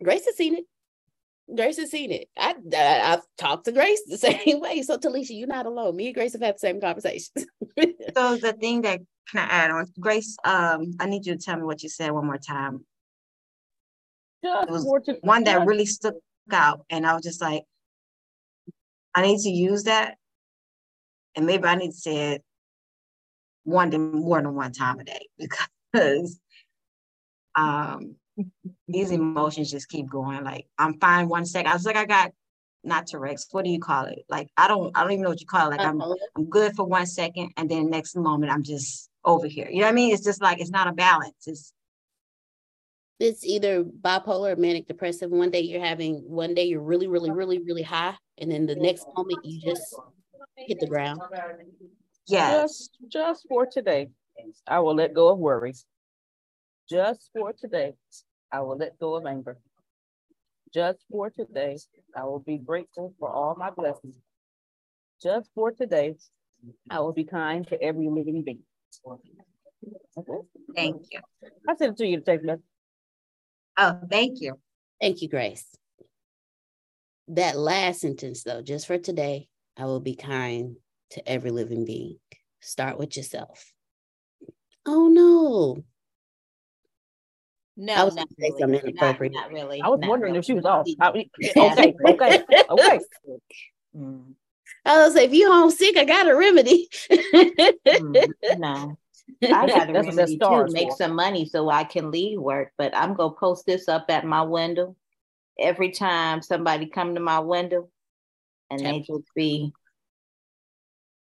Grace 0.03 0.25
has 0.27 0.37
seen 0.37 0.55
it. 0.57 0.65
Grace 1.55 1.79
has 1.79 1.91
seen 1.91 2.13
it. 2.13 2.29
I, 2.39 2.55
I 2.75 3.13
I've 3.15 3.23
talked 3.39 3.65
to 3.65 3.73
Grace 3.73 4.03
the 4.07 4.19
same 4.45 4.61
way. 4.61 4.83
So 4.83 4.99
Talisha, 4.99 5.31
you're 5.31 5.49
not 5.49 5.67
alone. 5.67 5.97
Me 5.97 6.07
and 6.07 6.15
Grace 6.15 6.33
have 6.35 6.43
had 6.43 6.55
the 6.55 6.61
same 6.61 6.81
conversations. 6.81 7.31
So 8.17 8.37
the 8.37 8.53
thing 8.53 8.83
that 8.83 9.01
can 9.31 9.49
I 9.49 9.53
add 9.53 9.71
on, 9.71 9.87
Grace? 9.99 10.37
Um, 10.45 10.93
I 10.99 11.07
need 11.07 11.25
you 11.25 11.37
to 11.37 11.41
tell 11.41 11.57
me 11.57 11.63
what 11.63 11.83
you 11.83 11.89
said 11.89 12.11
one 12.11 12.27
more 12.27 12.39
time. 12.39 12.85
Just 14.43 14.69
It 14.69 14.73
was 14.73 15.19
One 15.23 15.45
that 15.45 15.67
really 15.67 15.87
stuck 15.87 16.15
out, 16.53 16.85
and 16.91 17.07
I 17.07 17.15
was 17.15 17.23
just 17.23 17.41
like, 17.41 17.65
I 19.15 19.23
need 19.23 19.41
to 19.41 19.51
use 19.51 19.85
that, 19.85 20.17
and 21.35 21.47
maybe 21.47 21.65
I 21.65 21.75
need 21.75 21.91
to 21.91 21.97
say 21.97 22.33
it 22.33 22.45
one 23.65 23.91
to 23.91 23.99
more 23.99 24.41
than 24.41 24.55
one 24.55 24.73
time 24.73 24.99
a 24.99 25.05
day 25.05 25.27
because 25.93 26.41
um 27.55 28.17
these 28.89 29.11
emotions 29.11 29.71
just 29.71 29.89
keep 29.89 30.09
going. 30.09 30.45
Like 30.45 30.67
I'm 30.79 30.99
fine 30.99 31.29
one 31.29 31.45
second. 31.45 31.71
I 31.71 31.75
was 31.75 31.85
like, 31.85 31.97
I 31.97 32.07
got 32.07 32.33
not 32.83 33.07
Tourette's. 33.07 33.47
What 33.51 33.65
do 33.65 33.71
you 33.71 33.81
call 33.81 34.07
it? 34.07 34.25
Like 34.29 34.49
I 34.57 34.69
don't, 34.69 34.97
I 34.97 35.03
don't 35.03 35.13
even 35.13 35.23
know 35.23 35.31
what 35.31 35.41
you 35.41 35.47
call 35.47 35.69
it. 35.69 35.77
Like 35.77 35.87
I'm, 35.87 36.01
I'm 36.37 36.49
good 36.49 36.75
for 36.75 36.87
one 36.87 37.07
second, 37.07 37.53
and 37.57 37.71
then 37.71 37.91
next 37.91 38.17
moment 38.17 38.53
I'm 38.53 38.63
just 38.63 39.11
over 39.25 39.47
here. 39.47 39.69
You 39.71 39.81
know 39.81 39.87
what 39.87 39.93
I 39.93 39.95
mean? 39.95 40.15
It's 40.15 40.25
just 40.25 40.41
like 40.41 40.61
it's 40.61 40.71
not 40.71 40.89
a 40.89 40.93
balance. 40.93 41.47
It's 41.47 41.73
it's 43.21 43.45
either 43.45 43.85
bipolar 43.85 44.53
or 44.53 44.57
manic 44.57 44.89
depressive. 44.89 45.31
One 45.31 45.51
day 45.51 45.61
you're 45.61 45.85
having, 45.85 46.25
one 46.27 46.55
day 46.55 46.65
you're 46.65 46.81
really, 46.81 47.07
really, 47.07 47.31
really, 47.31 47.59
really 47.59 47.83
high, 47.83 48.15
and 48.39 48.51
then 48.51 48.67
the 48.67 48.75
next 48.75 49.07
moment 49.17 49.45
you 49.45 49.61
just 49.61 49.95
hit 50.57 50.81
the 50.81 50.87
ground. 50.87 51.21
yes, 52.27 52.51
Just, 52.53 52.99
just 53.09 53.47
for 53.47 53.67
today, 53.67 54.09
I 54.67 54.81
will 54.81 54.95
let 54.95 55.13
go 55.13 55.29
of 55.29 55.39
worries. 55.39 55.85
Just 56.89 57.31
for 57.35 57.53
today, 57.53 57.93
I 58.51 58.61
will 58.61 58.79
let 58.79 58.99
go 58.99 59.15
of 59.15 59.27
anger. 59.27 59.59
Just 60.73 61.05
for 61.11 61.31
today, 61.31 61.77
I 62.17 62.25
will 62.25 62.41
be 62.41 62.57
grateful 62.57 63.15
for 63.19 63.31
all 63.31 63.55
my 63.55 63.71
blessings. 63.71 64.17
Just 65.23 65.51
for 65.55 65.73
today, 65.73 66.15
I 66.89 67.01
will 67.01 67.13
be 67.13 67.25
kind 67.25 67.67
to 67.69 67.83
every 67.83 68.09
living 68.09 68.43
being. 68.45 68.61
Okay, 70.17 70.47
thank 70.75 71.03
you. 71.11 71.21
I 71.69 71.77
sent 71.77 71.93
it 71.93 71.97
to 71.99 72.07
you 72.07 72.17
to 72.17 72.23
take 72.23 72.43
message. 72.43 72.65
Oh, 73.83 73.99
thank 74.11 74.43
you. 74.43 74.61
Thank 75.01 75.23
you, 75.23 75.29
Grace. 75.31 75.65
That 77.29 77.57
last 77.57 78.03
sentence, 78.03 78.43
though, 78.43 78.61
just 78.61 78.87
for 78.87 78.99
today, 78.99 79.49
I 79.75 79.87
will 79.87 80.01
be 80.01 80.15
kind 80.17 80.77
to 81.13 81.27
every 81.27 81.51
living 81.51 81.87
being. 81.87 82.19
Start 82.61 82.99
with 82.99 83.17
yourself. 83.17 83.73
Oh 84.85 85.09
no. 85.09 85.83
No, 87.79 87.95
I 87.95 88.05
was 88.05 88.17
not 88.17 88.29
say 88.39 88.51
really. 88.51 88.61
something 88.61 88.91
inappropriate. 88.91 89.33
not 89.33 89.51
really. 89.51 89.81
I 89.81 89.89
was 89.89 90.01
not 90.01 90.11
wondering 90.11 90.33
really. 90.35 90.41
if 90.41 90.45
she 90.45 90.53
was 90.53 90.67
off. 90.67 90.87
I- 91.01 91.09
okay, 91.57 91.95
okay, 92.05 92.45
okay. 92.69 93.01
Mm, 93.97 94.35
I 94.85 94.99
was 94.99 95.15
say, 95.15 95.25
if 95.25 95.33
you 95.33 95.51
homesick, 95.51 95.97
I 95.97 96.05
got 96.05 96.29
a 96.29 96.37
remedy. 96.37 96.89
mm, 97.11 98.29
no. 98.59 98.99
I 99.43 99.49
got 99.67 99.91
a 99.91 99.93
That's 99.93 100.07
what 100.07 100.17
remedy 100.17 100.33
too, 100.33 100.37
star 100.37 100.67
make 100.69 100.93
some 100.93 101.15
money 101.15 101.47
so 101.47 101.69
I 101.71 101.85
can 101.85 102.11
leave 102.11 102.41
work, 102.41 102.73
but 102.79 102.97
I'm 102.97 103.15
gonna 103.15 103.35
post 103.35 103.67
this 103.67 103.89
up 103.89 104.07
at 104.09 104.25
my 104.25 104.43
window. 104.43 104.97
Every 105.59 105.91
time 105.91 106.43
somebody 106.43 106.87
come 106.87 107.15
to 107.15 107.21
my 107.21 107.39
window 107.41 107.91
and 108.71 108.81
they 108.81 109.01
just 109.01 109.25
be 109.35 109.73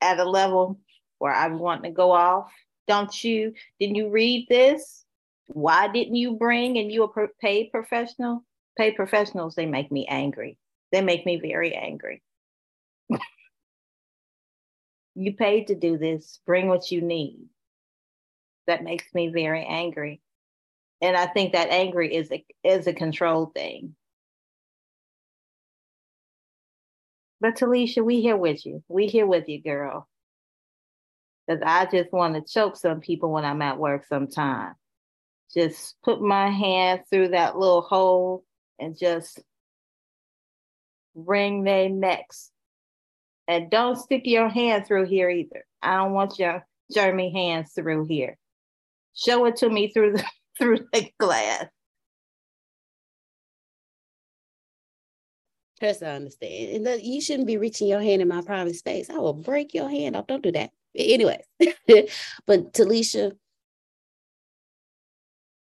at 0.01 0.19
a 0.19 0.25
level 0.25 0.79
where 1.19 1.33
I 1.33 1.49
want 1.49 1.85
to 1.85 1.91
go 1.91 2.13
off. 2.13 2.53
Don't 2.87 3.25
you, 3.25 3.55
didn't 3.81 3.97
you 3.97 4.11
read 4.11 4.47
this? 4.49 5.05
Why 5.49 5.89
didn't 5.89 6.17
you 6.17 6.37
bring 6.37 6.79
and 6.79 6.93
you 6.93 7.05
a 7.05 7.29
paid 7.41 7.71
professional? 7.71 8.45
Paid 8.77 8.97
professionals, 8.97 9.55
they 9.55 9.67
make 9.67 9.91
me 9.91 10.07
angry. 10.07 10.59
They 10.93 11.01
make 11.01 11.25
me 11.25 11.41
very 11.41 11.75
angry. 11.75 12.23
you 15.15 15.35
paid 15.35 15.69
to 15.69 15.75
do 15.75 15.97
this, 15.97 16.41
bring 16.47 16.69
what 16.69 16.91
you 16.91 17.01
need. 17.01 17.49
That 18.67 18.85
makes 18.85 19.13
me 19.15 19.29
very 19.29 19.65
angry. 19.65 20.21
And 21.01 21.17
I 21.17 21.27
think 21.27 21.53
that 21.53 21.71
angry 21.71 22.15
is 22.15 22.31
a 22.33 22.45
is 22.63 22.87
a 22.87 22.95
control 22.95 23.47
thing. 23.47 23.95
But 27.41 27.57
Talisha, 27.57 28.03
we 28.03 28.23
here 28.23 28.39
with 28.39 28.65
you. 28.65 28.83
We 28.89 29.07
here 29.07 29.27
with 29.27 29.49
you, 29.49 29.61
girl. 29.61 30.09
Because 31.47 31.63
I 31.65 31.85
just 31.85 32.11
want 32.11 32.35
to 32.35 32.53
choke 32.53 32.77
some 32.77 33.01
people 33.01 33.31
when 33.31 33.45
I'm 33.45 33.61
at 33.61 33.79
work 33.79 34.07
sometime. 34.07 34.75
Just 35.53 35.97
put 36.03 36.23
my 36.23 36.49
hand 36.49 37.03
through 37.11 37.29
that 37.29 37.59
little 37.59 37.83
hole 37.83 38.45
and 38.79 38.99
just 38.99 39.43
wring 41.15 41.65
their 41.65 41.91
necks. 41.91 42.51
And 43.47 43.71
don't 43.71 43.97
stick 43.97 44.23
your 44.25 44.49
hand 44.49 44.87
through 44.87 45.07
here 45.07 45.29
either. 45.29 45.67
I 45.83 45.97
don't 45.97 46.13
want 46.13 46.39
your 46.39 46.67
germy 46.95 47.31
hands 47.31 47.73
through 47.75 48.07
here. 48.07 48.39
Show 49.15 49.45
it 49.47 49.57
to 49.57 49.69
me 49.69 49.93
through 49.93 50.15
the 50.15 50.25
through 50.59 50.87
the 50.93 51.11
glass. 51.19 51.67
Trust 55.81 56.03
I 56.03 56.07
understand. 56.07 56.87
And 56.87 57.03
you 57.03 57.21
shouldn't 57.21 57.49
be 57.49 57.57
reaching 57.57 57.89
your 57.89 58.01
hand 58.01 58.23
in 58.23 58.29
my 58.29 58.43
private 58.43 58.77
space. 58.77 59.11
I 59.11 59.19
will 59.19 59.33
break 59.35 59.75
your 59.75 59.89
hand 59.89 60.15
off. 60.17 60.27
Don't 60.29 60.43
do 60.43 60.53
that. 60.53 60.71
Anyway, 60.97 61.45
but 62.47 62.73
Talisha, 62.73 63.33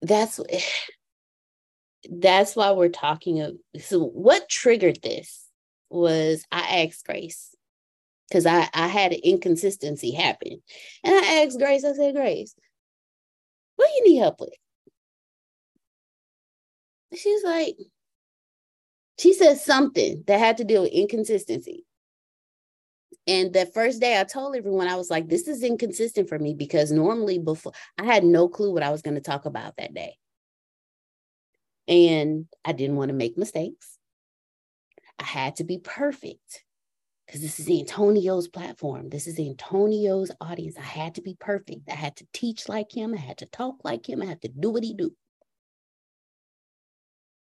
that's 0.02 0.40
that's 2.10 2.56
why 2.56 2.72
we're 2.72 2.90
talking 2.90 3.42
of 3.42 3.56
so 3.80 4.00
what 4.00 4.50
triggered 4.50 5.02
this 5.02 5.48
was 5.90 6.44
I 6.52 6.84
asked 6.84 7.06
Grace 7.06 7.56
because 8.28 8.46
I, 8.46 8.68
I 8.74 8.88
had 8.88 9.14
an 9.14 9.20
inconsistency 9.24 10.12
happen. 10.12 10.62
And 11.04 11.14
I 11.14 11.44
asked 11.44 11.60
Grace, 11.60 11.86
I 11.86 11.94
said, 11.94 12.16
Grace, 12.16 12.56
what 13.76 13.88
do 13.88 13.94
you 13.96 14.14
need 14.14 14.20
help 14.20 14.40
with? 14.40 14.54
She's 17.16 17.44
like, 17.44 17.76
she 19.20 19.34
said 19.34 19.58
something 19.58 20.24
that 20.28 20.40
had 20.40 20.58
to 20.58 20.64
do 20.64 20.82
with 20.82 20.92
inconsistency. 20.92 21.86
And 23.26 23.54
that 23.54 23.74
first 23.74 24.02
day 24.02 24.20
I 24.20 24.24
told 24.24 24.56
everyone, 24.56 24.88
I 24.88 24.96
was 24.96 25.10
like, 25.10 25.30
this 25.30 25.48
is 25.48 25.64
inconsistent 25.64 26.28
for 26.28 26.38
me 26.38 26.54
because 26.54 26.92
normally 26.92 27.40
before 27.40 27.72
I 27.98 28.04
had 28.06 28.24
no 28.24 28.50
clue 28.50 28.74
what 28.74 28.84
I 28.84 28.90
was 28.90 29.02
going 29.02 29.16
to 29.16 29.22
talk 29.22 29.46
about 29.46 29.78
that 29.78 29.94
day. 29.94 30.18
And 31.88 32.48
I 32.66 32.74
didn't 32.74 32.98
want 32.98 33.10
to 33.10 33.16
make 33.16 33.38
mistakes. 33.38 33.98
I 35.20 35.24
had 35.24 35.58
to 35.58 35.64
be 35.64 35.78
perfect 35.78 36.64
because 37.34 37.42
this 37.42 37.60
is 37.60 37.68
Antonio's 37.68 38.48
platform. 38.48 39.10
This 39.10 39.26
is 39.26 39.40
Antonio's 39.40 40.30
audience. 40.40 40.78
I 40.78 40.84
had 40.84 41.16
to 41.16 41.22
be 41.24 41.36
perfect. 41.40 41.90
I 41.90 41.96
had 41.96 42.16
to 42.18 42.28
teach 42.32 42.70
like 42.70 42.96
him. 42.96 43.16
I 43.16 43.18
had 43.18 43.40
to 43.40 43.48
talk 43.48 43.78
like 43.84 44.08
him. 44.08 44.22
I 44.22 44.26
had 44.26 44.44
to 44.44 44.50
do 44.50 44.70
what 44.70 44.84
he 44.84 44.94
do. 44.94 45.12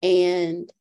And 0.02 0.72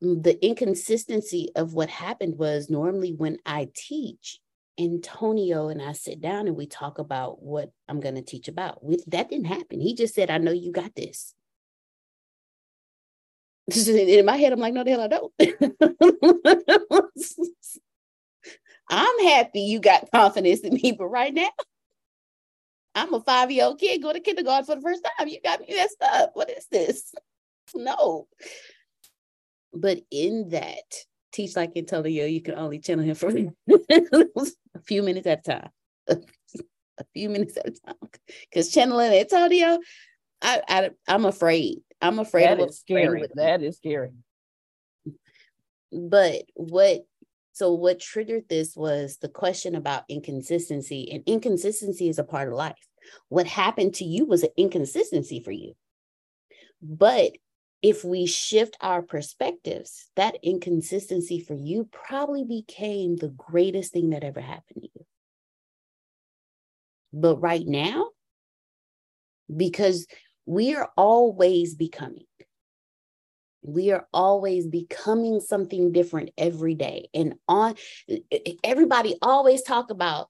the 0.00 0.44
inconsistency 0.44 1.50
of 1.54 1.74
what 1.74 1.88
happened 1.88 2.36
was 2.36 2.68
normally 2.68 3.12
when 3.12 3.38
I 3.46 3.68
teach, 3.76 4.40
Antonio 4.76 5.68
and 5.68 5.80
I 5.80 5.92
sit 5.92 6.20
down 6.20 6.48
and 6.48 6.56
we 6.56 6.66
talk 6.66 6.98
about 6.98 7.40
what 7.40 7.70
I'm 7.88 8.00
going 8.00 8.16
to 8.16 8.22
teach 8.22 8.48
about. 8.48 8.82
With 8.82 9.04
that 9.06 9.30
didn't 9.30 9.46
happen. 9.46 9.80
He 9.80 9.94
just 9.94 10.16
said, 10.16 10.30
"I 10.30 10.38
know 10.38 10.50
you 10.50 10.72
got 10.72 10.96
this." 10.96 11.32
In 13.86 14.24
my 14.26 14.36
head, 14.36 14.52
I'm 14.52 14.58
like, 14.58 14.74
"No, 14.74 14.82
the 14.82 14.90
hell 14.90 15.00
I 15.00 15.06
don't." 15.06 15.32
I'm 18.92 19.18
happy 19.20 19.60
you 19.60 19.80
got 19.80 20.10
confidence 20.14 20.60
in 20.60 20.74
me, 20.74 20.92
but 20.92 21.06
right 21.06 21.32
now, 21.32 21.48
I'm 22.94 23.12
a 23.14 23.20
five 23.20 23.50
year 23.50 23.64
old 23.64 23.80
kid 23.80 24.02
going 24.02 24.14
to 24.14 24.20
kindergarten 24.20 24.66
for 24.66 24.74
the 24.76 24.82
first 24.82 25.02
time. 25.18 25.28
You 25.28 25.40
got 25.42 25.60
me 25.60 25.66
messed 25.70 26.02
up. 26.02 26.32
What 26.34 26.50
is 26.50 26.66
this? 26.70 27.12
No. 27.74 28.26
But 29.72 30.00
in 30.10 30.50
that, 30.50 30.82
teach 31.32 31.56
like 31.56 31.70
Antonio, 31.74 32.26
you 32.26 32.42
can 32.42 32.56
only 32.56 32.80
channel 32.80 33.04
him 33.04 33.14
for 33.14 33.30
a 33.70 34.80
few 34.82 35.02
minutes 35.02 35.26
at 35.26 35.38
a 35.46 35.50
time. 35.50 35.70
a 36.08 37.04
few 37.14 37.30
minutes 37.30 37.56
at 37.56 37.68
a 37.68 37.70
time. 37.70 37.94
Because 38.50 38.70
channeling 38.70 39.12
Antonio, 39.12 39.78
I, 40.42 40.60
I 40.68 40.90
I'm 41.08 41.24
afraid. 41.24 41.78
I'm 42.02 42.18
afraid 42.18 42.48
that 42.48 42.60
of 42.60 42.68
is 42.70 42.80
scary. 42.80 43.26
That 43.36 43.62
is 43.62 43.76
scary. 43.76 44.10
But 45.90 46.42
what 46.56 47.06
so 47.52 47.72
what 47.72 48.00
triggered 48.00 48.48
this 48.48 48.74
was 48.76 49.18
the 49.18 49.28
question 49.28 49.74
about 49.74 50.04
inconsistency, 50.08 51.10
and 51.12 51.22
inconsistency 51.26 52.08
is 52.08 52.18
a 52.18 52.24
part 52.24 52.48
of 52.48 52.54
life. 52.54 52.88
What 53.28 53.46
happened 53.46 53.94
to 53.96 54.04
you 54.04 54.24
was 54.24 54.42
an 54.42 54.50
inconsistency 54.56 55.40
for 55.40 55.52
you. 55.52 55.74
But 56.80 57.32
if 57.82 58.04
we 58.04 58.26
shift 58.26 58.76
our 58.80 59.02
perspectives, 59.02 60.08
that 60.16 60.36
inconsistency 60.42 61.40
for 61.40 61.54
you 61.54 61.88
probably 61.92 62.44
became 62.44 63.16
the 63.16 63.28
greatest 63.28 63.92
thing 63.92 64.10
that 64.10 64.24
ever 64.24 64.40
happened 64.40 64.82
to 64.82 64.88
you. 64.94 65.06
But 67.12 67.36
right 67.36 67.66
now, 67.66 68.08
because 69.54 70.06
we 70.46 70.74
are 70.74 70.90
always 70.96 71.74
becoming, 71.74 72.24
we 73.62 73.92
are 73.92 74.06
always 74.12 74.66
becoming 74.66 75.40
something 75.40 75.92
different 75.92 76.30
every 76.36 76.74
day. 76.74 77.08
And 77.14 77.34
on 77.48 77.74
everybody 78.64 79.16
always 79.22 79.62
talk 79.62 79.90
about 79.90 80.28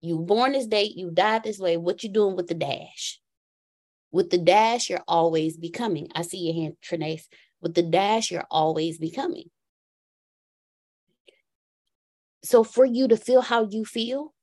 you 0.00 0.18
born 0.18 0.52
this 0.52 0.66
date, 0.66 0.96
you 0.96 1.10
died 1.10 1.44
this 1.44 1.58
way, 1.58 1.78
what 1.78 2.02
you 2.02 2.10
doing 2.10 2.36
with 2.36 2.46
the 2.48 2.54
dash? 2.54 3.20
With 4.12 4.30
the 4.30 4.38
dash, 4.38 4.90
you're 4.90 5.02
always 5.08 5.56
becoming. 5.56 6.08
I 6.14 6.22
see 6.22 6.38
your 6.38 6.54
hand, 6.54 6.76
Trinace. 6.84 7.24
With 7.62 7.74
the 7.74 7.82
dash, 7.82 8.30
you're 8.30 8.46
always 8.50 8.98
becoming. 8.98 9.50
So 12.42 12.62
for 12.62 12.84
you 12.84 13.08
to 13.08 13.16
feel 13.16 13.40
how 13.40 13.66
you 13.66 13.86
feel, 13.86 14.34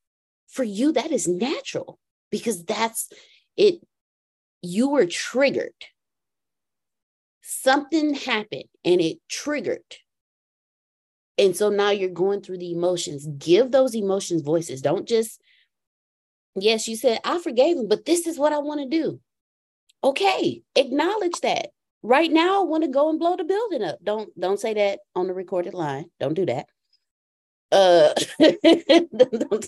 for 0.48 0.64
you, 0.64 0.92
that 0.94 1.12
is 1.12 1.28
natural 1.28 2.00
because 2.32 2.66
that's 2.66 3.10
it. 3.56 3.76
You 4.64 4.90
were 4.90 5.06
triggered. 5.06 5.74
Something 7.42 8.14
happened 8.14 8.66
and 8.86 9.02
it 9.02 9.18
triggered. 9.30 9.98
And 11.38 11.56
so 11.56 11.70
now 11.70 11.90
you're 11.90 12.10
going 12.10 12.42
through 12.42 12.60
the 12.60 12.72
emotions. 12.72 13.28
Give 13.38 13.72
those 13.72 13.96
emotions 13.96 14.44
voices. 14.44 14.82
Don't 14.82 15.08
just, 15.08 15.42
yes, 16.56 16.88
you 16.88 16.96
said, 16.96 17.20
I 17.24 17.40
forgave 17.40 17.78
him, 17.78 17.88
but 17.88 18.06
this 18.06 18.28
is 18.28 18.38
what 18.38 18.54
I 18.54 18.60
want 18.60 18.82
to 18.82 18.88
do. 18.88 19.20
Okay, 20.04 20.64
acknowledge 20.76 21.40
that. 21.42 21.70
Right 22.04 22.32
now, 22.32 22.62
I 22.62 22.64
want 22.66 22.84
to 22.84 22.90
go 22.90 23.10
and 23.10 23.20
blow 23.20 23.36
the 23.36 23.44
building 23.44 23.84
up. 23.84 24.00
Don't 24.04 24.38
don't 24.40 24.60
say 24.60 24.74
that 24.74 25.00
on 25.16 25.28
the 25.28 25.34
recorded 25.36 25.76
line. 25.76 26.06
Don't 26.20 26.34
do 26.34 26.48
that. 26.48 26.66
Uh, 27.72 28.14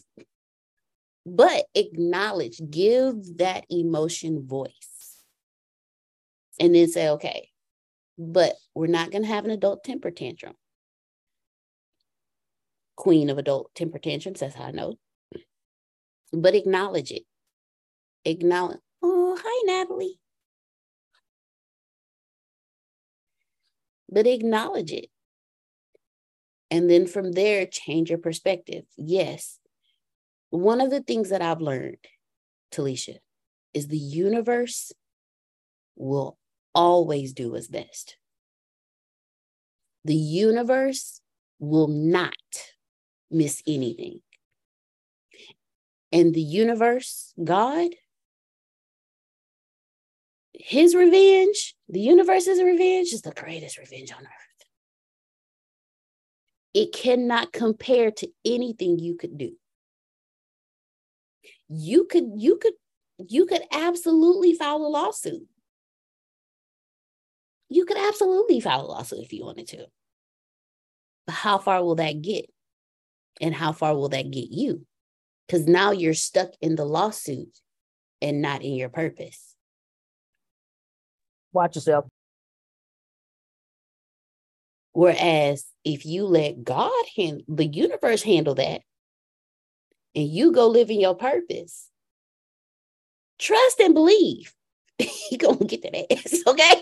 but 1.27 1.65
acknowledge, 1.75 2.59
give 2.69 3.37
that 3.37 3.65
emotion 3.69 4.47
voice, 4.47 5.23
and 6.59 6.73
then 6.73 6.87
say, 6.87 7.09
okay, 7.09 7.51
but 8.17 8.53
we're 8.75 8.87
not 8.87 9.11
going 9.11 9.23
to 9.23 9.27
have 9.27 9.45
an 9.45 9.51
adult 9.51 9.83
temper 9.83 10.11
tantrum. 10.11 10.53
Queen 12.95 13.29
of 13.29 13.37
adult 13.37 13.73
temper 13.75 13.99
tantrums, 13.99 14.39
that's 14.39 14.55
how 14.55 14.65
I 14.65 14.71
know. 14.71 14.95
But 16.31 16.55
acknowledge 16.55 17.11
it. 17.11 17.23
Acknowledge, 18.25 18.79
oh, 19.01 19.37
hi, 19.41 19.63
Natalie. 19.65 20.19
but 24.13 24.27
acknowledge 24.27 24.91
it. 24.91 25.07
And 26.69 26.89
then 26.89 27.07
from 27.07 27.31
there, 27.31 27.65
change 27.65 28.09
your 28.09 28.19
perspective. 28.19 28.85
Yes. 28.97 29.59
One 30.49 30.81
of 30.81 30.91
the 30.91 31.01
things 31.01 31.29
that 31.29 31.41
I've 31.41 31.61
learned, 31.61 31.97
Talisha, 32.71 33.17
is 33.73 33.87
the 33.87 33.97
universe 33.97 34.91
will 35.95 36.37
always 36.73 37.33
do 37.33 37.55
its 37.55 37.67
best. 37.67 38.17
The 40.05 40.15
universe 40.15 41.21
will 41.59 41.87
not 41.87 42.33
miss 43.31 43.63
anything. 43.65 44.21
And 46.11 46.33
the 46.33 46.41
universe, 46.41 47.33
God, 47.43 47.89
his 50.53 50.93
revenge, 50.93 51.75
the 51.89 52.01
universe's 52.01 52.61
revenge, 52.61 53.13
is 53.13 53.21
the 53.21 53.31
greatest 53.31 53.77
revenge 53.77 54.11
on 54.11 54.21
earth. 54.21 54.67
It 56.73 56.93
cannot 56.93 57.51
compare 57.51 58.11
to 58.11 58.27
anything 58.45 58.99
you 58.99 59.15
could 59.15 59.37
do. 59.37 59.53
You 61.69 62.05
could, 62.05 62.25
you 62.35 62.57
could, 62.57 62.73
you 63.27 63.45
could 63.45 63.63
absolutely 63.71 64.53
file 64.53 64.77
a 64.77 64.87
lawsuit. 64.87 65.47
You 67.73 67.85
could 67.85 67.97
absolutely 67.97 68.59
file 68.59 68.81
a 68.81 68.85
lawsuit 68.85 69.23
if 69.23 69.33
you 69.33 69.43
wanted 69.43 69.67
to. 69.69 69.87
But 71.25 71.33
how 71.33 71.57
far 71.57 71.83
will 71.83 71.95
that 71.95 72.21
get? 72.21 72.45
And 73.41 73.55
how 73.55 73.71
far 73.71 73.95
will 73.95 74.09
that 74.09 74.29
get 74.29 74.51
you? 74.51 74.85
Because 75.47 75.65
now 75.65 75.89
you're 75.89 76.13
stuck 76.13 76.51
in 76.61 76.75
the 76.75 76.85
lawsuit 76.85 77.57
and 78.21 78.43
not 78.43 78.61
in 78.61 78.75
your 78.75 78.89
purpose. 78.89 79.55
Watch 81.51 81.75
yourself. 81.75 82.05
Whereas 84.91 85.65
if 85.83 86.05
you 86.05 86.25
let 86.25 86.63
God 86.63 86.91
handle 87.15 87.43
the 87.47 87.65
universe 87.65 88.21
handle 88.21 88.53
that 88.53 88.81
and 90.13 90.27
you 90.27 90.51
go 90.51 90.67
live 90.67 90.91
in 90.91 90.99
your 90.99 91.15
purpose, 91.15 91.89
trust 93.39 93.79
and 93.79 93.95
believe. 93.95 94.53
He 95.29 95.37
gonna 95.37 95.65
get 95.65 95.81
that 95.83 96.11
ass, 96.11 96.43
okay? 96.47 96.81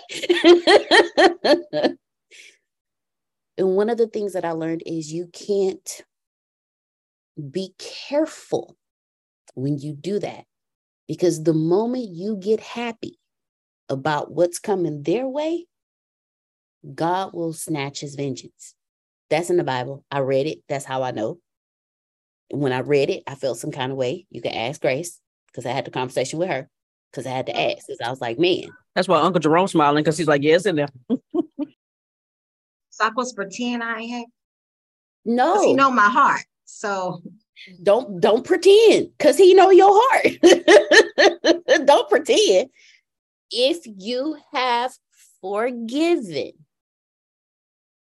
and 3.57 3.75
one 3.75 3.89
of 3.89 3.97
the 3.97 4.07
things 4.07 4.33
that 4.33 4.45
I 4.45 4.51
learned 4.51 4.83
is 4.85 5.11
you 5.11 5.27
can't 5.31 6.03
be 7.49 7.73
careful 7.77 8.75
when 9.55 9.77
you 9.77 9.93
do 9.93 10.19
that 10.19 10.45
because 11.07 11.43
the 11.43 11.53
moment 11.53 12.09
you 12.09 12.37
get 12.37 12.59
happy 12.59 13.17
about 13.89 14.31
what's 14.31 14.59
coming 14.59 15.03
their 15.03 15.27
way, 15.27 15.65
God 16.95 17.33
will 17.33 17.53
snatch 17.53 17.99
his 17.99 18.15
vengeance. 18.15 18.75
That's 19.29 19.49
in 19.49 19.57
the 19.57 19.63
Bible. 19.63 20.03
I 20.11 20.19
read 20.19 20.47
it. 20.47 20.59
That's 20.67 20.85
how 20.85 21.03
I 21.03 21.11
know. 21.11 21.39
When 22.49 22.73
I 22.73 22.79
read 22.79 23.09
it, 23.09 23.23
I 23.27 23.35
felt 23.35 23.57
some 23.59 23.71
kind 23.71 23.91
of 23.91 23.97
way. 23.97 24.25
You 24.29 24.41
can 24.41 24.53
ask 24.53 24.81
Grace 24.81 25.19
because 25.47 25.65
I 25.65 25.71
had 25.71 25.85
the 25.85 25.91
conversation 25.91 26.39
with 26.39 26.49
her 26.49 26.69
because 27.11 27.25
I 27.25 27.31
had 27.31 27.47
to 27.47 27.59
ask. 27.59 27.87
Because 27.87 27.99
I 28.03 28.09
was 28.09 28.21
like, 28.21 28.39
man. 28.39 28.69
That's 28.95 29.07
why 29.07 29.21
Uncle 29.21 29.39
Jerome 29.39 29.67
smiling 29.67 30.03
because 30.03 30.17
he's 30.17 30.27
like, 30.27 30.43
yes, 30.43 30.65
in 30.65 30.75
there. 30.75 30.89
so 31.09 31.19
I 32.99 33.07
supposed 33.07 33.31
to 33.31 33.35
pretend 33.35 33.83
I 33.83 33.99
ain't. 33.99 34.29
No, 35.23 35.61
he 35.61 35.73
know 35.73 35.91
my 35.91 36.09
heart. 36.09 36.41
So 36.65 37.21
don't 37.83 38.19
don't 38.19 38.45
pretend 38.45 39.11
because 39.17 39.37
he 39.37 39.53
know 39.53 39.69
your 39.69 39.91
heart. 39.93 41.85
don't 41.85 42.09
pretend 42.09 42.69
if 43.51 43.79
you 43.85 44.37
have 44.53 44.93
forgiven, 45.41 46.53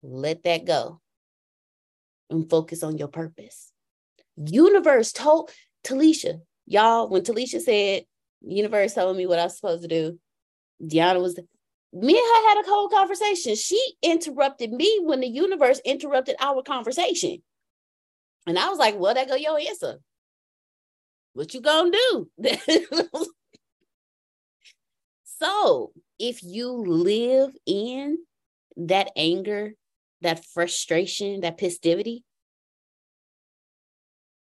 let 0.01 0.43
that 0.43 0.65
go 0.65 1.01
and 2.29 2.49
focus 2.49 2.83
on 2.83 2.97
your 2.97 3.07
purpose. 3.07 3.71
Universe 4.37 5.11
told 5.11 5.51
Talisha, 5.83 6.41
y'all, 6.65 7.09
when 7.09 7.21
Talisha 7.21 7.61
said, 7.61 8.05
universe 8.41 8.93
told 8.93 9.17
me 9.17 9.25
what 9.25 9.39
I 9.39 9.45
was 9.45 9.55
supposed 9.55 9.83
to 9.83 9.87
do, 9.87 10.19
Deanna 10.83 11.21
was, 11.21 11.37
me 11.93 12.17
and 12.17 12.17
her 12.17 12.49
had 12.49 12.63
a 12.63 12.69
whole 12.69 12.89
conversation. 12.89 13.55
She 13.55 13.93
interrupted 14.01 14.71
me 14.71 14.99
when 15.03 15.21
the 15.21 15.27
universe 15.27 15.79
interrupted 15.85 16.35
our 16.39 16.61
conversation. 16.61 17.41
And 18.47 18.59
I 18.59 18.69
was 18.69 18.77
like, 18.77 18.97
well, 18.97 19.13
that 19.13 19.27
go 19.27 19.35
your 19.35 19.59
answer. 19.59 19.99
What 21.33 21.53
you 21.53 21.61
gonna 21.61 21.91
do? 21.91 22.29
so 25.23 25.91
if 26.19 26.43
you 26.43 26.71
live 26.71 27.51
in 27.65 28.19
that 28.77 29.11
anger, 29.15 29.73
that 30.21 30.45
frustration, 30.45 31.41
that 31.41 31.59
festivity, 31.59 32.23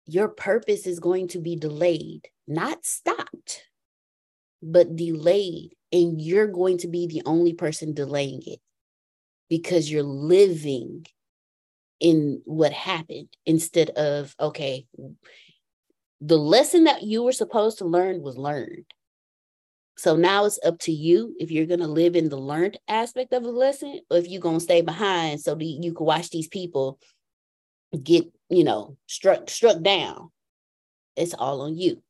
your 0.07 0.29
purpose 0.29 0.87
is 0.87 1.01
going 1.01 1.29
to 1.29 1.39
be 1.39 1.57
delayed, 1.57 2.29
not 2.49 2.85
stopped, 2.85 3.65
but 4.63 4.97
delayed. 4.97 5.75
And 5.93 6.21
you're 6.21 6.47
going 6.47 6.79
to 6.79 6.89
be 6.89 7.07
the 7.07 7.23
only 7.27 7.53
person 7.53 7.95
delaying 7.95 8.43
it 8.47 8.61
because 9.49 9.91
you're 9.91 10.03
living 10.03 11.05
in 11.99 12.41
what 12.45 12.73
happened 12.73 13.29
instead 13.45 13.91
of, 13.91 14.35
okay, 14.41 14.87
the 16.21 16.39
lesson 16.39 16.85
that 16.85 17.03
you 17.03 17.23
were 17.23 17.33
supposed 17.33 17.79
to 17.79 17.85
learn 17.85 18.23
was 18.23 18.37
learned. 18.37 18.85
So 19.97 20.17
now 20.17 20.47
it's 20.47 20.59
up 20.65 20.79
to 20.81 20.93
you 20.93 21.35
if 21.39 21.51
you're 21.51 21.67
going 21.67 21.81
to 21.81 21.87
live 21.87 22.17
in 22.17 22.31
the 22.31 22.39
learned 22.39 22.79
aspect 22.89 23.35
of 23.35 23.43
the 23.43 23.51
lesson 23.51 24.01
or 24.11 24.17
if 24.17 24.29
you're 24.29 24.41
going 24.41 24.59
to 24.59 24.65
stay 24.65 24.81
behind 24.81 25.41
so 25.41 25.55
that 25.55 25.65
you 25.65 25.93
can 25.93 26.07
watch 26.07 26.31
these 26.31 26.49
people 26.49 26.99
get, 28.03 28.25
you 28.49 28.65
know, 28.65 28.97
struck 29.07 29.51
struck 29.51 29.83
down. 29.83 30.31
It's 31.17 31.35
all 31.35 31.61
on 31.63 31.77
you. 31.77 32.03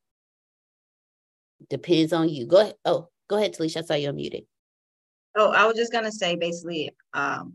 Depends 1.69 2.13
on 2.13 2.29
you. 2.29 2.47
Go 2.47 2.61
ahead. 2.61 2.75
Oh, 2.85 3.09
go 3.29 3.37
ahead, 3.37 3.55
Talisha. 3.55 3.79
I 3.79 3.83
saw 3.83 3.95
you 3.95 4.13
unmuted. 4.13 4.47
Oh, 5.37 5.53
I 5.53 5.67
was 5.67 5.77
just 5.77 5.93
gonna 5.93 6.11
say 6.11 6.37
basically, 6.37 6.91
um, 7.15 7.55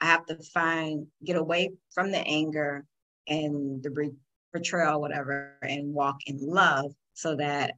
I 0.00 0.06
have 0.06 0.26
to 0.26 0.36
find 0.52 1.06
get 1.24 1.36
away 1.36 1.70
from 1.94 2.10
the 2.10 2.18
anger 2.18 2.84
and 3.28 3.82
the 3.82 4.12
betrayal, 4.52 5.00
whatever, 5.00 5.56
and 5.62 5.94
walk 5.94 6.16
in 6.26 6.38
love 6.40 6.92
so 7.14 7.36
that 7.36 7.74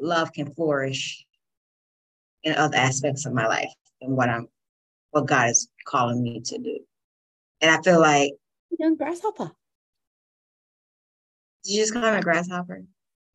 love 0.00 0.32
can 0.32 0.54
flourish 0.54 1.24
in 2.44 2.54
other 2.54 2.76
aspects 2.76 3.26
of 3.26 3.34
my 3.34 3.46
life 3.46 3.72
and 4.00 4.16
what 4.16 4.30
I'm 4.30 4.48
what 5.10 5.26
God 5.26 5.50
is 5.50 5.68
calling 5.84 6.22
me 6.22 6.40
to 6.40 6.58
do. 6.58 6.78
And 7.60 7.70
I 7.70 7.82
feel 7.82 8.00
like 8.00 8.32
young 8.78 8.96
grasshopper. 8.96 9.52
Did 11.64 11.72
you 11.72 11.82
just 11.82 11.92
call 11.92 12.02
me 12.02 12.18
a 12.18 12.20
grasshopper? 12.20 12.84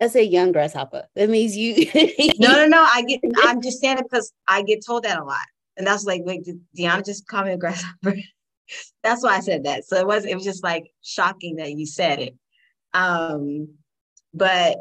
I 0.02 0.08
say 0.08 0.24
young 0.24 0.52
grasshopper. 0.52 1.08
That 1.16 1.30
means 1.30 1.56
you 1.56 1.86
No, 2.40 2.54
no, 2.54 2.66
no. 2.66 2.82
I 2.92 3.04
get 3.04 3.22
I'm 3.44 3.62
just 3.62 3.80
saying 3.80 4.00
it 4.00 4.06
because 4.10 4.34
I 4.48 4.64
get 4.64 4.84
told 4.86 5.04
that 5.04 5.20
a 5.20 5.24
lot. 5.24 5.46
And 5.78 5.86
that's 5.86 6.06
like, 6.06 6.24
wait, 6.26 6.44
did 6.44 6.60
Deanna 6.78 7.06
just 7.06 7.28
call 7.28 7.46
me 7.46 7.52
a 7.52 7.58
grasshopper? 7.58 8.16
that's 9.04 9.24
why 9.24 9.38
I 9.38 9.40
said 9.42 9.66
that. 9.66 9.86
So 9.86 9.98
it 9.98 10.08
was 10.08 10.26
it 10.26 10.36
was 10.36 10.44
just 10.44 10.64
like 10.64 10.92
shocking 11.04 11.58
that 11.58 11.72
you 11.72 11.86
said 11.86 12.20
it. 12.20 12.36
Um, 12.94 13.76
but 14.34 14.78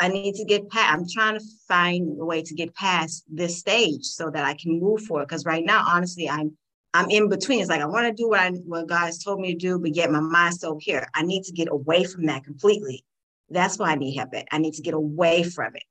I 0.00 0.08
need 0.08 0.36
to 0.36 0.44
get 0.44 0.70
past, 0.70 0.92
I'm 0.92 1.06
trying 1.08 1.38
to 1.38 1.44
find 1.66 2.20
a 2.20 2.24
way 2.24 2.42
to 2.42 2.54
get 2.54 2.74
past 2.74 3.24
this 3.28 3.58
stage 3.58 4.04
so 4.04 4.30
that 4.30 4.44
I 4.44 4.54
can 4.54 4.78
move 4.78 5.02
forward. 5.02 5.26
Because 5.26 5.44
right 5.44 5.64
now, 5.64 5.84
honestly, 5.86 6.28
I'm 6.28 6.56
I'm 6.94 7.10
in 7.10 7.28
between. 7.28 7.60
It's 7.60 7.68
like 7.68 7.80
I 7.80 7.86
want 7.86 8.06
to 8.06 8.12
do 8.12 8.28
what 8.28 8.40
I 8.40 8.50
what 8.50 8.88
God 8.88 9.06
has 9.06 9.22
told 9.22 9.40
me 9.40 9.52
to 9.52 9.58
do, 9.58 9.78
but 9.78 9.94
yet 9.94 10.10
my 10.10 10.20
mind's 10.20 10.56
still 10.56 10.78
here. 10.80 11.06
I 11.14 11.22
need 11.22 11.44
to 11.44 11.52
get 11.52 11.68
away 11.70 12.04
from 12.04 12.26
that 12.26 12.44
completely. 12.44 13.04
That's 13.50 13.78
why 13.78 13.92
I 13.92 13.94
need 13.94 14.16
help. 14.16 14.30
I 14.50 14.58
need 14.58 14.74
to 14.74 14.82
get 14.82 14.94
away 14.94 15.42
from 15.42 15.76
it. 15.76 15.82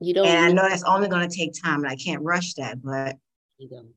You 0.00 0.14
don't. 0.14 0.26
And 0.26 0.44
I 0.44 0.52
know 0.52 0.68
that's 0.68 0.84
only 0.84 1.08
going 1.08 1.28
to 1.28 1.34
take 1.34 1.52
time, 1.60 1.82
and 1.82 1.88
I 1.88 1.96
can't 1.96 2.22
rush 2.22 2.54
that. 2.54 2.82
But 2.82 3.16
you 3.58 3.68
don't. 3.68 3.94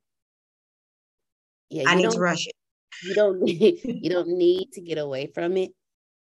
Yeah, 1.70 1.84
I 1.88 1.96
need 1.96 2.10
to 2.10 2.20
rush 2.20 2.48
it. 2.48 2.56
You 3.04 3.16
don't. 3.16 3.48
you 3.48 4.10
don't 4.10 4.30
need 4.30 4.72
to 4.74 4.82
get 4.82 4.98
away 4.98 5.28
from 5.34 5.58
it. 5.58 5.72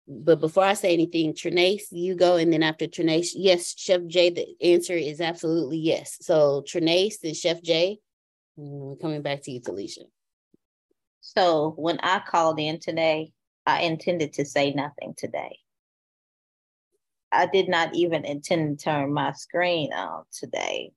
But 0.08 0.40
before 0.40 0.64
I 0.64 0.74
say 0.74 0.92
anything, 0.92 1.34
Trinace, 1.34 1.82
you 1.92 2.16
go, 2.16 2.36
and 2.36 2.52
then 2.52 2.62
after 2.62 2.86
Trinace, 2.86 3.28
yes, 3.34 3.74
Chef 3.78 4.00
Jay, 4.06 4.30
the 4.30 4.46
answer 4.60 4.94
is 4.94 5.20
absolutely 5.20 5.78
yes. 5.78 6.16
So 6.20 6.64
Trinace 6.66 7.22
and 7.22 7.36
Chef 7.36 7.62
Jay, 7.62 7.98
coming 8.56 9.22
back 9.22 9.42
to 9.42 9.50
you, 9.50 9.60
Talisha. 9.60 10.04
So 11.20 11.74
when 11.76 11.98
I 12.00 12.20
called 12.20 12.58
in 12.58 12.78
today, 12.80 13.32
I 13.66 13.82
intended 13.82 14.34
to 14.34 14.44
say 14.44 14.72
nothing 14.72 15.14
today. 15.16 15.58
I 17.32 17.46
did 17.46 17.68
not 17.68 17.94
even 17.94 18.24
intend 18.24 18.78
to 18.78 18.84
turn 18.84 19.12
my 19.12 19.32
screen 19.32 19.92
on 19.92 20.24
today. 20.32 20.92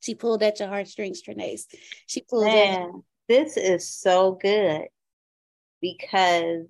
She 0.00 0.14
pulled 0.14 0.42
at 0.42 0.60
your 0.60 0.68
heartstrings, 0.68 1.22
Trinace. 1.22 1.64
She 2.06 2.20
pulled 2.20 2.44
Man, 2.44 2.82
at- 2.82 2.90
this 3.26 3.56
is 3.56 3.88
so 3.88 4.32
good 4.32 4.82
because 5.80 6.66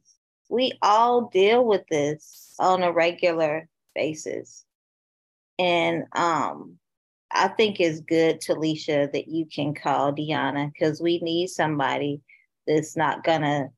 we 0.49 0.79
all 0.83 1.29
deal 1.29 1.65
with 1.65 1.83
this 1.91 2.55
on 2.59 2.83
a 2.83 2.93
regular 2.93 3.69
basis. 3.95 4.65
And 5.59 6.05
um 6.15 6.79
I 7.31 7.49
think 7.49 7.81
it's 7.81 8.01
good, 8.01 8.41
Talisha, 8.41 9.13
that 9.13 9.29
you 9.29 9.47
can 9.47 9.75
call 9.75 10.13
Deanna 10.13 10.73
because 10.73 11.01
we 11.01 11.19
need 11.21 11.49
somebody 11.49 12.21
that's 12.67 12.97
not 12.97 13.25
gonna 13.25 13.71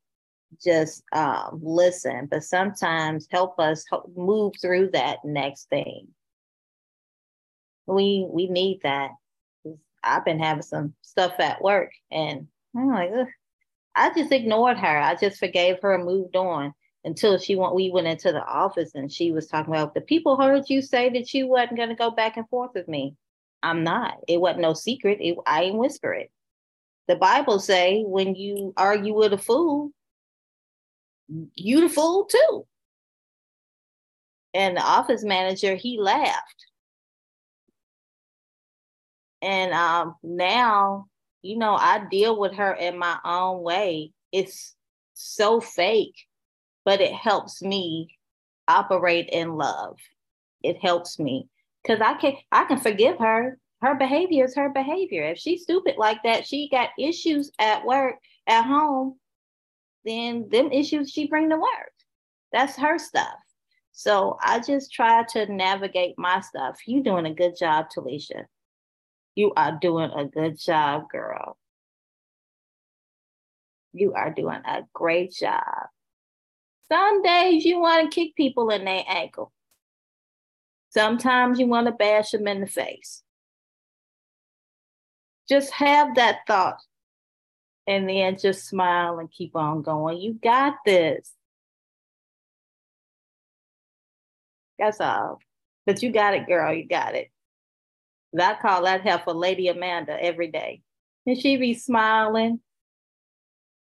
just 0.63 1.03
um, 1.13 1.61
listen, 1.63 2.29
but 2.31 2.45
sometimes 2.45 3.27
help 3.31 3.59
us 3.59 3.85
move 4.15 4.55
through 4.61 4.91
that 4.93 5.19
next 5.25 5.69
thing. 5.69 6.09
We 7.87 8.27
we 8.29 8.49
need 8.49 8.81
that. 8.83 9.11
I've 10.03 10.25
been 10.25 10.39
having 10.39 10.63
some 10.63 10.95
stuff 11.03 11.35
at 11.41 11.63
work, 11.63 11.93
and 12.11 12.47
I'm 12.77 12.91
like, 12.91 13.11
Ugh. 13.17 13.27
I 13.95 14.13
just 14.13 14.31
ignored 14.31 14.77
her. 14.79 14.99
I 15.01 15.15
just 15.15 15.39
forgave 15.39 15.81
her 15.83 15.95
and 15.95 16.05
moved 16.05 16.37
on 16.37 16.75
until 17.05 17.39
she 17.39 17.57
went. 17.57 17.75
We 17.75 17.91
went 17.91 18.07
into 18.07 18.33
the 18.33 18.45
office, 18.45 18.95
and 18.95 19.11
she 19.11 19.31
was 19.33 19.47
talking 19.47 19.73
about 19.73 19.95
the 19.95 20.03
people 20.03 20.37
heard 20.37 20.65
you 20.69 20.83
say 20.83 21.09
that 21.11 21.33
you 21.33 21.49
wasn't 21.49 21.77
going 21.77 21.89
to 21.89 21.95
go 21.95 22.11
back 22.11 22.37
and 22.37 22.49
forth 22.49 22.73
with 22.75 22.89
me. 22.89 23.17
I'm 23.67 23.83
not. 23.83 24.19
It 24.29 24.41
wasn't 24.41 24.61
no 24.62 24.75
secret. 24.75 25.19
It, 25.21 25.37
I 25.45 25.64
ain't 25.64 25.77
whisper 25.77 26.12
it. 26.14 26.31
The 27.09 27.17
Bible 27.17 27.59
say 27.59 28.05
when 28.07 28.37
you 28.37 28.73
argue 28.77 29.12
with 29.12 29.33
a 29.33 29.39
fool, 29.39 29.91
you 31.55 31.81
the 31.81 31.89
fool 31.89 32.27
too. 32.27 32.64
And 34.55 34.77
the 34.77 34.83
office 34.83 35.25
manager, 35.25 35.75
he 35.75 35.99
laughed. 36.01 36.67
And 39.43 39.73
um, 39.73 40.14
now, 40.23 41.07
you 41.43 41.59
know, 41.59 41.75
I 41.75 42.05
deal 42.09 42.39
with 42.39 42.55
her 42.55 42.73
in 42.73 42.97
my 42.97 43.19
own 43.25 43.62
way. 43.62 44.12
It's 44.31 44.77
so 45.14 45.61
fake, 45.61 46.14
but 46.85 47.01
it 47.01 47.12
helps 47.12 47.62
me 47.62 48.17
operate 48.69 49.29
in 49.33 49.57
love. 49.57 49.99
It 50.62 50.79
helps 50.81 51.19
me 51.19 51.49
because 51.87 52.01
I 52.01 52.14
can 52.14 52.34
I 52.53 52.64
can 52.64 52.78
forgive 52.78 53.18
her. 53.18 53.59
Her 53.82 53.95
behavior 53.95 54.47
is 54.47 54.57
her 54.57 54.70
behavior. 54.70 55.24
If 55.24 55.39
she's 55.39 55.62
stupid 55.62 55.97
like 55.99 56.22
that, 56.24 56.47
she 56.47 56.68
got 56.70 56.91
issues 56.99 57.53
at 57.59 57.84
work, 57.84 58.16
at 58.49 58.64
home 58.64 59.18
then 60.07 60.49
them 60.51 60.70
issues 60.72 61.11
she 61.11 61.26
bring 61.26 61.51
to 61.51 61.57
work. 61.57 61.93
That's 62.53 62.76
her 62.76 62.99
stuff. 62.99 63.37
So 63.93 64.39
I 64.41 64.61
just 64.61 64.93
try 64.93 65.24
to 65.30 65.53
navigate 65.53 66.14
my 66.16 66.41
stuff. 66.41 66.78
You 66.87 67.03
doing 67.03 67.26
a 67.26 67.34
good 67.34 67.57
job, 67.59 67.87
Talisha. 67.95 68.45
You 69.34 69.53
are 69.57 69.78
doing 69.80 70.11
a 70.12 70.24
good 70.24 70.59
job, 70.59 71.11
girl. 71.11 71.59
You 73.93 74.14
are 74.14 74.32
doing 74.32 74.61
a 74.64 74.82
great 74.95 75.32
job. 75.32 75.89
Some 76.91 77.22
days 77.22 77.64
you 77.64 77.80
want 77.80 78.11
to 78.11 78.14
kick 78.14 78.37
people 78.37 78.70
in 78.70 78.84
their 78.84 79.03
ankle. 79.09 79.53
Sometimes 80.97 81.61
you 81.61 81.67
want 81.67 81.89
to 81.89 81.93
bash 81.93 82.31
them 82.31 82.49
in 82.49 82.63
the 82.63 82.67
face. 82.67 83.23
Just 85.47 85.71
have 85.73 86.15
that 86.15 86.39
thought 86.47 86.79
and 87.87 88.09
then 88.09 88.39
just 88.39 88.67
smile 88.67 89.19
and 89.19 89.31
keep 89.31 89.55
on 89.55 89.83
going. 89.83 90.17
You 90.17 90.39
got 90.43 90.77
this. 90.87 91.31
That's 94.79 94.99
all. 95.03 95.39
But 95.85 96.03
you 96.03 96.11
got 96.11 96.33
it, 96.33 96.47
girl. 96.47 96.73
You 96.73 96.89
got 96.89 97.15
it. 97.15 97.31
I 98.41 98.55
call 98.55 98.85
that 98.85 99.03
heifer 99.03 99.33
Lady 99.33 99.69
Amanda 99.69 100.17
every 100.19 100.51
day. 100.51 100.81
And 101.27 101.39
she 101.39 101.59
be 101.59 101.75
smiling. 101.75 102.61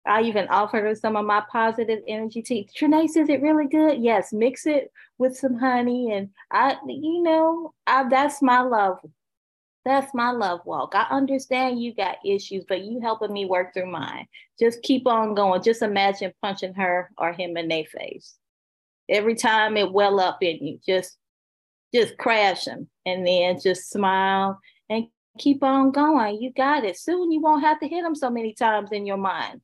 I 0.06 0.22
even 0.22 0.48
offered 0.48 0.84
her 0.84 0.94
some 0.94 1.16
of 1.16 1.26
my 1.26 1.42
positive 1.50 2.00
energy 2.06 2.42
tea. 2.42 2.68
Trinace, 2.76 3.16
is 3.16 3.28
it 3.28 3.42
really 3.42 3.66
good? 3.66 4.02
Yes, 4.02 4.32
mix 4.32 4.66
it 4.66 4.92
with 5.18 5.36
some 5.36 5.58
honey. 5.58 6.12
And 6.12 6.30
I, 6.50 6.76
you 6.86 7.22
know, 7.22 7.74
I 7.86 8.08
that's 8.08 8.40
my 8.40 8.60
love 8.60 8.98
that's 9.86 10.12
my 10.12 10.32
love 10.32 10.62
walk. 10.64 10.96
I 10.96 11.06
understand 11.10 11.80
you 11.80 11.94
got 11.94 12.18
issues, 12.26 12.64
but 12.68 12.82
you 12.82 13.00
helping 13.00 13.32
me 13.32 13.46
work 13.46 13.72
through 13.72 13.88
mine. 13.88 14.26
Just 14.58 14.82
keep 14.82 15.06
on 15.06 15.36
going. 15.36 15.62
Just 15.62 15.80
imagine 15.80 16.32
punching 16.42 16.74
her 16.74 17.08
or 17.16 17.32
him 17.32 17.56
in 17.56 17.68
their 17.68 17.84
face. 17.84 18.34
Every 19.08 19.36
time 19.36 19.76
it 19.76 19.92
well 19.92 20.18
up 20.18 20.42
in 20.42 20.58
you, 20.60 20.80
just 20.84 21.16
just 21.94 22.18
crash 22.18 22.64
them 22.64 22.88
and 23.06 23.24
then 23.24 23.60
just 23.60 23.88
smile 23.88 24.58
and 24.90 25.06
keep 25.38 25.62
on 25.62 25.92
going. 25.92 26.42
You 26.42 26.52
got 26.52 26.84
it. 26.84 26.98
Soon 26.98 27.30
you 27.30 27.40
won't 27.40 27.62
have 27.62 27.78
to 27.78 27.86
hit 27.86 28.02
them 28.02 28.16
so 28.16 28.28
many 28.28 28.54
times 28.54 28.90
in 28.90 29.06
your 29.06 29.16
mind. 29.16 29.60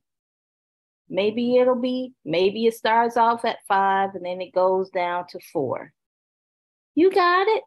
Maybe 1.09 1.57
it'll 1.57 1.79
be, 1.79 2.13
maybe 2.25 2.65
it 2.65 2.73
starts 2.73 3.17
off 3.17 3.45
at 3.45 3.57
five 3.67 4.15
and 4.15 4.25
then 4.25 4.41
it 4.41 4.53
goes 4.53 4.89
down 4.89 5.27
to 5.29 5.39
four. 5.51 5.91
You 6.95 7.11
got 7.11 7.47
it. 7.47 7.63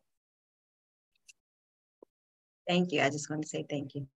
Thank 2.68 2.92
you. 2.92 3.02
I 3.02 3.10
just 3.10 3.30
want 3.30 3.42
to 3.42 3.48
say 3.48 3.64
thank 3.68 3.94
you. 3.94 4.08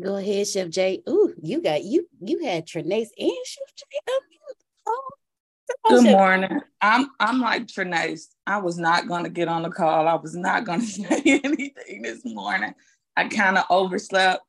Go 0.00 0.16
ahead, 0.16 0.46
Chef 0.48 0.70
Jay. 0.70 1.02
Ooh, 1.08 1.34
you 1.42 1.60
got 1.60 1.84
you 1.84 2.08
you 2.20 2.44
had 2.44 2.66
Trinace 2.66 3.08
and 3.18 3.32
Chef 3.44 3.74
Jay. 3.76 4.12
Oh, 4.86 5.10
Good 5.88 6.04
morning. 6.04 6.60
I'm 6.80 7.10
I'm 7.20 7.40
like 7.40 7.66
Trinace. 7.66 8.28
I 8.46 8.58
was 8.58 8.78
not 8.78 9.06
gonna 9.06 9.28
get 9.28 9.48
on 9.48 9.62
the 9.62 9.70
call. 9.70 10.08
I 10.08 10.14
was 10.14 10.34
not 10.34 10.64
gonna 10.64 10.82
say 10.82 11.40
anything 11.44 12.02
this 12.02 12.24
morning. 12.24 12.74
I 13.16 13.28
kind 13.28 13.58
of 13.58 13.64
overslept. 13.68 14.42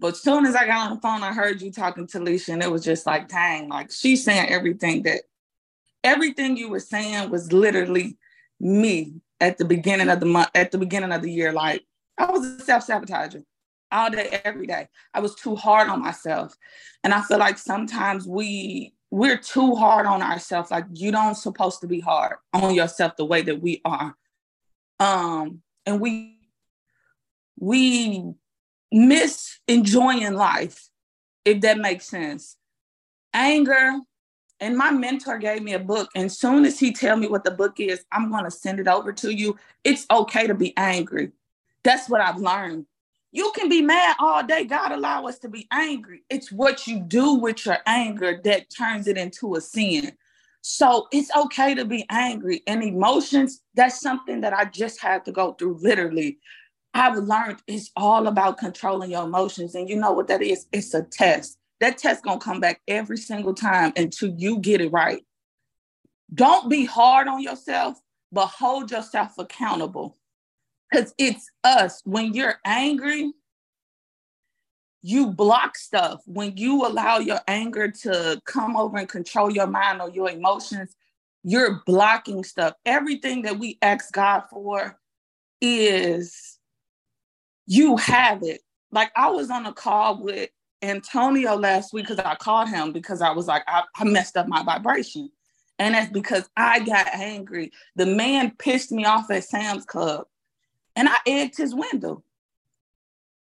But 0.00 0.16
soon 0.16 0.46
as 0.46 0.54
I 0.54 0.66
got 0.66 0.90
on 0.90 0.94
the 0.94 1.00
phone, 1.00 1.22
I 1.22 1.32
heard 1.32 1.60
you 1.60 1.72
talking 1.72 2.06
to 2.06 2.18
Alicia, 2.18 2.52
and 2.52 2.62
it 2.62 2.70
was 2.70 2.84
just 2.84 3.06
like, 3.06 3.28
dang, 3.28 3.68
like 3.68 3.90
she's 3.90 4.24
saying 4.24 4.48
everything 4.48 5.02
that 5.02 5.22
everything 6.04 6.56
you 6.56 6.68
were 6.68 6.80
saying 6.80 7.30
was 7.30 7.52
literally 7.52 8.16
me 8.60 9.14
at 9.40 9.58
the 9.58 9.64
beginning 9.64 10.08
of 10.08 10.20
the 10.20 10.26
month, 10.26 10.50
at 10.54 10.70
the 10.70 10.78
beginning 10.78 11.12
of 11.12 11.22
the 11.22 11.30
year. 11.30 11.52
Like 11.52 11.84
I 12.16 12.30
was 12.30 12.44
a 12.44 12.60
self-sabotager 12.60 13.42
all 13.90 14.10
day, 14.10 14.40
every 14.44 14.66
day. 14.66 14.88
I 15.14 15.20
was 15.20 15.34
too 15.34 15.56
hard 15.56 15.88
on 15.88 16.02
myself. 16.02 16.54
And 17.04 17.14
I 17.14 17.22
feel 17.22 17.38
like 17.38 17.58
sometimes 17.58 18.26
we 18.26 18.94
we're 19.10 19.38
too 19.38 19.74
hard 19.74 20.06
on 20.06 20.22
ourselves. 20.22 20.70
Like 20.70 20.84
you 20.92 21.10
don't 21.10 21.34
supposed 21.34 21.80
to 21.80 21.86
be 21.86 22.00
hard 22.00 22.36
on 22.52 22.74
yourself 22.74 23.16
the 23.16 23.24
way 23.24 23.42
that 23.42 23.60
we 23.60 23.80
are. 23.84 24.14
Um, 25.00 25.62
and 25.86 26.00
we 26.00 26.36
we 27.58 28.34
miss 28.92 29.58
enjoying 29.68 30.34
life, 30.34 30.88
if 31.44 31.60
that 31.62 31.78
makes 31.78 32.06
sense. 32.06 32.56
Anger, 33.34 34.00
and 34.60 34.76
my 34.76 34.90
mentor 34.90 35.38
gave 35.38 35.62
me 35.62 35.74
a 35.74 35.78
book. 35.78 36.10
And 36.14 36.30
soon 36.30 36.64
as 36.64 36.78
he 36.78 36.92
tell 36.92 37.16
me 37.16 37.28
what 37.28 37.44
the 37.44 37.50
book 37.50 37.78
is, 37.78 38.04
I'm 38.10 38.30
gonna 38.30 38.50
send 38.50 38.80
it 38.80 38.88
over 38.88 39.12
to 39.12 39.30
you. 39.30 39.56
It's 39.84 40.06
okay 40.10 40.46
to 40.46 40.54
be 40.54 40.76
angry. 40.76 41.32
That's 41.84 42.08
what 42.08 42.20
I've 42.20 42.38
learned. 42.38 42.86
You 43.30 43.52
can 43.54 43.68
be 43.68 43.82
mad 43.82 44.16
all 44.18 44.42
day. 44.42 44.64
God 44.64 44.90
allow 44.90 45.26
us 45.26 45.38
to 45.40 45.48
be 45.48 45.68
angry. 45.70 46.22
It's 46.30 46.50
what 46.50 46.86
you 46.86 46.98
do 46.98 47.34
with 47.34 47.66
your 47.66 47.78
anger 47.86 48.40
that 48.44 48.70
turns 48.70 49.06
it 49.06 49.18
into 49.18 49.54
a 49.54 49.60
sin. 49.60 50.12
So 50.62 51.06
it's 51.12 51.30
okay 51.36 51.74
to 51.74 51.84
be 51.84 52.04
angry 52.10 52.62
and 52.66 52.82
emotions. 52.82 53.62
That's 53.74 54.00
something 54.00 54.40
that 54.40 54.52
I 54.52 54.64
just 54.64 55.00
had 55.00 55.24
to 55.26 55.32
go 55.32 55.52
through 55.52 55.78
literally. 55.80 56.38
I've 56.94 57.16
learned 57.16 57.62
it's 57.66 57.90
all 57.96 58.26
about 58.26 58.58
controlling 58.58 59.10
your 59.10 59.24
emotions. 59.24 59.74
And 59.74 59.88
you 59.88 59.96
know 59.96 60.12
what 60.12 60.28
that 60.28 60.42
is? 60.42 60.66
It's 60.72 60.94
a 60.94 61.02
test. 61.02 61.58
That 61.80 61.98
test 61.98 62.24
gonna 62.24 62.40
come 62.40 62.60
back 62.60 62.80
every 62.88 63.18
single 63.18 63.54
time 63.54 63.92
until 63.96 64.30
you 64.36 64.58
get 64.58 64.80
it 64.80 64.90
right. 64.92 65.24
Don't 66.34 66.68
be 66.68 66.84
hard 66.84 67.28
on 67.28 67.42
yourself, 67.42 68.00
but 68.32 68.46
hold 68.46 68.90
yourself 68.90 69.38
accountable 69.38 70.16
because 70.90 71.14
it's 71.18 71.50
us. 71.64 72.02
When 72.04 72.34
you're 72.34 72.56
angry, 72.64 73.32
you 75.02 75.28
block 75.28 75.76
stuff. 75.76 76.20
When 76.26 76.56
you 76.56 76.84
allow 76.86 77.18
your 77.18 77.40
anger 77.46 77.90
to 78.02 78.40
come 78.44 78.76
over 78.76 78.98
and 78.98 79.08
control 79.08 79.50
your 79.50 79.66
mind 79.66 80.00
or 80.02 80.10
your 80.10 80.30
emotions, 80.30 80.96
you're 81.44 81.82
blocking 81.86 82.42
stuff. 82.44 82.74
Everything 82.84 83.42
that 83.42 83.58
we 83.58 83.78
ask 83.80 84.12
God 84.12 84.42
for 84.50 84.98
is 85.60 86.57
you 87.68 87.98
have 87.98 88.42
it. 88.42 88.62
Like 88.90 89.12
I 89.14 89.30
was 89.30 89.50
on 89.50 89.66
a 89.66 89.72
call 89.72 90.22
with 90.22 90.48
Antonio 90.80 91.54
last 91.54 91.92
week 91.92 92.08
because 92.08 92.24
I 92.24 92.34
called 92.34 92.70
him 92.70 92.92
because 92.92 93.20
I 93.20 93.30
was 93.30 93.46
like, 93.46 93.62
I, 93.68 93.84
I 93.94 94.04
messed 94.04 94.36
up 94.36 94.48
my 94.48 94.64
vibration. 94.64 95.30
And 95.78 95.94
that's 95.94 96.10
because 96.10 96.48
I 96.56 96.80
got 96.80 97.06
angry. 97.14 97.70
The 97.94 98.06
man 98.06 98.52
pissed 98.58 98.90
me 98.90 99.04
off 99.04 99.30
at 99.30 99.44
Sam's 99.44 99.84
Club 99.84 100.26
and 100.96 101.08
I 101.08 101.16
egged 101.26 101.58
his 101.58 101.74
window. 101.74 102.24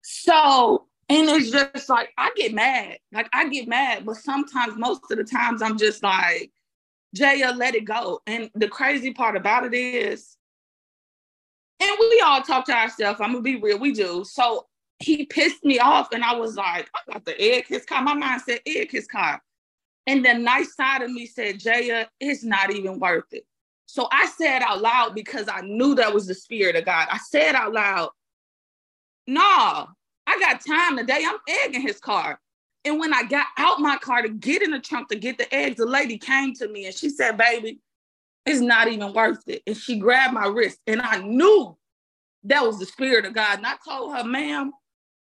So, 0.03 0.87
and 1.09 1.29
it's 1.31 1.51
just 1.51 1.89
like, 1.89 2.11
I 2.19 2.31
get 2.37 2.55
mad. 2.55 2.99
Like, 3.13 3.29
I 3.33 3.49
get 3.49 3.67
mad, 3.67 4.05
but 4.05 4.17
sometimes, 4.17 4.77
most 4.77 5.03
of 5.11 5.19
the 5.19 5.25
times, 5.25 5.61
I'm 5.61 5.77
just 5.77 6.03
like, 6.03 6.53
Jaya, 7.15 7.53
let 7.57 7.75
it 7.75 7.85
go. 7.85 8.21
And 8.27 8.51
the 8.55 8.69
crazy 8.69 9.13
part 9.13 9.37
about 9.37 9.65
it 9.65 9.75
is, 9.75 10.37
and 11.81 11.91
we 11.99 12.23
all 12.25 12.43
talk 12.43 12.67
to 12.67 12.73
ourselves, 12.73 13.21
I'm 13.21 13.33
gonna 13.33 13.43
be 13.43 13.57
real, 13.57 13.79
we 13.79 13.93
do. 13.93 14.25
So 14.25 14.67
he 14.99 15.25
pissed 15.27 15.65
me 15.65 15.79
off, 15.79 16.13
and 16.13 16.23
I 16.23 16.37
was 16.37 16.57
like, 16.57 16.89
I 16.95 17.13
got 17.13 17.25
to 17.27 17.41
egg 17.41 17.67
his 17.67 17.85
car. 17.87 18.03
My 18.03 18.15
mind 18.15 18.43
said, 18.43 18.61
egg 18.67 18.91
his 18.91 19.07
car. 19.07 19.43
And 20.07 20.25
the 20.25 20.35
nice 20.35 20.75
side 20.75 21.03
of 21.03 21.11
me 21.11 21.27
said, 21.27 21.61
Jaya, 21.61 22.09
it's 22.21 22.45
not 22.45 22.73
even 22.73 22.99
worth 22.99 23.33
it. 23.33 23.47
So 23.87 24.09
I 24.13 24.27
said 24.27 24.63
out 24.63 24.81
loud 24.81 25.15
because 25.15 25.49
I 25.49 25.63
knew 25.63 25.95
that 25.97 26.15
was 26.15 26.27
the 26.27 26.35
spirit 26.35 26.77
of 26.77 26.85
God. 26.85 27.09
I 27.11 27.19
said 27.19 27.55
out 27.55 27.73
loud, 27.73 28.11
nah, 29.27 29.87
I 30.27 30.39
got 30.39 30.65
time 30.65 30.97
today. 30.97 31.25
I'm 31.27 31.39
egging 31.65 31.81
his 31.81 31.99
car. 31.99 32.41
And 32.85 32.99
when 32.99 33.13
I 33.13 33.25
got 33.25 33.47
out 33.59 33.81
my 33.81 33.97
car 33.97 34.23
to 34.23 34.29
get 34.29 34.63
in 34.63 34.71
the 34.71 34.81
trunk 34.81 35.09
to 35.09 35.17
get 35.17 35.39
the 35.39 35.53
eggs, 35.55 35.77
the 35.77 35.87
lady 35.87 36.19
came 36.19 36.55
to 36.55 36.69
me 36.69 36.87
and 36.87 36.95
she 36.95 37.11
said, 37.11 37.37
baby, 37.37 37.81
it's 38.47 38.61
not 38.61 38.89
even 38.89 39.13
worth 39.13 39.43
it. 39.47 39.63
And 39.67 39.77
she 39.77 39.99
grabbed 39.99 40.35
my 40.35 40.47
wrist. 40.47 40.79
And 40.87 41.01
I 41.01 41.19
knew 41.19 41.77
that 42.45 42.65
was 42.65 42.79
the 42.79 42.87
spirit 42.87 43.25
of 43.25 43.35
God. 43.35 43.59
And 43.59 43.67
I 43.67 43.75
told 43.87 44.15
her, 44.15 44.25
ma'am, 44.25 44.73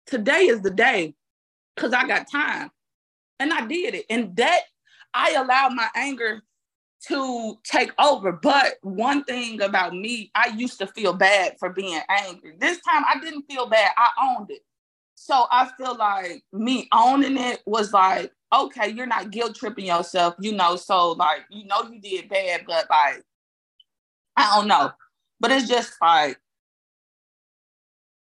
today 0.05 0.47
is 0.47 0.61
the 0.61 0.72
day 0.72 1.16
because 1.76 1.93
I 1.93 2.07
got 2.07 2.32
time. 2.32 2.72
And 3.39 3.53
I 3.53 3.66
did 3.66 3.93
it. 3.95 4.05
And 4.09 4.36
that 4.38 4.61
I 5.14 5.34
allowed 5.34 5.74
my 5.74 5.88
anger 5.95 6.41
to 7.07 7.59
take 7.64 7.91
over. 7.99 8.32
But 8.32 8.76
one 8.82 9.24
thing 9.26 9.61
about 9.61 9.93
me, 9.93 10.32
I 10.34 10.53
used 10.55 10.80
to 10.80 10.88
feel 10.88 11.14
bad 11.14 11.57
for 11.59 11.70
being 11.70 11.99
angry. 12.09 12.55
This 12.57 12.80
time 12.82 13.03
I 13.07 13.20
didn't 13.20 13.43
feel 13.43 13.68
bad. 13.68 13.91
I 13.97 14.36
owned 14.36 14.49
it. 14.49 14.61
So 15.16 15.45
I 15.51 15.70
feel 15.78 15.95
like 15.95 16.43
me 16.51 16.88
owning 16.91 17.38
it 17.38 17.61
was 17.66 17.93
like, 17.93 18.32
okay, 18.54 18.89
you're 18.89 19.05
not 19.05 19.32
guilt 19.32 19.55
tripping 19.55 19.86
yourself, 19.86 20.36
you 20.39 20.54
know. 20.54 20.75
So 20.75 21.12
like, 21.12 21.42
you 21.50 21.66
know, 21.66 21.84
you 21.89 22.00
did 22.00 22.30
bad, 22.30 22.62
but 22.67 22.88
like, 22.89 23.24
I 24.36 24.55
don't 24.55 24.67
know. 24.67 24.92
But 25.39 25.51
it's 25.51 25.67
just 25.67 25.93
like 26.01 26.38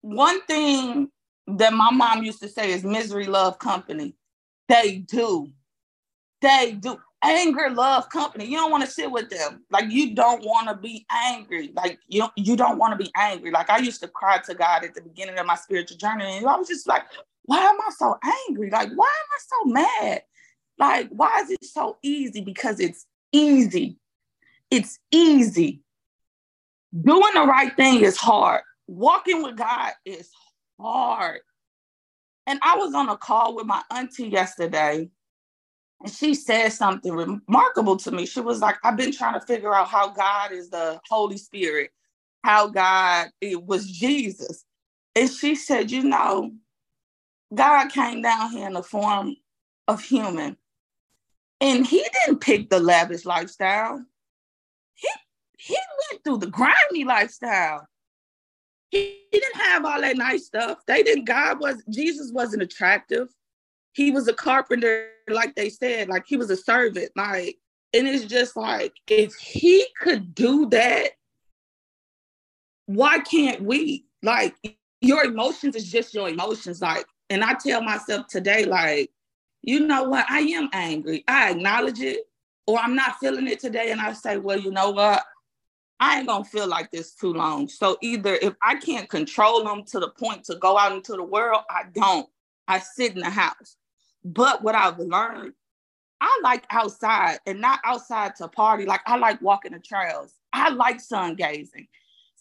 one 0.00 0.42
thing 0.42 1.10
that 1.46 1.72
my 1.72 1.90
mom 1.90 2.22
used 2.22 2.40
to 2.40 2.48
say 2.48 2.72
is 2.72 2.84
misery 2.84 3.26
love 3.26 3.58
company. 3.58 4.14
They 4.68 4.98
do. 4.98 5.52
They 6.42 6.76
do 6.78 6.98
anger 7.22 7.70
love 7.70 8.08
company. 8.10 8.46
You 8.46 8.56
don't 8.56 8.70
want 8.70 8.84
to 8.84 8.90
sit 8.90 9.10
with 9.10 9.30
them. 9.30 9.64
Like 9.70 9.90
you 9.90 10.14
don't 10.14 10.44
want 10.44 10.68
to 10.68 10.74
be 10.74 11.06
angry. 11.10 11.72
Like 11.74 11.98
you 12.08 12.26
you 12.36 12.56
don't 12.56 12.78
want 12.78 12.98
to 12.98 13.04
be 13.04 13.10
angry. 13.16 13.50
Like 13.50 13.70
I 13.70 13.78
used 13.78 14.00
to 14.02 14.08
cry 14.08 14.38
to 14.38 14.54
God 14.54 14.84
at 14.84 14.94
the 14.94 15.02
beginning 15.02 15.38
of 15.38 15.46
my 15.46 15.56
spiritual 15.56 15.96
journey, 15.96 16.38
and 16.38 16.46
I 16.46 16.56
was 16.56 16.68
just 16.68 16.86
like, 16.86 17.02
why 17.46 17.58
am 17.58 17.80
I 17.80 17.90
so 17.96 18.18
angry? 18.48 18.70
Like 18.70 18.90
why 18.94 19.06
am 19.06 19.30
I 19.32 19.38
so 19.38 19.70
mad? 19.70 20.22
Like 20.78 21.08
why 21.10 21.40
is 21.40 21.50
it 21.50 21.64
so 21.64 21.96
easy? 22.02 22.40
Because 22.40 22.80
it's 22.80 23.06
easy. 23.32 23.98
It's 24.70 24.98
easy. 25.10 25.80
Doing 27.02 27.34
the 27.34 27.46
right 27.46 27.74
thing 27.76 28.00
is 28.00 28.16
hard. 28.16 28.62
Walking 28.86 29.42
with 29.42 29.56
God 29.56 29.92
is 30.04 30.30
hard. 30.80 31.40
And 32.46 32.60
I 32.62 32.76
was 32.76 32.94
on 32.94 33.08
a 33.08 33.16
call 33.16 33.56
with 33.56 33.66
my 33.66 33.82
auntie 33.90 34.28
yesterday 34.28 35.10
and 36.02 36.12
she 36.12 36.34
said 36.34 36.68
something 36.70 37.12
remarkable 37.12 37.96
to 37.98 38.10
me. 38.10 38.26
She 38.26 38.40
was 38.40 38.60
like, 38.60 38.76
I've 38.84 38.96
been 38.96 39.12
trying 39.12 39.34
to 39.34 39.46
figure 39.46 39.74
out 39.74 39.88
how 39.88 40.10
God 40.10 40.52
is 40.52 40.70
the 40.70 41.00
Holy 41.08 41.38
Spirit, 41.38 41.90
how 42.44 42.68
God 42.68 43.28
it 43.40 43.64
was 43.64 43.90
Jesus. 43.90 44.64
And 45.14 45.30
she 45.30 45.54
said, 45.54 45.90
you 45.90 46.04
know, 46.04 46.52
God 47.54 47.88
came 47.88 48.22
down 48.22 48.50
here 48.50 48.66
in 48.66 48.74
the 48.74 48.82
form 48.82 49.36
of 49.88 50.02
human. 50.02 50.56
And 51.60 51.86
he 51.86 52.04
didn't 52.12 52.40
pick 52.40 52.68
the 52.68 52.80
lavish 52.80 53.24
lifestyle. 53.24 54.04
He 54.94 55.08
he 55.58 55.76
went 56.10 56.22
through 56.22 56.38
the 56.38 56.48
grimy 56.48 57.04
lifestyle. 57.04 57.86
He, 58.90 59.20
he 59.30 59.40
didn't 59.40 59.60
have 59.60 59.84
all 59.84 60.00
that 60.00 60.16
nice 60.16 60.46
stuff. 60.46 60.78
They 60.86 61.02
didn't, 61.02 61.24
God 61.24 61.60
was, 61.60 61.82
Jesus 61.88 62.30
wasn't 62.30 62.62
attractive 62.62 63.28
he 63.96 64.10
was 64.10 64.28
a 64.28 64.34
carpenter, 64.34 65.08
like 65.26 65.54
they 65.54 65.70
said, 65.70 66.08
like 66.10 66.24
he 66.26 66.36
was 66.36 66.50
a 66.50 66.56
servant. 66.56 67.10
Like, 67.16 67.56
and 67.94 68.06
it's 68.06 68.26
just 68.26 68.54
like, 68.54 68.92
if 69.08 69.34
he 69.36 69.86
could 69.98 70.34
do 70.34 70.68
that, 70.68 71.12
why 72.84 73.20
can't 73.20 73.62
we? 73.62 74.04
Like, 74.22 74.54
your 75.00 75.24
emotions 75.24 75.76
is 75.76 75.90
just 75.90 76.12
your 76.12 76.28
emotions. 76.28 76.82
Like, 76.82 77.06
and 77.30 77.42
I 77.44 77.54
tell 77.54 77.82
myself 77.82 78.26
today, 78.28 78.64
like, 78.64 79.10
you 79.62 79.80
know 79.80 80.04
what? 80.04 80.26
I 80.30 80.40
am 80.40 80.68
angry. 80.72 81.24
I 81.26 81.50
acknowledge 81.50 82.00
it. 82.00 82.20
or 82.66 82.78
I'm 82.78 82.94
not 82.96 83.18
feeling 83.20 83.46
it 83.46 83.60
today, 83.60 83.90
and 83.90 84.00
I 84.00 84.12
say, 84.12 84.38
well, 84.38 84.58
you 84.58 84.70
know 84.70 84.90
what? 84.90 85.24
I 85.98 86.18
ain't 86.18 86.26
gonna 86.26 86.44
feel 86.44 86.66
like 86.66 86.90
this 86.90 87.14
too 87.14 87.32
long. 87.32 87.68
So 87.68 87.96
either 88.02 88.34
if 88.34 88.54
I 88.62 88.76
can't 88.76 89.08
control 89.08 89.64
them 89.64 89.84
to 89.84 90.00
the 90.00 90.10
point 90.10 90.44
to 90.44 90.56
go 90.56 90.76
out 90.76 90.92
into 90.92 91.12
the 91.12 91.22
world, 91.22 91.62
I 91.70 91.84
don't. 91.92 92.28
I 92.68 92.80
sit 92.80 93.14
in 93.14 93.20
the 93.20 93.30
house. 93.30 93.76
But 94.24 94.62
what 94.62 94.74
I've 94.74 94.98
learned, 94.98 95.54
I 96.20 96.40
like 96.42 96.66
outside 96.70 97.38
and 97.46 97.60
not 97.60 97.80
outside 97.84 98.36
to 98.36 98.48
party. 98.48 98.84
Like 98.84 99.00
I 99.06 99.16
like 99.16 99.40
walking 99.40 99.72
the 99.72 99.78
trails. 99.78 100.34
I 100.52 100.70
like 100.70 101.00
sun 101.00 101.34
gazing. 101.34 101.86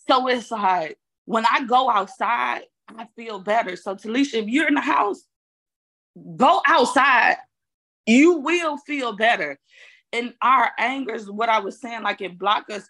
So 0.07 0.27
it's 0.27 0.51
like 0.51 0.97
when 1.25 1.45
I 1.49 1.63
go 1.65 1.89
outside, 1.89 2.63
I 2.89 3.07
feel 3.15 3.39
better. 3.39 3.75
So 3.75 3.95
Talisha, 3.95 4.35
if 4.35 4.47
you're 4.47 4.67
in 4.67 4.75
the 4.75 4.81
house, 4.81 5.23
go 6.35 6.61
outside. 6.67 7.37
You 8.05 8.39
will 8.39 8.77
feel 8.77 9.13
better. 9.13 9.59
And 10.13 10.33
our 10.41 10.71
anger 10.77 11.13
is 11.13 11.29
what 11.29 11.49
I 11.49 11.59
was 11.59 11.81
saying, 11.81 12.03
like 12.03 12.21
it 12.21 12.37
block 12.37 12.69
us 12.69 12.87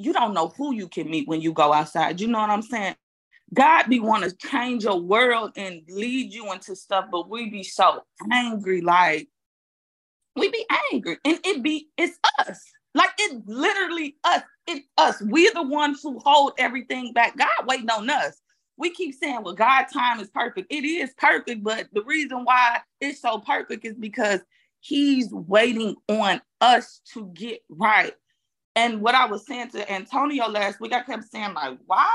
you 0.00 0.14
don't 0.14 0.32
know 0.32 0.48
who 0.56 0.74
you 0.74 0.88
can 0.88 1.10
meet 1.10 1.28
when 1.28 1.42
you 1.42 1.52
go 1.52 1.74
outside. 1.74 2.20
You 2.20 2.28
know 2.28 2.40
what 2.40 2.48
I'm 2.48 2.62
saying? 2.62 2.96
God 3.52 3.84
be 3.88 4.00
want 4.00 4.24
to 4.24 4.48
change 4.48 4.84
your 4.84 4.98
world 4.98 5.52
and 5.56 5.82
lead 5.88 6.32
you 6.32 6.50
into 6.52 6.74
stuff, 6.74 7.06
but 7.12 7.28
we 7.28 7.50
be 7.50 7.62
so 7.62 8.02
angry, 8.32 8.80
like 8.80 9.28
we 10.36 10.48
be 10.50 10.64
angry, 10.92 11.18
and 11.24 11.38
it 11.44 11.62
be 11.62 11.88
it's 11.98 12.18
us. 12.38 12.58
Like 12.94 13.10
it 13.18 13.42
literally 13.46 14.16
us. 14.24 14.42
It 14.66 14.84
us. 14.96 15.20
We're 15.20 15.52
the 15.52 15.62
ones 15.62 16.00
who 16.02 16.18
hold 16.20 16.52
everything 16.56 17.12
back. 17.12 17.36
God 17.36 17.66
waiting 17.66 17.90
on 17.90 18.08
us. 18.08 18.40
We 18.80 18.90
keep 18.90 19.14
saying, 19.14 19.42
well, 19.42 19.54
God's 19.54 19.92
time 19.92 20.20
is 20.20 20.30
perfect. 20.30 20.72
It 20.72 20.86
is 20.86 21.12
perfect, 21.18 21.62
but 21.62 21.88
the 21.92 22.02
reason 22.02 22.44
why 22.44 22.80
it's 22.98 23.20
so 23.20 23.38
perfect 23.38 23.84
is 23.84 23.94
because 23.94 24.40
He's 24.80 25.30
waiting 25.30 25.96
on 26.08 26.40
us 26.62 27.02
to 27.12 27.30
get 27.34 27.60
right. 27.68 28.14
And 28.74 29.02
what 29.02 29.14
I 29.14 29.26
was 29.26 29.46
saying 29.46 29.68
to 29.72 29.92
Antonio 29.92 30.48
last 30.48 30.80
week, 30.80 30.94
I 30.94 31.02
kept 31.02 31.30
saying, 31.30 31.52
like, 31.52 31.78
why? 31.84 32.10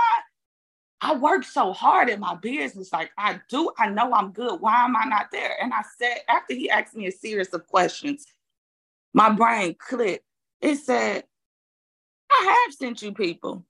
I 1.02 1.16
work 1.16 1.44
so 1.44 1.72
hard 1.72 2.10
in 2.10 2.20
my 2.20 2.34
business. 2.34 2.92
Like, 2.92 3.12
I 3.16 3.40
do, 3.48 3.72
I 3.78 3.90
know 3.90 4.12
I'm 4.12 4.32
good. 4.32 4.60
Why 4.60 4.86
am 4.86 4.96
I 4.96 5.06
not 5.06 5.28
there? 5.32 5.56
And 5.62 5.72
I 5.72 5.84
said, 6.00 6.18
after 6.28 6.56
he 6.56 6.68
asked 6.68 6.96
me 6.96 7.06
a 7.06 7.12
series 7.12 7.54
of 7.54 7.68
questions, 7.68 8.26
my 9.14 9.30
brain 9.30 9.76
clicked. 9.78 10.26
It 10.62 10.78
said, 10.78 11.26
I 12.32 12.66
have 12.66 12.74
sent 12.74 13.04
you 13.04 13.14
people. 13.14 13.64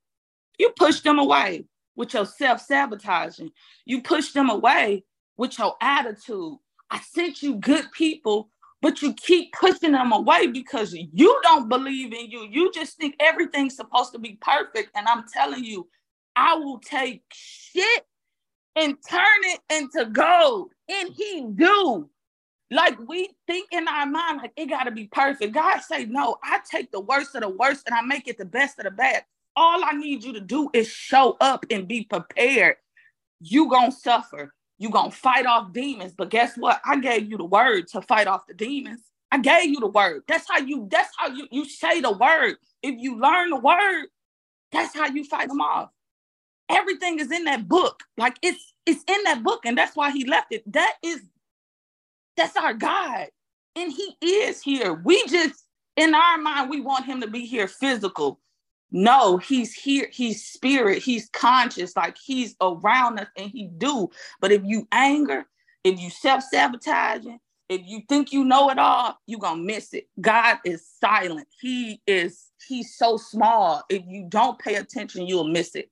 You 0.58 0.72
pushed 0.78 1.04
them 1.04 1.20
away 1.20 1.66
with 1.96 2.14
your 2.14 2.26
self 2.26 2.62
sabotaging. 2.62 3.52
You 3.86 4.02
push 4.02 4.32
them 4.32 4.50
away 4.50 5.06
with 5.38 5.58
your 5.60 5.76
attitude. 5.82 6.58
I 6.92 7.00
sent 7.02 7.42
you 7.44 7.56
good 7.56 7.92
people 7.92 8.50
but 8.86 9.02
you 9.02 9.14
keep 9.16 9.52
pushing 9.54 9.94
them 9.94 10.12
away 10.12 10.46
because 10.46 10.94
you 10.94 11.40
don't 11.42 11.70
believe 11.70 12.14
in 12.14 12.30
you. 12.30 12.48
You 12.52 12.72
just 12.72 12.98
think 12.98 13.16
everything's 13.20 13.76
supposed 13.76 14.12
to 14.14 14.20
be 14.20 14.38
perfect. 14.42 14.92
And 14.96 15.08
I'm 15.08 15.24
telling 15.34 15.64
you, 15.64 15.88
I 16.36 16.54
will 16.54 16.78
take 16.78 17.24
shit 17.34 18.06
and 18.76 18.96
turn 19.10 19.22
it 19.46 19.60
into 19.72 20.06
gold. 20.12 20.72
And 20.88 21.10
he 21.16 21.48
do. 21.56 22.12
Like 22.70 23.00
we 23.08 23.30
think 23.48 23.70
in 23.72 23.88
our 23.88 24.06
mind, 24.06 24.40
like 24.44 24.54
it 24.56 24.68
gotta 24.68 24.92
be 24.92 25.08
perfect. 25.08 25.54
God 25.54 25.80
say, 25.82 26.06
no, 26.06 26.38
I 26.44 26.60
take 26.70 26.92
the 26.92 27.00
worst 27.00 27.34
of 27.34 27.42
the 27.42 27.50
worst 27.50 27.88
and 27.88 27.96
I 27.96 28.04
make 28.04 28.28
it 28.28 28.38
the 28.38 28.46
best 28.46 28.78
of 28.78 28.86
the 28.86 28.92
bad. 28.92 29.24
All 29.56 29.84
I 29.84 29.94
need 29.94 30.24
you 30.24 30.34
to 30.34 30.42
do 30.42 30.70
is 30.74 30.88
show 30.88 31.38
up 31.42 31.66
and 31.70 31.88
be 31.88 32.04
prepared. 32.04 32.78
You 33.42 33.70
gonna 33.70 33.92
suffer 33.92 34.54
you 34.78 34.90
gonna 34.90 35.12
fight 35.12 35.46
off 35.46 35.74
demons. 35.74 36.14
But 36.18 36.30
guess 36.30 36.58
what? 36.58 36.82
I 36.86 37.00
gave 37.00 37.30
you 37.30 37.38
the 37.38 37.46
word 37.46 37.88
to 37.90 38.02
fight 38.02 38.28
off 38.28 38.48
the 38.48 38.54
demons. 38.54 39.02
I 39.32 39.40
gave 39.40 39.70
you 39.70 39.80
the 39.80 39.88
word. 39.88 40.24
That's 40.28 40.48
how 40.50 40.60
you, 40.60 40.88
that's 40.92 41.10
how 41.18 41.28
you, 41.30 41.48
you 41.52 41.66
say 41.66 42.02
the 42.02 42.12
word. 42.12 42.56
If 42.84 42.96
you 43.00 43.20
learn 43.20 43.50
the 43.50 43.58
word, 43.58 44.08
that's 44.72 44.96
how 44.96 45.08
you 45.08 45.24
fight 45.24 45.48
them 45.48 45.62
off. 45.62 45.90
Everything 46.70 47.20
is 47.20 47.32
in 47.32 47.46
that 47.46 47.68
book. 47.68 48.04
Like 48.18 48.38
it's 48.42 48.74
it's 48.86 49.04
in 49.08 49.24
that 49.24 49.44
book, 49.44 49.66
and 49.66 49.78
that's 49.78 49.96
why 49.96 50.12
he 50.12 50.26
left 50.26 50.52
it. 50.52 50.72
That 50.74 50.96
is 51.04 51.22
that's 52.38 52.58
our 52.58 52.74
God. 52.74 53.28
And 53.76 53.92
he 53.92 54.16
is 54.22 54.62
here. 54.62 54.94
We 54.94 55.26
just 55.28 55.66
in 55.96 56.14
our 56.14 56.38
mind, 56.38 56.70
we 56.70 56.82
want 56.82 57.06
him 57.06 57.22
to 57.22 57.28
be 57.28 57.46
here 57.46 57.68
physical. 57.68 58.40
No, 58.92 59.38
he's 59.38 59.74
here, 59.74 60.08
he's 60.12 60.46
spirit, 60.46 61.02
he's 61.04 61.30
conscious, 61.30 61.96
like 61.96 62.18
he's 62.24 62.56
around 62.62 63.20
us 63.20 63.28
and 63.38 63.50
he 63.50 63.68
do. 63.78 64.10
But 64.40 64.52
if 64.52 64.62
you 64.64 64.88
anger, 64.92 65.46
if 65.84 66.00
you 66.00 66.10
self-sabotaging, 66.10 67.40
if 67.68 67.82
you 67.86 68.02
think 68.08 68.32
you 68.32 68.46
know 68.46 68.70
it 68.70 68.80
all, 68.80 69.18
you're 69.26 69.40
gonna 69.40 69.62
miss 69.62 69.94
it. 69.94 70.08
God 70.22 70.60
is 70.66 70.88
silent. 71.02 71.48
He 71.60 72.02
is, 72.08 72.52
he's 72.68 72.96
so 72.96 73.18
small. 73.18 73.84
If 73.90 74.04
you 74.08 74.28
don't 74.30 74.60
pay 74.60 74.76
attention, 74.76 75.28
you'll 75.28 75.48
miss 75.50 75.76
it. 75.76 75.90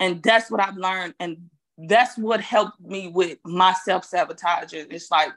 And 0.00 0.22
that's 0.22 0.50
what 0.50 0.60
I've 0.60 0.76
learned. 0.76 1.14
And 1.20 1.50
that's 1.78 2.18
what 2.18 2.40
helped 2.40 2.80
me 2.80 3.08
with 3.08 3.38
my 3.44 3.72
self-sabotaging. 3.84 4.88
It's 4.90 5.10
like, 5.10 5.30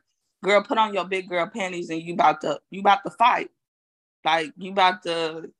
girl, 0.44 0.64
put 0.64 0.78
on 0.80 0.94
your 0.94 1.06
big 1.06 1.30
girl 1.30 1.48
panties 1.48 1.90
and 1.90 2.02
you 2.02 2.14
about 2.14 2.42
to, 2.42 2.60
you 2.72 2.82
about 2.82 3.04
to 3.06 3.12
fight. 3.12 3.52
Like 4.26 4.52
you 4.58 4.72
about 4.72 5.04
to 5.04 5.52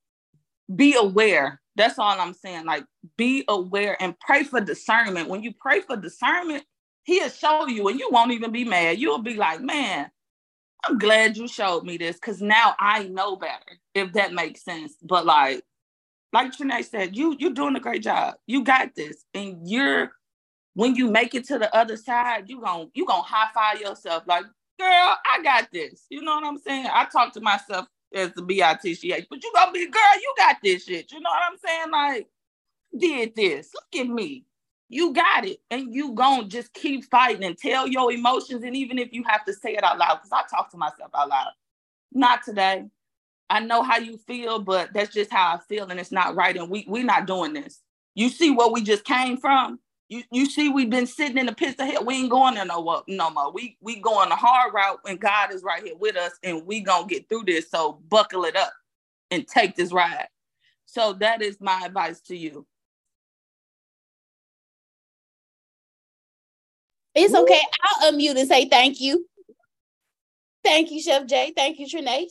be 0.74 0.96
aware. 0.96 1.62
That's 1.76 2.00
all 2.00 2.20
I'm 2.20 2.34
saying. 2.34 2.66
Like, 2.66 2.86
be 3.18 3.46
aware 3.48 4.02
and 4.02 4.20
pray 4.20 4.44
for 4.44 4.60
discernment. 4.60 5.30
When 5.30 5.44
you 5.44 5.54
pray 5.54 5.82
for 5.82 5.96
discernment, 5.96 6.64
he'll 7.04 7.30
show 7.30 7.68
you 7.68 7.88
and 7.88 8.00
you 8.00 8.10
won't 8.12 8.32
even 8.32 8.52
be 8.52 8.66
mad. 8.66 9.00
You'll 9.00 9.22
be 9.22 9.36
like, 9.36 9.62
man, 9.62 10.10
I'm 10.86 10.98
glad 10.98 11.38
you 11.38 11.48
showed 11.48 11.84
me 11.84 11.98
this 11.98 12.18
because 12.18 12.42
now 12.42 12.76
I 12.80 13.04
know 13.04 13.36
better, 13.36 13.80
if 13.94 14.14
that 14.14 14.34
makes 14.34 14.64
sense. 14.64 14.94
But 15.02 15.26
like, 15.26 15.64
like 16.34 16.52
Trinae 16.52 16.86
said, 16.86 17.16
you 17.16 17.36
you're 17.40 17.52
doing 17.52 17.76
a 17.76 17.80
great 17.80 18.04
job. 18.04 18.36
You 18.46 18.64
got 18.64 18.96
this. 18.96 19.24
And 19.34 19.68
you're 19.68 20.12
when 20.74 20.96
you 20.96 21.10
make 21.10 21.34
it 21.34 21.46
to 21.46 21.58
the 21.58 21.76
other 21.76 21.98
side, 21.98 22.50
you 22.50 22.62
going 22.62 22.92
you 22.94 23.06
gonna 23.06 23.24
high 23.24 23.50
five 23.54 23.82
yourself 23.82 24.24
like, 24.28 24.44
girl, 24.80 25.18
I 25.34 25.42
got 25.44 25.70
this. 25.72 26.06
You 26.10 26.22
know 26.22 26.36
what 26.36 26.46
I'm 26.46 26.60
saying? 26.60 26.88
I 26.92 27.06
talk 27.06 27.34
to 27.34 27.42
myself 27.42 27.88
as 28.14 28.34
the 28.34 28.42
B-I-T-C-H. 28.42 29.28
But 29.30 29.44
you 29.44 29.52
gonna 29.54 29.72
be 29.72 29.86
girl, 29.88 30.22
you 30.22 30.34
got 30.38 30.58
this 30.64 30.86
shit. 30.86 31.12
You 31.12 31.20
know 31.20 31.30
what 31.30 31.52
I'm 31.52 31.58
saying? 31.58 31.92
Like, 31.92 32.28
did 32.98 33.36
this. 33.36 33.72
Look 33.74 34.02
at 34.02 34.10
me. 34.12 34.46
You 34.90 35.14
got 35.14 35.46
it. 35.46 35.60
And 35.70 35.94
you 35.94 36.14
gonna 36.14 36.48
just 36.48 36.74
keep 36.74 37.06
fighting 37.06 37.44
and 37.44 37.58
tell 37.58 37.88
your 37.88 38.12
emotions. 38.12 38.64
And 38.64 38.76
even 38.76 38.98
if 38.98 39.14
you 39.14 39.24
have 39.28 39.46
to 39.46 39.54
say 39.54 39.74
it 39.74 39.84
out 39.84 39.98
loud, 39.98 40.16
because 40.16 40.32
I 40.32 40.44
talk 40.50 40.72
to 40.72 40.78
myself 40.78 41.12
out 41.16 41.30
loud. 41.30 41.52
Not 42.14 42.44
today. 42.44 42.86
I 43.50 43.60
know 43.62 43.84
how 43.84 43.98
you 43.98 44.18
feel, 44.18 44.60
but 44.60 44.94
that's 44.94 45.14
just 45.14 45.32
how 45.32 45.56
I 45.56 45.60
feel, 45.60 45.90
and 45.90 46.00
it's 46.00 46.12
not 46.12 46.36
right. 46.36 46.56
And 46.56 46.70
we 46.70 46.86
we're 46.88 47.04
not 47.04 47.28
doing 47.28 47.54
this. 47.54 47.82
You 48.16 48.30
see 48.30 48.52
where 48.52 48.70
we 48.70 48.82
just 48.82 49.06
came 49.06 49.38
from? 49.38 49.80
You 50.10 50.24
you 50.32 50.46
see, 50.46 50.70
we've 50.70 50.90
been 50.90 51.08
sitting 51.08 51.38
in 51.38 51.48
the 51.48 51.54
pits 51.54 51.82
of 51.82 51.88
hell. 51.88 52.06
We 52.06 52.16
ain't 52.16 52.30
going 52.30 52.56
there 52.56 52.66
no, 52.66 53.04
no 53.08 53.30
more. 53.30 53.52
We 53.52 53.78
we 53.82 54.00
going 54.00 54.30
the 54.30 54.36
hard 54.36 54.74
route, 54.74 55.02
and 55.06 55.20
God 55.20 55.54
is 55.54 55.64
right 55.64 55.84
here 55.84 55.98
with 55.98 56.16
us, 56.16 56.32
and 56.44 56.66
we 56.66 56.80
gonna 56.80 57.08
get 57.08 57.28
through 57.28 57.44
this. 57.46 57.70
So 57.70 58.00
buckle 58.08 58.46
it 58.46 58.56
up 58.56 58.72
and 59.32 59.46
take 59.46 59.76
this 59.76 59.92
ride. 59.92 60.28
So 60.86 61.14
that 61.14 61.42
is 61.42 61.60
my 61.60 61.82
advice 61.86 62.22
to 62.22 62.38
you. 62.38 62.66
It's 67.14 67.34
okay. 67.34 67.62
I'll 67.84 68.14
unmute 68.14 68.40
and 68.40 68.48
say 68.48 68.70
thank 68.70 69.02
you. 69.02 69.28
Thank 70.64 70.92
you, 70.92 71.02
Chef 71.02 71.26
Jay. 71.26 71.52
Thank 71.56 71.80
you, 71.80 71.88
Trinae. 71.88 72.28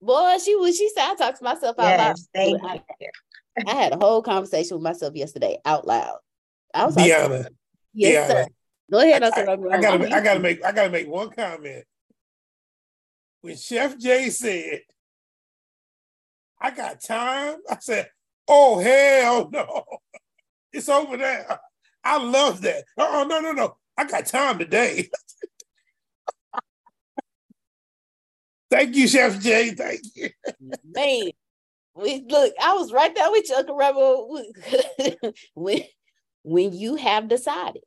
Boy, 0.00 0.38
she 0.42 0.56
was 0.56 0.76
she 0.76 0.88
said 0.94 1.10
I 1.10 1.14
talked 1.16 1.38
to 1.38 1.44
myself 1.44 1.78
out 1.78 1.84
yes, 1.84 1.98
loud. 1.98 2.16
Thank 2.34 2.62
you. 2.62 2.80
I 3.66 3.74
had 3.74 3.92
a 3.92 3.98
whole 3.98 4.22
conversation 4.22 4.76
with 4.76 4.84
myself 4.84 5.14
yesterday 5.14 5.58
out 5.66 5.86
loud. 5.86 6.18
I 6.74 6.86
was 6.86 6.96
Deanna. 6.96 7.44
Like, 7.44 7.52
yes, 7.94 8.30
Deanna. 8.30 8.34
sir. 8.34 8.46
Go 8.90 8.98
ahead. 8.98 9.22
I, 9.22 9.28
I, 9.28 9.30
I, 9.30 9.80
gotta, 9.80 10.14
I 10.14 10.20
gotta 10.20 10.40
make, 10.40 10.64
I 10.64 10.72
gotta 10.72 10.90
make 10.90 11.08
one 11.08 11.30
comment. 11.30 11.84
When 13.42 13.56
Chef 13.56 13.98
Jay 13.98 14.30
said, 14.30 14.80
"I 16.60 16.70
got 16.72 17.02
time," 17.02 17.56
I 17.70 17.78
said, 17.80 18.10
"Oh 18.48 18.80
hell 18.80 19.48
no, 19.50 19.84
it's 20.72 20.88
over 20.88 21.16
there." 21.16 21.60
I 22.02 22.18
love 22.18 22.62
that. 22.62 22.84
Oh 22.98 23.26
no, 23.28 23.40
no, 23.40 23.52
no, 23.52 23.76
I 23.96 24.04
got 24.04 24.26
time 24.26 24.58
today. 24.58 25.08
Thank 28.70 28.94
you, 28.96 29.08
Chef 29.08 29.40
Jay. 29.40 29.70
Thank 29.70 30.00
you. 30.14 30.30
Man, 30.84 31.30
we 31.94 32.24
look. 32.28 32.54
I 32.60 32.74
was 32.74 32.92
right 32.92 33.14
there 33.14 33.30
with 33.30 33.48
you, 33.48 33.56
Uncle 33.56 33.76
Rebel. 33.76 34.42
when 35.54 35.82
when 36.42 36.72
you 36.72 36.96
have 36.96 37.28
decided, 37.28 37.82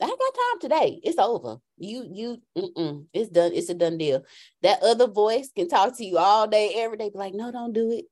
I 0.00 0.06
got 0.06 0.18
time 0.18 0.60
today. 0.60 1.00
It's 1.04 1.18
over. 1.18 1.58
You, 1.78 2.06
you, 2.10 2.42
mm-mm, 2.58 3.06
it's 3.12 3.30
done. 3.30 3.52
It's 3.54 3.68
a 3.68 3.74
done 3.74 3.98
deal. 3.98 4.24
That 4.62 4.82
other 4.82 5.06
voice 5.06 5.50
can 5.54 5.68
talk 5.68 5.96
to 5.98 6.04
you 6.04 6.18
all 6.18 6.48
day, 6.48 6.72
every 6.76 6.96
day. 6.96 7.10
Be 7.10 7.18
like, 7.18 7.34
no, 7.34 7.52
don't 7.52 7.72
do 7.72 7.92
it. 7.92 8.06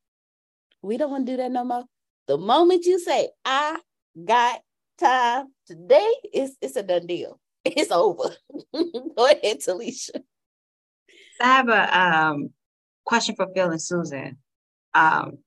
We 0.83 0.97
don't 0.97 1.11
want 1.11 1.27
to 1.27 1.33
do 1.33 1.37
that 1.39 1.51
no 1.51 1.65
more. 1.65 1.85
The 2.29 2.39
moment 2.39 2.85
you 2.85 3.01
say, 3.01 3.31
I 3.45 3.79
got 4.25 4.61
time 4.99 5.49
today, 5.67 6.13
it's 6.33 6.57
it's 6.61 6.77
a 6.77 6.83
done 6.83 7.07
deal. 7.07 7.41
It's 7.65 7.91
over. 7.91 8.35
Go 8.73 9.27
ahead, 9.27 9.59
Talisha. 9.61 10.23
I 11.41 11.45
have 11.45 11.69
a 11.69 11.99
um 11.99 12.51
question 13.05 13.35
for 13.35 13.49
Phil 13.55 13.71
and 13.71 13.83
Susan. 13.83 14.39
Um, 14.95 15.39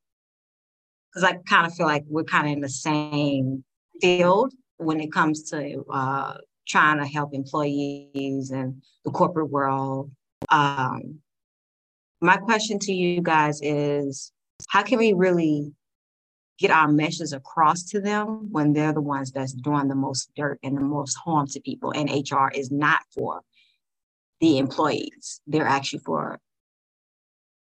because 1.14 1.30
I 1.30 1.38
kind 1.48 1.68
of 1.68 1.74
feel 1.74 1.86
like 1.86 2.04
we're 2.08 2.24
kind 2.24 2.48
of 2.48 2.54
in 2.54 2.62
the 2.62 2.70
same 2.70 3.64
field 4.04 4.54
when 4.78 5.00
it 5.00 5.12
comes 5.12 5.50
to 5.50 5.84
uh, 5.90 6.34
trying 6.68 7.00
to 7.00 7.06
help 7.06 7.34
employees 7.34 8.52
and 8.52 8.84
the 9.06 9.12
corporate 9.12 9.50
world. 9.50 10.12
Um, 10.50 11.20
my 12.20 12.36
question 12.36 12.80
to 12.80 12.94
you 12.94 13.22
guys 13.22 13.62
is 13.62 14.32
how 14.68 14.84
can 14.84 15.00
we 15.00 15.14
really 15.14 15.74
get 16.60 16.70
our 16.70 16.88
messages 16.88 17.34
across 17.34 17.84
to 17.84 18.02
them 18.02 18.52
when 18.52 18.74
they're 18.74 18.94
the 18.94 19.02
ones 19.02 19.32
that's 19.32 19.54
doing 19.54 19.88
the 19.88 19.96
most 19.96 20.30
dirt 20.36 20.60
and 20.64 20.78
the 20.78 20.82
most 20.82 21.16
harm 21.16 21.48
to 21.48 21.60
people 21.62 21.92
and 21.92 22.10
hr 22.10 22.50
is 22.54 22.72
not 22.72 23.02
for 23.14 23.42
the 24.40 24.60
employees 24.60 25.42
they're 25.48 25.68
actually 25.68 26.00
for 26.00 26.40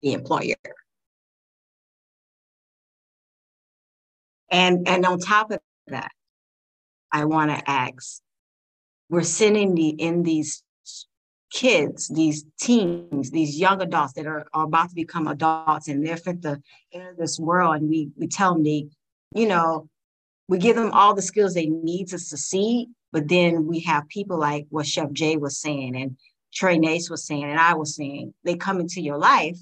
the 0.03 0.13
employer 0.13 0.55
and 4.49 4.87
and 4.87 5.05
on 5.05 5.17
top 5.17 5.51
of 5.51 5.59
that 5.87 6.11
i 7.13 7.23
want 7.23 7.49
to 7.49 7.69
ask 7.69 8.21
we're 9.09 9.23
sending 9.23 9.75
the 9.75 9.89
in 9.89 10.23
these 10.23 10.63
kids, 11.53 12.07
these 12.07 12.45
teens, 12.59 13.29
these 13.29 13.59
young 13.59 13.79
adults 13.81 14.13
that 14.13 14.25
are, 14.25 14.47
are 14.53 14.65
about 14.65 14.89
to 14.89 14.95
become 14.95 15.27
adults 15.27 15.87
and 15.87 16.05
they're 16.05 16.17
fit 16.17 16.41
to 16.41 16.59
enter 16.91 17.15
this 17.17 17.39
world. 17.39 17.75
And 17.75 17.89
we 17.89 18.09
we 18.17 18.27
tell 18.27 18.53
them 18.53 18.63
they, 18.63 18.87
you 19.35 19.47
know, 19.47 19.87
we 20.49 20.57
give 20.57 20.75
them 20.75 20.91
all 20.91 21.13
the 21.13 21.21
skills 21.21 21.53
they 21.53 21.67
need 21.67 22.07
to 22.09 22.19
succeed. 22.19 22.89
But 23.11 23.27
then 23.27 23.67
we 23.67 23.81
have 23.81 24.09
people 24.09 24.39
like 24.39 24.65
what 24.69 24.87
Chef 24.87 25.11
Jay 25.11 25.37
was 25.37 25.57
saying 25.57 25.95
and 25.95 26.17
Trinace 26.53 27.09
was 27.09 27.25
saying, 27.25 27.43
and 27.43 27.59
I 27.59 27.75
was 27.75 27.95
saying, 27.95 28.33
they 28.43 28.55
come 28.55 28.79
into 28.79 29.01
your 29.01 29.19
life 29.19 29.57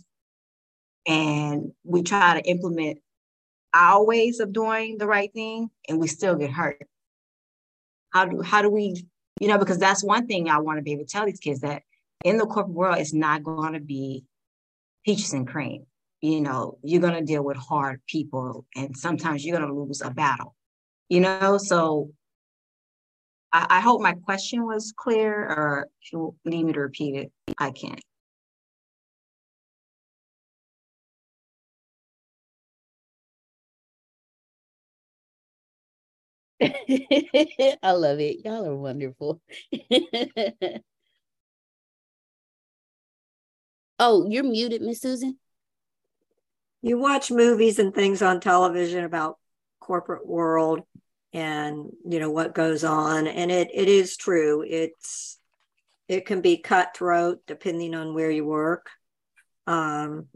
and 1.06 1.74
we 1.84 2.04
try 2.04 2.40
to 2.40 2.50
implement 2.50 3.00
our 3.74 4.06
ways 4.06 4.40
of 4.40 4.54
doing 4.54 4.98
the 4.98 5.08
right 5.08 5.32
thing 5.34 5.70
and 5.90 6.00
we 6.00 6.08
still 6.08 6.36
get 6.36 6.52
hurt. 6.52 6.88
How 8.12 8.26
do 8.26 8.42
how 8.42 8.62
do 8.62 8.70
we 8.70 9.06
you 9.42 9.48
know, 9.48 9.58
because 9.58 9.80
that's 9.80 10.04
one 10.04 10.28
thing 10.28 10.50
I 10.50 10.60
want 10.60 10.78
to 10.78 10.84
be 10.84 10.92
able 10.92 11.04
to 11.04 11.10
tell 11.10 11.26
these 11.26 11.40
kids 11.40 11.62
that 11.62 11.82
in 12.24 12.38
the 12.38 12.46
corporate 12.46 12.76
world, 12.76 13.00
it's 13.00 13.12
not 13.12 13.42
going 13.42 13.74
to 13.74 13.80
be 13.80 14.24
peaches 15.04 15.34
and 15.34 15.48
cream. 15.48 15.88
You 16.22 16.42
know, 16.42 16.78
you're 16.84 17.02
going 17.02 17.16
to 17.16 17.24
deal 17.24 17.44
with 17.44 17.58
hard 17.58 18.02
people, 18.06 18.68
and 18.76 18.96
sometimes 18.96 19.44
you're 19.44 19.58
going 19.58 19.68
to 19.68 19.76
lose 19.76 20.02
a 20.02 20.12
battle. 20.12 20.56
You 21.10 21.22
know, 21.22 21.58
so 21.58 22.12
I, 23.52 23.66
I 23.70 23.80
hope 23.80 24.00
my 24.00 24.14
question 24.14 24.64
was 24.64 24.94
clear, 24.96 25.34
or 25.34 25.88
if 26.04 26.14
you 26.14 26.36
need 26.46 26.66
me 26.66 26.74
to 26.74 26.80
repeat 26.80 27.16
it, 27.16 27.32
I 27.58 27.72
can. 27.72 27.98
I 37.84 37.92
love 37.92 38.20
it. 38.20 38.46
Y'all 38.46 38.68
are 38.68 38.76
wonderful. 38.76 39.42
oh, 44.00 44.30
you're 44.30 44.44
muted, 44.44 44.82
Miss 44.82 45.02
Susan. 45.02 45.40
You 46.84 46.98
watch 47.00 47.32
movies 47.32 47.80
and 47.80 47.94
things 47.94 48.22
on 48.22 48.40
television 48.40 49.04
about 49.04 49.38
corporate 49.80 50.28
world 50.28 50.82
and 51.34 51.90
you 52.08 52.20
know 52.20 52.30
what 52.30 52.54
goes 52.54 52.84
on 52.84 53.26
and 53.28 53.52
it 53.52 53.70
it 53.74 53.88
is 53.88 54.18
true 54.18 54.64
it's 54.68 55.40
it 56.08 56.26
can 56.26 56.42
be 56.42 56.58
cutthroat 56.58 57.40
depending 57.48 57.96
on 57.96 58.14
where 58.14 58.30
you 58.30 58.46
work 58.46 58.90
um 59.66 60.28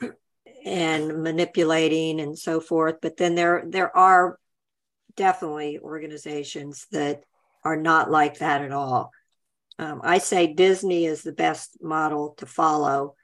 and 0.64 1.22
manipulating 1.22 2.20
and 2.20 2.38
so 2.38 2.60
forth 2.60 2.96
but 3.00 3.16
then 3.16 3.34
there 3.34 3.64
there 3.66 3.96
are 3.96 4.38
definitely 5.16 5.78
organizations 5.78 6.86
that 6.92 7.22
are 7.64 7.76
not 7.76 8.10
like 8.10 8.38
that 8.38 8.62
at 8.62 8.72
all. 8.72 9.12
Um, 9.78 10.00
I 10.04 10.18
say 10.18 10.52
Disney 10.52 11.06
is 11.06 11.22
the 11.22 11.32
best 11.32 11.82
model 11.82 12.34
to 12.38 12.46
follow 12.46 13.14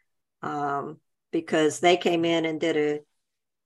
um, 0.43 0.99
because 1.31 1.81
they 1.81 1.97
came 1.97 2.25
in 2.25 2.45
and 2.45 2.61
did 2.61 2.77
a 2.77 3.01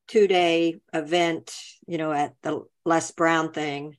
two 0.09 0.27
day 0.27 0.81
event, 0.93 1.57
you 1.87 1.99
know, 1.99 2.13
at 2.13 2.35
the 2.43 2.65
Les 2.85 3.11
Brown 3.13 3.53
thing 3.53 3.97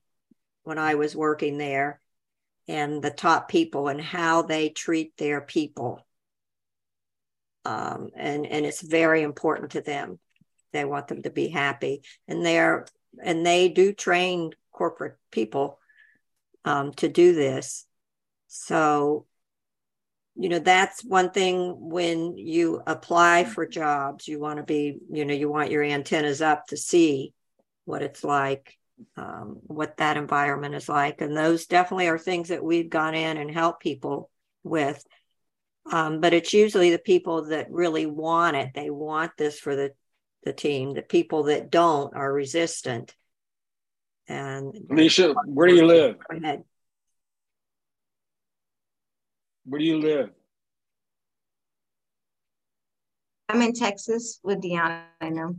when 0.64 0.78
I 0.78 0.96
was 0.96 1.16
working 1.16 1.58
there, 1.58 2.00
and 2.68 3.02
the 3.02 3.12
top 3.12 3.50
people 3.50 3.88
and 3.88 4.02
how 4.02 4.42
they 4.42 4.70
treat 4.70 5.16
their 5.18 5.42
people. 5.42 6.06
Um, 7.66 8.10
and 8.16 8.46
and 8.46 8.66
it's 8.66 8.82
very 8.82 9.24
important 9.24 9.72
to 9.72 9.82
them. 9.82 10.20
They 10.72 10.86
want 10.86 11.08
them 11.08 11.22
to 11.24 11.30
be 11.30 11.48
happy, 11.48 12.04
and 12.28 12.46
they're 12.46 12.86
and 13.22 13.46
they 13.46 13.70
do 13.70 13.94
train 13.94 14.52
corporate 14.72 15.18
people 15.32 15.80
um, 16.66 16.94
to 16.94 17.08
do 17.08 17.34
this. 17.34 17.86
So, 18.48 19.26
you 20.36 20.50
know, 20.50 20.60
that's 20.60 21.04
one 21.04 21.32
thing 21.32 21.76
when 21.80 22.38
you 22.38 22.82
apply 22.88 23.44
for 23.44 23.68
jobs, 23.68 24.28
you 24.28 24.40
want 24.40 24.58
to 24.58 24.64
be, 24.64 24.98
you 25.12 25.26
know, 25.26 25.34
you 25.34 25.50
want 25.50 25.72
your 25.72 25.84
antennas 25.84 26.42
up 26.42 26.68
to 26.68 26.78
see 26.78 27.34
what 27.86 28.02
it's 28.02 28.24
like, 28.24 28.78
um, 29.18 29.60
what 29.64 29.98
that 29.98 30.18
environment 30.18 30.76
is 30.76 30.90
like. 30.90 31.22
And 31.22 31.36
those 31.36 31.66
definitely 31.66 32.08
are 32.08 32.18
things 32.18 32.50
that 32.50 32.64
we've 32.64 32.90
gone 32.90 33.16
in 33.16 33.38
and 33.38 33.52
helped 33.52 33.82
people 33.82 34.30
with. 34.64 35.04
Um, 35.92 36.22
but 36.22 36.34
it's 36.34 36.54
usually 36.54 36.92
the 36.92 37.00
people 37.00 37.46
that 37.48 37.70
really 37.70 38.06
want 38.06 38.56
it. 38.56 38.70
They 38.74 38.90
want 38.90 39.32
this 39.38 39.60
for 39.60 39.76
the 39.76 39.92
the 40.44 40.54
team. 40.54 40.94
The 40.94 41.02
people 41.02 41.44
that 41.44 41.70
don't 41.70 42.16
are 42.16 42.32
resistant. 42.32 43.16
And 44.28 44.74
Alicia, 44.90 45.34
where 45.46 45.68
do 45.68 45.76
you 45.76 45.86
live? 45.86 46.18
Go 46.30 46.38
ahead. 46.38 46.64
Where 49.66 49.80
do 49.80 49.86
you 49.86 50.00
live? 50.00 50.30
I'm 53.50 53.62
in 53.62 53.74
Texas 53.74 54.40
with 54.44 54.62
Deanna. 54.62 55.04
I 55.22 55.30
know. 55.30 55.56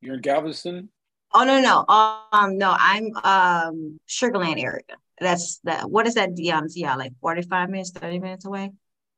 You're 0.00 0.14
in 0.14 0.20
Galveston? 0.20 0.88
Oh 1.34 1.44
no, 1.44 1.60
no. 1.60 1.84
Um, 1.88 2.58
no, 2.58 2.74
I'm 2.78 3.10
um 3.24 4.00
Sugar 4.06 4.38
Land 4.38 4.60
area. 4.60 4.82
That's 5.20 5.60
that. 5.64 5.90
What 5.90 6.06
is 6.06 6.14
that, 6.14 6.30
Deanna? 6.30 6.68
Yeah, 6.74 6.96
like 6.96 7.12
45 7.20 7.70
minutes, 7.70 7.90
30 7.90 8.18
minutes 8.18 8.44
away. 8.44 8.72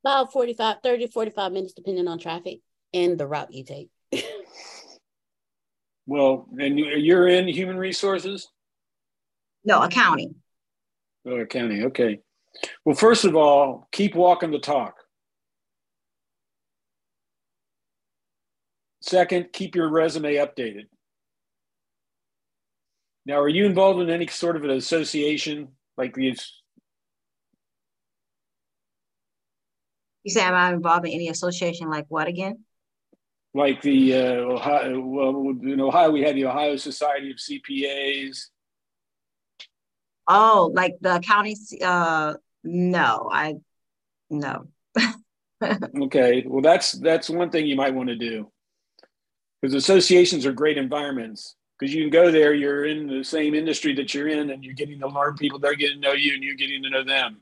About 0.05 0.33
45, 0.33 0.77
30, 0.83 1.07
45 1.07 1.53
minutes, 1.53 1.73
depending 1.73 2.07
on 2.09 2.19
traffic 2.19 2.61
and 2.93 3.19
the 3.19 3.27
route 3.27 3.53
you 3.53 3.65
take. 3.65 3.89
Well, 6.07 6.47
and 6.59 6.79
you're 6.79 7.29
in 7.29 7.49
human 7.49 7.79
resources? 7.79 8.49
No, 9.65 9.83
accounting. 9.83 10.35
Oh, 11.27 11.37
accounting. 11.37 11.85
Okay. 11.85 12.21
Well, 12.85 12.95
first 12.95 13.25
of 13.25 13.35
all, 13.35 13.89
keep 13.91 14.15
walking 14.15 14.51
the 14.51 14.59
talk. 14.59 14.97
Second, 19.01 19.49
keep 19.53 19.75
your 19.75 19.89
resume 19.89 20.35
updated. 20.35 20.85
Now, 23.27 23.41
are 23.41 23.49
you 23.49 23.65
involved 23.65 24.01
in 24.01 24.11
any 24.11 24.27
sort 24.27 24.57
of 24.57 24.65
an 24.65 24.71
association 24.71 25.69
like 25.97 26.15
these? 26.15 26.53
You 30.25 30.33
say, 30.33 30.43
am 30.43 30.55
I 30.55 30.73
involved 30.73 31.07
in 31.07 31.13
any 31.13 31.29
association 31.29 31.89
like 31.91 32.07
what 32.09 32.29
again? 32.29 32.65
Like 33.55 33.81
the 33.83 34.15
uh, 34.15 34.35
Ohio, 34.35 35.01
well, 35.01 35.55
in 35.63 35.81
Ohio, 35.81 36.11
we 36.11 36.23
had 36.23 36.35
the 36.35 36.47
Ohio 36.47 36.77
Society 36.77 37.31
of 37.31 37.37
CPAs. 37.37 38.47
Oh, 40.27 40.73
like 40.75 40.97
the 41.01 41.21
county? 41.21 41.57
Uh, 41.83 42.35
no, 42.65 43.29
I 43.33 43.55
no. 44.29 44.67
okay, 46.03 46.45
well, 46.47 46.63
that's 46.63 46.93
that's 46.93 47.31
one 47.31 47.51
thing 47.51 47.67
you 47.67 47.77
might 47.77 47.95
want 47.95 48.09
to 48.09 48.17
do 48.17 48.51
because 49.63 49.75
associations 49.75 50.45
are 50.47 50.53
great 50.53 50.77
environments 50.77 51.55
because 51.79 51.95
you 51.95 52.03
can 52.03 52.11
go 52.11 52.33
there. 52.33 52.55
You're 52.55 52.87
in 52.87 53.07
the 53.07 53.23
same 53.23 53.55
industry 53.55 53.95
that 53.95 54.13
you're 54.15 54.29
in, 54.29 54.51
and 54.51 54.65
you're 54.65 54.75
getting 54.75 54.99
to 54.99 55.09
learn 55.09 55.37
people. 55.37 55.61
They're 55.61 55.77
getting 55.77 56.01
to 56.01 56.09
know 56.09 56.15
you, 56.15 56.35
and 56.35 56.43
you're 56.43 56.57
getting 56.57 56.83
to 56.83 56.91
know 56.91 57.05
them. 57.05 57.41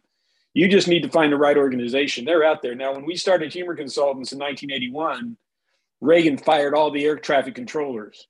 You 0.53 0.69
just 0.69 0.89
need 0.89 1.03
to 1.05 1.09
find 1.09 1.33
the 1.33 1.39
right 1.39 1.57
organization. 1.57 2.27
They're 2.27 2.45
out 2.45 2.61
there 2.61 2.75
now. 2.75 2.93
When 2.93 3.07
we 3.07 3.17
started 3.17 3.51
Humor 3.55 3.75
Consultants 3.75 4.33
in 4.33 4.39
1981 4.39 5.39
Reagan 6.03 6.37
fired 6.37 6.75
all 6.75 6.91
the 6.91 7.05
air 7.05 7.17
traffic 7.17 7.55
controllers. 7.55 8.27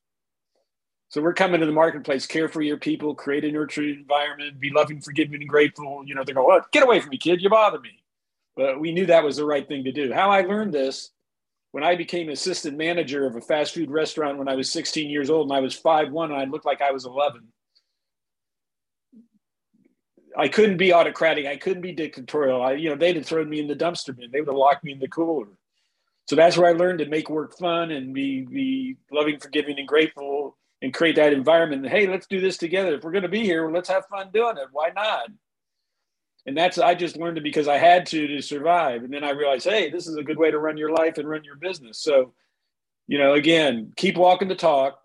So 1.08 1.22
we're 1.22 1.32
coming 1.32 1.60
to 1.60 1.66
the 1.66 1.72
marketplace, 1.72 2.26
care 2.26 2.48
for 2.48 2.60
your 2.60 2.76
people, 2.76 3.14
create 3.14 3.44
a 3.44 3.50
nurturing 3.50 3.94
environment, 4.00 4.60
be 4.60 4.70
loving, 4.70 5.00
forgiving, 5.00 5.40
and 5.40 5.48
grateful. 5.48 6.02
You 6.06 6.14
know, 6.14 6.22
they 6.22 6.34
go, 6.34 6.52
oh, 6.52 6.60
get 6.70 6.82
away 6.82 7.00
from 7.00 7.08
me, 7.08 7.18
kid, 7.18 7.40
you 7.40 7.48
bother 7.48 7.80
me. 7.80 8.02
But 8.56 8.78
we 8.78 8.92
knew 8.92 9.06
that 9.06 9.24
was 9.24 9.36
the 9.36 9.46
right 9.46 9.66
thing 9.66 9.84
to 9.84 9.92
do. 9.92 10.12
How 10.12 10.30
I 10.30 10.42
learned 10.42 10.74
this 10.74 11.12
when 11.70 11.82
I 11.82 11.96
became 11.96 12.28
assistant 12.28 12.76
manager 12.76 13.26
of 13.26 13.36
a 13.36 13.40
fast 13.40 13.72
food 13.72 13.90
restaurant 13.90 14.36
when 14.36 14.48
I 14.48 14.54
was 14.54 14.70
16 14.70 15.08
years 15.08 15.30
old 15.30 15.48
and 15.48 15.56
I 15.56 15.60
was 15.60 15.74
5'1 15.74 16.24
and 16.24 16.34
I 16.34 16.44
looked 16.44 16.66
like 16.66 16.82
I 16.82 16.92
was 16.92 17.06
11. 17.06 17.40
I 20.36 20.48
couldn't 20.48 20.76
be 20.76 20.92
autocratic. 20.92 21.46
I 21.46 21.56
couldn't 21.56 21.82
be 21.82 21.92
dictatorial. 21.92 22.62
I, 22.62 22.72
you 22.72 22.90
know, 22.90 22.96
they'd 22.96 23.16
have 23.16 23.26
thrown 23.26 23.48
me 23.48 23.60
in 23.60 23.66
the 23.66 23.76
dumpster 23.76 24.14
bin. 24.14 24.30
They 24.30 24.40
would 24.40 24.48
have 24.48 24.56
locked 24.56 24.84
me 24.84 24.92
in 24.92 24.98
the 24.98 25.08
cooler. 25.08 25.48
So 26.26 26.36
that's 26.36 26.56
where 26.56 26.68
I 26.68 26.72
learned 26.72 27.00
to 27.00 27.06
make 27.06 27.28
work 27.28 27.56
fun 27.58 27.90
and 27.90 28.14
be 28.14 28.42
be 28.42 28.96
loving, 29.10 29.38
forgiving, 29.38 29.78
and 29.78 29.88
grateful, 29.88 30.56
and 30.80 30.94
create 30.94 31.16
that 31.16 31.32
environment. 31.32 31.88
Hey, 31.88 32.06
let's 32.06 32.26
do 32.26 32.40
this 32.40 32.56
together. 32.56 32.94
If 32.94 33.04
we're 33.04 33.12
going 33.12 33.22
to 33.22 33.28
be 33.28 33.42
here, 33.42 33.70
let's 33.70 33.88
have 33.88 34.06
fun 34.06 34.30
doing 34.32 34.56
it. 34.56 34.68
Why 34.72 34.90
not? 34.94 35.28
And 36.46 36.56
that's 36.56 36.78
I 36.78 36.94
just 36.94 37.16
learned 37.16 37.38
it 37.38 37.44
because 37.44 37.68
I 37.68 37.78
had 37.78 38.06
to 38.06 38.26
to 38.26 38.42
survive. 38.42 39.04
And 39.04 39.12
then 39.12 39.24
I 39.24 39.30
realized, 39.30 39.68
hey, 39.68 39.90
this 39.90 40.06
is 40.06 40.16
a 40.16 40.22
good 40.22 40.38
way 40.38 40.50
to 40.50 40.58
run 40.58 40.76
your 40.76 40.90
life 40.90 41.18
and 41.18 41.28
run 41.28 41.44
your 41.44 41.56
business. 41.56 42.02
So, 42.02 42.34
you 43.06 43.18
know, 43.18 43.34
again, 43.34 43.92
keep 43.96 44.16
walking 44.16 44.48
the 44.48 44.54
talk, 44.54 44.98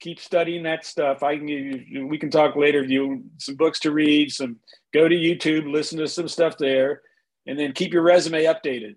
keep 0.00 0.20
studying 0.20 0.64
that 0.64 0.84
stuff. 0.84 1.22
I 1.22 1.36
can 1.36 1.48
you, 1.48 2.06
we 2.06 2.18
can 2.18 2.30
talk 2.30 2.56
later. 2.56 2.82
You 2.82 3.24
some 3.38 3.56
books 3.56 3.80
to 3.80 3.92
read, 3.92 4.32
some 4.32 4.56
go 4.92 5.08
to 5.08 5.14
YouTube, 5.14 5.70
listen 5.70 5.98
to 5.98 6.08
some 6.08 6.28
stuff 6.28 6.58
there, 6.58 7.02
and 7.46 7.58
then 7.58 7.72
keep 7.72 7.92
your 7.92 8.02
resume 8.02 8.44
updated 8.44 8.96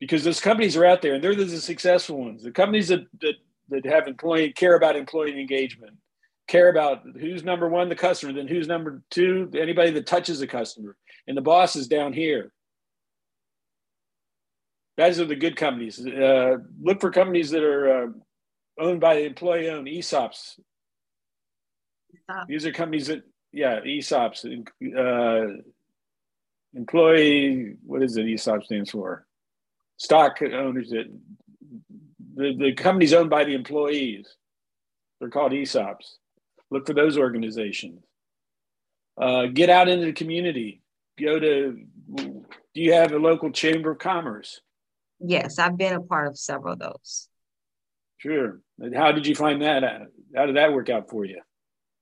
because 0.00 0.24
those 0.24 0.40
companies 0.40 0.76
are 0.76 0.84
out 0.84 1.02
there 1.02 1.14
and 1.14 1.22
they're 1.24 1.34
the 1.34 1.48
successful 1.60 2.18
ones. 2.24 2.42
The 2.42 2.50
companies 2.50 2.88
that 2.88 3.06
that, 3.20 3.34
that 3.70 3.84
have 3.86 4.06
employee 4.06 4.52
care 4.52 4.76
about 4.76 4.96
employee 4.96 5.38
engagement, 5.38 5.96
care 6.46 6.70
about 6.70 7.02
who's 7.20 7.44
number 7.44 7.68
one, 7.68 7.88
the 7.88 7.94
customer, 7.94 8.32
then 8.32 8.48
who's 8.48 8.68
number 8.68 9.02
two, 9.10 9.50
anybody 9.54 9.90
that 9.90 10.06
touches 10.06 10.40
the 10.40 10.46
customer, 10.46 10.96
and 11.26 11.36
the 11.36 11.42
boss 11.42 11.76
is 11.76 11.88
down 11.88 12.12
here. 12.12 12.52
Those 14.96 15.20
are 15.20 15.26
the 15.26 15.36
good 15.36 15.56
companies. 15.56 16.04
Uh, 16.04 16.56
look 16.82 17.00
for 17.00 17.10
companies 17.12 17.50
that 17.50 17.62
are 17.62 18.04
uh, 18.04 18.06
owned 18.80 19.00
by 19.00 19.14
the 19.14 19.26
employee 19.26 19.70
owned 19.70 19.86
ESOPs. 19.86 20.58
These 22.48 22.66
are 22.66 22.72
companies 22.72 23.06
that, 23.06 23.22
yeah, 23.52 23.78
ESOPs, 23.80 24.44
uh, 24.98 25.62
employee, 26.74 27.76
what 27.86 28.02
is 28.02 28.16
it 28.16 28.26
ESOP 28.26 28.64
stands 28.64 28.90
for? 28.90 29.27
Stock 29.98 30.40
owners 30.42 30.90
that 30.90 31.06
the, 32.34 32.56
the 32.56 32.72
company's 32.72 33.12
owned 33.12 33.30
by 33.30 33.44
the 33.44 33.54
employees. 33.54 34.26
They're 35.20 35.28
called 35.28 35.52
ESOPs. 35.52 36.16
Look 36.70 36.86
for 36.86 36.94
those 36.94 37.18
organizations. 37.18 38.02
Uh, 39.20 39.46
get 39.46 39.68
out 39.68 39.88
into 39.88 40.06
the 40.06 40.12
community. 40.12 40.80
Go 41.20 41.40
to, 41.40 41.84
do 42.14 42.44
you 42.74 42.92
have 42.92 43.12
a 43.12 43.18
local 43.18 43.50
chamber 43.50 43.90
of 43.90 43.98
commerce? 43.98 44.60
Yes, 45.18 45.58
I've 45.58 45.76
been 45.76 45.94
a 45.94 46.00
part 46.00 46.28
of 46.28 46.38
several 46.38 46.74
of 46.74 46.78
those. 46.78 47.28
Sure. 48.18 48.60
And 48.78 48.94
how 48.94 49.10
did 49.10 49.26
you 49.26 49.34
find 49.34 49.62
that? 49.62 49.82
Out? 49.82 50.06
How 50.34 50.46
did 50.46 50.56
that 50.56 50.72
work 50.72 50.88
out 50.88 51.10
for 51.10 51.24
you? 51.24 51.40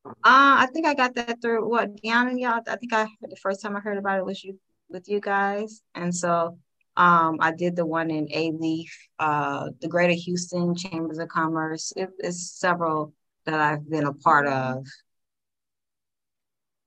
Uh, 0.05 0.12
I 0.23 0.68
think 0.73 0.86
I 0.86 0.94
got 0.94 1.14
that 1.14 1.40
through 1.40 1.68
what 1.68 1.97
Deanna 1.97 2.31
and 2.31 2.40
y'all. 2.40 2.60
I 2.66 2.77
think 2.77 2.93
I 2.93 3.09
the 3.23 3.36
first 3.36 3.62
time 3.62 3.77
I 3.77 3.81
heard 3.81 3.98
about 3.98 4.18
it 4.18 4.24
was 4.24 4.44
you 4.44 4.59
with 4.89 5.09
you 5.09 5.20
guys, 5.20 5.82
and 5.94 6.14
so 6.14 6.59
um, 6.97 7.39
I 7.40 7.52
did 7.52 7.77
the 7.77 7.85
one 7.85 8.10
in 8.10 8.27
Alief, 8.28 8.89
uh, 9.18 9.68
the 9.81 9.89
Greater 9.89 10.14
Houston 10.14 10.74
Chambers 10.74 11.18
of 11.18 11.28
Commerce. 11.28 11.93
It, 11.94 12.10
it's 12.18 12.59
several 12.59 13.12
that 13.44 13.60
I've 13.60 13.89
been 13.89 14.06
a 14.06 14.14
part 14.14 14.47
of. 14.47 14.86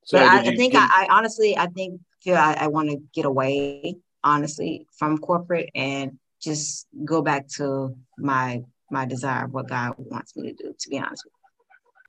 So 0.04 0.18
I, 0.18 0.40
I, 0.40 0.56
think 0.56 0.74
I, 0.76 0.80
I, 0.80 1.08
honestly, 1.12 1.56
I 1.56 1.68
think 1.68 2.02
feel 2.24 2.36
I, 2.36 2.58
I 2.62 2.68
want 2.68 2.90
to 2.90 2.98
get 3.14 3.26
away 3.26 3.98
honestly 4.24 4.88
from 4.98 5.20
corporate 5.20 5.70
and 5.76 6.18
just 6.42 6.88
go 7.06 7.22
back 7.22 7.48
to 7.48 7.96
my 8.18 8.64
my 8.92 9.06
desire 9.06 9.46
of 9.46 9.54
what 9.54 9.68
God 9.68 9.94
wants 9.98 10.36
me 10.36 10.52
to 10.52 10.64
do, 10.64 10.74
to 10.78 10.90
be 10.90 10.98
honest 10.98 11.24
with 11.26 11.34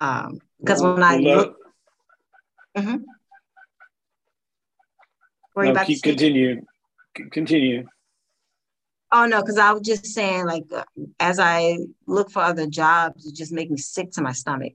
you. 0.01 0.06
Um, 0.06 0.39
because 0.59 0.82
when 0.82 1.02
I 1.02 1.16
look, 1.18 1.56
mm-hmm. 2.74 2.97
no, 5.56 5.85
keep 5.85 6.02
continue, 6.02 6.62
continue. 7.15 7.87
Oh 9.12 9.27
no, 9.27 9.41
because 9.41 9.59
I 9.59 9.73
was 9.73 9.82
just 9.82 10.07
saying, 10.07 10.47
like, 10.47 10.65
uh, 10.73 10.85
as 11.19 11.41
I 11.41 11.78
look 12.07 12.31
for 12.31 12.43
other 12.43 12.66
jobs, 12.66 13.27
it 13.27 13.35
just 13.35 13.53
makes 13.53 13.70
me 13.70 13.77
sick 13.77 14.12
to 14.12 14.23
my 14.23 14.32
stomach. 14.32 14.74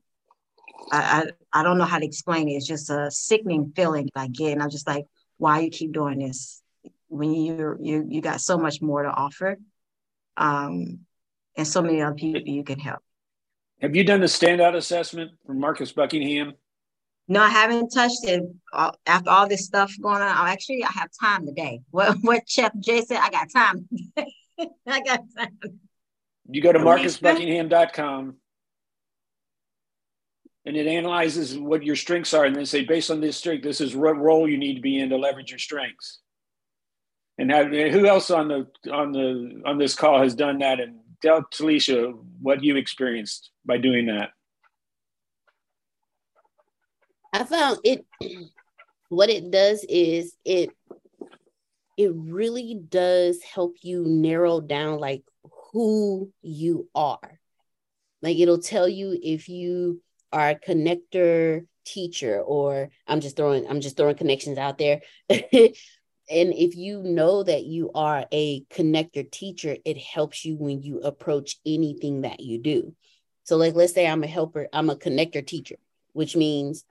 I, 0.91 1.31
I 1.53 1.59
I 1.61 1.63
don't 1.63 1.77
know 1.77 1.85
how 1.85 1.99
to 1.99 2.05
explain 2.05 2.49
it. 2.49 2.53
It's 2.53 2.67
just 2.67 2.89
a 2.89 3.09
sickening 3.09 3.71
feeling 3.75 4.09
I 4.15 4.27
get, 4.27 4.51
and 4.51 4.61
I'm 4.61 4.69
just 4.69 4.87
like, 4.87 5.05
why 5.37 5.59
you 5.59 5.69
keep 5.69 5.93
doing 5.93 6.19
this 6.19 6.61
when 7.07 7.33
you 7.33 7.77
you 7.79 8.05
you 8.09 8.21
got 8.21 8.41
so 8.41 8.57
much 8.57 8.81
more 8.81 9.03
to 9.03 9.09
offer. 9.09 9.57
Um, 10.37 11.05
and 11.57 11.65
so 11.65 11.81
many 11.81 12.01
other 12.01 12.15
people 12.15 12.41
you 12.41 12.63
can 12.63 12.79
help. 12.79 12.99
Have 13.81 13.95
you 13.95 14.03
done 14.03 14.19
the 14.19 14.25
standout 14.25 14.75
assessment 14.75 15.31
from 15.45 15.59
Marcus 15.59 15.91
Buckingham? 15.91 16.53
No, 17.27 17.41
I 17.41 17.49
haven't 17.49 17.89
touched 17.89 18.23
it. 18.23 18.43
Uh, 18.71 18.91
after 19.07 19.29
all 19.29 19.47
this 19.47 19.65
stuff 19.65 19.91
going 20.01 20.21
on, 20.21 20.27
I 20.27 20.51
actually 20.51 20.83
I 20.83 20.91
have 20.91 21.09
time 21.19 21.45
today. 21.45 21.81
What 21.91 22.17
what 22.21 22.47
Chef 22.47 22.71
Jay 22.79 23.01
said, 23.01 23.19
I 23.21 23.29
got 23.29 23.47
time. 23.51 23.87
I 24.87 25.01
got 25.01 25.21
time. 25.37 25.79
You 26.49 26.61
go 26.61 26.71
to 26.71 26.79
marcusbuckingham.com 26.79 28.35
and 30.65 30.77
it 30.77 30.87
analyzes 30.87 31.57
what 31.57 31.83
your 31.83 31.95
strengths 31.95 32.33
are 32.33 32.45
and 32.45 32.55
then 32.55 32.65
say 32.65 32.83
based 32.83 33.09
on 33.09 33.21
this 33.21 33.37
strength, 33.37 33.63
this 33.63 33.81
is 33.81 33.95
what 33.95 34.17
role 34.17 34.47
you 34.47 34.57
need 34.57 34.75
to 34.75 34.81
be 34.81 34.99
in 34.99 35.09
to 35.09 35.17
leverage 35.17 35.51
your 35.51 35.59
strengths. 35.59 36.19
And 37.37 37.51
have, 37.51 37.67
who 37.67 38.05
else 38.05 38.29
on 38.29 38.47
the 38.47 38.67
on 38.91 39.11
the 39.11 39.61
on 39.65 39.77
this 39.77 39.95
call 39.95 40.21
has 40.21 40.35
done 40.35 40.59
that 40.59 40.79
and 40.79 40.99
tell 41.21 41.41
Talisha 41.41 42.13
what 42.41 42.63
you 42.63 42.77
experienced 42.77 43.49
by 43.65 43.77
doing 43.77 44.05
that. 44.05 44.29
I 47.35 47.43
found 47.43 47.79
it 47.83 48.05
what 49.09 49.29
it 49.29 49.51
does 49.51 49.85
is 49.89 50.37
it 50.45 50.69
it 51.97 52.11
really 52.15 52.75
does 52.75 53.43
help 53.43 53.75
you 53.81 54.05
narrow 54.05 54.61
down 54.61 54.99
like 54.99 55.23
who 55.71 56.31
you 56.41 56.87
are. 56.95 57.39
Like 58.21 58.37
it'll 58.37 58.59
tell 58.59 58.87
you 58.87 59.17
if 59.21 59.49
you 59.49 60.01
are 60.31 60.49
a 60.49 60.55
connector 60.55 61.67
teacher 61.85 62.39
or 62.39 62.89
I'm 63.05 63.19
just 63.19 63.35
throwing 63.35 63.67
I'm 63.67 63.81
just 63.81 63.97
throwing 63.97 64.15
connections 64.15 64.57
out 64.57 64.77
there. 64.77 65.01
and 65.29 65.43
if 66.29 66.77
you 66.77 67.03
know 67.03 67.43
that 67.43 67.65
you 67.65 67.91
are 67.93 68.25
a 68.31 68.63
connector 68.65 69.29
teacher 69.29 69.75
it 69.83 69.97
helps 69.97 70.45
you 70.45 70.55
when 70.55 70.81
you 70.81 70.99
approach 71.01 71.57
anything 71.65 72.21
that 72.21 72.39
you 72.39 72.57
do 72.57 72.95
so 73.43 73.57
like 73.57 73.75
let's 73.75 73.93
say 73.93 74.07
i'm 74.07 74.23
a 74.23 74.27
helper 74.27 74.67
i'm 74.73 74.89
a 74.89 74.95
connector 74.95 75.45
teacher 75.45 75.75
which 76.13 76.35
means 76.35 76.83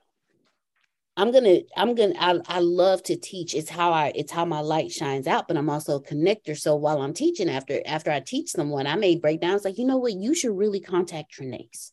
i'm 1.16 1.32
gonna 1.32 1.60
i'm 1.76 1.94
gonna 1.94 2.14
I, 2.18 2.38
I 2.46 2.58
love 2.60 3.02
to 3.04 3.16
teach 3.16 3.54
it's 3.54 3.70
how 3.70 3.92
i 3.92 4.12
it's 4.14 4.32
how 4.32 4.44
my 4.44 4.60
light 4.60 4.90
shines 4.90 5.26
out 5.26 5.48
but 5.48 5.56
i'm 5.56 5.70
also 5.70 5.96
a 5.96 6.02
connector 6.02 6.58
so 6.58 6.76
while 6.76 7.00
i'm 7.00 7.14
teaching 7.14 7.48
after 7.48 7.80
after 7.86 8.10
i 8.10 8.20
teach 8.20 8.50
someone 8.50 8.86
i 8.86 8.96
may 8.96 9.16
break 9.16 9.40
down 9.40 9.54
it's 9.54 9.64
like 9.64 9.78
you 9.78 9.84
know 9.84 9.98
what 9.98 10.14
you 10.14 10.34
should 10.34 10.56
really 10.56 10.80
contact 10.80 11.32
Trinace 11.38 11.92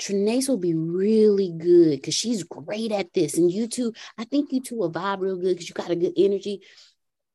Trinace 0.00 0.48
will 0.48 0.56
be 0.56 0.74
really 0.74 1.52
good 1.56 1.96
because 1.96 2.14
she's 2.14 2.42
great 2.42 2.90
at 2.90 3.12
this. 3.12 3.36
And 3.36 3.52
you 3.52 3.68
two, 3.68 3.92
I 4.16 4.24
think 4.24 4.50
you 4.50 4.62
two 4.62 4.76
will 4.76 4.90
vibe 4.90 5.20
real 5.20 5.36
good 5.36 5.56
because 5.56 5.68
you 5.68 5.74
got 5.74 5.90
a 5.90 5.96
good 5.96 6.14
energy. 6.16 6.62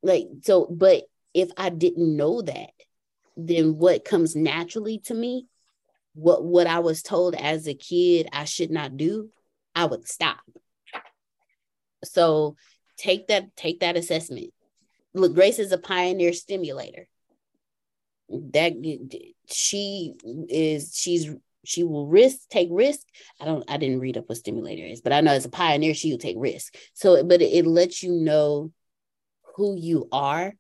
Like, 0.01 0.26
so, 0.41 0.65
but 0.65 1.03
if 1.35 1.51
I 1.57 1.69
didn't 1.69 2.17
know 2.17 2.41
that, 2.41 2.72
then 3.38 3.77
what 3.77 4.03
comes 4.05 4.35
naturally 4.35 4.99
to 4.99 5.13
me, 5.13 5.47
what 6.13 6.43
what 6.43 6.65
I 6.65 6.80
was 6.80 7.01
told 7.01 7.35
as 7.35 7.67
a 7.67 7.73
kid 7.73 8.27
I 8.31 8.45
should 8.45 8.72
not 8.72 8.97
do, 8.97 9.30
I 9.76 9.85
would 9.85 10.07
stop. 10.07 10.39
So 12.06 12.56
take 12.98 13.27
that, 13.27 13.56
take 13.56 13.82
that 13.82 13.98
assessment. 13.98 14.52
Look, 15.14 15.34
Grace 15.34 15.60
is 15.60 15.72
a 15.72 15.77
pioneer 15.77 16.34
stimulator. 16.34 17.07
That 18.30 18.73
she 19.48 20.14
is, 20.49 20.95
she's 20.95 21.30
she 21.65 21.84
will 21.84 22.07
risk 22.07 22.48
take 22.49 22.69
risk 22.72 23.02
i 23.41 23.45
don't 23.45 23.64
i 23.68 23.77
didn't 23.77 23.99
read 23.99 24.18
up 24.18 24.30
what 24.30 24.38
stimulator 24.38 24.86
is 24.86 25.02
but 25.02 25.11
i 25.11 25.22
know 25.22 25.32
as 25.32 25.45
a 25.45 25.49
pioneer 25.49 25.94
she 25.94 26.11
will 26.11 26.18
take 26.18 26.36
risk 26.40 26.76
so 26.94 27.23
but 27.23 27.41
it, 27.41 27.45
it 27.45 27.65
lets 27.65 28.03
you 28.03 28.11
know 28.11 28.72
who 29.56 29.76
you 29.76 30.07
are 30.11 30.53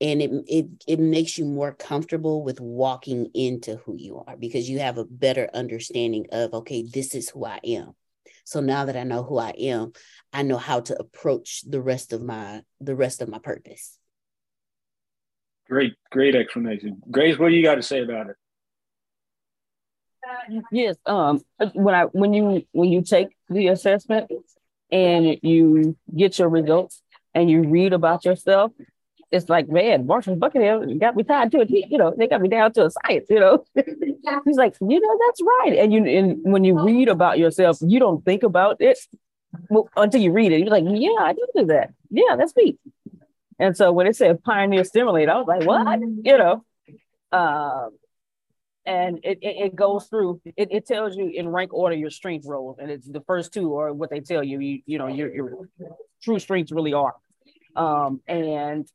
and 0.00 0.22
it, 0.22 0.30
it 0.46 0.66
it 0.86 1.00
makes 1.00 1.36
you 1.36 1.44
more 1.44 1.72
comfortable 1.72 2.42
with 2.42 2.60
walking 2.60 3.26
into 3.34 3.76
who 3.76 3.96
you 3.96 4.22
are 4.26 4.36
because 4.36 4.68
you 4.68 4.78
have 4.78 4.98
a 4.98 5.04
better 5.04 5.50
understanding 5.52 6.26
of 6.32 6.54
okay 6.54 6.82
this 6.82 7.14
is 7.14 7.28
who 7.28 7.44
i 7.44 7.60
am 7.64 7.94
so 8.44 8.60
now 8.60 8.84
that 8.84 8.96
i 8.96 9.02
know 9.02 9.22
who 9.22 9.38
i 9.38 9.50
am 9.50 9.92
i 10.32 10.42
know 10.42 10.58
how 10.58 10.80
to 10.80 10.96
approach 10.98 11.62
the 11.68 11.80
rest 11.80 12.12
of 12.12 12.22
my 12.22 12.62
the 12.80 12.94
rest 12.94 13.22
of 13.22 13.28
my 13.28 13.38
purpose 13.38 13.98
great 15.68 15.94
great 16.10 16.34
explanation 16.34 17.00
grace 17.10 17.38
what 17.38 17.48
do 17.48 17.54
you 17.54 17.62
got 17.62 17.76
to 17.76 17.82
say 17.82 18.02
about 18.02 18.28
it 18.28 18.36
Yes. 20.70 20.96
Um. 21.06 21.40
When 21.74 21.94
I 21.94 22.04
when 22.04 22.32
you 22.34 22.62
when 22.72 22.90
you 22.90 23.02
take 23.02 23.28
the 23.48 23.68
assessment 23.68 24.30
and 24.90 25.36
you 25.42 25.96
get 26.14 26.38
your 26.38 26.48
results 26.48 27.02
and 27.34 27.50
you 27.50 27.62
read 27.62 27.92
about 27.92 28.24
yourself, 28.24 28.72
it's 29.30 29.48
like, 29.48 29.68
man, 29.68 30.06
Marshall 30.06 30.36
Buckingham 30.36 30.98
got 30.98 31.16
me 31.16 31.22
tied 31.22 31.52
to 31.52 31.60
it. 31.60 31.70
You 31.70 31.98
know, 31.98 32.14
they 32.16 32.26
got 32.26 32.40
me 32.40 32.48
down 32.48 32.72
to 32.72 32.86
a 32.86 32.90
science. 32.90 33.26
You 33.30 33.40
know, 33.40 33.64
he's 34.44 34.56
like, 34.56 34.74
you 34.80 35.00
know, 35.00 35.18
that's 35.26 35.40
right. 35.42 35.78
And 35.78 35.92
you 35.92 36.04
and 36.04 36.38
when 36.42 36.64
you 36.64 36.82
read 36.82 37.08
about 37.08 37.38
yourself, 37.38 37.78
you 37.80 38.00
don't 38.00 38.24
think 38.24 38.42
about 38.42 38.80
it 38.80 38.98
until 39.96 40.20
you 40.20 40.32
read 40.32 40.52
it. 40.52 40.58
You're 40.60 40.68
like, 40.68 40.84
yeah, 40.86 41.22
I 41.22 41.32
do 41.32 41.46
do 41.54 41.66
that. 41.66 41.92
Yeah, 42.10 42.36
that's 42.36 42.54
me. 42.56 42.78
And 43.58 43.76
so 43.76 43.92
when 43.92 44.06
it 44.06 44.16
said 44.16 44.42
pioneer 44.42 44.84
stimulator, 44.84 45.32
I 45.32 45.36
was 45.36 45.46
like, 45.46 45.64
what? 45.64 46.00
You 46.00 46.38
know, 46.38 46.64
um, 47.32 47.90
and 48.86 49.18
it, 49.22 49.38
it, 49.42 49.56
it, 49.66 49.76
goes 49.76 50.06
through, 50.06 50.40
it, 50.44 50.68
it 50.72 50.86
tells 50.86 51.14
you 51.16 51.28
in 51.28 51.48
rank 51.48 51.72
order 51.72 51.94
your 51.94 52.10
strength 52.10 52.46
roles. 52.46 52.78
And 52.78 52.90
it's 52.90 53.06
the 53.06 53.20
first 53.20 53.52
two 53.52 53.76
are 53.76 53.92
what 53.92 54.10
they 54.10 54.20
tell 54.20 54.42
you, 54.42 54.58
you, 54.58 54.80
you 54.86 54.98
know, 54.98 55.06
your, 55.06 55.32
your 55.32 55.68
true 56.22 56.38
strengths 56.38 56.72
really 56.72 56.94
are. 56.94 57.14
Um, 57.76 58.20
and 58.26 58.88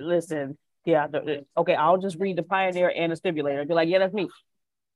listen, 0.00 0.58
yeah, 0.84 1.06
the, 1.06 1.44
okay, 1.56 1.74
I'll 1.74 1.98
just 1.98 2.18
read 2.18 2.36
the 2.36 2.42
pioneer 2.42 2.92
and 2.94 3.12
the 3.12 3.16
stimulator. 3.16 3.64
Be 3.64 3.74
like, 3.74 3.88
yeah, 3.88 3.98
that's 3.98 4.14
me. 4.14 4.28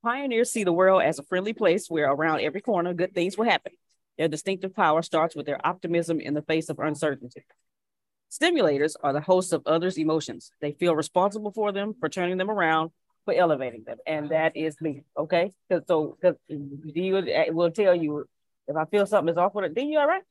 Pioneers 0.03 0.51
see 0.51 0.65
the 0.65 0.73
world 0.73 1.03
as 1.03 1.19
a 1.19 1.23
friendly 1.25 1.53
place 1.53 1.89
where 1.89 2.11
around 2.11 2.41
every 2.41 2.61
corner 2.61 2.95
good 2.95 3.15
things 3.15 3.37
will 3.37 3.45
happen. 3.45 3.73
Their 4.19 4.29
distinctive 4.29 4.75
power 4.75 5.03
starts 5.03 5.37
with 5.37 5.47
their 5.47 5.65
optimism 5.65 6.21
in 6.21 6.35
the 6.35 6.43
face 6.43 6.69
of 6.69 6.79
uncertainty. 6.79 7.45
Stimulators 8.31 8.97
are 9.03 9.13
the 9.13 9.21
hosts 9.21 9.53
of 9.53 9.63
others' 9.67 9.99
emotions. 9.99 10.51
They 10.61 10.73
feel 10.73 10.97
responsible 10.97 11.53
for 11.53 11.73
them, 11.73 11.95
for 11.99 12.09
turning 12.09 12.39
them 12.39 12.51
around, 12.51 12.91
for 13.25 13.35
elevating 13.35 13.85
them. 13.85 13.99
And 14.07 14.31
that 14.31 14.57
is 14.57 14.81
me. 14.81 15.03
Okay. 15.17 15.53
Cause 15.71 15.83
so 15.87 16.17
cause 16.21 16.35
D 16.49 17.13
eh, 17.13 17.51
will 17.51 17.71
tell 17.71 17.95
you 17.95 18.27
if 18.67 18.77
I 18.77 18.85
feel 18.87 19.07
something 19.07 19.33
is 19.33 19.39
off 19.39 19.55
with 19.55 19.67
it, 19.67 19.75
then 19.75 19.89
you 19.89 19.99
all 19.99 20.09
right? 20.09 20.23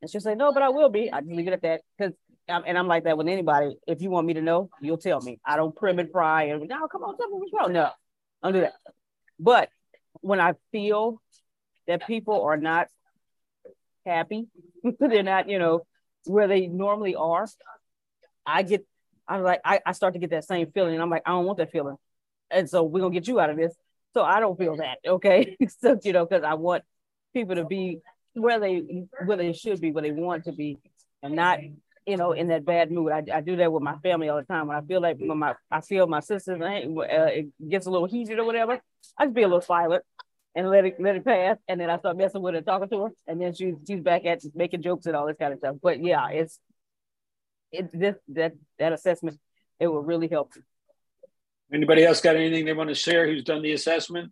And 0.00 0.10
she'll 0.10 0.20
say, 0.20 0.34
No, 0.34 0.52
but 0.52 0.62
I 0.62 0.70
will 0.70 0.88
be. 0.88 1.12
I 1.12 1.20
just 1.20 1.32
leave 1.32 1.48
it 1.48 1.52
at 1.52 1.62
that. 1.62 1.82
Cause 1.98 2.12
and 2.48 2.78
I'm 2.78 2.86
like 2.86 3.04
that 3.04 3.16
with 3.16 3.28
anybody. 3.28 3.76
If 3.86 4.02
you 4.02 4.10
want 4.10 4.26
me 4.26 4.34
to 4.34 4.42
know, 4.42 4.70
you'll 4.80 4.98
tell 4.98 5.20
me. 5.20 5.40
I 5.44 5.56
don't 5.56 5.74
prim 5.74 5.98
and 5.98 6.10
pry 6.10 6.44
and 6.44 6.68
no, 6.68 6.88
come 6.88 7.02
on, 7.02 7.16
tell 7.16 7.28
me 7.28 7.38
what's 7.38 7.52
wrong. 7.52 7.72
No, 7.72 7.90
I 8.42 8.52
do 8.52 8.60
that. 8.60 8.74
But 9.38 9.70
when 10.20 10.40
I 10.40 10.54
feel 10.72 11.20
that 11.86 12.06
people 12.06 12.42
are 12.42 12.56
not 12.56 12.88
happy, 14.06 14.46
they're 15.00 15.22
not, 15.22 15.48
you 15.48 15.58
know, 15.58 15.86
where 16.24 16.48
they 16.48 16.66
normally 16.66 17.14
are, 17.14 17.46
I 18.46 18.62
get, 18.62 18.86
I'm 19.26 19.42
like, 19.42 19.60
I, 19.64 19.80
I 19.84 19.92
start 19.92 20.12
to 20.14 20.18
get 20.18 20.30
that 20.30 20.44
same 20.44 20.70
feeling. 20.70 20.94
And 20.94 21.02
I'm 21.02 21.10
like, 21.10 21.22
I 21.26 21.30
don't 21.30 21.46
want 21.46 21.58
that 21.58 21.72
feeling. 21.72 21.96
And 22.50 22.68
so 22.68 22.82
we're 22.82 23.00
gonna 23.00 23.14
get 23.14 23.26
you 23.26 23.40
out 23.40 23.50
of 23.50 23.56
this. 23.56 23.74
So 24.12 24.22
I 24.22 24.38
don't 24.38 24.56
feel 24.56 24.76
that, 24.76 24.98
okay? 25.06 25.56
so 25.80 25.98
you 26.02 26.12
know, 26.12 26.24
because 26.24 26.44
I 26.44 26.54
want 26.54 26.84
people 27.32 27.56
to 27.56 27.64
be 27.64 27.98
where 28.34 28.60
they 28.60 29.06
where 29.24 29.36
they 29.36 29.52
should 29.52 29.80
be, 29.80 29.90
where 29.90 30.02
they 30.02 30.12
want 30.12 30.44
to 30.44 30.52
be, 30.52 30.78
and 31.22 31.34
not 31.34 31.58
you 32.06 32.16
know 32.16 32.32
in 32.32 32.48
that 32.48 32.64
bad 32.64 32.90
mood. 32.90 33.12
I, 33.12 33.22
I 33.32 33.40
do 33.40 33.56
that 33.56 33.72
with 33.72 33.82
my 33.82 33.96
family 33.98 34.28
all 34.28 34.36
the 34.36 34.44
time. 34.44 34.68
When 34.68 34.76
I 34.76 34.82
feel 34.82 35.00
like 35.00 35.18
when 35.18 35.38
my 35.38 35.54
I 35.70 35.80
feel 35.80 36.06
my 36.06 36.20
sisters 36.20 36.60
uh, 36.60 36.66
it 36.66 37.46
gets 37.68 37.86
a 37.86 37.90
little 37.90 38.06
heated 38.06 38.38
or 38.38 38.44
whatever, 38.44 38.80
I 39.18 39.24
just 39.24 39.34
be 39.34 39.42
a 39.42 39.48
little 39.48 39.60
silent 39.60 40.04
and 40.54 40.68
let 40.70 40.84
it 40.84 41.00
let 41.00 41.16
it 41.16 41.24
pass, 41.24 41.56
and 41.68 41.80
then 41.80 41.90
I 41.90 41.98
start 41.98 42.16
messing 42.16 42.42
with 42.42 42.54
her, 42.54 42.60
talking 42.60 42.88
to 42.90 43.04
her, 43.04 43.10
and 43.26 43.40
then 43.40 43.54
she's 43.54 43.74
she's 43.86 44.00
back 44.00 44.24
at 44.24 44.42
making 44.54 44.82
jokes 44.82 45.06
and 45.06 45.16
all 45.16 45.26
this 45.26 45.36
kind 45.38 45.52
of 45.52 45.58
stuff. 45.58 45.76
But 45.82 46.04
yeah, 46.04 46.28
it's 46.28 46.58
it 47.72 47.90
this 47.92 48.16
that 48.28 48.52
that 48.78 48.92
assessment 48.92 49.38
it 49.80 49.88
will 49.88 50.02
really 50.02 50.28
help. 50.28 50.52
Anybody 51.72 52.04
else 52.04 52.20
got 52.20 52.36
anything 52.36 52.64
they 52.64 52.72
want 52.72 52.88
to 52.90 52.94
share? 52.94 53.26
Who's 53.26 53.42
done 53.42 53.62
the 53.62 53.72
assessment? 53.72 54.30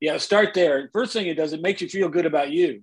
Yeah, 0.00 0.16
start 0.18 0.54
there. 0.54 0.90
First 0.92 1.12
thing 1.12 1.26
it 1.26 1.34
does, 1.34 1.52
it 1.52 1.60
makes 1.60 1.80
you 1.80 1.88
feel 1.88 2.08
good 2.08 2.26
about 2.26 2.50
you. 2.50 2.82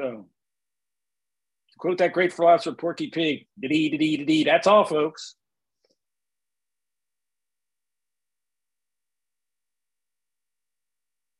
So 0.00 0.26
quote 1.76 1.98
that 1.98 2.12
great 2.14 2.32
philosopher 2.32 2.74
Porky 2.74 3.08
Pig, 3.08 3.46
dee 3.60 3.68
dee 3.68 3.96
dee 3.98 4.24
dee. 4.24 4.44
That's 4.44 4.66
all, 4.66 4.84
folks. 4.84 5.34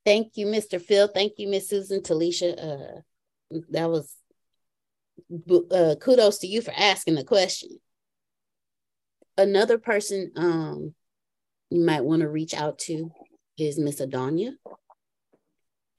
Thank 0.05 0.37
you, 0.37 0.47
Mr. 0.47 0.81
Phil. 0.81 1.09
Thank 1.09 1.35
you, 1.39 1.49
Miss 1.49 1.69
Susan 1.69 2.03
Talisha. 2.03 2.53
Uh, 2.59 3.01
that 3.71 3.89
was 3.89 4.15
uh, 5.71 5.95
kudos 6.01 6.39
to 6.39 6.47
you 6.47 6.61
for 6.63 6.73
asking 6.77 7.15
the 7.15 7.25
question. 7.25 7.71
Another 9.39 9.79
person 9.79 10.33
um, 10.37 10.95
you 11.71 11.85
might 11.85 12.05
want 12.05 12.21
to 12.23 12.29
reach 12.29 12.55
out 12.55 12.79
to 12.81 13.11
is 13.57 13.79
Miss 13.79 14.01
Adonia 14.01 14.53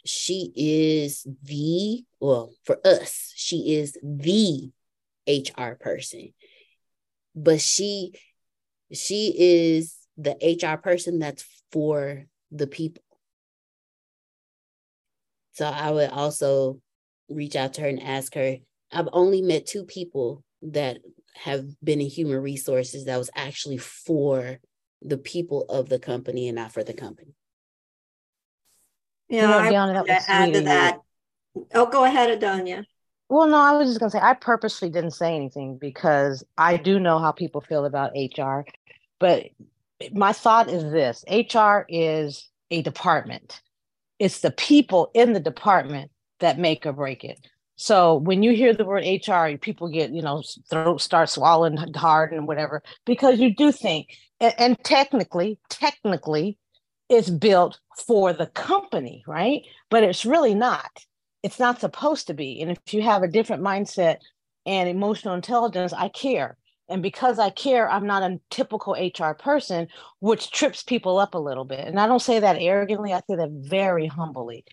she 0.06 0.52
is 0.56 1.26
the, 1.44 2.03
well, 2.19 2.53
for 2.64 2.80
us, 2.86 3.32
she 3.36 3.76
is 3.76 3.98
the 4.03 4.72
HR 5.28 5.73
person. 5.80 6.34
But 7.36 7.61
she 7.61 8.14
she 8.94 9.34
is 9.38 9.95
the 10.18 10.36
HR 10.41 10.78
person 10.78 11.19
that's 11.19 11.45
for 11.72 12.26
the 12.52 12.68
people. 12.68 13.03
So 15.53 15.65
I 15.65 15.91
would 15.91 16.10
also 16.10 16.82
reach 17.30 17.56
out 17.56 17.76
to 17.76 17.82
her 17.82 17.88
and 17.88 18.02
ask 18.02 18.34
her. 18.36 18.57
I've 18.91 19.10
only 19.14 19.41
met 19.41 19.65
two 19.65 19.86
people 19.86 20.44
that 20.64 20.99
have 21.36 21.65
been 21.82 22.02
in 22.02 22.07
human 22.07 22.41
resources 22.41 23.06
that 23.06 23.18
was 23.18 23.30
actually 23.36 23.78
for 23.78 24.60
the 25.02 25.18
people 25.18 25.65
of 25.69 25.88
the 25.88 25.99
company 25.99 26.48
and 26.48 26.57
not 26.57 26.73
for 26.73 26.84
the 26.84 26.94
company. 26.94 27.34
Yeah, 29.32 29.58
I 29.58 29.72
Deanna, 29.72 30.06
that 30.06 30.26
add 30.28 30.53
to 30.53 30.62
that. 30.62 30.99
Oh, 31.74 31.86
go 31.86 32.03
ahead, 32.03 32.40
Adonia. 32.40 32.86
Well, 33.30 33.48
no, 33.48 33.58
I 33.58 33.72
was 33.78 33.88
just 33.88 33.99
going 33.99 34.12
to 34.12 34.18
say 34.18 34.22
I 34.22 34.34
purposely 34.34 34.90
didn't 34.90 35.12
say 35.12 35.36
anything 35.36 35.78
because 35.78 36.44
I 36.58 36.76
do 36.76 36.99
know 36.99 37.18
how 37.18 37.32
people 37.32 37.62
feel 37.62 37.86
about 37.86 38.12
HR. 38.14 38.66
But 39.20 39.45
my 40.14 40.34
thought 40.34 40.70
is 40.70 40.84
this 40.84 41.24
HR 41.30 41.86
is 41.88 42.49
a 42.72 42.82
department, 42.82 43.62
it's 44.20 44.41
the 44.41 44.52
people 44.52 45.12
in 45.14 45.34
the 45.34 45.40
department 45.40 46.12
that 46.40 46.60
make 46.60 46.86
or 46.86 46.94
break 46.94 47.24
it. 47.24 47.40
So 47.78 48.16
when 48.16 48.44
you 48.44 48.52
hear 48.52 48.74
the 48.74 48.86
word 48.86 49.06
HR, 49.06 49.58
people 49.58 49.90
get, 49.90 50.12
you 50.12 50.22
know, 50.22 50.44
throat 50.70 51.02
start 51.02 51.30
swallowing 51.30 51.78
hard 51.95 52.34
and 52.34 52.48
whatever, 52.48 52.84
because 53.06 53.40
you 53.40 53.56
do 53.56 53.72
think, 53.72 54.10
and, 54.40 54.53
and 54.58 54.84
technically, 54.84 55.58
technically, 55.70 56.58
it's 57.12 57.30
built 57.30 57.78
for 58.08 58.32
the 58.32 58.48
company, 58.48 59.22
right? 59.28 59.64
But 59.90 60.04
it's 60.04 60.26
really 60.26 60.56
not. 60.56 61.06
It's 61.44 61.60
not 61.60 61.82
supposed 61.82 62.28
to 62.28 62.34
be. 62.34 62.62
And 62.62 62.72
if 62.72 62.94
you 62.94 63.02
have 63.02 63.22
a 63.22 63.28
different 63.28 63.62
mindset 63.62 64.18
and 64.66 64.88
emotional 64.88 65.34
intelligence, 65.34 65.92
I 65.92 66.08
care. 66.08 66.58
And 66.88 67.04
because 67.04 67.38
I 67.38 67.50
care, 67.50 67.90
I'm 67.90 68.08
not 68.08 68.24
a 68.24 68.40
typical 68.50 68.94
HR 68.94 69.34
person, 69.34 69.90
which 70.20 70.52
trips 70.52 70.84
people 70.84 71.20
up 71.20 71.34
a 71.34 71.40
little 71.40 71.66
bit. 71.66 71.86
And 71.86 72.00
I 72.00 72.08
don't 72.08 72.22
say 72.22 72.40
that 72.40 72.58
arrogantly, 72.60 73.14
I 73.14 73.22
say 73.30 73.36
that 73.36 73.50
very 73.52 74.08
humbly. 74.08 74.64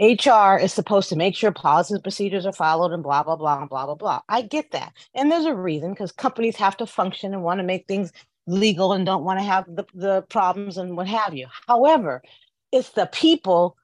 HR 0.00 0.56
is 0.60 0.72
supposed 0.72 1.08
to 1.10 1.16
make 1.16 1.36
sure 1.36 1.52
policies 1.52 1.94
and 1.94 2.02
procedures 2.02 2.46
are 2.46 2.52
followed 2.52 2.92
and 2.92 3.04
blah, 3.04 3.22
blah, 3.22 3.36
blah, 3.36 3.60
and 3.60 3.68
blah, 3.68 3.86
blah, 3.86 3.94
blah. 3.94 4.20
I 4.28 4.42
get 4.42 4.72
that. 4.72 4.92
And 5.14 5.30
there's 5.30 5.44
a 5.44 5.54
reason 5.54 5.90
because 5.90 6.10
companies 6.10 6.56
have 6.56 6.76
to 6.78 6.86
function 6.86 7.32
and 7.32 7.44
want 7.44 7.60
to 7.60 7.64
make 7.64 7.86
things 7.86 8.12
legal 8.46 8.92
and 8.92 9.06
don't 9.06 9.24
want 9.24 9.38
to 9.38 9.44
have 9.44 9.64
the, 9.66 9.84
the 9.94 10.22
problems 10.22 10.76
and 10.78 10.96
what 10.96 11.06
have 11.06 11.34
you. 11.34 11.46
However, 11.66 12.22
it's 12.72 12.90
the 12.90 13.06
people 13.06 13.76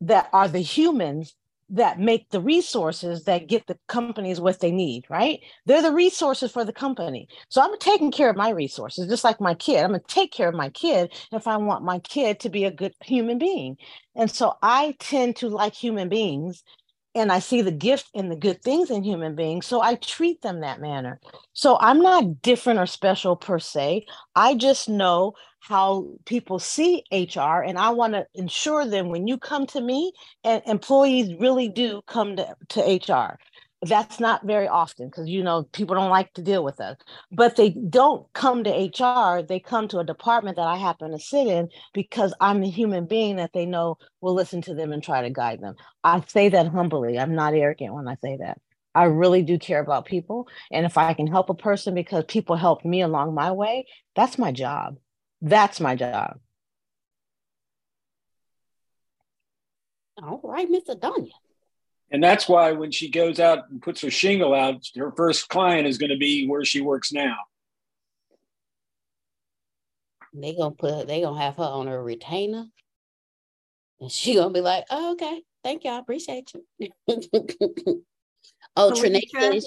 that 0.00 0.28
are 0.32 0.48
the 0.48 0.60
humans 0.60 1.34
that 1.72 2.00
make 2.00 2.28
the 2.30 2.40
resources 2.40 3.24
that 3.24 3.46
get 3.46 3.66
the 3.68 3.78
companies 3.86 4.40
what 4.40 4.58
they 4.58 4.72
need, 4.72 5.04
right? 5.08 5.40
They're 5.66 5.82
the 5.82 5.92
resources 5.92 6.50
for 6.50 6.64
the 6.64 6.72
company. 6.72 7.28
So 7.48 7.62
I'm 7.62 7.78
taking 7.78 8.10
care 8.10 8.28
of 8.28 8.36
my 8.36 8.50
resources, 8.50 9.08
just 9.08 9.22
like 9.22 9.40
my 9.40 9.54
kid. 9.54 9.84
I'm 9.84 9.90
going 9.90 10.00
to 10.00 10.06
take 10.08 10.32
care 10.32 10.48
of 10.48 10.54
my 10.54 10.70
kid 10.70 11.12
if 11.30 11.46
I 11.46 11.56
want 11.58 11.84
my 11.84 12.00
kid 12.00 12.40
to 12.40 12.48
be 12.48 12.64
a 12.64 12.72
good 12.72 12.94
human 13.04 13.38
being. 13.38 13.76
And 14.16 14.28
so 14.28 14.54
I 14.62 14.96
tend 14.98 15.36
to 15.36 15.48
like 15.48 15.74
human 15.74 16.08
beings 16.08 16.64
and 17.14 17.32
I 17.32 17.38
see 17.40 17.62
the 17.62 17.72
gift 17.72 18.08
and 18.14 18.30
the 18.30 18.36
good 18.36 18.62
things 18.62 18.90
in 18.90 19.02
human 19.02 19.34
beings. 19.34 19.66
So 19.66 19.82
I 19.82 19.96
treat 19.96 20.42
them 20.42 20.60
that 20.60 20.80
manner. 20.80 21.20
So 21.52 21.76
I'm 21.80 22.00
not 22.00 22.42
different 22.42 22.78
or 22.78 22.86
special 22.86 23.36
per 23.36 23.58
se. 23.58 24.06
I 24.34 24.54
just 24.54 24.88
know 24.88 25.34
how 25.60 26.08
people 26.24 26.58
see 26.58 27.04
HR, 27.12 27.60
and 27.60 27.78
I 27.78 27.90
want 27.90 28.14
to 28.14 28.26
ensure 28.34 28.86
them 28.86 29.10
when 29.10 29.26
you 29.26 29.36
come 29.36 29.66
to 29.68 29.80
me, 29.80 30.12
and 30.42 30.62
employees 30.66 31.34
really 31.38 31.68
do 31.68 32.00
come 32.06 32.36
to, 32.36 32.56
to 32.70 32.80
HR 32.80 33.38
that's 33.82 34.20
not 34.20 34.46
very 34.46 34.68
often 34.68 35.08
because 35.08 35.28
you 35.28 35.42
know 35.42 35.62
people 35.72 35.96
don't 35.96 36.10
like 36.10 36.32
to 36.34 36.42
deal 36.42 36.62
with 36.62 36.80
us. 36.80 36.98
But 37.32 37.56
they 37.56 37.70
don't 37.70 38.30
come 38.34 38.64
to 38.64 38.70
hr 38.70 39.42
they 39.42 39.60
come 39.60 39.88
to 39.88 39.98
a 39.98 40.04
department 40.04 40.56
that 40.56 40.66
i 40.66 40.76
happen 40.76 41.12
to 41.12 41.18
sit 41.18 41.46
in 41.46 41.68
because 41.94 42.34
i'm 42.40 42.60
the 42.60 42.68
human 42.68 43.06
being 43.06 43.36
that 43.36 43.52
they 43.54 43.66
know 43.66 43.96
will 44.20 44.34
listen 44.34 44.60
to 44.62 44.74
them 44.74 44.92
and 44.92 45.02
try 45.02 45.22
to 45.22 45.30
guide 45.30 45.60
them. 45.62 45.76
I 46.04 46.22
say 46.28 46.50
that 46.50 46.68
humbly. 46.68 47.18
I'm 47.18 47.34
not 47.34 47.54
arrogant 47.54 47.94
when 47.94 48.08
i 48.08 48.16
say 48.22 48.36
that. 48.38 48.58
I 48.94 49.04
really 49.04 49.42
do 49.42 49.58
care 49.58 49.80
about 49.80 50.04
people 50.04 50.48
and 50.70 50.84
if 50.84 50.98
i 50.98 51.14
can 51.14 51.26
help 51.26 51.48
a 51.50 51.54
person 51.54 51.94
because 51.94 52.24
people 52.28 52.56
helped 52.56 52.84
me 52.84 53.00
along 53.02 53.34
my 53.34 53.52
way 53.52 53.86
that's 54.14 54.38
my 54.38 54.52
job. 54.52 54.96
That's 55.42 55.80
my 55.80 55.96
job. 55.96 56.38
All 60.22 60.40
right 60.44 60.68
miss 60.68 60.84
adonia 60.88 61.30
and 62.10 62.22
that's 62.22 62.48
why 62.48 62.72
when 62.72 62.90
she 62.90 63.08
goes 63.08 63.38
out 63.38 63.70
and 63.70 63.80
puts 63.80 64.00
her 64.00 64.10
shingle 64.10 64.54
out, 64.54 64.84
her 64.96 65.12
first 65.16 65.48
client 65.48 65.86
is 65.86 65.98
going 65.98 66.10
to 66.10 66.16
be 66.16 66.46
where 66.46 66.64
she 66.64 66.80
works 66.80 67.12
now. 67.12 67.36
They 70.32 70.54
gonna 70.54 70.70
put 70.70 71.08
they 71.08 71.22
gonna 71.22 71.40
have 71.40 71.56
her 71.56 71.64
on 71.64 71.88
a 71.88 72.00
retainer. 72.00 72.66
And 74.00 74.10
she 74.10 74.34
gonna 74.34 74.52
be 74.52 74.60
like, 74.60 74.84
oh, 74.88 75.12
okay, 75.12 75.42
thank 75.64 75.84
you, 75.84 75.90
I 75.90 75.98
appreciate 75.98 76.52
you. 76.52 76.88
oh, 78.76 78.92
Trinae 78.92 79.62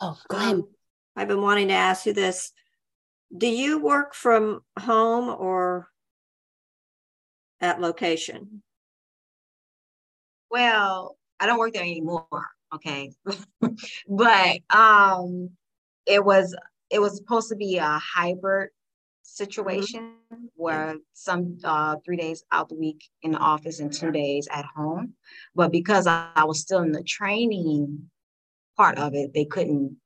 oh, 0.00 0.18
go 0.28 0.36
ahead. 0.36 0.54
Um, 0.54 0.68
I've 1.14 1.28
been 1.28 1.42
wanting 1.42 1.68
to 1.68 1.74
ask 1.74 2.06
you 2.06 2.14
this. 2.14 2.52
Do 3.36 3.46
you 3.46 3.80
work 3.80 4.14
from 4.14 4.62
home 4.78 5.28
or 5.28 5.88
at 7.60 7.80
location? 7.80 8.62
Well, 10.50 11.17
I 11.40 11.46
don't 11.46 11.58
work 11.58 11.72
there 11.72 11.82
anymore. 11.82 12.26
Okay. 12.74 13.12
but 14.08 14.58
um 14.70 15.50
it 16.06 16.24
was 16.24 16.56
it 16.90 17.00
was 17.00 17.16
supposed 17.16 17.48
to 17.50 17.56
be 17.56 17.76
a 17.76 17.98
hybrid 17.98 18.70
situation 19.22 20.14
mm-hmm. 20.32 20.46
where 20.54 20.96
some 21.12 21.58
uh 21.64 21.96
three 22.04 22.16
days 22.16 22.42
out 22.50 22.68
the 22.68 22.74
week 22.74 23.04
in 23.22 23.32
the 23.32 23.38
office 23.38 23.80
and 23.80 23.92
two 23.92 24.10
days 24.10 24.48
at 24.50 24.64
home. 24.64 25.14
But 25.54 25.72
because 25.72 26.06
I, 26.06 26.30
I 26.34 26.44
was 26.44 26.60
still 26.60 26.80
in 26.80 26.92
the 26.92 27.02
training 27.02 28.10
part 28.76 28.98
of 28.98 29.14
it, 29.14 29.32
they 29.34 29.44
couldn't 29.44 29.96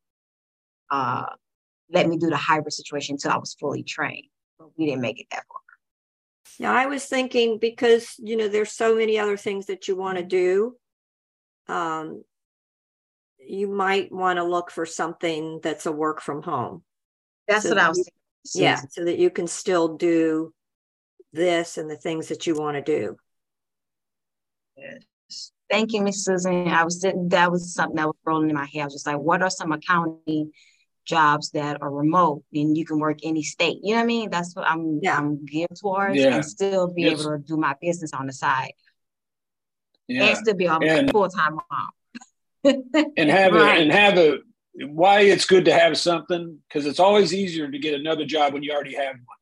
uh 0.91 1.27
let 1.91 2.09
me 2.09 2.17
do 2.17 2.31
the 2.31 2.37
hybrid 2.37 2.73
situation 2.73 3.15
until 3.15 3.33
I 3.33 3.39
was 3.39 3.55
fully 3.55 3.83
trained. 3.83 4.29
But 4.59 4.69
we 4.77 4.87
didn't 4.87 5.03
make 5.03 5.21
it 5.21 5.27
that 5.31 5.45
far. 5.49 5.59
Yeah, 6.59 6.73
I 6.73 6.87
was 6.87 7.05
thinking 7.07 7.59
because 7.59 8.15
you 8.19 8.37
know 8.37 8.49
there's 8.49 8.73
so 8.73 8.95
many 8.95 9.19
other 9.19 9.37
things 9.37 9.67
that 9.67 9.89
you 9.89 9.97
want 9.97 10.19
to 10.19 10.25
do. 10.25 10.77
Um, 11.69 12.23
you 13.39 13.69
might 13.69 14.13
want 14.13 14.39
to 14.39 14.45
look 14.45 14.71
for 14.71 14.87
something 14.87 15.61
that's 15.63 15.87
a 15.87 15.93
work 15.93 16.21
from 16.21 16.43
home. 16.43 16.83
That's 17.49 17.65
so 17.65 17.71
what 17.71 17.79
I 17.79 17.89
was 17.89 17.99
thinking. 17.99 18.63
Yeah, 18.63 18.81
so 18.91 19.05
that 19.05 19.19
you 19.19 19.31
can 19.31 19.47
still 19.47 19.97
do 19.97 20.53
this 21.33 21.79
and 21.79 21.89
the 21.89 21.97
things 21.97 22.29
that 22.29 22.47
you 22.47 22.55
want 22.55 22.77
to 22.77 22.83
do. 22.83 23.17
Yes. 24.77 25.53
Thank 25.71 25.93
you, 25.93 26.03
Miss 26.03 26.25
Susan. 26.25 26.69
I 26.69 26.85
was 26.85 27.01
that 27.01 27.51
was 27.51 27.73
something 27.75 27.97
that 27.97 28.07
was 28.07 28.17
rolling 28.25 28.51
in 28.51 28.57
my 28.57 28.69
head. 28.73 28.83
I 28.83 28.85
was 28.85 28.95
just 28.95 29.07
like, 29.07 29.19
what 29.19 29.43
are 29.43 29.51
some 29.51 29.73
accounting 29.73 30.51
jobs 31.05 31.51
that 31.51 31.83
are 31.83 31.91
remote 31.91 32.45
and 32.53 32.77
you 32.77 32.85
can 32.85 32.99
work 32.99 33.19
any 33.23 33.43
state. 33.43 33.79
You 33.83 33.93
know 33.93 33.99
what 33.99 34.05
I 34.05 34.07
mean? 34.07 34.31
That's 34.31 34.55
what 34.55 34.67
I'm 34.67 35.01
yeah. 35.03 35.17
I'm 35.17 35.45
geared 35.45 35.75
towards 35.81 36.17
yeah. 36.17 36.35
and 36.35 36.45
still 36.45 36.93
be 36.93 37.07
able 37.07 37.25
to 37.25 37.39
do 37.39 37.57
my 37.57 37.75
business 37.81 38.13
on 38.13 38.27
the 38.27 38.33
side. 38.33 38.73
Yeah. 40.09 40.25
And 40.25 40.37
still 40.37 40.55
be 40.55 40.67
a 40.67 41.09
full 41.11 41.29
time 41.29 41.59
mom. 41.71 41.91
and 43.17 43.31
have 43.31 43.53
right. 43.53 43.79
a 43.79 43.83
and 43.83 43.93
have 43.93 44.19
a 44.19 44.39
why 44.87 45.21
it's 45.21 45.45
good 45.45 45.65
to 45.65 45.73
have 45.73 45.99
something 45.99 46.59
because 46.69 46.87
it's 46.87 47.01
always 47.01 47.35
easier 47.35 47.71
to 47.71 47.79
get 47.79 47.95
another 47.95 48.25
job 48.25 48.53
when 48.53 48.63
you 48.63 48.73
already 48.73 48.95
have 48.95 49.15
one. 49.15 49.37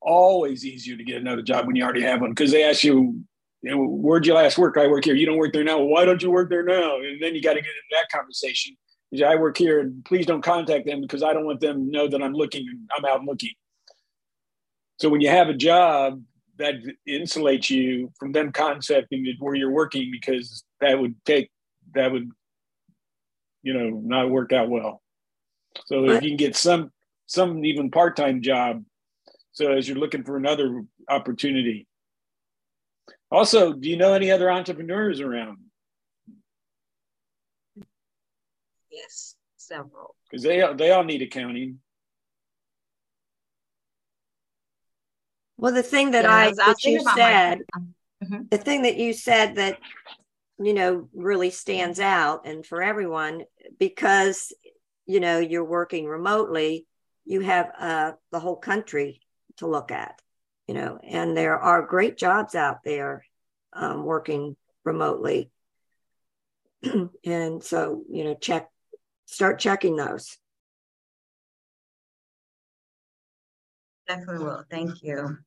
Always 0.00 0.64
easier 0.64 0.96
to 0.96 1.04
get 1.04 1.16
another 1.16 1.42
job 1.42 1.66
when 1.66 1.74
you 1.74 1.82
already 1.82 2.02
have 2.02 2.20
one 2.20 2.30
because 2.30 2.52
they 2.52 2.64
ask 2.64 2.84
you, 2.84 3.20
you 3.62 3.70
know, 3.70 3.82
where'd 3.82 4.26
you 4.26 4.34
last 4.34 4.58
work? 4.58 4.76
I 4.76 4.86
work 4.86 5.04
here. 5.04 5.14
You 5.14 5.26
don't 5.26 5.38
work 5.38 5.52
there 5.52 5.64
now. 5.64 5.78
Well, 5.78 5.88
why 5.88 6.04
don't 6.04 6.22
you 6.22 6.30
work 6.30 6.50
there 6.50 6.62
now? 6.62 6.98
And 6.98 7.20
then 7.20 7.34
you 7.34 7.42
got 7.42 7.54
to 7.54 7.60
get 7.60 7.70
into 7.70 7.96
that 7.96 8.08
conversation. 8.10 8.76
I 9.24 9.36
work 9.36 9.56
here 9.56 9.80
and 9.80 10.04
please 10.04 10.26
don't 10.26 10.42
contact 10.42 10.86
them 10.86 11.00
because 11.00 11.22
I 11.22 11.32
don't 11.32 11.46
want 11.46 11.60
them 11.60 11.86
to 11.86 11.90
know 11.90 12.08
that 12.08 12.22
I'm 12.22 12.34
looking, 12.34 12.66
I'm 12.96 13.04
out 13.04 13.24
looking. 13.24 13.52
So 14.98 15.08
when 15.08 15.20
you 15.20 15.28
have 15.28 15.48
a 15.48 15.54
job, 15.54 16.22
that 16.58 16.74
insulates 17.08 17.70
you 17.70 18.12
from 18.18 18.32
them 18.32 18.52
concepting 18.52 19.26
where 19.38 19.54
you're 19.54 19.70
working 19.70 20.10
because 20.10 20.64
that 20.80 20.98
would 20.98 21.14
take, 21.24 21.50
that 21.94 22.10
would, 22.10 22.30
you 23.62 23.74
know, 23.74 24.00
not 24.02 24.30
work 24.30 24.52
out 24.52 24.68
well. 24.68 25.02
So 25.86 26.08
if 26.08 26.22
you 26.22 26.30
can 26.30 26.36
get 26.36 26.56
some, 26.56 26.90
some 27.26 27.64
even 27.64 27.90
part-time 27.90 28.40
job, 28.40 28.84
so 29.52 29.72
as 29.72 29.88
you're 29.88 29.98
looking 29.98 30.24
for 30.24 30.36
another 30.36 30.82
opportunity. 31.08 31.86
Also, 33.30 33.72
do 33.72 33.88
you 33.88 33.96
know 33.96 34.12
any 34.12 34.30
other 34.30 34.50
entrepreneurs 34.50 35.20
around? 35.20 35.58
Yes, 38.90 39.34
several. 39.56 40.14
Because 40.30 40.42
they 40.42 40.62
they 40.76 40.90
all 40.90 41.04
need 41.04 41.22
accounting. 41.22 41.80
Well, 45.58 45.72
the 45.72 45.82
thing 45.82 46.10
that 46.12 46.24
yeah, 46.24 46.34
I, 46.34 46.46
I 46.48 46.52
that 46.52 46.84
you 46.84 47.00
said, 47.14 47.60
mm-hmm. 48.22 48.42
the 48.50 48.58
thing 48.58 48.82
that 48.82 48.96
you 48.96 49.12
said 49.12 49.56
that 49.56 49.78
you 50.58 50.74
know 50.74 51.08
really 51.14 51.50
stands 51.50 51.98
out, 51.98 52.46
and 52.46 52.64
for 52.64 52.82
everyone, 52.82 53.44
because 53.78 54.52
you 55.06 55.20
know 55.20 55.38
you're 55.38 55.64
working 55.64 56.06
remotely, 56.06 56.86
you 57.24 57.40
have 57.40 57.70
uh, 57.78 58.12
the 58.32 58.40
whole 58.40 58.56
country 58.56 59.20
to 59.56 59.66
look 59.66 59.90
at, 59.90 60.20
you 60.68 60.74
know, 60.74 60.98
and 61.02 61.36
there 61.36 61.58
are 61.58 61.86
great 61.86 62.18
jobs 62.18 62.54
out 62.54 62.84
there 62.84 63.24
um, 63.72 64.04
working 64.04 64.56
remotely, 64.84 65.50
and 67.24 67.64
so 67.64 68.02
you 68.10 68.24
know 68.24 68.34
check 68.34 68.68
start 69.24 69.58
checking 69.58 69.96
those. 69.96 70.36
Definitely 74.08 74.44
will. 74.44 74.64
Thank 74.70 75.02
you. 75.02 75.38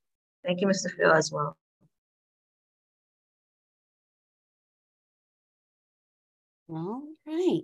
Thank 0.46 0.62
you, 0.62 0.68
Mr. 0.68 0.90
Phil, 0.96 1.12
as 1.12 1.32
well. 1.32 1.58
All 6.70 7.04
right. 7.26 7.64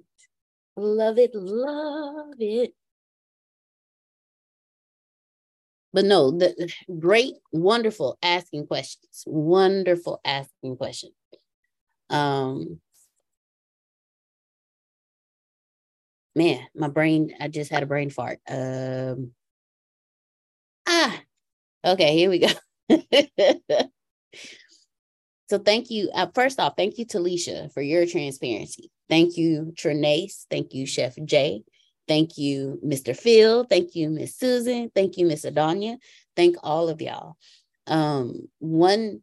Love 0.78 1.18
it, 1.20 1.36
love 1.36 2.36
it. 2.40 2.74
But 5.94 6.06
no, 6.06 6.32
the 6.32 6.72
great, 7.00 7.36
wonderful 7.54 8.18
asking 8.22 8.68
questions. 8.68 9.24
Wonderful 9.26 10.20
asking 10.26 10.78
questions. 10.78 11.14
Um, 12.10 12.82
man, 16.36 16.68
my 16.76 16.88
brain, 16.90 17.34
I 17.40 17.48
just 17.48 17.72
had 17.72 17.84
a 17.84 17.88
brain 17.88 18.10
fart. 18.10 18.40
Um, 18.50 19.32
ah, 20.96 21.22
okay, 21.86 22.16
here 22.18 22.30
we 22.30 22.40
go. 22.40 22.48
so 25.50 25.60
thank 25.60 25.90
you. 25.90 26.10
Uh, 26.14 26.28
first 26.34 26.60
off, 26.60 26.74
thank 26.78 26.98
you, 26.98 27.06
Talisha, 27.06 27.72
for 27.74 27.82
your 27.82 28.06
transparency. 28.06 28.92
Thank 29.10 29.38
you, 29.38 29.74
Trinace. 29.76 30.46
Thank 30.50 30.74
you, 30.74 30.86
Chef 30.86 31.16
Jay. 31.26 31.64
Thank 32.08 32.38
you, 32.38 32.80
Mr. 32.86 33.16
Phil. 33.16 33.64
Thank 33.64 33.96
you, 33.96 34.10
Miss 34.10 34.38
Susan. 34.38 34.92
Thank 34.94 35.18
you, 35.18 35.26
Miss 35.26 35.46
Adonia. 35.46 35.98
Thank 36.36 36.58
all 36.64 36.90
of 36.90 37.02
y'all. 37.02 37.38
Um, 37.88 38.48
one, 38.60 39.22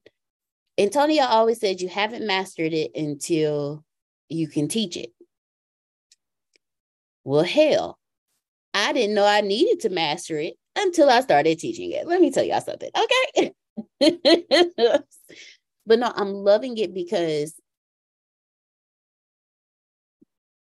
Antonio 0.78 1.24
always 1.24 1.60
said 1.60 1.80
you 1.80 1.88
haven't 1.88 2.26
mastered 2.26 2.72
it 2.72 2.92
until 2.96 3.84
you 4.28 4.48
can 4.48 4.68
teach 4.68 4.96
it. 4.96 5.10
Well, 7.24 7.44
hell, 7.44 7.98
I 8.74 8.92
didn't 8.92 9.14
know 9.14 9.26
I 9.26 9.42
needed 9.42 9.80
to 9.80 9.90
master 9.90 10.38
it 10.38 10.54
until 10.76 11.10
I 11.10 11.20
started 11.20 11.58
teaching 11.58 11.92
it. 11.92 12.06
Let 12.06 12.20
me 12.20 12.30
tell 12.30 12.44
y'all 12.44 12.60
something. 12.60 12.90
Okay. 12.96 13.52
but 15.86 15.98
no, 15.98 16.12
I'm 16.14 16.32
loving 16.32 16.76
it 16.78 16.94
because 16.94 17.54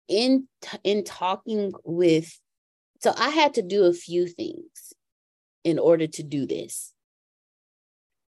in 0.09 0.47
in 0.85 1.05
talking 1.05 1.73
with 1.85 2.41
so 3.01 3.13
I 3.17 3.31
had 3.31 3.55
to 3.55 3.63
do 3.63 3.85
a 3.85 3.93
few 3.93 4.27
things 4.27 4.95
in 5.65 5.79
order 5.79 6.07
to 6.07 6.23
do 6.23 6.47
this. 6.47 6.93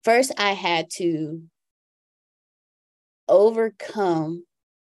First, 0.04 0.32
I 0.38 0.54
had 0.54 0.90
to 0.96 1.44
overcome 3.28 4.46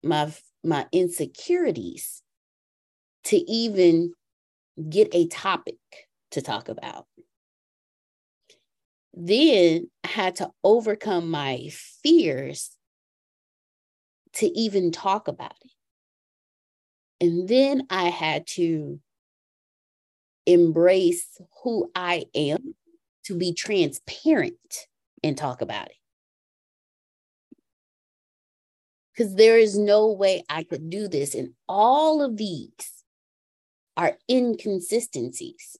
my 0.03 0.31
my 0.63 0.85
insecurities 0.91 2.21
to 3.25 3.37
even 3.51 4.13
get 4.89 5.09
a 5.13 5.27
topic 5.27 5.77
to 6.31 6.41
talk 6.41 6.69
about. 6.69 7.05
Then 9.13 9.89
I 10.03 10.07
had 10.07 10.35
to 10.37 10.51
overcome 10.63 11.29
my 11.29 11.69
fears 12.03 12.71
to 14.33 14.45
even 14.47 14.91
talk 14.91 15.27
about 15.27 15.55
it. 15.61 15.71
And 17.21 17.47
then 17.47 17.87
I 17.89 18.09
had 18.09 18.47
to 18.47 18.99
embrace 20.45 21.25
who 21.63 21.91
I 21.95 22.25
am 22.33 22.75
to 23.25 23.37
be 23.37 23.53
transparent 23.53 24.87
and 25.23 25.37
talk 25.37 25.61
about 25.61 25.87
it. 25.87 25.95
Because 29.13 29.35
there 29.35 29.57
is 29.57 29.77
no 29.77 30.11
way 30.11 30.43
I 30.49 30.63
could 30.63 30.89
do 30.89 31.07
this. 31.09 31.35
And 31.35 31.53
all 31.67 32.21
of 32.21 32.37
these 32.37 33.03
are 33.97 34.17
inconsistencies. 34.31 35.77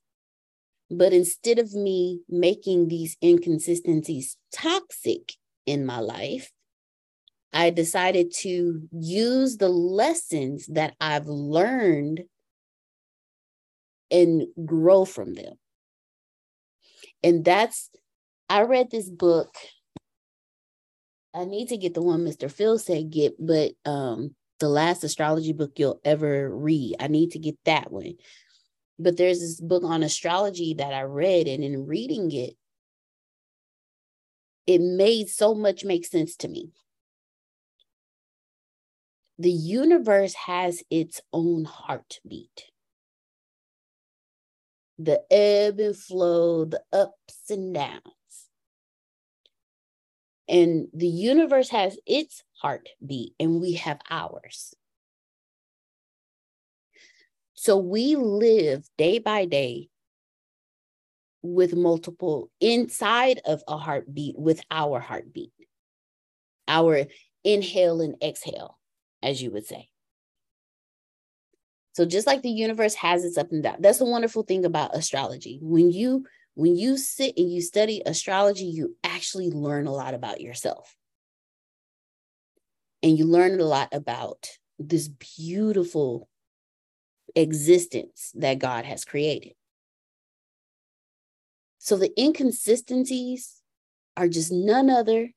But 0.91 1.13
instead 1.13 1.59
of 1.59 1.73
me 1.73 2.21
making 2.27 2.87
these 2.87 3.15
inconsistencies 3.23 4.37
toxic 4.51 5.33
in 5.65 5.85
my 5.85 5.99
life, 5.99 6.51
I 7.53 7.69
decided 7.69 8.33
to 8.39 8.87
use 8.91 9.57
the 9.57 9.69
lessons 9.69 10.67
that 10.67 10.95
I've 10.99 11.27
learned 11.27 12.23
and 14.11 14.47
grow 14.65 15.05
from 15.05 15.35
them. 15.35 15.55
And 17.23 17.45
that's, 17.45 17.89
I 18.49 18.63
read 18.63 18.89
this 18.89 19.09
book 19.09 19.55
I 21.33 21.45
need 21.45 21.69
to 21.69 21.77
get 21.77 21.93
the 21.93 22.01
one 22.01 22.25
Mr. 22.25 22.51
Phil 22.51 22.77
said 22.77 23.11
get, 23.11 23.33
but 23.39 23.73
um 23.85 24.35
the 24.59 24.69
last 24.69 25.05
astrology 25.05 25.53
book 25.53 25.71
you'll 25.77 26.01
ever 26.03 26.53
read. 26.53 26.95
I 26.99 27.07
need 27.07 27.31
to 27.31 27.39
get 27.39 27.57
that 27.63 27.91
one. 27.91 28.15
But 28.99 29.15
there's 29.15 29.39
this 29.39 29.61
book 29.61 29.83
on 29.85 30.03
astrology 30.03 30.73
that 30.73 30.93
I 30.93 31.03
read, 31.03 31.47
and 31.47 31.63
in 31.63 31.87
reading 31.87 32.31
it, 32.33 32.57
it 34.67 34.81
made 34.81 35.29
so 35.29 35.55
much 35.55 35.85
make 35.85 36.05
sense 36.05 36.35
to 36.37 36.49
me. 36.49 36.73
The 39.39 39.51
universe 39.51 40.33
has 40.33 40.83
its 40.89 41.21
own 41.31 41.63
heartbeat. 41.63 42.65
The 44.97 45.23
ebb 45.31 45.79
and 45.79 45.95
flow, 45.95 46.65
the 46.65 46.83
ups 46.91 47.49
and 47.49 47.73
downs. 47.73 48.03
And 50.49 50.89
the 50.93 51.07
universe 51.07 51.69
has 51.69 51.97
its 52.05 52.43
heartbeat, 52.61 53.33
and 53.39 53.61
we 53.61 53.73
have 53.73 54.01
ours. 54.09 54.73
So 57.61 57.75
we 57.75 58.15
live 58.15 58.87
day 58.97 59.19
by 59.19 59.43
day 59.43 59.89
with 61.41 61.75
multiple 61.75 62.49
inside 62.61 63.41
of 63.43 63.61
a 63.67 63.75
heartbeat 63.75 64.39
with 64.39 64.61
our 64.71 65.01
heartbeat, 65.01 65.51
our 66.69 67.07
inhale 67.43 67.99
and 67.99 68.15
exhale, 68.23 68.79
as 69.21 69.41
you 69.41 69.51
would 69.51 69.65
say. 69.65 69.89
So 71.95 72.05
just 72.05 72.25
like 72.25 72.43
the 72.43 72.49
universe 72.49 72.95
has 72.95 73.25
its 73.25 73.37
up 73.37 73.51
and 73.51 73.61
down, 73.61 73.81
that's 73.81 73.99
the 73.99 74.05
wonderful 74.05 74.43
thing 74.43 74.63
about 74.63 74.95
astrology. 74.95 75.59
When 75.61 75.91
you 75.91 76.25
when 76.53 76.77
you 76.77 76.95
sit 76.95 77.33
and 77.35 77.51
you 77.51 77.61
study 77.61 78.01
astrology, 78.05 78.67
you 78.67 78.95
actually 79.03 79.51
learn 79.51 79.85
a 79.85 79.91
lot 79.93 80.13
about 80.13 80.39
yourself. 80.39 80.95
And 83.03 83.17
you 83.17 83.25
learn 83.25 83.59
a 83.59 83.65
lot 83.65 83.89
about 83.91 84.47
this 84.79 85.09
beautiful 85.09 86.29
existence 87.35 88.31
that 88.35 88.59
God 88.59 88.85
has 88.85 89.05
created. 89.05 89.53
So 91.77 91.95
the 91.95 92.11
inconsistencies 92.19 93.61
are 94.17 94.27
just 94.27 94.51
none 94.51 94.89
other 94.89 95.29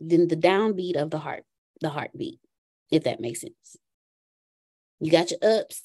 than 0.00 0.28
the 0.28 0.36
downbeat 0.36 0.96
of 0.96 1.10
the 1.10 1.18
heart, 1.18 1.44
the 1.80 1.88
heartbeat, 1.88 2.40
if 2.90 3.04
that 3.04 3.20
makes 3.20 3.40
sense. 3.40 3.76
You 5.00 5.10
got 5.10 5.30
your 5.30 5.40
ups, 5.42 5.82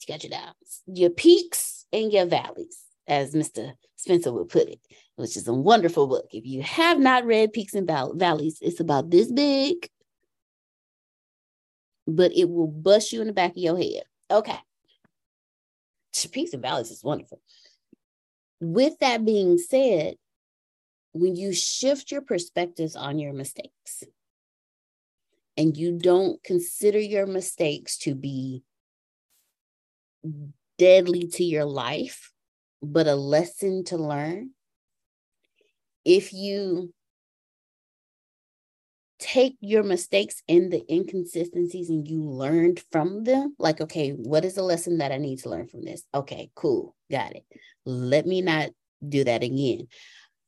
you 0.00 0.12
got 0.12 0.22
your 0.22 0.30
downs, 0.30 0.82
your 0.86 1.10
peaks 1.10 1.86
and 1.92 2.12
your 2.12 2.26
valleys, 2.26 2.82
as 3.06 3.34
Mr. 3.34 3.72
Spencer 3.96 4.32
would 4.32 4.48
put 4.48 4.68
it, 4.68 4.80
which 5.16 5.36
is 5.36 5.48
a 5.48 5.54
wonderful 5.54 6.06
book. 6.06 6.26
If 6.32 6.44
you 6.46 6.62
have 6.62 6.98
not 6.98 7.24
read 7.24 7.52
Peaks 7.52 7.74
and 7.74 7.86
Valleys, 7.86 8.58
it's 8.60 8.80
about 8.80 9.10
this 9.10 9.32
big, 9.32 9.88
but 12.06 12.32
it 12.36 12.48
will 12.48 12.66
bust 12.66 13.12
you 13.12 13.20
in 13.20 13.26
the 13.26 13.32
back 13.32 13.52
of 13.52 13.56
your 13.56 13.78
head. 13.78 14.02
Okay. 14.30 14.58
Peaks 16.32 16.52
and 16.52 16.62
Valleys 16.62 16.90
is 16.90 17.04
wonderful. 17.04 17.40
With 18.60 18.98
that 19.00 19.24
being 19.24 19.58
said, 19.58 20.16
when 21.12 21.36
you 21.36 21.52
shift 21.52 22.10
your 22.10 22.22
perspectives 22.22 22.96
on 22.96 23.18
your 23.18 23.32
mistakes 23.32 24.02
and 25.56 25.76
you 25.76 25.98
don't 25.98 26.42
consider 26.42 26.98
your 26.98 27.26
mistakes 27.26 27.98
to 27.98 28.14
be 28.14 28.62
deadly 30.78 31.28
to 31.28 31.44
your 31.44 31.64
life, 31.64 32.32
but 32.82 33.06
a 33.06 33.14
lesson 33.14 33.84
to 33.84 33.96
learn, 33.96 34.50
if 36.04 36.32
you 36.32 36.92
take 39.24 39.56
your 39.62 39.82
mistakes 39.82 40.42
and 40.50 40.70
the 40.70 40.84
inconsistencies 40.92 41.88
and 41.88 42.06
you 42.06 42.22
learned 42.22 42.82
from 42.92 43.24
them 43.24 43.54
like 43.58 43.80
okay 43.80 44.10
what 44.10 44.44
is 44.44 44.54
the 44.54 44.62
lesson 44.62 44.98
that 44.98 45.12
i 45.12 45.16
need 45.16 45.38
to 45.38 45.48
learn 45.48 45.66
from 45.66 45.82
this? 45.82 46.04
Okay 46.14 46.50
cool 46.54 46.94
got 47.10 47.34
it. 47.34 47.44
Let 47.86 48.26
me 48.26 48.42
not 48.42 48.70
do 49.06 49.24
that 49.24 49.42
again. 49.42 49.88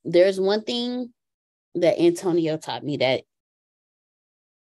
There's 0.05 0.39
one 0.39 0.63
thing 0.63 1.13
that 1.75 1.99
antonio 1.99 2.59
taught 2.59 2.85
me 2.85 2.99
that 2.99 3.23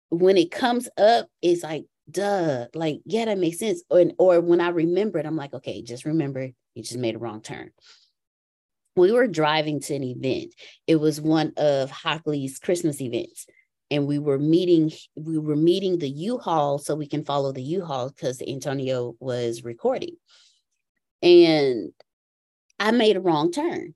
when 0.10 0.38
it 0.38 0.52
comes 0.52 0.88
up 0.98 1.28
it's 1.42 1.64
like 1.64 1.86
duh 2.10 2.68
like 2.76 3.00
yeah 3.04 3.26
that 3.26 3.40
makes 3.40 3.58
sense. 3.58 3.82
Or, 3.90 4.06
or 4.20 4.42
when 4.42 4.62
i 4.62 4.70
remember 4.70 5.18
it 5.18 5.26
i'm 5.26 5.36
like 5.36 5.56
okay 5.56 5.82
just 5.82 6.06
remember 6.06 6.50
you 6.76 6.84
just 6.84 7.00
made 7.00 7.16
a 7.16 7.20
wrong 7.20 7.42
turn. 7.42 7.72
We 8.96 9.12
were 9.12 9.28
driving 9.28 9.80
to 9.82 9.96
an 9.96 10.04
event. 10.04 10.54
It 10.88 10.96
was 10.98 11.20
one 11.20 11.54
of 11.58 11.90
hockley's 11.90 12.60
christmas 12.60 13.02
events 13.02 13.48
and 13.90 14.08
we 14.08 14.20
were 14.20 14.40
meeting 14.40 14.92
we 15.16 15.38
were 15.38 15.56
meeting 15.56 15.98
the 15.98 16.10
u-haul 16.10 16.78
so 16.78 16.96
we 16.96 17.08
can 17.08 17.24
follow 17.24 17.52
the 17.52 17.62
u-haul 17.62 18.10
because 18.10 18.42
antonio 18.42 19.16
was 19.20 19.64
recording. 19.64 20.16
And 21.22 21.92
i 22.80 22.92
made 22.92 23.18
a 23.18 23.22
wrong 23.22 23.52
turn. 23.52 23.96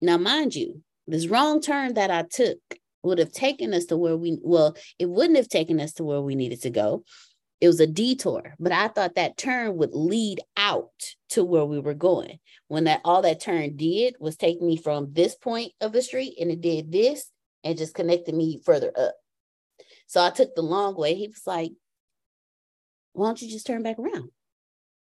Now 0.00 0.16
mind 0.16 0.54
you 0.54 0.82
this 1.06 1.26
wrong 1.26 1.60
turn 1.60 1.94
that 1.94 2.10
i 2.10 2.22
took 2.22 2.58
would 3.02 3.18
have 3.18 3.32
taken 3.32 3.72
us 3.72 3.86
to 3.86 3.96
where 3.96 4.16
we 4.16 4.38
well 4.42 4.76
it 4.98 5.08
wouldn't 5.08 5.38
have 5.38 5.48
taken 5.48 5.80
us 5.80 5.92
to 5.94 6.04
where 6.04 6.20
we 6.20 6.34
needed 6.34 6.62
to 6.62 6.70
go. 6.70 7.04
It 7.60 7.66
was 7.66 7.80
a 7.80 7.86
detour 7.86 8.54
but 8.58 8.72
i 8.72 8.88
thought 8.88 9.16
that 9.16 9.36
turn 9.36 9.76
would 9.76 9.92
lead 9.92 10.40
out 10.56 11.14
to 11.30 11.44
where 11.44 11.66
we 11.66 11.78
were 11.78 11.94
going 11.94 12.38
when 12.68 12.84
that 12.84 13.02
all 13.04 13.20
that 13.20 13.40
turn 13.40 13.76
did 13.76 14.14
was 14.18 14.36
take 14.36 14.62
me 14.62 14.78
from 14.78 15.12
this 15.12 15.34
point 15.34 15.72
of 15.82 15.92
the 15.92 16.00
street 16.00 16.36
and 16.40 16.50
it 16.50 16.62
did 16.62 16.90
this 16.90 17.30
and 17.64 17.78
just 17.78 17.94
connected 17.94 18.34
me 18.34 18.60
further 18.64 18.92
up. 18.96 19.14
So 20.06 20.22
I 20.22 20.30
took 20.30 20.54
the 20.54 20.62
long 20.62 20.96
way. 20.96 21.14
He 21.14 21.28
was 21.28 21.46
like, 21.46 21.72
why 23.12 23.26
don't 23.28 23.42
you 23.42 23.50
just 23.50 23.66
turn 23.66 23.82
back 23.82 23.98
around? 23.98 24.30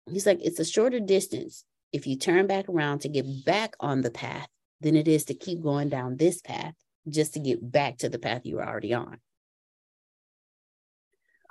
He's 0.09 0.25
like, 0.25 0.39
it's 0.41 0.59
a 0.59 0.65
shorter 0.65 0.99
distance 0.99 1.63
if 1.91 2.07
you 2.07 2.17
turn 2.17 2.47
back 2.47 2.69
around 2.69 2.99
to 2.99 3.09
get 3.09 3.45
back 3.45 3.75
on 3.79 4.01
the 4.01 4.11
path 4.11 4.47
than 4.79 4.95
it 4.95 5.07
is 5.07 5.25
to 5.25 5.33
keep 5.33 5.61
going 5.61 5.89
down 5.89 6.17
this 6.17 6.41
path 6.41 6.73
just 7.07 7.33
to 7.33 7.39
get 7.39 7.71
back 7.71 7.97
to 7.99 8.09
the 8.09 8.19
path 8.19 8.41
you 8.45 8.55
were 8.57 8.67
already 8.67 8.93
on. 8.93 9.17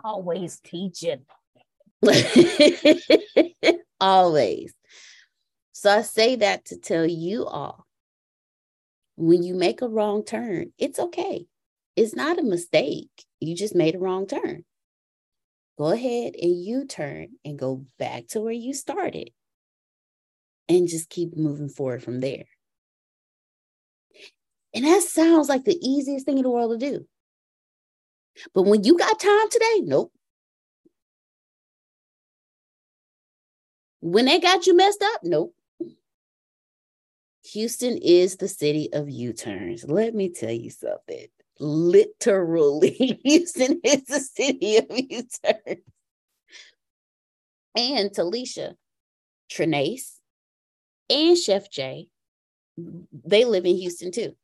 Always 0.02 0.60
teaching. 0.60 1.26
Always. 4.00 4.74
So 5.72 5.90
I 5.90 6.02
say 6.02 6.36
that 6.36 6.66
to 6.66 6.78
tell 6.78 7.06
you 7.06 7.46
all 7.46 7.86
when 9.20 9.42
you 9.42 9.54
make 9.54 9.82
a 9.82 9.88
wrong 9.88 10.24
turn, 10.24 10.72
it's 10.78 10.98
okay. 10.98 11.46
It's 11.94 12.14
not 12.14 12.38
a 12.38 12.42
mistake. 12.42 13.10
You 13.38 13.54
just 13.54 13.74
made 13.74 13.94
a 13.94 13.98
wrong 13.98 14.26
turn. 14.26 14.64
Go 15.78 15.90
ahead 15.90 16.34
and 16.40 16.64
you 16.64 16.86
turn 16.86 17.28
and 17.44 17.58
go 17.58 17.84
back 17.98 18.28
to 18.28 18.40
where 18.40 18.52
you 18.52 18.72
started 18.72 19.30
and 20.68 20.88
just 20.88 21.10
keep 21.10 21.36
moving 21.36 21.68
forward 21.68 22.02
from 22.02 22.20
there. 22.20 22.44
And 24.72 24.84
that 24.84 25.02
sounds 25.02 25.48
like 25.48 25.64
the 25.64 25.78
easiest 25.82 26.24
thing 26.24 26.38
in 26.38 26.44
the 26.44 26.50
world 26.50 26.78
to 26.80 26.90
do. 26.90 27.06
But 28.54 28.62
when 28.62 28.84
you 28.84 28.96
got 28.96 29.20
time 29.20 29.50
today, 29.50 29.80
nope. 29.82 30.12
When 34.00 34.24
they 34.24 34.40
got 34.40 34.66
you 34.66 34.74
messed 34.74 35.02
up, 35.02 35.20
nope. 35.24 35.54
Houston 37.52 37.98
is 37.98 38.36
the 38.36 38.48
city 38.48 38.92
of 38.92 39.08
U 39.08 39.32
turns. 39.32 39.84
Let 39.84 40.14
me 40.14 40.28
tell 40.28 40.52
you 40.52 40.70
something. 40.70 41.26
Literally, 41.58 43.20
Houston 43.24 43.80
is 43.82 44.04
the 44.04 44.20
city 44.20 44.78
of 44.78 44.86
U 44.90 45.22
turns. 45.44 45.80
And 47.76 48.10
Talisha, 48.10 48.74
Trinace, 49.50 50.18
and 51.08 51.36
Chef 51.36 51.70
Jay, 51.70 52.08
they 52.76 53.44
live 53.44 53.64
in 53.64 53.76
Houston 53.76 54.12
too. 54.12 54.34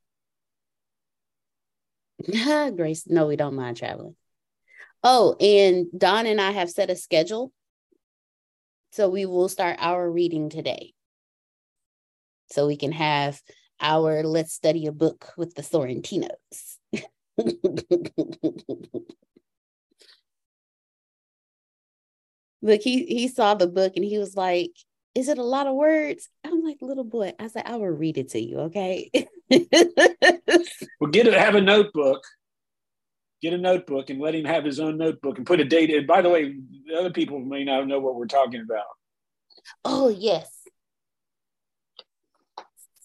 Grace, 2.76 3.04
no, 3.06 3.26
we 3.26 3.36
don't 3.36 3.54
mind 3.54 3.76
traveling. 3.76 4.16
Oh, 5.02 5.34
and 5.40 5.86
Don 5.96 6.26
and 6.26 6.40
I 6.40 6.50
have 6.50 6.70
set 6.70 6.90
a 6.90 6.96
schedule. 6.96 7.52
So 8.90 9.08
we 9.08 9.24
will 9.24 9.48
start 9.48 9.76
our 9.80 10.10
reading 10.10 10.50
today. 10.50 10.92
So 12.50 12.66
we 12.66 12.76
can 12.76 12.92
have 12.92 13.40
our 13.80 14.24
let's 14.24 14.52
study 14.52 14.86
a 14.86 14.92
book 14.92 15.32
with 15.36 15.54
the 15.54 15.62
Sorrentinos. 15.62 16.76
Look, 22.62 22.82
he 22.82 23.06
he 23.06 23.28
saw 23.28 23.54
the 23.54 23.68
book 23.68 23.94
and 23.96 24.04
he 24.04 24.18
was 24.18 24.36
like, 24.36 24.72
is 25.14 25.28
it 25.28 25.38
a 25.38 25.44
lot 25.44 25.66
of 25.66 25.74
words? 25.74 26.28
I'm 26.44 26.62
like, 26.62 26.78
little 26.80 27.04
boy. 27.04 27.32
I 27.38 27.46
said, 27.48 27.62
I 27.66 27.76
will 27.76 27.86
read 27.86 28.18
it 28.18 28.30
to 28.30 28.40
you, 28.40 28.58
okay? 28.60 29.10
well, 29.50 31.10
get 31.10 31.26
it, 31.26 31.34
have 31.34 31.54
a 31.54 31.60
notebook. 31.60 32.22
Get 33.42 33.54
a 33.54 33.58
notebook 33.58 34.10
and 34.10 34.20
let 34.20 34.34
him 34.34 34.44
have 34.44 34.64
his 34.64 34.80
own 34.80 34.98
notebook 34.98 35.38
and 35.38 35.46
put 35.46 35.60
a 35.60 35.64
date 35.64 35.90
in. 35.90 36.06
By 36.06 36.20
the 36.22 36.28
way, 36.28 36.54
the 36.86 36.94
other 36.98 37.10
people 37.10 37.38
may 37.38 37.64
not 37.64 37.86
know 37.86 37.98
what 37.98 38.16
we're 38.16 38.26
talking 38.26 38.60
about. 38.60 38.84
Oh, 39.84 40.08
yes. 40.08 40.48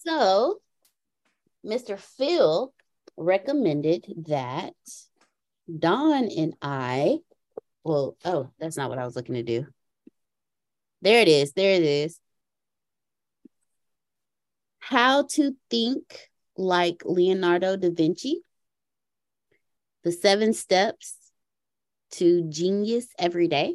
So, 0.04 0.60
Mr. 1.64 1.98
Phil 1.98 2.72
recommended 3.16 4.04
that 4.28 4.74
Don 5.78 6.28
and 6.28 6.54
I, 6.60 7.18
well, 7.82 8.16
oh, 8.24 8.50
that's 8.58 8.76
not 8.76 8.90
what 8.90 8.98
I 8.98 9.04
was 9.04 9.16
looking 9.16 9.34
to 9.34 9.42
do. 9.42 9.66
There 11.02 11.20
it 11.20 11.28
is. 11.28 11.52
There 11.52 11.74
it 11.74 11.82
is. 11.82 12.20
How 14.78 15.24
to 15.32 15.56
think 15.70 16.30
like 16.56 17.02
Leonardo 17.04 17.76
da 17.76 17.90
Vinci. 17.90 18.42
The 20.06 20.12
seven 20.12 20.52
steps 20.52 21.16
to 22.12 22.48
genius 22.48 23.08
every 23.18 23.48
day. 23.48 23.74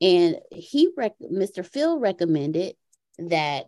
And 0.00 0.36
he, 0.50 0.88
rec- 0.96 1.18
Mr. 1.20 1.62
Phil 1.66 1.98
recommended 1.98 2.76
that 3.18 3.66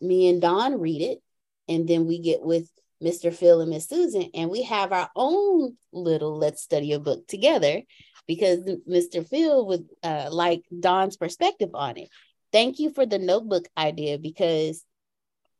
me 0.00 0.28
and 0.28 0.40
Don 0.40 0.78
read 0.78 1.02
it. 1.02 1.20
And 1.66 1.88
then 1.88 2.06
we 2.06 2.20
get 2.20 2.42
with 2.42 2.70
Mr. 3.02 3.34
Phil 3.34 3.60
and 3.60 3.70
Miss 3.70 3.88
Susan, 3.88 4.30
and 4.34 4.50
we 4.50 4.62
have 4.62 4.92
our 4.92 5.10
own 5.16 5.76
little 5.92 6.38
let's 6.38 6.62
study 6.62 6.92
a 6.92 7.00
book 7.00 7.26
together 7.26 7.82
because 8.28 8.60
Mr. 8.88 9.26
Phil 9.26 9.66
would 9.66 9.86
uh, 10.04 10.28
like 10.30 10.62
Don's 10.78 11.16
perspective 11.16 11.70
on 11.74 11.96
it. 11.96 12.08
Thank 12.52 12.78
you 12.78 12.92
for 12.92 13.04
the 13.04 13.18
notebook 13.18 13.66
idea 13.76 14.16
because 14.16 14.84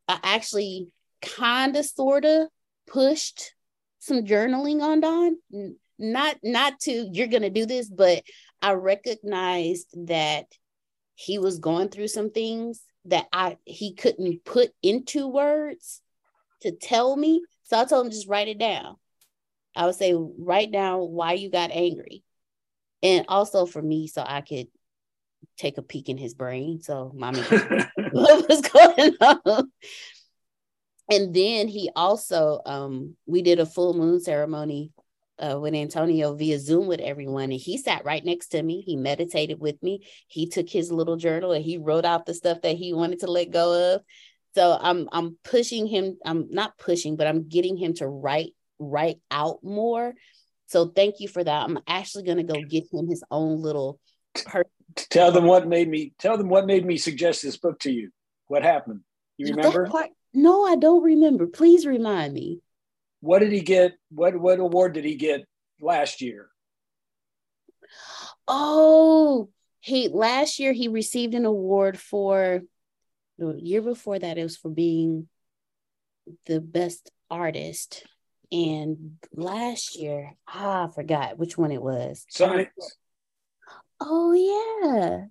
I 0.06 0.20
actually 0.22 0.90
kind 1.20 1.74
of 1.76 1.86
sort 1.86 2.24
of 2.24 2.46
pushed 2.86 3.52
some 4.02 4.24
journaling 4.24 4.82
on 4.82 5.00
Don. 5.00 5.36
Not 5.98 6.36
not 6.42 6.80
to 6.80 7.08
you're 7.12 7.28
gonna 7.28 7.50
do 7.50 7.66
this, 7.66 7.88
but 7.88 8.22
I 8.60 8.72
recognized 8.72 9.88
that 10.06 10.46
he 11.14 11.38
was 11.38 11.58
going 11.58 11.88
through 11.88 12.08
some 12.08 12.30
things 12.30 12.82
that 13.06 13.26
I 13.32 13.58
he 13.64 13.94
couldn't 13.94 14.44
put 14.44 14.70
into 14.82 15.28
words 15.28 16.00
to 16.62 16.72
tell 16.72 17.16
me. 17.16 17.42
So 17.64 17.78
I 17.78 17.84
told 17.84 18.06
him 18.06 18.12
just 18.12 18.28
write 18.28 18.48
it 18.48 18.58
down. 18.58 18.96
I 19.74 19.86
would 19.86 19.94
say 19.94 20.14
write 20.14 20.72
down 20.72 21.00
why 21.00 21.32
you 21.32 21.50
got 21.50 21.70
angry 21.70 22.24
and 23.02 23.26
also 23.28 23.66
for 23.66 23.82
me 23.82 24.06
so 24.06 24.22
i 24.26 24.40
could 24.40 24.68
take 25.56 25.76
a 25.76 25.82
peek 25.82 26.08
in 26.08 26.16
his 26.16 26.34
brain 26.34 26.80
so 26.80 27.12
mommy 27.14 27.40
what 28.12 28.48
was 28.48 28.60
going 28.62 29.14
on 29.20 29.70
and 31.12 31.34
then 31.34 31.68
he 31.68 31.90
also 31.94 32.60
um 32.66 33.16
we 33.26 33.42
did 33.42 33.60
a 33.60 33.66
full 33.66 33.94
moon 33.94 34.20
ceremony 34.20 34.92
uh, 35.38 35.58
with 35.58 35.74
Antonio 35.74 36.34
via 36.34 36.58
Zoom 36.58 36.86
with 36.86 37.00
everyone, 37.00 37.44
and 37.44 37.60
he 37.60 37.76
sat 37.76 38.04
right 38.04 38.24
next 38.24 38.48
to 38.48 38.62
me. 38.62 38.80
He 38.82 38.96
meditated 38.96 39.58
with 39.58 39.82
me. 39.82 40.06
He 40.28 40.48
took 40.48 40.68
his 40.68 40.92
little 40.92 41.16
journal 41.16 41.52
and 41.52 41.64
he 41.64 41.78
wrote 41.78 42.04
out 42.04 42.26
the 42.26 42.34
stuff 42.34 42.60
that 42.62 42.76
he 42.76 42.92
wanted 42.92 43.20
to 43.20 43.30
let 43.30 43.50
go 43.50 43.94
of. 43.94 44.02
So 44.54 44.78
I'm 44.80 45.08
I'm 45.10 45.38
pushing 45.44 45.86
him. 45.86 46.18
I'm 46.24 46.48
not 46.50 46.78
pushing, 46.78 47.16
but 47.16 47.26
I'm 47.26 47.48
getting 47.48 47.76
him 47.76 47.94
to 47.94 48.06
write 48.06 48.54
write 48.78 49.20
out 49.30 49.62
more 49.62 50.14
so 50.72 50.86
thank 50.86 51.20
you 51.20 51.28
for 51.28 51.44
that. 51.44 51.64
I'm 51.64 51.78
actually 51.86 52.24
going 52.24 52.38
to 52.38 52.44
go 52.44 52.62
get 52.62 52.84
him 52.90 53.06
his 53.06 53.22
own 53.30 53.60
little. 53.60 54.00
Per- 54.46 54.64
tell 55.10 55.30
them 55.30 55.44
what 55.44 55.68
made 55.68 55.86
me. 55.86 56.14
Tell 56.18 56.38
them 56.38 56.48
what 56.48 56.64
made 56.64 56.86
me 56.86 56.96
suggest 56.96 57.42
this 57.42 57.58
book 57.58 57.78
to 57.80 57.92
you. 57.92 58.10
What 58.46 58.62
happened? 58.62 59.00
You 59.36 59.48
remember? 59.48 59.86
Quite, 59.88 60.12
no, 60.34 60.64
I 60.64 60.76
don't 60.76 61.02
remember. 61.02 61.46
Please 61.46 61.86
remind 61.86 62.34
me. 62.34 62.60
What 63.20 63.40
did 63.40 63.52
he 63.52 63.60
get? 63.60 63.94
What 64.10 64.38
what 64.38 64.58
award 64.58 64.94
did 64.94 65.04
he 65.04 65.14
get 65.14 65.44
last 65.80 66.20
year? 66.20 66.48
Oh, 68.48 69.50
he 69.80 70.08
last 70.08 70.58
year 70.58 70.72
he 70.72 70.88
received 70.88 71.34
an 71.34 71.44
award 71.44 71.98
for 71.98 72.62
the 73.38 73.58
year 73.60 73.82
before 73.82 74.18
that 74.18 74.38
it 74.38 74.42
was 74.42 74.56
for 74.56 74.70
being 74.70 75.28
the 76.46 76.60
best 76.60 77.10
artist 77.30 78.04
and 78.52 79.16
last 79.34 79.96
year, 79.96 80.34
ah, 80.46 80.86
I 80.86 80.90
forgot 80.92 81.38
which 81.38 81.56
one 81.56 81.72
it 81.72 81.82
was. 81.82 82.26
Science. 82.28 82.68
Oh 83.98 84.32
yeah. 84.32 85.26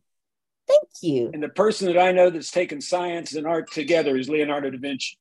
Thank 0.72 0.90
you. 1.02 1.32
And 1.34 1.44
the 1.44 1.50
person 1.50 1.88
that 1.88 1.98
I 1.98 2.12
know 2.12 2.30
that's 2.30 2.52
taken 2.52 2.82
science 2.82 3.34
and 3.34 3.46
art 3.46 3.72
together 3.72 4.18
is 4.18 4.30
Leonardo 4.30 4.70
da 4.70 4.78
Vinci. 4.78 5.18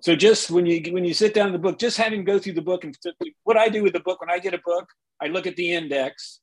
So 0.00 0.14
just 0.14 0.50
when 0.50 0.64
you 0.66 0.92
when 0.92 1.04
you 1.04 1.14
sit 1.14 1.34
down 1.34 1.48
in 1.48 1.52
the 1.52 1.58
book, 1.58 1.78
just 1.78 1.96
having 1.96 2.24
go 2.24 2.38
through 2.38 2.52
the 2.52 2.62
book 2.62 2.84
and 2.84 2.96
what 3.44 3.56
I 3.56 3.68
do 3.68 3.82
with 3.82 3.92
the 3.92 4.00
book 4.00 4.20
when 4.20 4.30
I 4.30 4.38
get 4.38 4.54
a 4.54 4.60
book, 4.64 4.88
I 5.20 5.26
look 5.26 5.46
at 5.46 5.56
the 5.56 5.72
index, 5.72 6.40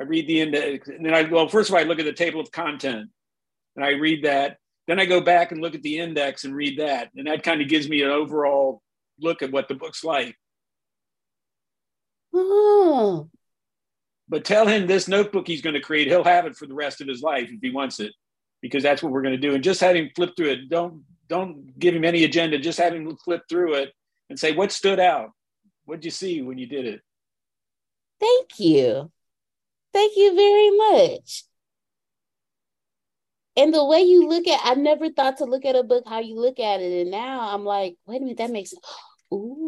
I 0.00 0.02
read 0.02 0.26
the 0.26 0.40
index, 0.40 0.88
and 0.88 1.06
then 1.06 1.14
I 1.14 1.22
well 1.22 1.48
first 1.48 1.68
of 1.68 1.74
all 1.74 1.80
I 1.80 1.84
look 1.84 2.00
at 2.00 2.06
the 2.06 2.12
table 2.12 2.40
of 2.40 2.50
content, 2.50 3.08
and 3.76 3.84
I 3.84 3.90
read 3.90 4.24
that. 4.24 4.58
Then 4.88 4.98
I 4.98 5.04
go 5.04 5.20
back 5.20 5.52
and 5.52 5.60
look 5.60 5.74
at 5.74 5.82
the 5.82 5.98
index 5.98 6.44
and 6.44 6.54
read 6.54 6.80
that, 6.80 7.10
and 7.14 7.26
that 7.26 7.44
kind 7.44 7.60
of 7.62 7.68
gives 7.68 7.88
me 7.88 8.02
an 8.02 8.10
overall 8.10 8.82
look 9.20 9.42
at 9.42 9.52
what 9.52 9.68
the 9.68 9.74
book's 9.74 10.02
like. 10.02 10.34
Oh. 12.34 13.28
But 14.28 14.44
tell 14.44 14.66
him 14.66 14.86
this 14.86 15.08
notebook 15.08 15.46
he's 15.46 15.62
going 15.62 15.74
to 15.74 15.80
create, 15.80 16.08
he'll 16.08 16.24
have 16.24 16.46
it 16.46 16.56
for 16.56 16.66
the 16.66 16.74
rest 16.74 17.00
of 17.00 17.08
his 17.08 17.22
life 17.22 17.48
if 17.50 17.60
he 17.62 17.70
wants 17.70 17.98
it, 18.00 18.12
because 18.60 18.82
that's 18.82 19.02
what 19.02 19.12
we're 19.12 19.22
going 19.22 19.34
to 19.34 19.40
do. 19.40 19.54
And 19.54 19.64
just 19.64 19.80
have 19.80 19.96
him 19.96 20.10
flip 20.14 20.34
through 20.36 20.50
it. 20.50 20.68
Don't 20.68 21.04
don't 21.28 21.78
give 21.78 21.94
him 21.94 22.04
any 22.04 22.24
agenda. 22.24 22.58
Just 22.58 22.78
have 22.78 22.94
him 22.94 23.16
flip 23.24 23.42
through 23.48 23.74
it 23.74 23.92
and 24.30 24.38
say 24.38 24.52
what 24.52 24.72
stood 24.72 25.00
out. 25.00 25.30
What'd 25.84 26.04
you 26.04 26.10
see 26.10 26.42
when 26.42 26.58
you 26.58 26.66
did 26.66 26.86
it? 26.86 27.00
Thank 28.20 28.58
you. 28.58 29.10
Thank 29.92 30.16
you 30.16 30.34
very 30.34 30.70
much. 30.76 31.44
And 33.56 33.74
the 33.74 33.84
way 33.84 34.02
you 34.02 34.28
look 34.28 34.46
at, 34.46 34.60
I 34.62 34.74
never 34.74 35.10
thought 35.10 35.38
to 35.38 35.44
look 35.44 35.64
at 35.64 35.74
a 35.74 35.82
book 35.82 36.04
how 36.06 36.20
you 36.20 36.40
look 36.40 36.60
at 36.60 36.80
it, 36.80 37.02
and 37.02 37.10
now 37.10 37.52
I'm 37.52 37.64
like, 37.64 37.96
wait 38.06 38.18
a 38.18 38.20
minute, 38.20 38.38
that 38.38 38.50
makes 38.50 38.72
Ooh. 39.32 39.67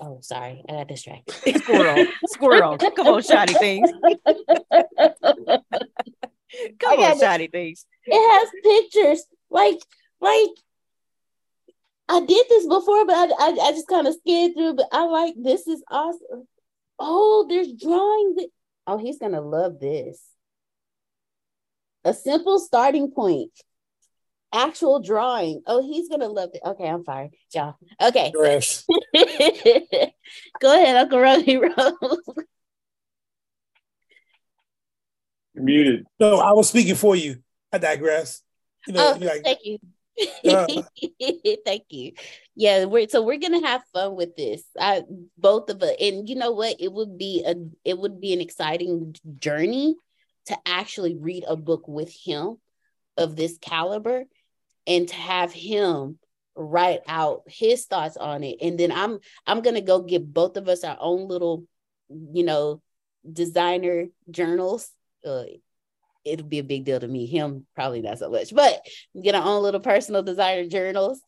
Oh, 0.00 0.18
sorry. 0.22 0.64
I 0.68 0.72
got 0.72 0.88
distracted. 0.88 1.60
Squirrel. 1.62 2.06
Squirrel. 2.26 2.78
Come 2.96 3.06
on, 3.06 3.22
shiny 3.22 3.54
things. 3.54 3.90
Come 6.78 7.00
on, 7.00 7.18
shiny 7.18 7.48
things. 7.48 7.84
It 8.06 8.14
has 8.14 8.48
pictures. 8.64 9.24
Like, 9.50 9.78
like 10.20 10.48
I 12.08 12.20
did 12.20 12.46
this 12.48 12.66
before, 12.66 13.06
but 13.06 13.14
I, 13.14 13.24
I, 13.24 13.56
I 13.62 13.72
just 13.72 13.88
kind 13.88 14.06
of 14.06 14.14
skimmed 14.14 14.54
through. 14.54 14.74
But 14.74 14.88
I 14.90 15.04
like 15.04 15.34
this 15.36 15.66
is 15.66 15.82
awesome. 15.90 16.48
Oh, 16.98 17.46
there's 17.48 17.72
drawings. 17.72 18.40
Oh, 18.86 18.96
he's 18.96 19.18
gonna 19.18 19.42
love 19.42 19.78
this. 19.80 20.22
A 22.04 22.14
simple 22.14 22.58
starting 22.58 23.10
point. 23.10 23.52
Actual 24.52 25.00
drawing. 25.00 25.62
Oh, 25.66 25.82
he's 25.82 26.08
gonna 26.08 26.28
love 26.28 26.50
it. 26.54 26.60
Okay, 26.64 26.88
I'm 26.88 27.04
sorry, 27.04 27.30
y'all. 27.54 27.76
Okay. 28.00 28.32
Yes. 28.34 28.84
Go 30.60 30.74
ahead, 30.74 30.96
Uncle 30.96 31.20
Rosie 31.20 31.56
Rose. 31.56 31.96
You're 35.54 35.64
muted. 35.64 36.06
No, 36.18 36.38
I 36.38 36.52
was 36.52 36.68
speaking 36.68 36.94
for 36.94 37.16
you. 37.16 37.42
I 37.72 37.78
digress. 37.78 38.42
You 38.86 38.94
know, 38.94 39.14
oh, 39.14 39.24
like, 39.24 39.42
thank 39.42 39.58
you. 39.64 39.78
uh, 40.48 40.66
thank 41.64 41.84
you. 41.90 42.12
Yeah, 42.54 42.84
we're 42.84 43.08
so 43.08 43.22
we're 43.22 43.38
gonna 43.38 43.66
have 43.66 43.82
fun 43.92 44.16
with 44.16 44.36
this. 44.36 44.62
I 44.78 45.02
both 45.38 45.70
of 45.70 45.82
us, 45.82 45.94
and 46.00 46.28
you 46.28 46.36
know 46.36 46.52
what? 46.52 46.76
It 46.78 46.92
would 46.92 47.18
be 47.18 47.44
a 47.46 47.54
it 47.84 47.98
would 47.98 48.20
be 48.20 48.32
an 48.32 48.40
exciting 48.40 49.14
journey 49.38 49.96
to 50.46 50.56
actually 50.66 51.16
read 51.16 51.44
a 51.46 51.56
book 51.56 51.86
with 51.86 52.12
him 52.12 52.56
of 53.16 53.36
this 53.36 53.58
caliber 53.60 54.24
and 54.86 55.08
to 55.08 55.14
have 55.14 55.52
him 55.52 56.18
write 56.56 57.00
out 57.06 57.42
his 57.46 57.86
thoughts 57.86 58.16
on 58.16 58.42
it. 58.44 58.58
And 58.60 58.78
then 58.78 58.92
i'm 58.92 59.18
i'm 59.46 59.62
gonna 59.62 59.80
go 59.80 60.02
get 60.02 60.32
both 60.32 60.56
of 60.56 60.68
us 60.68 60.84
our 60.84 60.96
own 61.00 61.28
little 61.28 61.64
you 62.08 62.44
know 62.44 62.82
designer 63.30 64.06
journals. 64.30 64.90
Uh, 65.24 65.44
it'll 66.24 66.46
be 66.46 66.58
a 66.58 66.64
big 66.64 66.84
deal 66.84 67.00
to 67.00 67.08
me. 67.08 67.26
Him 67.26 67.66
probably 67.74 68.02
not 68.02 68.18
so 68.18 68.30
much 68.30 68.54
but 68.54 68.84
get 69.20 69.34
our 69.34 69.46
own 69.46 69.62
little 69.62 69.80
personal 69.80 70.22
designer 70.22 70.68
journals 70.68 71.20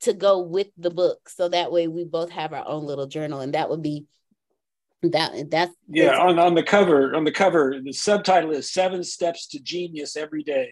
to 0.00 0.12
go 0.12 0.40
with 0.40 0.68
the 0.76 0.90
book. 0.90 1.28
So 1.28 1.48
that 1.48 1.72
way 1.72 1.88
we 1.88 2.04
both 2.04 2.30
have 2.30 2.52
our 2.52 2.66
own 2.66 2.84
little 2.84 3.06
journal 3.06 3.40
and 3.40 3.54
that 3.54 3.70
would 3.70 3.82
be 3.82 4.06
that 5.02 5.50
that's 5.50 5.72
Yeah, 5.88 6.18
on, 6.18 6.38
on 6.38 6.54
the 6.54 6.62
cover, 6.62 7.14
on 7.14 7.24
the 7.24 7.32
cover, 7.32 7.78
the 7.82 7.92
subtitle 7.92 8.52
is 8.52 8.70
Seven 8.70 9.04
Steps 9.04 9.46
to 9.48 9.60
Genius 9.60 10.16
Every 10.16 10.42
Day. 10.42 10.70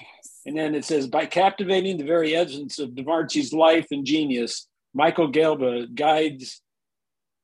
Yes 0.00 0.40
And 0.46 0.56
then 0.56 0.74
it 0.74 0.84
says, 0.84 1.06
by 1.06 1.26
captivating 1.26 1.96
the 1.98 2.04
very 2.04 2.34
essence 2.34 2.78
of 2.78 2.90
DeMarchi's 2.90 3.52
life 3.52 3.86
and 3.90 4.04
genius, 4.04 4.68
Michael 4.92 5.30
Gelba 5.30 5.92
guides 5.94 6.60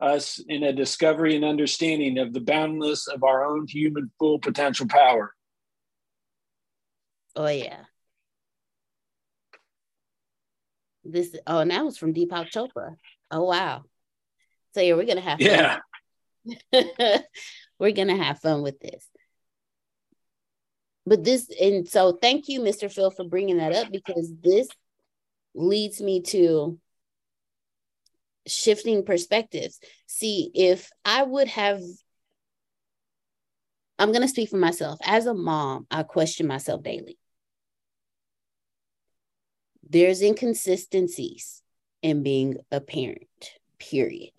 us 0.00 0.38
in 0.48 0.62
a 0.62 0.72
discovery 0.72 1.36
and 1.36 1.44
understanding 1.44 2.18
of 2.18 2.32
the 2.32 2.40
boundless 2.40 3.06
of 3.06 3.22
our 3.22 3.44
own 3.44 3.66
human 3.66 4.10
full 4.18 4.38
potential 4.38 4.86
power. 4.88 5.34
oh 7.36 7.46
yeah 7.46 7.84
this 11.04 11.34
oh 11.46 11.58
and 11.58 11.70
that 11.70 11.84
was 11.84 11.96
from 11.96 12.14
deepak 12.14 12.50
chopra 12.50 12.96
oh 13.30 13.44
wow 13.44 13.82
so 14.74 14.80
yeah 14.80 14.94
we're 14.94 15.06
gonna 15.06 15.20
have 15.20 15.38
fun. 15.38 15.78
Yeah. 16.74 17.20
we're 17.78 17.92
gonna 17.92 18.16
have 18.16 18.40
fun 18.40 18.62
with 18.62 18.80
this 18.80 19.06
but 21.06 21.24
this 21.24 21.50
and 21.60 21.88
so 21.88 22.12
thank 22.12 22.48
you 22.48 22.60
mr 22.60 22.92
phil 22.92 23.10
for 23.10 23.24
bringing 23.24 23.58
that 23.58 23.72
up 23.72 23.90
because 23.90 24.32
this 24.42 24.68
leads 25.54 26.00
me 26.00 26.22
to 26.22 26.78
shifting 28.46 29.04
perspectives. 29.04 29.78
See 30.06 30.50
if 30.54 30.90
i 31.04 31.22
would 31.22 31.48
have 31.48 31.80
i'm 33.98 34.12
going 34.12 34.22
to 34.22 34.28
speak 34.28 34.48
for 34.48 34.56
myself. 34.56 34.98
As 35.04 35.26
a 35.26 35.34
mom 35.34 35.86
i 35.90 36.02
question 36.02 36.46
myself 36.46 36.82
daily. 36.82 37.18
There's 39.88 40.22
inconsistencies 40.22 41.62
in 42.02 42.22
being 42.22 42.56
a 42.70 42.80
parent 42.80 43.52
period. 43.78 44.32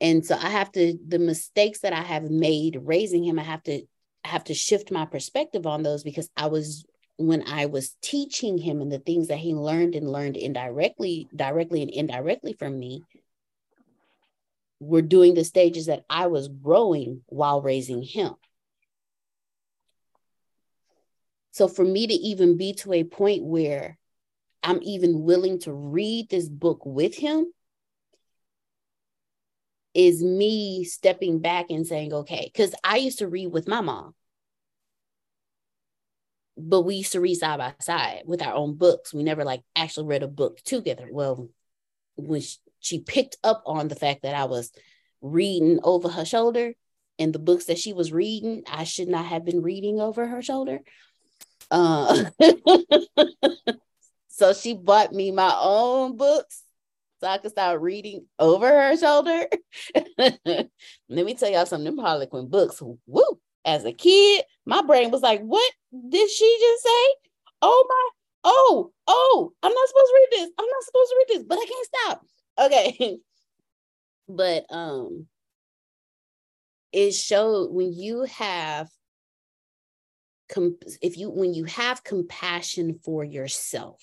And 0.00 0.24
so 0.24 0.36
i 0.36 0.48
have 0.48 0.72
to 0.72 0.98
the 1.06 1.18
mistakes 1.18 1.80
that 1.80 1.92
i 1.92 2.02
have 2.02 2.30
made 2.30 2.78
raising 2.80 3.24
him 3.24 3.38
i 3.38 3.42
have 3.42 3.62
to 3.64 3.82
have 4.24 4.44
to 4.44 4.54
shift 4.54 4.90
my 4.90 5.04
perspective 5.04 5.66
on 5.66 5.82
those 5.82 6.02
because 6.02 6.28
i 6.36 6.46
was 6.46 6.84
when 7.16 7.46
i 7.48 7.66
was 7.66 7.96
teaching 8.02 8.58
him 8.58 8.80
and 8.80 8.90
the 8.90 8.98
things 8.98 9.28
that 9.28 9.38
he 9.38 9.54
learned 9.54 9.94
and 9.94 10.10
learned 10.10 10.36
indirectly 10.36 11.28
directly 11.34 11.82
and 11.82 11.90
indirectly 11.90 12.52
from 12.52 12.78
me 12.78 13.02
were 14.78 15.02
doing 15.02 15.34
the 15.34 15.44
stages 15.44 15.86
that 15.86 16.04
i 16.08 16.26
was 16.26 16.48
growing 16.48 17.22
while 17.26 17.60
raising 17.60 18.02
him. 18.02 18.34
So 21.52 21.68
for 21.68 21.84
me 21.84 22.06
to 22.06 22.14
even 22.14 22.56
be 22.56 22.72
to 22.74 22.92
a 22.92 23.04
point 23.04 23.44
where 23.44 23.98
i'm 24.62 24.80
even 24.82 25.22
willing 25.22 25.58
to 25.60 25.72
read 25.72 26.28
this 26.28 26.48
book 26.48 26.84
with 26.86 27.14
him 27.14 27.52
is 30.06 30.22
me 30.22 30.82
stepping 30.84 31.40
back 31.40 31.66
and 31.68 31.86
saying, 31.86 32.12
okay, 32.12 32.50
because 32.52 32.74
I 32.82 32.96
used 32.96 33.18
to 33.18 33.28
read 33.28 33.48
with 33.48 33.68
my 33.68 33.82
mom, 33.82 34.14
but 36.56 36.82
we 36.82 36.96
used 36.96 37.12
to 37.12 37.20
read 37.20 37.34
side 37.34 37.58
by 37.58 37.74
side 37.80 38.22
with 38.24 38.40
our 38.40 38.54
own 38.54 38.76
books. 38.76 39.12
We 39.12 39.22
never 39.22 39.44
like 39.44 39.62
actually 39.76 40.06
read 40.06 40.22
a 40.22 40.28
book 40.28 40.62
together. 40.62 41.08
Well, 41.12 41.50
when 42.16 42.40
she, 42.40 42.56
she 42.80 42.98
picked 43.00 43.36
up 43.44 43.62
on 43.66 43.88
the 43.88 43.94
fact 43.94 44.22
that 44.22 44.34
I 44.34 44.44
was 44.44 44.72
reading 45.20 45.80
over 45.82 46.08
her 46.08 46.24
shoulder 46.24 46.72
and 47.18 47.34
the 47.34 47.38
books 47.38 47.66
that 47.66 47.78
she 47.78 47.92
was 47.92 48.10
reading, 48.10 48.62
I 48.70 48.84
should 48.84 49.08
not 49.08 49.26
have 49.26 49.44
been 49.44 49.60
reading 49.60 50.00
over 50.00 50.26
her 50.26 50.40
shoulder. 50.40 50.80
Uh, 51.70 52.24
so 54.28 54.54
she 54.54 54.72
bought 54.72 55.12
me 55.12 55.30
my 55.30 55.54
own 55.60 56.16
books 56.16 56.62
so 57.20 57.28
I 57.28 57.38
could 57.38 57.50
start 57.50 57.80
reading 57.80 58.26
over 58.38 58.66
her 58.66 58.96
shoulder. 58.96 59.46
Let 60.18 60.70
me 61.08 61.34
tell 61.34 61.50
y'all 61.50 61.66
something. 61.66 61.84
Them 61.84 61.98
Harlequin 61.98 62.48
books, 62.48 62.82
woo! 63.06 63.40
As 63.64 63.84
a 63.84 63.92
kid, 63.92 64.44
my 64.64 64.80
brain 64.82 65.10
was 65.10 65.20
like, 65.20 65.42
"What 65.42 65.70
did 66.08 66.30
she 66.30 66.58
just 66.60 66.82
say? 66.82 67.30
Oh 67.60 67.86
my! 67.88 68.08
Oh, 68.44 68.92
oh! 69.06 69.52
I'm 69.62 69.72
not 69.72 69.88
supposed 69.88 70.06
to 70.06 70.14
read 70.14 70.28
this. 70.30 70.50
I'm 70.58 70.66
not 70.66 70.82
supposed 70.82 71.10
to 71.10 71.16
read 71.18 71.38
this, 71.38 71.44
but 71.46 71.58
I 71.58 71.66
can't 71.66 71.86
stop." 71.86 72.26
Okay, 72.58 73.18
but 74.28 74.64
um, 74.70 75.26
it 76.92 77.12
showed 77.12 77.70
when 77.70 77.92
you 77.92 78.22
have 78.22 78.88
if 81.00 81.16
you 81.16 81.30
when 81.30 81.54
you 81.54 81.64
have 81.64 82.02
compassion 82.02 82.98
for 83.04 83.22
yourself 83.22 84.02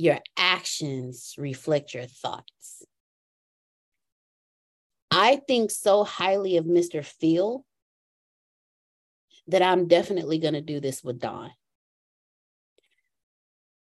your 0.00 0.18
actions 0.36 1.34
reflect 1.36 1.94
your 1.94 2.06
thoughts. 2.06 2.84
I 5.10 5.40
think 5.46 5.70
so 5.70 6.04
highly 6.04 6.56
of 6.56 6.64
Mr. 6.64 7.04
Phil 7.04 7.64
that 9.48 9.62
I'm 9.62 9.88
definitely 9.88 10.38
going 10.38 10.54
to 10.54 10.60
do 10.60 10.80
this 10.80 11.02
with 11.02 11.18
Don. 11.18 11.50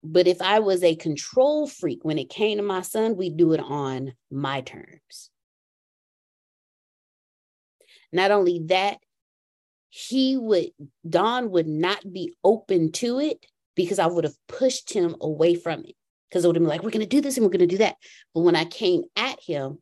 But 0.04 0.28
if 0.28 0.42
I 0.42 0.60
was 0.60 0.84
a 0.84 0.96
control 0.96 1.68
freak 1.68 2.00
when 2.04 2.20
it 2.20 2.30
came 2.30 2.58
to 2.58 2.64
my 2.64 2.82
son, 2.82 3.18
we'd 3.18 3.36
do 3.36 3.54
it 3.54 3.60
on 3.60 4.14
my 4.32 4.62
terms. 4.62 5.30
Not 8.14 8.32
only 8.32 8.62
that, 8.68 9.00
he 9.90 10.38
would, 10.38 10.68
Don 11.08 11.50
would 11.52 11.68
not 11.68 12.02
be 12.10 12.36
open 12.44 12.92
to 12.94 13.20
it 13.20 13.46
because 13.78 14.00
I 14.00 14.08
would 14.08 14.26
have 14.26 14.36
pushed 14.50 14.92
him 14.92 15.16
away 15.22 15.56
from 15.56 15.86
it. 15.86 15.96
Because 16.28 16.44
it 16.44 16.48
would 16.48 16.58
have 16.58 16.64
been 16.64 16.70
like, 16.70 16.84
we're 16.84 16.90
going 16.90 17.00
to 17.00 17.06
do 17.06 17.22
this 17.22 17.38
and 17.38 17.46
we're 17.46 17.52
going 17.52 17.60
to 17.60 17.68
do 17.68 17.78
that. 17.78 17.96
But 18.34 18.42
when 18.42 18.58
I 18.58 18.66
came 18.66 19.04
at 19.16 19.40
him, 19.42 19.78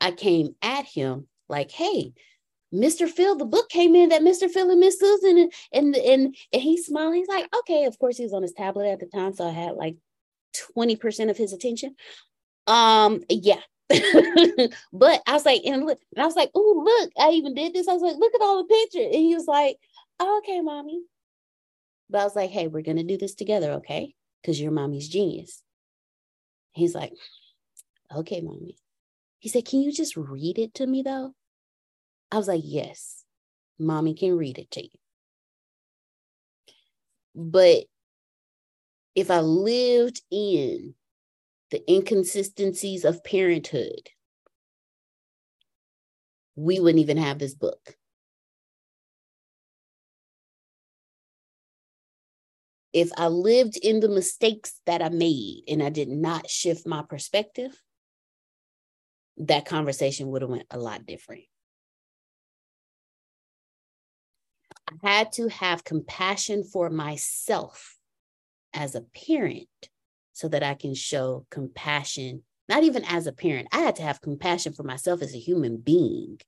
I 0.00 0.12
came 0.12 0.54
at 0.62 0.86
him 0.86 1.26
like, 1.50 1.70
hey, 1.70 2.14
Mr. 2.72 3.08
Phil, 3.08 3.36
the 3.36 3.44
book 3.44 3.68
came 3.68 3.94
in 3.94 4.10
that 4.10 4.22
Mr. 4.22 4.48
Phil 4.48 4.70
and 4.70 4.80
Miss 4.80 4.98
Susan 4.98 5.38
and 5.38 5.52
and 5.72 5.96
and, 5.96 6.36
and 6.52 6.62
he 6.62 6.80
smiled. 6.80 7.14
He's 7.14 7.28
like, 7.28 7.48
okay, 7.60 7.84
of 7.84 7.98
course 7.98 8.16
he 8.16 8.22
was 8.22 8.32
on 8.32 8.42
his 8.42 8.52
tablet 8.52 8.90
at 8.90 9.00
the 9.00 9.06
time, 9.06 9.32
so 9.34 9.46
I 9.46 9.52
had 9.52 9.72
like 9.72 9.96
20% 10.76 11.30
of 11.30 11.36
his 11.36 11.52
attention. 11.52 11.96
Um, 12.66 13.22
yeah. 13.28 13.60
but 14.92 15.22
I 15.26 15.32
was 15.32 15.46
like, 15.46 15.62
and 15.64 15.86
look, 15.86 15.98
and 16.14 16.22
I 16.22 16.26
was 16.26 16.36
like, 16.36 16.50
oh, 16.54 16.82
look, 16.84 17.12
I 17.18 17.32
even 17.32 17.54
did 17.54 17.72
this. 17.72 17.88
I 17.88 17.94
was 17.94 18.02
like, 18.02 18.16
look 18.16 18.34
at 18.34 18.42
all 18.42 18.58
the 18.58 18.68
pictures. 18.68 19.06
And 19.14 19.24
he 19.24 19.34
was 19.34 19.46
like, 19.46 19.78
okay, 20.20 20.60
mommy. 20.60 21.02
But 22.10 22.20
I 22.20 22.24
was 22.24 22.36
like, 22.36 22.50
hey, 22.50 22.68
we're 22.68 22.82
gonna 22.82 23.04
do 23.04 23.18
this 23.18 23.34
together, 23.34 23.72
okay? 23.74 24.14
Because 24.40 24.60
you're 24.60 24.70
mommy's 24.70 25.08
genius. 25.08 25.62
He's 26.72 26.94
like, 26.94 27.12
okay, 28.14 28.40
mommy. 28.40 28.76
He 29.38 29.48
said, 29.48 29.64
can 29.64 29.80
you 29.80 29.92
just 29.92 30.16
read 30.16 30.58
it 30.58 30.74
to 30.74 30.86
me 30.86 31.02
though? 31.02 31.34
I 32.30 32.36
was 32.36 32.48
like, 32.48 32.62
yes, 32.64 33.24
mommy 33.78 34.14
can 34.14 34.36
read 34.36 34.58
it 34.58 34.70
to 34.72 34.82
you. 34.82 34.90
But 37.34 37.84
if 39.14 39.30
I 39.30 39.40
lived 39.40 40.22
in 40.30 40.94
the 41.70 41.82
inconsistencies 41.90 43.04
of 43.04 43.24
parenthood, 43.24 44.10
we 46.56 46.80
wouldn't 46.80 47.00
even 47.00 47.16
have 47.16 47.38
this 47.38 47.54
book. 47.54 47.96
If 52.98 53.12
I 53.16 53.28
lived 53.28 53.76
in 53.76 54.00
the 54.00 54.08
mistakes 54.08 54.80
that 54.84 55.00
I 55.02 55.08
made 55.08 55.62
and 55.68 55.80
I 55.80 55.88
did 55.88 56.08
not 56.08 56.50
shift 56.50 56.84
my 56.84 57.02
perspective, 57.02 57.80
that 59.36 59.66
conversation 59.66 60.26
would 60.30 60.42
have 60.42 60.50
went 60.50 60.66
a 60.68 60.80
lot 60.80 61.06
different. 61.06 61.44
I 64.88 64.94
had 65.08 65.30
to 65.34 65.46
have 65.46 65.84
compassion 65.84 66.64
for 66.64 66.90
myself 66.90 67.96
as 68.74 68.96
a 68.96 69.02
parent 69.02 69.68
so 70.32 70.48
that 70.48 70.64
I 70.64 70.74
can 70.74 70.94
show 70.94 71.46
compassion, 71.52 72.42
not 72.68 72.82
even 72.82 73.04
as 73.04 73.28
a 73.28 73.32
parent. 73.32 73.68
I 73.70 73.78
had 73.78 73.94
to 73.96 74.02
have 74.02 74.20
compassion 74.20 74.72
for 74.72 74.82
myself 74.82 75.22
as 75.22 75.36
a 75.36 75.38
human 75.38 75.76
being 75.76 76.40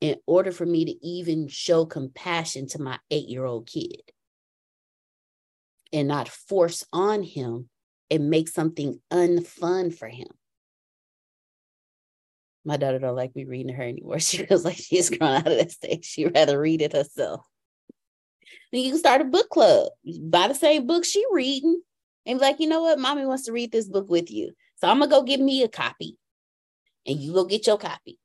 in 0.00 0.20
order 0.24 0.52
for 0.52 0.66
me 0.66 0.84
to 0.84 1.04
even 1.04 1.48
show 1.48 1.84
compassion 1.84 2.68
to 2.68 2.80
my 2.80 3.00
eight 3.10 3.26
year 3.26 3.44
old 3.44 3.66
kid 3.66 4.02
and 5.92 6.08
not 6.08 6.28
force 6.28 6.84
on 6.92 7.22
him 7.22 7.68
and 8.10 8.30
make 8.30 8.48
something 8.48 9.00
unfun 9.12 9.94
for 9.94 10.08
him. 10.08 10.28
My 12.64 12.76
daughter 12.76 12.98
don't 12.98 13.16
like 13.16 13.34
me 13.34 13.44
reading 13.44 13.74
her 13.74 13.82
anymore. 13.82 14.18
She 14.18 14.44
feels 14.44 14.64
like 14.64 14.76
she's 14.76 15.10
grown 15.10 15.36
out 15.36 15.46
of 15.46 15.58
that 15.58 15.70
stage. 15.70 16.04
She'd 16.04 16.34
rather 16.34 16.60
read 16.60 16.82
it 16.82 16.92
herself. 16.92 17.46
Then 18.72 18.82
you 18.82 18.90
can 18.90 18.98
start 18.98 19.20
a 19.20 19.24
book 19.24 19.48
club. 19.48 19.88
Buy 20.22 20.48
the 20.48 20.54
same 20.54 20.86
book 20.86 21.04
she 21.04 21.24
reading. 21.30 21.80
And 22.26 22.38
be 22.38 22.44
like, 22.44 22.60
you 22.60 22.68
know 22.68 22.82
what? 22.82 22.98
Mommy 22.98 23.24
wants 23.24 23.44
to 23.44 23.52
read 23.52 23.72
this 23.72 23.88
book 23.88 24.10
with 24.10 24.30
you. 24.30 24.52
So 24.76 24.88
I'm 24.88 24.98
gonna 24.98 25.10
go 25.10 25.22
get 25.22 25.40
me 25.40 25.62
a 25.62 25.68
copy. 25.68 26.18
And 27.06 27.18
you 27.18 27.32
go 27.32 27.44
get 27.44 27.66
your 27.66 27.78
copy. 27.78 28.18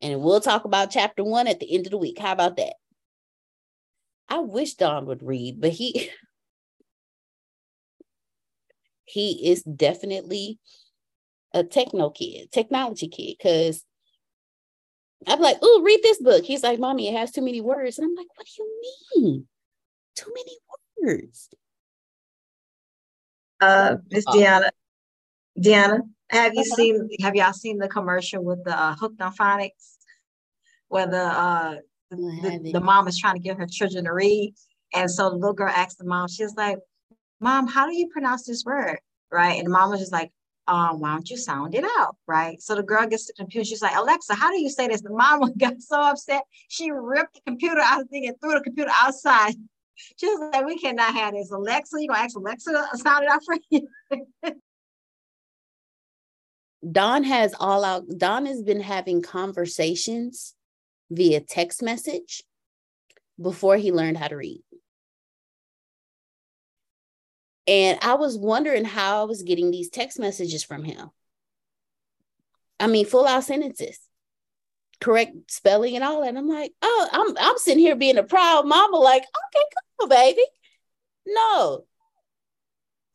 And 0.00 0.20
we'll 0.20 0.40
talk 0.40 0.64
about 0.64 0.92
chapter 0.92 1.24
one 1.24 1.48
at 1.48 1.58
the 1.58 1.74
end 1.74 1.86
of 1.86 1.90
the 1.90 1.98
week. 1.98 2.18
How 2.18 2.32
about 2.32 2.56
that? 2.56 2.74
I 4.28 4.38
wish 4.38 4.74
Don 4.74 5.06
would 5.06 5.22
read, 5.22 5.60
but 5.60 5.70
he 5.70 6.10
he 9.06 9.50
is 9.50 9.62
definitely 9.62 10.58
a 11.54 11.64
techno 11.64 12.10
kid, 12.10 12.52
technology 12.52 13.08
kid, 13.08 13.36
because 13.38 13.84
I'm 15.26 15.40
like, 15.40 15.56
oh, 15.62 15.82
read 15.84 16.00
this 16.02 16.20
book. 16.20 16.44
He's 16.44 16.62
like, 16.62 16.78
mommy, 16.78 17.08
it 17.08 17.16
has 17.16 17.32
too 17.32 17.40
many 17.42 17.60
words. 17.60 17.98
And 17.98 18.06
I'm 18.06 18.14
like, 18.14 18.26
what 18.34 18.46
do 18.46 18.62
you 18.62 18.80
mean? 19.16 19.46
Too 20.14 20.32
many 20.34 20.58
words. 21.02 21.48
Uh, 23.60 23.96
Miss 24.10 24.26
uh, 24.26 24.32
Deanna, 24.32 24.70
Deanna, 25.58 26.00
have 26.28 26.52
you 26.54 26.60
uh-huh. 26.60 26.74
seen, 26.76 27.08
have 27.20 27.34
y'all 27.34 27.52
seen 27.54 27.78
the 27.78 27.88
commercial 27.88 28.44
with 28.44 28.62
the 28.64 28.78
uh, 28.78 28.94
Hooked 28.94 29.20
on 29.22 29.34
Phonics? 29.34 29.94
Where 30.88 31.06
the, 31.06 31.22
uh, 31.22 31.76
the, 32.10 32.60
the, 32.62 32.72
the 32.74 32.80
mom 32.80 33.08
is 33.08 33.18
trying 33.18 33.34
to 33.34 33.40
get 33.40 33.56
her 33.56 33.66
children 33.66 34.04
to 34.04 34.12
read. 34.12 34.54
And 34.94 35.10
so 35.10 35.30
the 35.30 35.36
little 35.36 35.52
girl 35.52 35.68
asked 35.68 35.98
the 35.98 36.04
mom, 36.04 36.28
she's 36.28 36.54
like, 36.54 36.78
Mom, 37.40 37.66
how 37.66 37.86
do 37.88 37.96
you 37.96 38.08
pronounce 38.08 38.44
this 38.44 38.64
word? 38.64 38.98
Right. 39.30 39.58
And 39.60 39.68
mom 39.68 39.90
was 39.90 40.00
just 40.00 40.12
like, 40.12 40.32
um, 40.68 41.00
why 41.00 41.12
don't 41.12 41.28
you 41.30 41.36
sound 41.36 41.74
it 41.74 41.84
out? 41.98 42.16
Right. 42.26 42.60
So 42.60 42.74
the 42.74 42.82
girl 42.82 43.06
gets 43.06 43.26
to 43.26 43.34
the 43.36 43.42
computer. 43.42 43.64
She's 43.64 43.82
like, 43.82 43.96
Alexa, 43.96 44.34
how 44.34 44.50
do 44.50 44.60
you 44.60 44.68
say 44.68 44.88
this? 44.88 45.02
The 45.02 45.10
mom 45.10 45.52
got 45.58 45.80
so 45.80 46.00
upset. 46.00 46.42
She 46.68 46.90
ripped 46.90 47.34
the 47.34 47.40
computer 47.46 47.80
out 47.80 48.00
of 48.00 48.06
the 48.06 48.10
thing 48.10 48.26
and 48.26 48.36
threw 48.40 48.54
the 48.54 48.62
computer 48.62 48.92
outside. 48.94 49.54
She 50.18 50.26
was 50.26 50.50
like, 50.52 50.66
we 50.66 50.76
cannot 50.76 51.14
have 51.14 51.32
this. 51.32 51.50
Alexa, 51.50 51.96
you 51.98 52.08
gonna 52.08 52.20
ask 52.20 52.36
Alexa 52.36 52.70
to 52.70 52.98
sound 52.98 53.24
it 53.24 53.30
out 53.30 53.40
for 53.46 53.56
you? 53.70 53.88
Don 56.92 57.24
has 57.24 57.54
all 57.58 57.82
out, 57.82 58.04
Don 58.14 58.44
has 58.44 58.62
been 58.62 58.82
having 58.82 59.22
conversations 59.22 60.54
via 61.10 61.40
text 61.40 61.82
message 61.82 62.42
before 63.40 63.78
he 63.78 63.90
learned 63.90 64.18
how 64.18 64.28
to 64.28 64.36
read. 64.36 64.60
And 67.66 67.98
I 68.02 68.14
was 68.14 68.38
wondering 68.38 68.84
how 68.84 69.22
I 69.22 69.24
was 69.24 69.42
getting 69.42 69.70
these 69.70 69.90
text 69.90 70.18
messages 70.18 70.62
from 70.62 70.84
him. 70.84 71.10
I 72.78 72.86
mean, 72.86 73.06
full 73.06 73.26
out 73.26 73.44
sentences, 73.44 73.98
correct 75.00 75.50
spelling 75.50 75.96
and 75.96 76.04
all 76.04 76.20
that. 76.20 76.28
And 76.28 76.38
I'm 76.38 76.48
like, 76.48 76.72
oh, 76.82 77.08
I'm 77.10 77.36
I'm 77.38 77.58
sitting 77.58 77.80
here 77.80 77.96
being 77.96 78.18
a 78.18 78.22
proud 78.22 78.66
mama, 78.66 78.96
like, 78.96 79.22
okay, 79.22 79.64
cool, 79.98 80.08
baby. 80.08 80.42
No. 81.26 81.84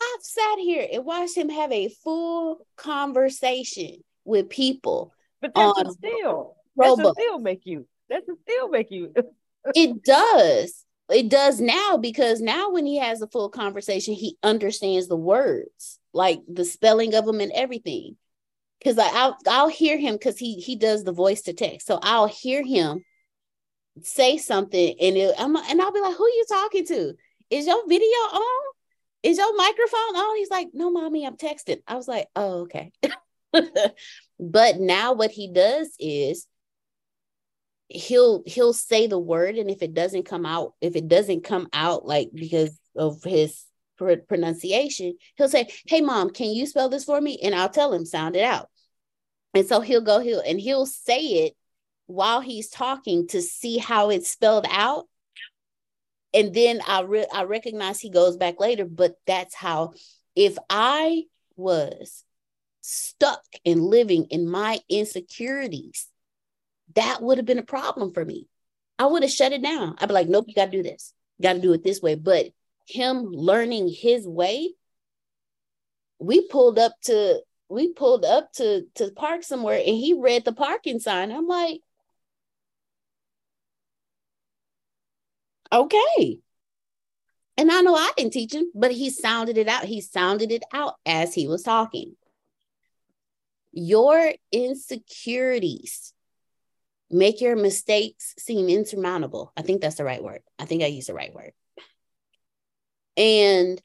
I've 0.01 0.23
sat 0.23 0.57
here 0.57 0.87
and 0.91 1.05
watched 1.05 1.37
him 1.37 1.49
have 1.49 1.71
a 1.71 1.89
full 2.03 2.65
conversation 2.75 4.03
with 4.25 4.49
people. 4.49 5.13
But 5.41 5.53
that's 5.55 5.81
a 5.81 5.91
still 5.91 6.55
that's 6.75 6.99
a 6.99 7.11
still 7.13 7.39
make 7.39 7.65
you 7.65 7.87
that's 8.09 8.27
a 8.27 8.33
still 8.43 8.69
make 8.69 8.91
you 8.91 9.13
it 9.75 10.03
does 10.03 10.80
it 11.11 11.29
does 11.29 11.59
now 11.59 11.97
because 11.97 12.41
now 12.41 12.71
when 12.71 12.85
he 12.85 12.97
has 12.97 13.21
a 13.21 13.27
full 13.27 13.49
conversation, 13.49 14.13
he 14.13 14.37
understands 14.43 15.07
the 15.07 15.15
words, 15.15 15.99
like 16.13 16.41
the 16.47 16.65
spelling 16.65 17.13
of 17.13 17.25
them 17.25 17.39
and 17.39 17.51
everything. 17.53 18.17
Because 18.79 18.97
I'll 18.97 19.37
I'll 19.47 19.67
hear 19.67 19.97
him 19.97 20.15
because 20.15 20.39
he 20.39 20.55
he 20.55 20.75
does 20.75 21.03
the 21.03 21.11
voice 21.11 21.43
to 21.43 21.53
text, 21.53 21.85
so 21.85 21.99
I'll 22.01 22.27
hear 22.27 22.63
him 22.65 23.03
say 24.01 24.37
something, 24.37 24.95
and 24.99 25.17
it, 25.17 25.35
I'm 25.37 25.55
and 25.55 25.81
I'll 25.81 25.91
be 25.91 25.99
like, 25.99 26.15
"Who 26.15 26.25
you 26.25 26.45
talking 26.49 26.85
to? 26.87 27.13
Is 27.51 27.67
your 27.67 27.87
video 27.87 28.07
on? 28.07 28.73
Is 29.21 29.37
your 29.37 29.55
microphone 29.55 30.15
on?" 30.15 30.37
He's 30.37 30.49
like, 30.49 30.69
"No, 30.73 30.89
mommy, 30.89 31.27
I'm 31.27 31.37
texting." 31.37 31.81
I 31.87 31.95
was 31.95 32.07
like, 32.07 32.27
"Oh, 32.35 32.61
okay." 32.61 32.91
but 34.39 34.79
now 34.79 35.13
what 35.13 35.29
he 35.31 35.51
does 35.51 35.93
is 35.99 36.47
he'll 37.93 38.43
he'll 38.45 38.73
say 38.73 39.07
the 39.07 39.19
word 39.19 39.55
and 39.55 39.69
if 39.69 39.81
it 39.81 39.93
doesn't 39.93 40.23
come 40.23 40.45
out 40.45 40.73
if 40.81 40.95
it 40.95 41.07
doesn't 41.07 41.43
come 41.43 41.67
out 41.73 42.05
like 42.05 42.29
because 42.33 42.77
of 42.95 43.23
his 43.23 43.65
pr- 43.97 44.15
pronunciation 44.27 45.15
he'll 45.35 45.49
say 45.49 45.67
hey 45.87 46.01
mom 46.01 46.29
can 46.29 46.49
you 46.49 46.65
spell 46.65 46.89
this 46.89 47.05
for 47.05 47.19
me? 47.19 47.39
And 47.43 47.53
i'll 47.53 47.69
tell 47.69 47.93
him 47.93 48.05
sound 48.05 48.35
it 48.35 48.43
out. 48.43 48.69
And 49.53 49.65
so 49.67 49.81
he'll 49.81 50.01
go 50.01 50.19
he'll 50.19 50.41
and 50.41 50.59
he'll 50.59 50.85
say 50.85 51.19
it 51.45 51.53
while 52.07 52.41
he's 52.41 52.69
talking 52.69 53.27
to 53.27 53.41
see 53.41 53.77
how 53.77 54.09
it's 54.09 54.29
spelled 54.29 54.65
out. 54.69 55.07
And 56.33 56.53
then 56.53 56.81
i 56.87 57.01
re- 57.01 57.27
i 57.33 57.43
recognize 57.43 57.99
he 57.99 58.09
goes 58.09 58.37
back 58.37 58.59
later 58.59 58.85
but 58.85 59.15
that's 59.27 59.53
how 59.53 59.93
if 60.35 60.57
i 60.69 61.23
was 61.57 62.23
stuck 62.79 63.43
and 63.65 63.81
living 63.81 64.25
in 64.29 64.49
my 64.49 64.79
insecurities 64.89 66.10
that 66.95 67.21
would 67.21 67.37
have 67.37 67.45
been 67.45 67.59
a 67.59 67.63
problem 67.63 68.13
for 68.13 68.23
me. 68.23 68.47
I 68.99 69.05
would 69.05 69.23
have 69.23 69.31
shut 69.31 69.51
it 69.51 69.63
down. 69.63 69.95
I'd 69.99 70.07
be 70.07 70.13
like, 70.13 70.29
nope, 70.29 70.45
you 70.47 70.53
got 70.53 70.65
to 70.65 70.71
do 70.71 70.83
this. 70.83 71.13
Got 71.41 71.53
to 71.53 71.61
do 71.61 71.73
it 71.73 71.83
this 71.83 72.01
way. 72.01 72.15
But 72.15 72.47
him 72.87 73.31
learning 73.31 73.89
his 73.89 74.27
way, 74.27 74.73
we 76.19 76.47
pulled 76.47 76.77
up 76.77 76.93
to 77.05 77.41
we 77.69 77.93
pulled 77.93 78.25
up 78.25 78.51
to 78.53 78.85
to 78.95 79.11
park 79.11 79.43
somewhere 79.43 79.77
and 79.77 79.95
he 79.95 80.13
read 80.13 80.45
the 80.45 80.53
parking 80.53 80.99
sign. 80.99 81.31
I'm 81.31 81.47
like, 81.47 81.81
okay. 85.71 86.39
And 87.57 87.71
I 87.71 87.81
know 87.81 87.95
I 87.95 88.11
didn't 88.17 88.33
teach 88.33 88.53
him, 88.53 88.71
but 88.75 88.91
he 88.91 89.09
sounded 89.09 89.57
it 89.57 89.67
out. 89.67 89.85
He 89.85 90.01
sounded 90.01 90.51
it 90.51 90.63
out 90.73 90.95
as 91.05 91.33
he 91.33 91.47
was 91.47 91.63
talking. 91.63 92.15
Your 93.71 94.33
insecurities 94.51 96.13
make 97.11 97.41
your 97.41 97.55
mistakes 97.55 98.33
seem 98.39 98.69
insurmountable. 98.69 99.51
I 99.57 99.61
think 99.61 99.81
that's 99.81 99.95
the 99.95 100.03
right 100.03 100.23
word. 100.23 100.41
I 100.57 100.65
think 100.65 100.83
I 100.83 100.87
use 100.87 101.07
the 101.07 101.13
right 101.13 101.33
word. 101.33 101.51
And 103.17 103.81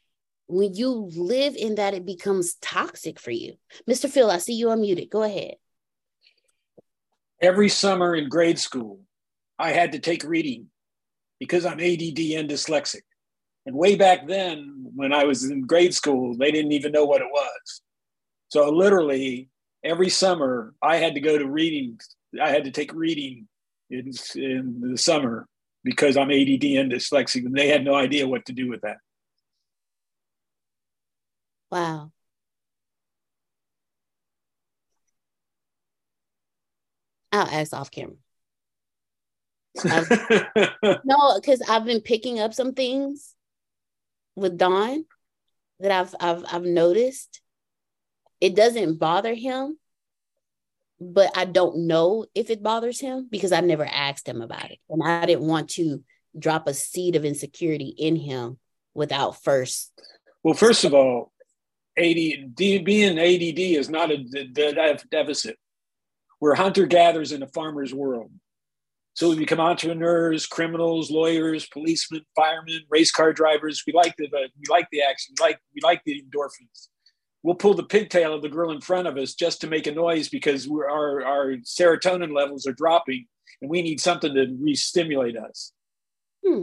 when 0.47 0.75
you 0.75 1.11
live 1.17 1.57
in 1.57 1.77
that, 1.77 1.95
it 1.95 2.07
becomes 2.07 2.55
toxic 2.63 3.19
for 3.19 3.33
you. 3.33 3.55
Mr. 3.89 4.09
Phil, 4.09 4.31
I 4.31 4.39
see 4.39 4.55
you 4.55 4.69
unmuted. 4.69 5.11
Go 5.11 5.23
ahead. 5.23 5.55
Every 7.41 7.69
summer 7.69 8.15
in 8.15 8.29
grade 8.29 8.59
school, 8.59 9.01
I 9.59 9.73
had 9.73 9.93
to 9.93 9.99
take 9.99 10.25
reading 10.25 10.69
because 11.39 11.67
I'm 11.67 11.81
ADD 11.81 12.19
and 12.19 12.49
dyslexic. 12.49 13.03
And 13.67 13.75
way 13.75 13.97
back 13.97 14.29
then, 14.29 14.87
when 14.95 15.13
I 15.13 15.25
was 15.25 15.45
in 15.45 15.67
grade 15.67 15.95
school, 15.95 16.37
they 16.37 16.53
didn't 16.53 16.73
even 16.73 16.93
know 16.93 17.05
what 17.05 17.21
it 17.21 17.29
was. 17.31 17.83
So 18.49 18.71
literally, 18.71 19.49
every 19.83 20.09
summer, 20.09 20.73
I 20.81 20.97
had 20.97 21.15
to 21.15 21.21
go 21.21 21.37
to 21.37 21.49
reading 21.49 21.99
I 22.41 22.51
had 22.51 22.65
to 22.65 22.71
take 22.71 22.93
reading 22.93 23.49
in, 23.91 24.13
in 24.35 24.81
the 24.81 24.99
summer 24.99 25.47
because 25.85 26.17
I'm 26.17 26.31
ADD 26.31 26.65
and 26.65 26.93
dyslexic, 26.93 27.45
and 27.45 27.55
they 27.55 27.69
had 27.69 27.85
no 27.85 27.95
idea 27.95 28.27
what 28.27 28.47
to 28.47 28.53
do 28.53 28.69
with 28.69 28.81
that. 28.83 28.99
Wow. 31.71 32.11
I'll 37.33 37.47
ask 37.47 37.73
off 37.75 37.91
camera. 37.91 38.17
no, 39.85 41.39
because 41.41 41.61
I've 41.69 41.85
been 41.85 42.01
picking 42.01 42.41
up 42.41 42.55
some 42.55 42.73
things 42.73 43.35
with 44.35 44.57
Don 44.57 45.05
that 45.81 45.91
I've 45.91 46.15
I've 46.19 46.45
I've 46.51 46.65
noticed. 46.65 47.41
It 48.41 48.55
doesn't 48.55 48.99
bother 48.99 49.35
him, 49.35 49.79
but 51.01 51.31
I 51.37 51.45
don't 51.45 51.87
know 51.87 52.27
if 52.35 52.51
it 52.51 52.63
bothers 52.63 53.01
him 53.01 53.29
because 53.31 53.53
I 53.53 53.61
never 53.61 53.85
asked 53.85 54.29
him 54.29 54.41
about 54.41 54.71
it. 54.71 54.79
And 54.89 55.03
I 55.03 55.27
didn't 55.27 55.47
want 55.47 55.71
to 55.71 56.03
drop 56.39 56.67
a 56.67 56.75
seed 56.75 57.17
of 57.17 57.25
insecurity 57.25 57.95
in 57.99 58.17
him 58.17 58.59
without 58.95 59.43
first. 59.43 59.93
Well, 60.43 60.55
first 60.55 60.85
of 60.85 60.95
all, 60.95 61.33
AD, 61.99 62.55
being 62.55 63.19
ADD 63.19 63.59
is 63.59 63.89
not 63.89 64.11
a 64.11 64.99
deficit. 65.11 65.57
We're 66.41 66.55
hunter 66.55 66.87
gatherers 66.87 67.33
in 67.33 67.43
a 67.43 67.49
farmer's 67.49 67.95
world. 67.95 68.31
So 69.15 69.31
we 69.31 69.37
become 69.37 69.61
entrepreneurs, 69.61 70.45
criminals, 70.45 71.11
lawyers, 71.11 71.67
policemen, 71.67 72.21
firemen, 72.37 72.83
race 72.91 73.11
car 73.11 73.33
drivers. 73.33 73.83
We 73.87 73.95
like 73.95 74.15
the 74.19 74.29
we 74.31 74.65
like 74.69 74.89
the 74.93 75.03
action. 75.03 75.35
We 75.39 75.43
like 75.43 75.59
we 75.75 75.81
like 75.83 76.03
the 76.05 76.23
endorphins. 76.23 76.89
We'll 77.47 77.55
pull 77.55 77.75
the 77.75 77.85
pigtail 77.85 78.35
of 78.35 78.43
the 78.43 78.49
girl 78.49 78.73
in 78.73 78.81
front 78.81 79.07
of 79.07 79.17
us 79.17 79.35
just 79.35 79.61
to 79.61 79.69
make 79.69 79.87
a 79.87 79.93
noise 79.93 80.29
because 80.29 80.69
our 80.69 81.25
our 81.25 81.53
serotonin 81.59 82.35
levels 82.35 82.67
are 82.67 82.73
dropping, 82.73 83.27
and 83.63 83.71
we 83.71 83.83
need 83.83 84.01
something 84.01 84.35
to 84.35 84.53
re-stimulate 84.59 85.37
us. 85.37 85.71
Hmm. 86.45 86.63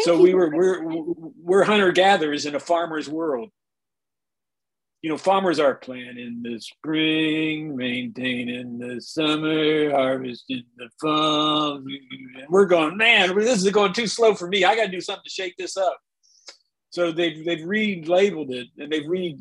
so 0.00 0.20
we 0.20 0.34
were 0.34 0.50
we're 0.50 0.82
we're 0.84 1.62
hunter 1.62 1.92
gatherers 1.92 2.44
in 2.44 2.56
a 2.56 2.60
farmer's 2.60 3.08
world 3.08 3.50
you 5.02 5.10
know, 5.10 5.16
farmers 5.16 5.58
are 5.58 5.74
planting 5.74 6.42
the 6.42 6.60
spring, 6.60 7.76
maintaining 7.76 8.78
the 8.78 9.00
summer, 9.00 9.90
harvesting 9.90 10.62
the 10.76 10.88
fall. 11.00 11.74
And 11.74 12.48
we're 12.48 12.66
going, 12.66 12.96
man, 12.96 13.34
this 13.36 13.64
is 13.64 13.70
going 13.72 13.94
too 13.94 14.06
slow 14.06 14.34
for 14.34 14.46
me. 14.46 14.64
I 14.64 14.76
got 14.76 14.84
to 14.84 14.90
do 14.92 15.00
something 15.00 15.24
to 15.24 15.30
shake 15.30 15.56
this 15.56 15.76
up. 15.76 15.98
So 16.92 17.10
they've 17.10 17.44
they've 17.44 17.66
relabeled 17.66 18.50
it 18.50 18.68
and 18.78 18.92
they've 18.92 19.06
re 19.06 19.38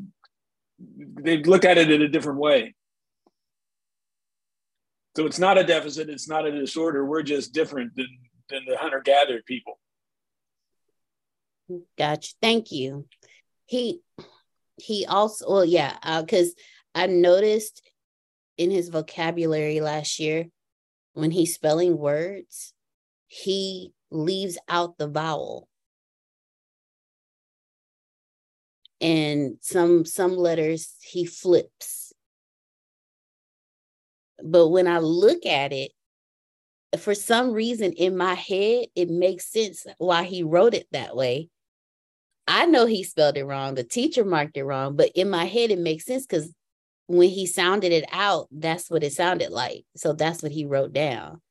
they've 0.80 1.46
looked 1.46 1.66
at 1.66 1.78
it 1.78 1.92
in 1.92 2.02
a 2.02 2.08
different 2.08 2.40
way. 2.40 2.74
So 5.16 5.26
it's 5.26 5.40
not 5.40 5.58
a 5.58 5.64
deficit, 5.64 6.10
it's 6.10 6.30
not 6.30 6.46
a 6.46 6.52
disorder. 6.52 7.06
We're 7.06 7.24
just 7.24 7.54
different 7.54 7.96
than 7.96 8.08
than 8.50 8.64
the 8.68 8.78
hunter 8.78 9.02
gatherer 9.04 9.42
people. 9.46 9.80
Gotcha. 11.98 12.34
Thank 12.42 12.72
you. 12.72 13.08
He 13.66 14.02
he 14.82 15.06
also 15.06 15.50
well 15.50 15.66
yeah 15.66 16.22
because 16.22 16.50
uh, 16.96 17.02
i 17.02 17.06
noticed 17.08 17.82
in 18.58 18.72
his 18.72 18.90
vocabulary 18.90 19.80
last 19.80 20.20
year 20.20 20.48
when 21.14 21.32
he's 21.32 21.54
spelling 21.54 21.98
words 21.98 22.74
he 23.28 23.94
leaves 24.10 24.58
out 24.68 24.98
the 24.98 25.08
vowel 25.08 25.68
and 29.02 29.58
some 29.62 30.06
some 30.06 30.36
letters 30.36 30.96
he 31.02 31.26
flips 31.26 32.14
but 34.44 34.70
when 34.70 34.88
i 34.88 35.00
look 35.00 35.46
at 35.46 35.74
it 35.74 35.92
for 37.00 37.16
some 37.16 37.52
reason 37.52 37.94
in 37.94 38.16
my 38.16 38.34
head 38.34 38.86
it 38.96 39.10
makes 39.10 39.52
sense 39.52 39.86
why 39.98 40.24
he 40.24 40.44
wrote 40.44 40.74
it 40.74 40.88
that 40.92 41.16
way 41.16 41.50
I 42.48 42.66
know 42.66 42.86
he 42.86 43.04
spelled 43.04 43.38
it 43.38 43.46
wrong. 43.46 43.76
The 43.76 43.84
teacher 43.84 44.26
marked 44.26 44.58
it 44.58 44.66
wrong, 44.66 44.96
but 44.96 45.12
in 45.16 45.30
my 45.30 45.46
head, 45.46 45.72
it 45.72 45.80
makes 45.80 46.06
sense 46.06 46.26
because 46.26 46.54
when 47.08 47.30
he 47.30 47.46
sounded 47.46 47.92
it 47.92 48.06
out, 48.12 48.48
that's 48.52 48.90
what 48.90 49.04
it 49.04 49.14
sounded 49.14 49.52
like. 49.52 49.86
So 49.96 50.14
that's 50.14 50.42
what 50.42 50.52
he 50.52 50.66
wrote 50.66 50.92
down. 50.92 51.42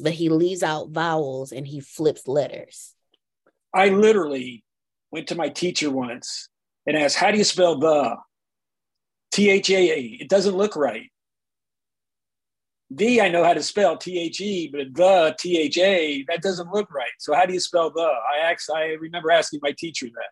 But 0.00 0.12
he 0.12 0.28
leaves 0.28 0.62
out 0.62 0.90
vowels 0.90 1.52
and 1.52 1.66
he 1.66 1.80
flips 1.80 2.26
letters. 2.26 2.94
I 3.74 3.88
literally 3.88 4.64
went 5.10 5.28
to 5.28 5.34
my 5.34 5.48
teacher 5.48 5.90
once 5.90 6.48
and 6.86 6.96
asked, 6.96 7.16
How 7.16 7.30
do 7.30 7.38
you 7.38 7.44
spell 7.44 7.78
the? 7.78 8.16
T 9.32 9.48
H 9.48 9.70
A 9.70 9.90
A. 9.90 10.00
It 10.20 10.28
doesn't 10.28 10.56
look 10.56 10.76
right. 10.76 11.10
D, 12.94 13.20
I 13.20 13.30
know 13.30 13.42
how 13.42 13.54
to 13.54 13.62
spell 13.62 13.96
T 13.96 14.18
H 14.18 14.40
E, 14.40 14.68
but 14.70 14.92
the 14.92 15.34
T 15.38 15.58
H 15.58 15.78
A, 15.78 16.24
that 16.28 16.42
doesn't 16.42 16.70
look 16.70 16.92
right. 16.92 17.10
So 17.18 17.34
how 17.34 17.46
do 17.46 17.54
you 17.54 17.60
spell 17.60 17.90
the? 17.90 18.02
I 18.02 18.50
asked, 18.50 18.70
I 18.70 18.92
remember 19.00 19.30
asking 19.30 19.60
my 19.62 19.74
teacher 19.76 20.06
that. 20.06 20.30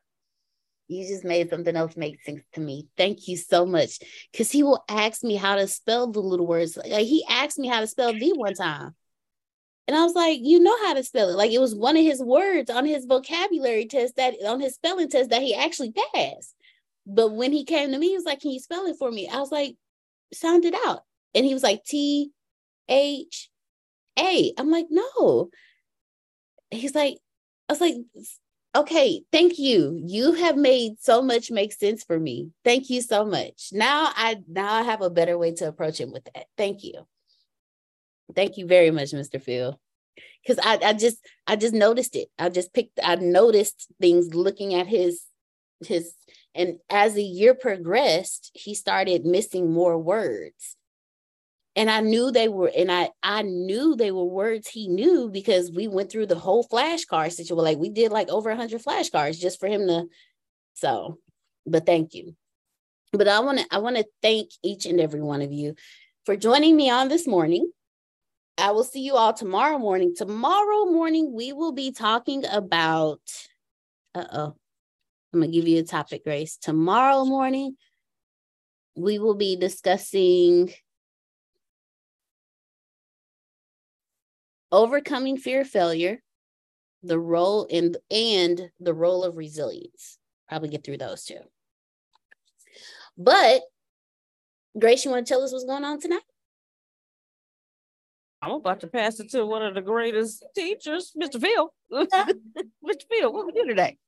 You 0.88 1.06
just 1.06 1.24
made 1.24 1.48
something 1.48 1.76
else 1.76 1.96
make 1.96 2.20
sense 2.22 2.42
to 2.54 2.60
me. 2.60 2.88
Thank 2.96 3.28
you 3.28 3.36
so 3.36 3.64
much. 3.64 4.00
Because 4.32 4.50
he 4.50 4.62
will 4.62 4.84
ask 4.88 5.22
me 5.22 5.36
how 5.36 5.54
to 5.54 5.66
spell 5.68 6.10
the 6.10 6.20
little 6.20 6.46
words. 6.46 6.76
Like 6.76 7.06
he 7.06 7.24
asked 7.28 7.58
me 7.58 7.68
how 7.68 7.80
to 7.80 7.86
spell 7.86 8.12
the 8.12 8.32
one 8.34 8.54
time. 8.54 8.94
And 9.90 9.98
I 9.98 10.04
was 10.04 10.14
like, 10.14 10.38
you 10.40 10.60
know 10.60 10.76
how 10.84 10.94
to 10.94 11.02
spell 11.02 11.30
it. 11.30 11.36
Like 11.36 11.50
it 11.50 11.58
was 11.58 11.74
one 11.74 11.96
of 11.96 12.04
his 12.04 12.22
words 12.22 12.70
on 12.70 12.86
his 12.86 13.06
vocabulary 13.06 13.86
test 13.86 14.14
that 14.14 14.34
on 14.46 14.60
his 14.60 14.76
spelling 14.76 15.08
test 15.08 15.30
that 15.30 15.42
he 15.42 15.52
actually 15.52 15.92
passed. 16.14 16.54
But 17.08 17.32
when 17.32 17.50
he 17.50 17.64
came 17.64 17.90
to 17.90 17.98
me, 17.98 18.10
he 18.10 18.14
was 18.14 18.24
like, 18.24 18.38
Can 18.38 18.52
you 18.52 18.60
spell 18.60 18.86
it 18.86 18.94
for 19.00 19.10
me? 19.10 19.26
I 19.26 19.40
was 19.40 19.50
like, 19.50 19.74
sound 20.32 20.64
it 20.64 20.76
out. 20.86 21.00
And 21.34 21.44
he 21.44 21.54
was 21.54 21.64
like, 21.64 21.82
T 21.82 22.30
H 22.88 23.50
A. 24.16 24.52
I'm 24.56 24.70
like, 24.70 24.86
no. 24.90 25.50
He's 26.70 26.94
like, 26.94 27.18
I 27.68 27.72
was 27.72 27.80
like, 27.80 27.96
okay, 28.76 29.24
thank 29.32 29.58
you. 29.58 30.00
You 30.04 30.34
have 30.34 30.56
made 30.56 31.00
so 31.00 31.20
much 31.20 31.50
make 31.50 31.72
sense 31.72 32.04
for 32.04 32.16
me. 32.16 32.52
Thank 32.64 32.90
you 32.90 33.02
so 33.02 33.24
much. 33.24 33.70
Now 33.72 34.12
I 34.14 34.36
now 34.46 34.72
I 34.72 34.82
have 34.82 35.02
a 35.02 35.10
better 35.10 35.36
way 35.36 35.52
to 35.54 35.66
approach 35.66 35.98
him 35.98 36.12
with 36.12 36.22
that. 36.32 36.44
Thank 36.56 36.84
you. 36.84 37.08
Thank 38.34 38.56
you 38.56 38.66
very 38.66 38.90
much, 38.90 39.10
Mr. 39.10 39.40
Phil. 39.40 39.78
Because 40.42 40.64
I, 40.64 40.78
I 40.82 40.92
just 40.94 41.18
I 41.46 41.56
just 41.56 41.74
noticed 41.74 42.16
it. 42.16 42.28
I 42.38 42.48
just 42.48 42.72
picked 42.72 42.98
I 43.02 43.16
noticed 43.16 43.88
things 44.00 44.34
looking 44.34 44.74
at 44.74 44.86
his 44.86 45.22
his 45.80 46.14
and 46.54 46.78
as 46.88 47.14
the 47.14 47.24
year 47.24 47.54
progressed, 47.54 48.50
he 48.54 48.74
started 48.74 49.24
missing 49.24 49.70
more 49.70 49.98
words 49.98 50.76
and 51.76 51.90
i 51.90 52.00
knew 52.00 52.30
they 52.30 52.48
were 52.48 52.70
and 52.76 52.90
i 52.90 53.10
i 53.22 53.42
knew 53.42 53.94
they 53.94 54.10
were 54.10 54.24
words 54.24 54.68
he 54.68 54.88
knew 54.88 55.28
because 55.28 55.70
we 55.70 55.88
went 55.88 56.10
through 56.10 56.26
the 56.26 56.38
whole 56.38 56.64
flashcard 56.64 57.32
situation 57.32 57.56
like 57.56 57.78
we 57.78 57.88
did 57.88 58.12
like 58.12 58.28
over 58.28 58.50
100 58.50 58.82
flashcards 58.82 59.38
just 59.38 59.60
for 59.60 59.66
him 59.66 59.86
to 59.86 60.06
so 60.74 61.18
but 61.66 61.86
thank 61.86 62.14
you 62.14 62.34
but 63.12 63.28
i 63.28 63.40
want 63.40 63.58
to 63.58 63.66
i 63.70 63.78
want 63.78 63.96
to 63.96 64.04
thank 64.22 64.50
each 64.62 64.86
and 64.86 65.00
every 65.00 65.22
one 65.22 65.42
of 65.42 65.52
you 65.52 65.74
for 66.26 66.36
joining 66.36 66.76
me 66.76 66.90
on 66.90 67.08
this 67.08 67.26
morning 67.26 67.70
i 68.60 68.70
will 68.70 68.84
see 68.84 69.00
you 69.00 69.14
all 69.14 69.32
tomorrow 69.32 69.78
morning 69.78 70.14
tomorrow 70.14 70.84
morning 70.86 71.32
we 71.32 71.52
will 71.52 71.72
be 71.72 71.92
talking 71.92 72.44
about 72.50 73.20
uh-oh 74.14 74.54
i'm 75.32 75.40
gonna 75.40 75.52
give 75.52 75.66
you 75.66 75.78
a 75.78 75.84
topic 75.84 76.24
grace 76.24 76.56
tomorrow 76.56 77.24
morning 77.24 77.76
we 78.96 79.18
will 79.18 79.34
be 79.34 79.56
discussing 79.56 80.72
overcoming 84.72 85.36
fear 85.36 85.62
of 85.62 85.68
failure, 85.68 86.22
the 87.02 87.18
role 87.18 87.64
in 87.64 87.96
and 88.10 88.70
the 88.78 88.94
role 88.94 89.24
of 89.24 89.36
resilience. 89.36 90.18
Probably 90.48 90.68
get 90.68 90.84
through 90.84 90.98
those 90.98 91.24
two. 91.24 91.40
But 93.16 93.62
Grace, 94.78 95.04
you 95.04 95.10
want 95.10 95.26
to 95.26 95.32
tell 95.32 95.42
us 95.42 95.52
what's 95.52 95.64
going 95.64 95.84
on 95.84 96.00
tonight? 96.00 96.22
I'm 98.42 98.52
about 98.52 98.80
to 98.80 98.86
pass 98.86 99.20
it 99.20 99.30
to 99.30 99.44
one 99.44 99.62
of 99.62 99.74
the 99.74 99.82
greatest 99.82 100.44
teachers, 100.54 101.12
Mr. 101.20 101.40
Phil. 101.40 101.72
Mr. 101.92 103.04
Phil, 103.10 103.32
what 103.32 103.46
we 103.46 103.52
do 103.52 103.66
today? 103.66 103.98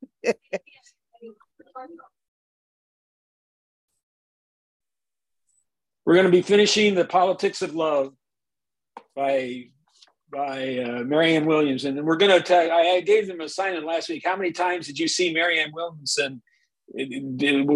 We're 6.05 6.15
going 6.15 6.27
to 6.27 6.33
be 6.33 6.43
finishing 6.43 6.95
The 6.95 7.05
Politics 7.05 7.63
of 7.63 7.75
Love 7.75 8.15
by 9.15 9.67
by 10.33 10.79
uh, 10.79 11.05
Marianne 11.05 11.45
Williamson. 11.45 11.99
And 11.99 12.07
we're 12.07 12.17
going 12.17 12.33
to 12.33 12.41
tell, 12.41 12.71
I, 12.71 12.95
I 12.97 13.01
gave 13.03 13.27
them 13.27 13.43
a 13.43 13.45
assignment 13.45 13.85
last 13.85 14.09
week. 14.09 14.23
How 14.25 14.35
many 14.35 14.51
times 14.51 14.87
did 14.87 14.99
you 14.99 15.07
see 15.07 15.31
Marianne 15.33 15.73
Williamson 15.75 16.41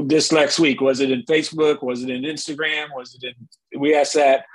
this 0.08 0.32
next 0.32 0.58
week? 0.58 0.80
Was 0.80 1.00
it 1.00 1.10
in 1.10 1.22
Facebook? 1.24 1.82
Was 1.82 2.02
it 2.02 2.08
in 2.08 2.22
Instagram? 2.22 2.86
Was 2.94 3.14
it 3.14 3.26
in, 3.28 3.78
we 3.78 3.94
asked 3.94 4.14
that. 4.14 4.46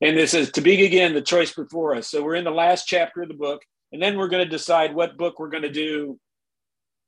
And 0.00 0.16
this 0.16 0.34
is 0.34 0.50
to 0.52 0.60
be 0.60 0.84
again 0.84 1.14
the 1.14 1.22
choice 1.22 1.52
before 1.52 1.94
us. 1.94 2.08
So 2.08 2.22
we're 2.22 2.34
in 2.34 2.44
the 2.44 2.50
last 2.50 2.86
chapter 2.86 3.22
of 3.22 3.28
the 3.28 3.34
book. 3.34 3.62
And 3.92 4.02
then 4.02 4.18
we're 4.18 4.28
going 4.28 4.44
to 4.44 4.50
decide 4.50 4.94
what 4.94 5.16
book 5.16 5.38
we're 5.38 5.48
going 5.48 5.62
to 5.62 5.72
do 5.72 6.18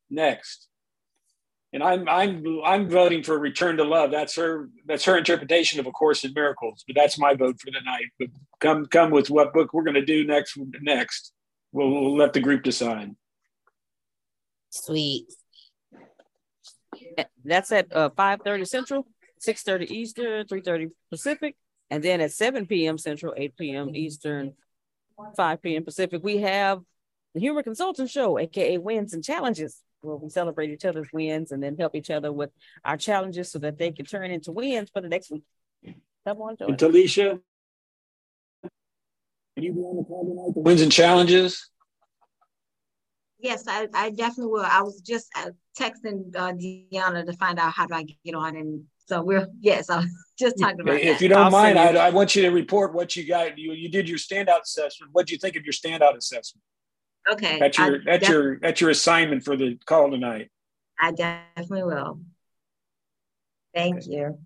next 0.08 0.68
and 1.72 1.82
I'm 1.82 2.08
I'm 2.08 2.44
I'm 2.64 2.88
voting 2.88 3.22
for 3.22 3.38
Return 3.38 3.76
to 3.76 3.84
Love. 3.84 4.10
That's 4.10 4.36
her 4.36 4.68
that's 4.86 5.04
her 5.04 5.18
interpretation 5.18 5.78
of 5.80 5.86
A 5.86 5.90
Course 5.90 6.24
in 6.24 6.32
Miracles. 6.32 6.84
But 6.86 6.96
that's 6.96 7.18
my 7.18 7.34
vote 7.34 7.60
for 7.60 7.70
the 7.70 7.80
night. 7.84 8.06
But 8.18 8.28
come 8.60 8.86
come 8.86 9.10
with 9.10 9.28
what 9.28 9.52
book 9.52 9.72
we're 9.72 9.82
going 9.82 9.94
to 9.94 10.04
do 10.04 10.24
next. 10.24 10.58
Next, 10.80 11.32
we'll, 11.72 11.90
we'll 11.90 12.16
let 12.16 12.32
the 12.32 12.40
group 12.40 12.62
decide. 12.62 13.14
Sweet. 14.70 15.26
That's 17.44 17.70
at 17.72 17.94
uh, 17.94 18.10
five 18.16 18.40
thirty 18.42 18.64
Central, 18.64 19.06
six 19.38 19.62
thirty 19.62 19.94
Eastern, 19.94 20.46
three 20.46 20.62
thirty 20.62 20.88
Pacific, 21.10 21.54
and 21.90 22.02
then 22.02 22.20
at 22.20 22.32
seven 22.32 22.66
p.m. 22.66 22.98
Central, 22.98 23.34
eight 23.36 23.56
p.m. 23.56 23.94
Eastern, 23.94 24.54
five 25.36 25.62
p.m. 25.62 25.84
Pacific. 25.84 26.22
We 26.22 26.38
have 26.38 26.80
the 27.34 27.40
Humor 27.40 27.62
Consultant 27.62 28.10
Show, 28.10 28.38
aka 28.38 28.78
Wins 28.78 29.14
and 29.14 29.24
Challenges 29.24 29.82
where 30.00 30.16
we 30.16 30.28
celebrate 30.28 30.70
each 30.70 30.84
other's 30.84 31.08
wins 31.12 31.52
and 31.52 31.62
then 31.62 31.76
help 31.76 31.94
each 31.94 32.10
other 32.10 32.32
with 32.32 32.50
our 32.84 32.96
challenges 32.96 33.50
so 33.50 33.58
that 33.58 33.78
they 33.78 33.90
can 33.90 34.06
turn 34.06 34.30
into 34.30 34.52
wins 34.52 34.90
for 34.90 35.00
the 35.00 35.08
next 35.08 35.30
week. 35.30 35.42
Come 36.26 36.40
on, 36.40 36.56
Joy. 36.56 36.66
And 36.66 36.78
Talisha, 36.78 37.40
can 39.54 39.64
you 39.64 39.72
be 39.72 39.80
on 39.80 39.96
the 39.96 40.04
call 40.04 40.24
tonight? 40.24 40.54
The 40.54 40.60
wins 40.60 40.82
and 40.82 40.92
challenges. 40.92 41.70
Yes, 43.40 43.64
I, 43.68 43.86
I 43.94 44.10
definitely 44.10 44.52
will. 44.52 44.64
I 44.64 44.82
was 44.82 45.00
just 45.00 45.28
uh, 45.36 45.50
texting 45.78 46.34
uh, 46.34 46.52
Deanna 46.52 47.24
to 47.24 47.32
find 47.34 47.58
out 47.58 47.72
how 47.72 47.86
do 47.86 47.94
I 47.94 48.04
get 48.24 48.34
on, 48.34 48.56
and 48.56 48.84
So 49.08 49.22
we're 49.22 49.48
yes, 49.60 49.88
I'm 49.88 50.10
just 50.38 50.58
talking 50.60 50.80
about 50.80 50.96
it. 50.96 51.02
If 51.02 51.18
that. 51.18 51.22
you 51.22 51.28
don't 51.28 51.44
I'll 51.44 51.50
mind, 51.50 51.78
I, 51.78 52.08
I 52.08 52.10
want 52.10 52.36
you 52.36 52.42
to 52.42 52.50
report 52.50 52.94
what 52.94 53.16
you 53.16 53.26
got. 53.26 53.58
You 53.58 53.72
you 53.72 53.88
did 53.88 54.08
your 54.08 54.18
standout 54.18 54.62
assessment. 54.62 55.10
What 55.12 55.26
do 55.26 55.32
you 55.32 55.38
think 55.38 55.56
of 55.56 55.64
your 55.64 55.72
standout 55.72 56.16
assessment? 56.16 56.62
Okay. 57.30 57.58
That's 57.58 57.78
your 57.78 57.96
I 57.96 58.00
that's 58.04 58.20
def- 58.20 58.28
your 58.28 58.58
that's 58.60 58.80
your 58.80 58.90
assignment 58.90 59.44
for 59.44 59.56
the 59.56 59.78
call 59.86 60.10
tonight. 60.10 60.50
I 61.00 61.12
definitely 61.12 61.84
will. 61.84 62.20
Thank 63.74 64.06
you. 64.06 64.38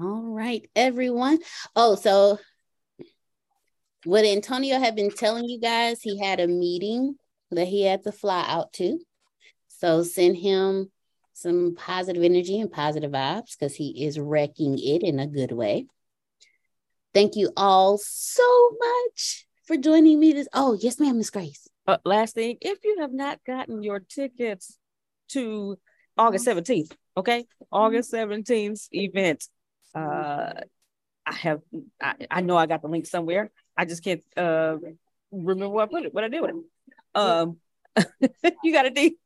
All 0.00 0.22
right, 0.22 0.68
everyone. 0.74 1.38
Oh, 1.76 1.94
so 1.94 2.38
what 4.04 4.24
Antonio 4.24 4.78
had 4.78 4.96
been 4.96 5.10
telling 5.10 5.44
you 5.44 5.60
guys, 5.60 6.00
he 6.00 6.18
had 6.18 6.40
a 6.40 6.48
meeting 6.48 7.16
that 7.50 7.68
he 7.68 7.84
had 7.84 8.02
to 8.04 8.12
fly 8.12 8.44
out 8.48 8.72
to. 8.74 8.98
So 9.68 10.02
send 10.02 10.38
him 10.38 10.90
some 11.40 11.74
positive 11.74 12.22
energy 12.22 12.60
and 12.60 12.70
positive 12.70 13.10
vibes 13.10 13.58
because 13.58 13.74
he 13.74 14.04
is 14.04 14.18
wrecking 14.18 14.78
it 14.78 15.02
in 15.02 15.18
a 15.18 15.26
good 15.26 15.52
way. 15.52 15.86
Thank 17.12 17.36
you 17.36 17.52
all 17.56 17.98
so 17.98 18.70
much 18.78 19.46
for 19.64 19.76
joining 19.76 20.20
me 20.20 20.32
this. 20.32 20.48
Oh, 20.52 20.78
yes, 20.80 21.00
ma'am, 21.00 21.16
Miss 21.16 21.30
Grace. 21.30 21.68
Uh, 21.86 21.98
last 22.04 22.34
thing, 22.34 22.58
if 22.60 22.78
you 22.84 22.98
have 23.00 23.12
not 23.12 23.40
gotten 23.44 23.82
your 23.82 24.00
tickets 24.00 24.78
to 25.30 25.78
August 26.16 26.46
17th, 26.46 26.92
okay? 27.16 27.46
August 27.72 28.12
17th 28.12 28.88
event. 28.92 29.46
Uh 29.94 30.52
I 31.26 31.34
have 31.34 31.60
I, 32.00 32.14
I 32.30 32.40
know 32.40 32.56
I 32.56 32.66
got 32.66 32.82
the 32.82 32.88
link 32.88 33.06
somewhere. 33.06 33.50
I 33.76 33.84
just 33.84 34.04
can't 34.04 34.22
uh 34.36 34.76
remember 35.30 35.68
what 35.68 35.88
I 35.88 35.92
put 35.92 36.04
it, 36.04 36.14
what 36.14 36.24
I 36.24 36.28
did 36.28 36.42
with 36.42 36.50
it. 36.50 36.56
Um 37.14 37.56
you 38.62 38.72
got 38.72 38.86
a 38.86 38.90
D. 38.90 39.16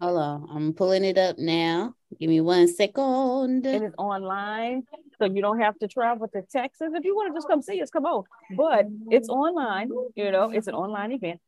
Hold 0.00 0.18
on, 0.18 0.48
I'm 0.50 0.72
pulling 0.72 1.04
it 1.04 1.18
up 1.18 1.38
now. 1.38 1.94
Give 2.18 2.30
me 2.30 2.40
one 2.40 2.68
second. 2.68 3.66
It 3.66 3.82
is 3.82 3.94
online. 3.98 4.84
So 5.18 5.26
you 5.26 5.42
don't 5.42 5.60
have 5.60 5.78
to 5.80 5.88
travel 5.88 6.28
to 6.28 6.42
Texas. 6.42 6.90
If 6.94 7.04
you 7.04 7.14
want 7.14 7.32
to 7.32 7.36
just 7.36 7.48
come 7.48 7.62
see 7.62 7.80
us, 7.82 7.90
come 7.90 8.06
on. 8.06 8.24
But 8.56 8.86
it's 9.10 9.28
online, 9.28 9.90
you 10.14 10.30
know, 10.30 10.50
it's 10.50 10.68
an 10.68 10.74
online 10.74 11.12
event 11.12 11.40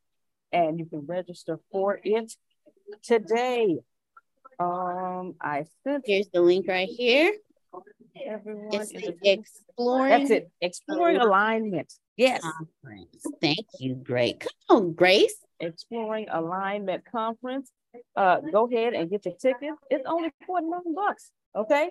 and 0.52 0.78
you 0.78 0.86
can 0.86 1.06
register 1.06 1.58
for 1.70 2.00
it 2.02 2.34
today. 3.02 3.78
Um, 4.58 5.34
I 5.40 5.64
sent 5.84 6.04
Here's 6.06 6.28
the 6.28 6.40
link 6.40 6.66
right 6.68 6.88
here. 6.88 7.32
Everyone. 8.24 8.68
It's 8.72 8.92
is 8.92 9.02
the 9.20 9.30
exploring. 9.30 10.10
That's 10.10 10.30
it. 10.30 10.50
Exploring 10.60 11.16
alignment. 11.18 11.92
Yes. 12.16 12.42
Conference. 12.42 13.24
Thank 13.40 13.66
you, 13.78 13.94
Great. 13.94 14.40
Come 14.40 14.76
on, 14.76 14.92
Grace. 14.92 15.34
Exploring 15.58 16.26
Alignment 16.30 17.04
Conference. 17.10 17.70
Uh, 18.16 18.40
go 18.40 18.66
ahead 18.66 18.94
and 18.94 19.10
get 19.10 19.24
your 19.26 19.34
ticket. 19.34 19.74
It's 19.90 20.04
only 20.06 20.30
49 20.46 20.94
bucks. 20.94 21.30
Okay. 21.56 21.90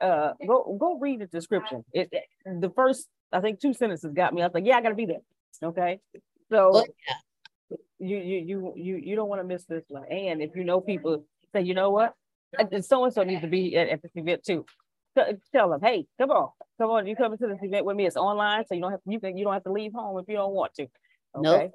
Uh, 0.00 0.32
go 0.46 0.76
go 0.78 0.98
read 0.98 1.20
the 1.20 1.26
description. 1.26 1.84
It, 1.92 2.08
it- 2.12 2.60
the 2.60 2.70
first, 2.70 3.06
I 3.32 3.40
think, 3.40 3.60
two 3.60 3.72
sentences 3.72 4.12
got 4.12 4.34
me. 4.34 4.42
I 4.42 4.46
was 4.46 4.54
like, 4.54 4.66
yeah, 4.66 4.76
I 4.76 4.82
gotta 4.82 4.94
be 4.94 5.06
there. 5.06 5.22
Okay. 5.62 6.00
So 6.50 6.70
Oh, 6.74 6.84
you 7.98 8.18
you 8.18 8.38
you 8.46 8.72
you 8.76 8.96
you 8.96 9.16
don't 9.16 9.28
want 9.28 9.40
to 9.40 9.46
miss 9.46 9.64
this 9.64 9.84
one. 9.88 10.04
And 10.10 10.42
if 10.42 10.54
you 10.54 10.64
know 10.64 10.80
people, 10.80 11.24
say, 11.54 11.62
you 11.62 11.74
know 11.74 11.90
what, 11.90 12.12
so 12.82 13.04
and 13.04 13.14
so 13.14 13.22
needs 13.22 13.40
to 13.40 13.48
be 13.48 13.76
at, 13.76 13.88
at 13.88 14.02
this 14.02 14.12
event 14.14 14.44
too. 14.44 14.66
Tell 15.52 15.70
them, 15.70 15.80
hey, 15.80 16.06
come 16.18 16.30
on, 16.30 16.50
come 16.78 16.90
on, 16.90 17.06
you 17.06 17.14
coming 17.16 17.38
to 17.38 17.46
this 17.46 17.58
event 17.62 17.84
with 17.84 17.96
me. 17.96 18.06
It's 18.06 18.16
online, 18.16 18.64
so 18.66 18.74
you 18.74 18.80
don't 18.80 18.90
have 18.90 19.00
you 19.06 19.20
can 19.20 19.36
you 19.36 19.44
don't 19.44 19.52
have 19.52 19.64
to 19.64 19.72
leave 19.72 19.92
home 19.94 20.18
if 20.18 20.24
you 20.28 20.36
don't 20.36 20.52
want 20.52 20.74
to. 20.74 20.86
Nope. 21.36 21.54
Okay. 21.56 21.70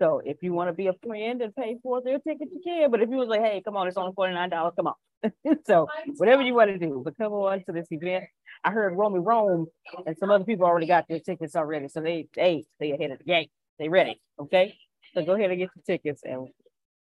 So 0.00 0.20
if 0.24 0.42
you 0.42 0.52
want 0.52 0.68
to 0.68 0.72
be 0.72 0.86
a 0.86 0.92
friend 1.04 1.42
and 1.42 1.54
pay 1.54 1.76
for 1.82 2.00
their 2.00 2.18
ticket, 2.20 2.48
you 2.52 2.60
can. 2.64 2.90
But 2.90 3.02
if 3.02 3.10
you 3.10 3.16
was 3.16 3.28
like, 3.28 3.40
hey, 3.40 3.62
come 3.64 3.76
on, 3.76 3.88
it's 3.88 3.96
only 3.96 4.12
forty 4.14 4.32
nine 4.32 4.50
dollars, 4.50 4.74
come 4.76 4.86
on. 4.86 4.94
so 5.66 5.88
whatever 6.16 6.42
you 6.42 6.54
want 6.54 6.70
to 6.70 6.78
do, 6.78 7.02
but 7.04 7.16
come 7.16 7.32
on 7.32 7.64
to 7.64 7.72
this 7.72 7.88
event. 7.90 8.24
I 8.62 8.70
heard 8.70 8.96
Romy 8.96 9.18
Rome 9.18 9.66
and 10.06 10.16
some 10.18 10.30
other 10.30 10.44
people 10.44 10.66
already 10.66 10.86
got 10.86 11.06
their 11.08 11.20
tickets 11.20 11.56
already, 11.56 11.88
so 11.88 12.00
they 12.00 12.28
they 12.34 12.64
they 12.78 12.92
ahead 12.92 13.10
of 13.10 13.18
the 13.18 13.24
game. 13.24 13.48
They 13.78 13.88
ready, 13.88 14.20
okay? 14.40 14.76
So 15.14 15.24
go 15.24 15.34
ahead 15.34 15.50
and 15.50 15.58
get 15.58 15.70
your 15.74 15.84
tickets, 15.84 16.22
and 16.24 16.48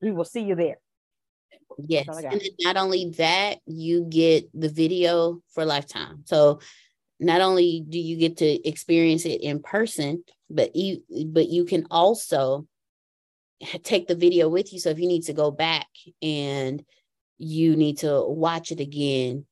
we 0.00 0.12
will 0.12 0.24
see 0.24 0.42
you 0.42 0.54
there. 0.54 0.76
Yes. 1.78 2.06
And 2.08 2.40
then 2.40 2.48
not 2.60 2.76
only 2.76 3.10
that, 3.18 3.58
you 3.66 4.06
get 4.08 4.48
the 4.58 4.68
video 4.68 5.40
for 5.52 5.64
lifetime. 5.64 6.22
So 6.24 6.60
not 7.20 7.40
only 7.40 7.84
do 7.88 7.98
you 7.98 8.16
get 8.16 8.38
to 8.38 8.68
experience 8.68 9.24
it 9.24 9.40
in 9.42 9.62
person, 9.62 10.24
but 10.50 10.76
you 10.76 11.02
but 11.26 11.48
you 11.48 11.64
can 11.64 11.86
also 11.90 12.66
take 13.82 14.06
the 14.06 14.14
video 14.14 14.48
with 14.48 14.72
you. 14.72 14.78
So 14.78 14.90
if 14.90 14.98
you 14.98 15.08
need 15.08 15.22
to 15.24 15.32
go 15.32 15.50
back 15.50 15.86
and 16.22 16.84
you 17.38 17.76
need 17.76 17.98
to 17.98 18.22
watch 18.22 18.72
it 18.72 18.80
again, 18.80 19.46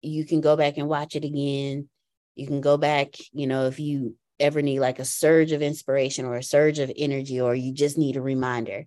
you 0.00 0.24
can 0.24 0.40
go 0.40 0.56
back 0.56 0.78
and 0.78 0.88
watch 0.88 1.16
it 1.16 1.24
again. 1.24 1.88
You 2.34 2.46
can 2.46 2.60
go 2.60 2.76
back, 2.76 3.14
you 3.32 3.46
know, 3.46 3.66
if 3.66 3.78
you 3.78 4.16
ever 4.40 4.62
need 4.62 4.80
like 4.80 4.98
a 4.98 5.04
surge 5.04 5.52
of 5.52 5.62
inspiration 5.62 6.24
or 6.24 6.36
a 6.36 6.42
surge 6.42 6.78
of 6.78 6.90
energy, 6.96 7.40
or 7.40 7.54
you 7.54 7.72
just 7.72 7.96
need 7.96 8.16
a 8.16 8.22
reminder 8.22 8.86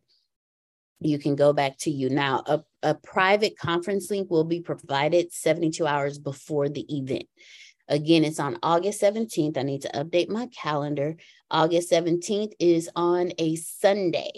you 1.00 1.20
can 1.20 1.36
go 1.36 1.54
back 1.54 1.78
to 1.80 1.92
you 1.92 2.10
now. 2.10 2.44
A, 2.46 2.64
a 2.82 2.96
private 2.96 3.58
conference 3.58 4.10
link 4.10 4.30
will 4.30 4.44
be 4.44 4.62
provided 4.62 5.34
72 5.34 5.86
hours 5.86 6.18
before 6.18 6.70
the 6.70 6.86
event. 6.96 7.26
Again 7.88 8.24
it's 8.24 8.40
on 8.40 8.58
august 8.64 9.00
17th 9.02 9.60
i 9.60 9.62
need 9.62 9.84
to 9.84 9.90
update 9.90 10.30
my 10.30 10.48
calendar. 10.48 11.18
August 11.52 11.92
17th 11.92 12.54
is 12.60 12.90
on 12.96 13.32
a 13.38 13.56
sunday. 13.56 14.32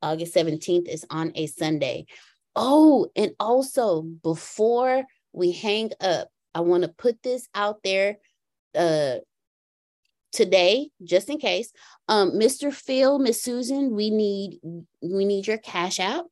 August 0.00 0.34
17th 0.34 0.88
is 0.88 1.04
on 1.10 1.32
a 1.34 1.46
sunday. 1.46 2.06
Oh 2.54 3.08
and 3.16 3.32
also 3.38 4.02
before 4.02 5.04
we 5.32 5.52
hang 5.52 5.90
up 6.00 6.28
i 6.54 6.60
want 6.60 6.84
to 6.84 6.88
put 6.88 7.22
this 7.22 7.48
out 7.54 7.82
there 7.82 8.16
uh 8.74 9.16
today 10.36 10.90
just 11.02 11.30
in 11.30 11.38
case 11.38 11.72
um 12.08 12.32
mr 12.32 12.70
phil 12.72 13.18
miss 13.18 13.42
susan 13.42 13.94
we 13.96 14.10
need 14.10 14.60
we 15.02 15.24
need 15.24 15.46
your 15.46 15.56
cash 15.56 15.98
app 15.98 16.26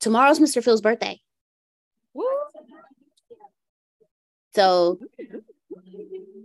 tomorrow's 0.00 0.40
mr 0.40 0.62
phil's 0.62 0.80
birthday 0.80 1.20
Woo. 2.14 2.24
so 4.56 4.98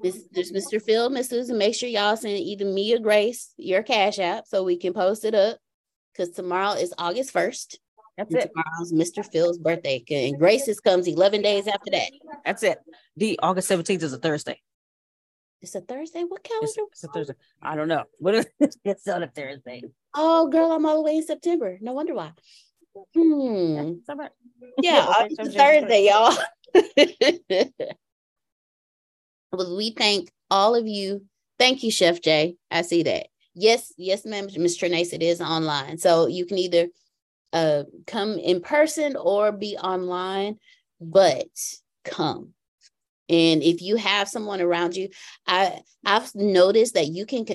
this 0.04 0.24
there's 0.32 0.52
mr 0.52 0.80
phil 0.80 1.10
miss 1.10 1.30
susan 1.30 1.58
make 1.58 1.74
sure 1.74 1.90
y'all 1.90 2.16
send 2.16 2.38
either 2.38 2.66
me 2.66 2.94
or 2.94 3.00
grace 3.00 3.54
your 3.58 3.82
cash 3.82 4.20
app 4.20 4.46
so 4.46 4.64
we 4.64 4.78
can 4.78 4.94
post 4.94 5.26
it 5.26 5.34
up 5.34 5.58
because 6.12 6.30
tomorrow 6.30 6.74
is 6.74 6.94
august 7.00 7.34
1st 7.34 7.78
That's 8.20 8.32
and 8.32 8.44
it. 8.44 8.52
tomorrow's 8.54 8.94
mr 8.94 9.26
phil's 9.26 9.58
birthday 9.58 10.04
and 10.12 10.38
grace's 10.38 10.80
comes 10.80 11.08
11 11.08 11.42
days 11.42 11.68
after 11.68 11.90
that 11.92 12.12
That's 12.46 12.62
it. 12.62 12.78
The 13.16 13.40
August 13.42 13.68
seventeenth 13.68 14.04
is 14.04 14.12
a 14.14 14.18
Thursday. 14.18 14.60
It's 15.64 15.76
a 15.76 15.82
thursday 15.82 16.24
what 16.28 16.44
calendar 16.44 16.82
it's 16.92 17.04
a 17.04 17.08
Thursday. 17.08 17.34
I 17.62 17.76
don't 17.76 17.88
know. 17.88 18.04
What 18.20 18.36
is 18.36 18.48
it's 18.84 19.08
on 19.08 19.24
a 19.24 19.28
Thursday? 19.28 19.84
oh 20.14 20.48
girl 20.48 20.72
i'm 20.72 20.86
all 20.86 20.98
the 20.98 21.02
way 21.02 21.18
in 21.18 21.26
september 21.26 21.78
no 21.82 21.94
wonder 21.94 22.14
why 22.14 22.32
hmm 23.16 23.94
It's. 23.98 24.10
Yeah, 24.82 25.26
it's 25.30 25.36
so 25.38 25.52
Thursday, 25.52 26.08
y'all. 26.08 26.36
well, 29.52 29.78
we 29.78 29.92
thank 29.92 30.32
all 30.50 30.76
of 30.76 30.88
you. 30.88 31.26
Thank 31.60 31.84
you, 31.84 31.92
Chef 31.92 32.22
Jay. 32.22 32.56
I 32.72 32.82
see 32.82 33.04
that. 33.04 33.28
Yes, 33.56 33.94
yes, 33.98 34.26
ma'am, 34.26 34.48
Ms. 34.56 34.78
Trinace, 34.78 35.14
it 35.14 35.22
is 35.22 35.42
online. 35.42 35.98
So 35.98 36.28
you 36.28 36.46
can 36.46 36.58
either 36.58 36.88
uh 37.54 37.84
come 38.08 38.38
in 38.40 38.62
person 38.62 39.16
or 39.16 39.52
be 39.52 39.78
online, 39.78 40.58
but 41.00 41.48
come. 42.04 42.54
And 43.30 43.64
if 43.64 43.82
you 43.82 43.96
have 43.96 44.28
someone 44.28 44.62
around 44.62 44.96
you, 44.96 45.10
I 45.48 45.80
I've 46.06 46.34
noticed 46.36 46.96
that 46.96 47.08
you 47.08 47.26
can 47.26 47.46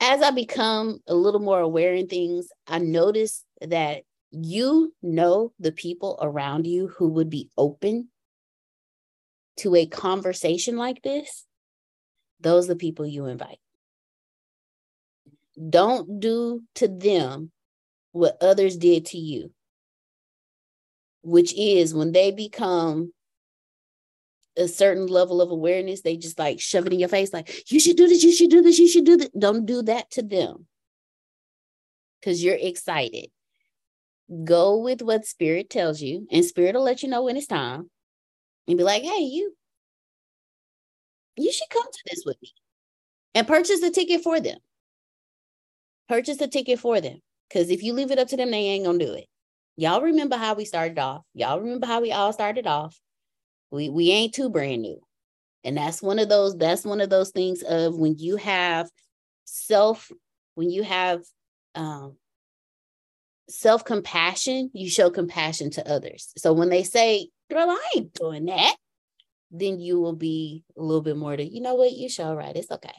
as 0.00 0.22
I 0.22 0.30
become 0.30 1.00
a 1.06 1.14
little 1.14 1.40
more 1.40 1.60
aware 1.60 1.94
in 1.94 2.06
things, 2.06 2.48
I 2.66 2.78
notice 2.78 3.44
that 3.60 4.02
you 4.30 4.94
know 5.02 5.52
the 5.58 5.72
people 5.72 6.18
around 6.20 6.66
you 6.66 6.88
who 6.88 7.08
would 7.08 7.30
be 7.30 7.48
open 7.56 8.08
to 9.58 9.74
a 9.74 9.86
conversation 9.86 10.76
like 10.76 11.02
this. 11.02 11.46
Those 12.40 12.66
are 12.66 12.74
the 12.74 12.76
people 12.76 13.06
you 13.06 13.26
invite. 13.26 13.58
Don't 15.70 16.20
do 16.20 16.62
to 16.74 16.88
them 16.88 17.50
what 18.12 18.36
others 18.42 18.76
did 18.76 19.06
to 19.06 19.18
you, 19.18 19.52
which 21.22 21.54
is 21.54 21.94
when 21.94 22.12
they 22.12 22.30
become 22.30 23.12
a 24.56 24.68
certain 24.68 25.06
level 25.06 25.40
of 25.40 25.50
awareness, 25.50 26.02
they 26.02 26.16
just 26.16 26.38
like 26.38 26.60
shove 26.60 26.86
it 26.86 26.92
in 26.92 26.98
your 26.98 27.08
face, 27.08 27.32
like, 27.32 27.70
you 27.70 27.80
should 27.80 27.96
do 27.96 28.08
this, 28.08 28.22
you 28.22 28.32
should 28.32 28.50
do 28.50 28.62
this, 28.62 28.78
you 28.78 28.88
should 28.88 29.04
do 29.04 29.16
that. 29.16 29.38
Don't 29.38 29.66
do 29.66 29.82
that 29.82 30.10
to 30.12 30.22
them 30.22 30.66
because 32.20 32.42
you're 32.42 32.58
excited. 32.58 33.30
Go 34.44 34.78
with 34.78 35.02
what 35.02 35.26
spirit 35.26 35.70
tells 35.70 36.00
you, 36.00 36.26
and 36.32 36.44
spirit 36.44 36.74
will 36.74 36.82
let 36.82 37.02
you 37.02 37.08
know 37.08 37.22
when 37.22 37.36
it's 37.36 37.46
time 37.46 37.90
and 38.66 38.76
be 38.76 38.82
like, 38.82 39.02
hey, 39.02 39.20
you, 39.20 39.54
you 41.36 41.52
should 41.52 41.68
come 41.70 41.84
to 41.84 42.02
this 42.10 42.24
with 42.26 42.36
me 42.42 42.52
and 43.34 43.46
purchase 43.46 43.82
a 43.82 43.90
ticket 43.90 44.22
for 44.22 44.40
them. 44.40 44.58
Purchase 46.08 46.40
a 46.40 46.48
ticket 46.48 46.80
for 46.80 47.00
them. 47.00 47.20
Because 47.48 47.70
if 47.70 47.82
you 47.82 47.92
leave 47.92 48.10
it 48.10 48.18
up 48.18 48.28
to 48.28 48.36
them, 48.36 48.50
they 48.50 48.58
ain't 48.58 48.84
gonna 48.84 48.98
do 48.98 49.12
it. 49.12 49.26
Y'all 49.76 50.00
remember 50.00 50.36
how 50.36 50.54
we 50.54 50.64
started 50.64 50.98
off. 50.98 51.22
Y'all 51.34 51.60
remember 51.60 51.86
how 51.86 52.00
we 52.00 52.10
all 52.10 52.32
started 52.32 52.66
off. 52.66 52.98
We 53.70 53.88
we 53.88 54.10
ain't 54.10 54.34
too 54.34 54.50
brand 54.50 54.82
new. 54.82 55.00
And 55.64 55.76
that's 55.76 56.02
one 56.02 56.18
of 56.18 56.28
those 56.28 56.56
that's 56.56 56.84
one 56.84 57.00
of 57.00 57.10
those 57.10 57.30
things 57.30 57.62
of 57.62 57.96
when 57.96 58.18
you 58.18 58.36
have 58.36 58.88
self 59.44 60.10
when 60.54 60.70
you 60.70 60.82
have 60.82 61.22
um 61.74 62.16
self 63.48 63.84
compassion, 63.84 64.70
you 64.74 64.88
show 64.88 65.10
compassion 65.10 65.70
to 65.72 65.90
others. 65.90 66.32
So 66.36 66.52
when 66.52 66.68
they 66.68 66.82
say, 66.82 67.28
girl, 67.50 67.70
I 67.70 67.90
ain't 67.96 68.12
doing 68.14 68.46
that, 68.46 68.76
then 69.50 69.80
you 69.80 70.00
will 70.00 70.14
be 70.16 70.64
a 70.76 70.82
little 70.82 71.02
bit 71.02 71.16
more 71.16 71.36
to, 71.36 71.44
you 71.44 71.60
know 71.60 71.74
what, 71.74 71.92
you 71.92 72.08
show 72.08 72.34
right. 72.34 72.56
It's 72.56 72.70
okay. 72.70 72.94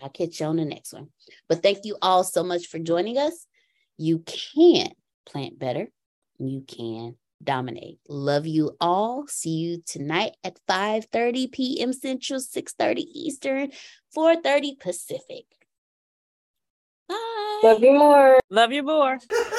I'll 0.00 0.10
catch 0.10 0.40
you 0.40 0.46
on 0.46 0.56
the 0.56 0.64
next 0.64 0.92
one. 0.92 1.08
But 1.48 1.62
thank 1.62 1.84
you 1.84 1.96
all 2.00 2.22
so 2.22 2.44
much 2.44 2.66
for 2.66 2.78
joining 2.78 3.18
us. 3.18 3.46
You 3.96 4.20
can 4.20 4.90
plant 5.26 5.58
better. 5.58 5.88
You 6.38 6.64
can 6.66 7.16
dominate. 7.42 7.98
Love 8.08 8.46
you 8.46 8.76
all. 8.80 9.26
See 9.28 9.50
you 9.50 9.82
tonight 9.86 10.36
at 10.44 10.58
5 10.66 11.06
30 11.06 11.46
p.m. 11.48 11.92
Central, 11.92 12.40
6 12.40 12.72
30 12.74 13.02
Eastern, 13.02 13.70
4 14.14 14.36
30 14.42 14.76
Pacific. 14.80 15.44
Bye. 17.08 17.60
Love 17.62 17.82
you 17.82 17.92
more. 17.92 18.38
Love 18.50 18.72
you 18.72 18.82
more. 18.82 19.18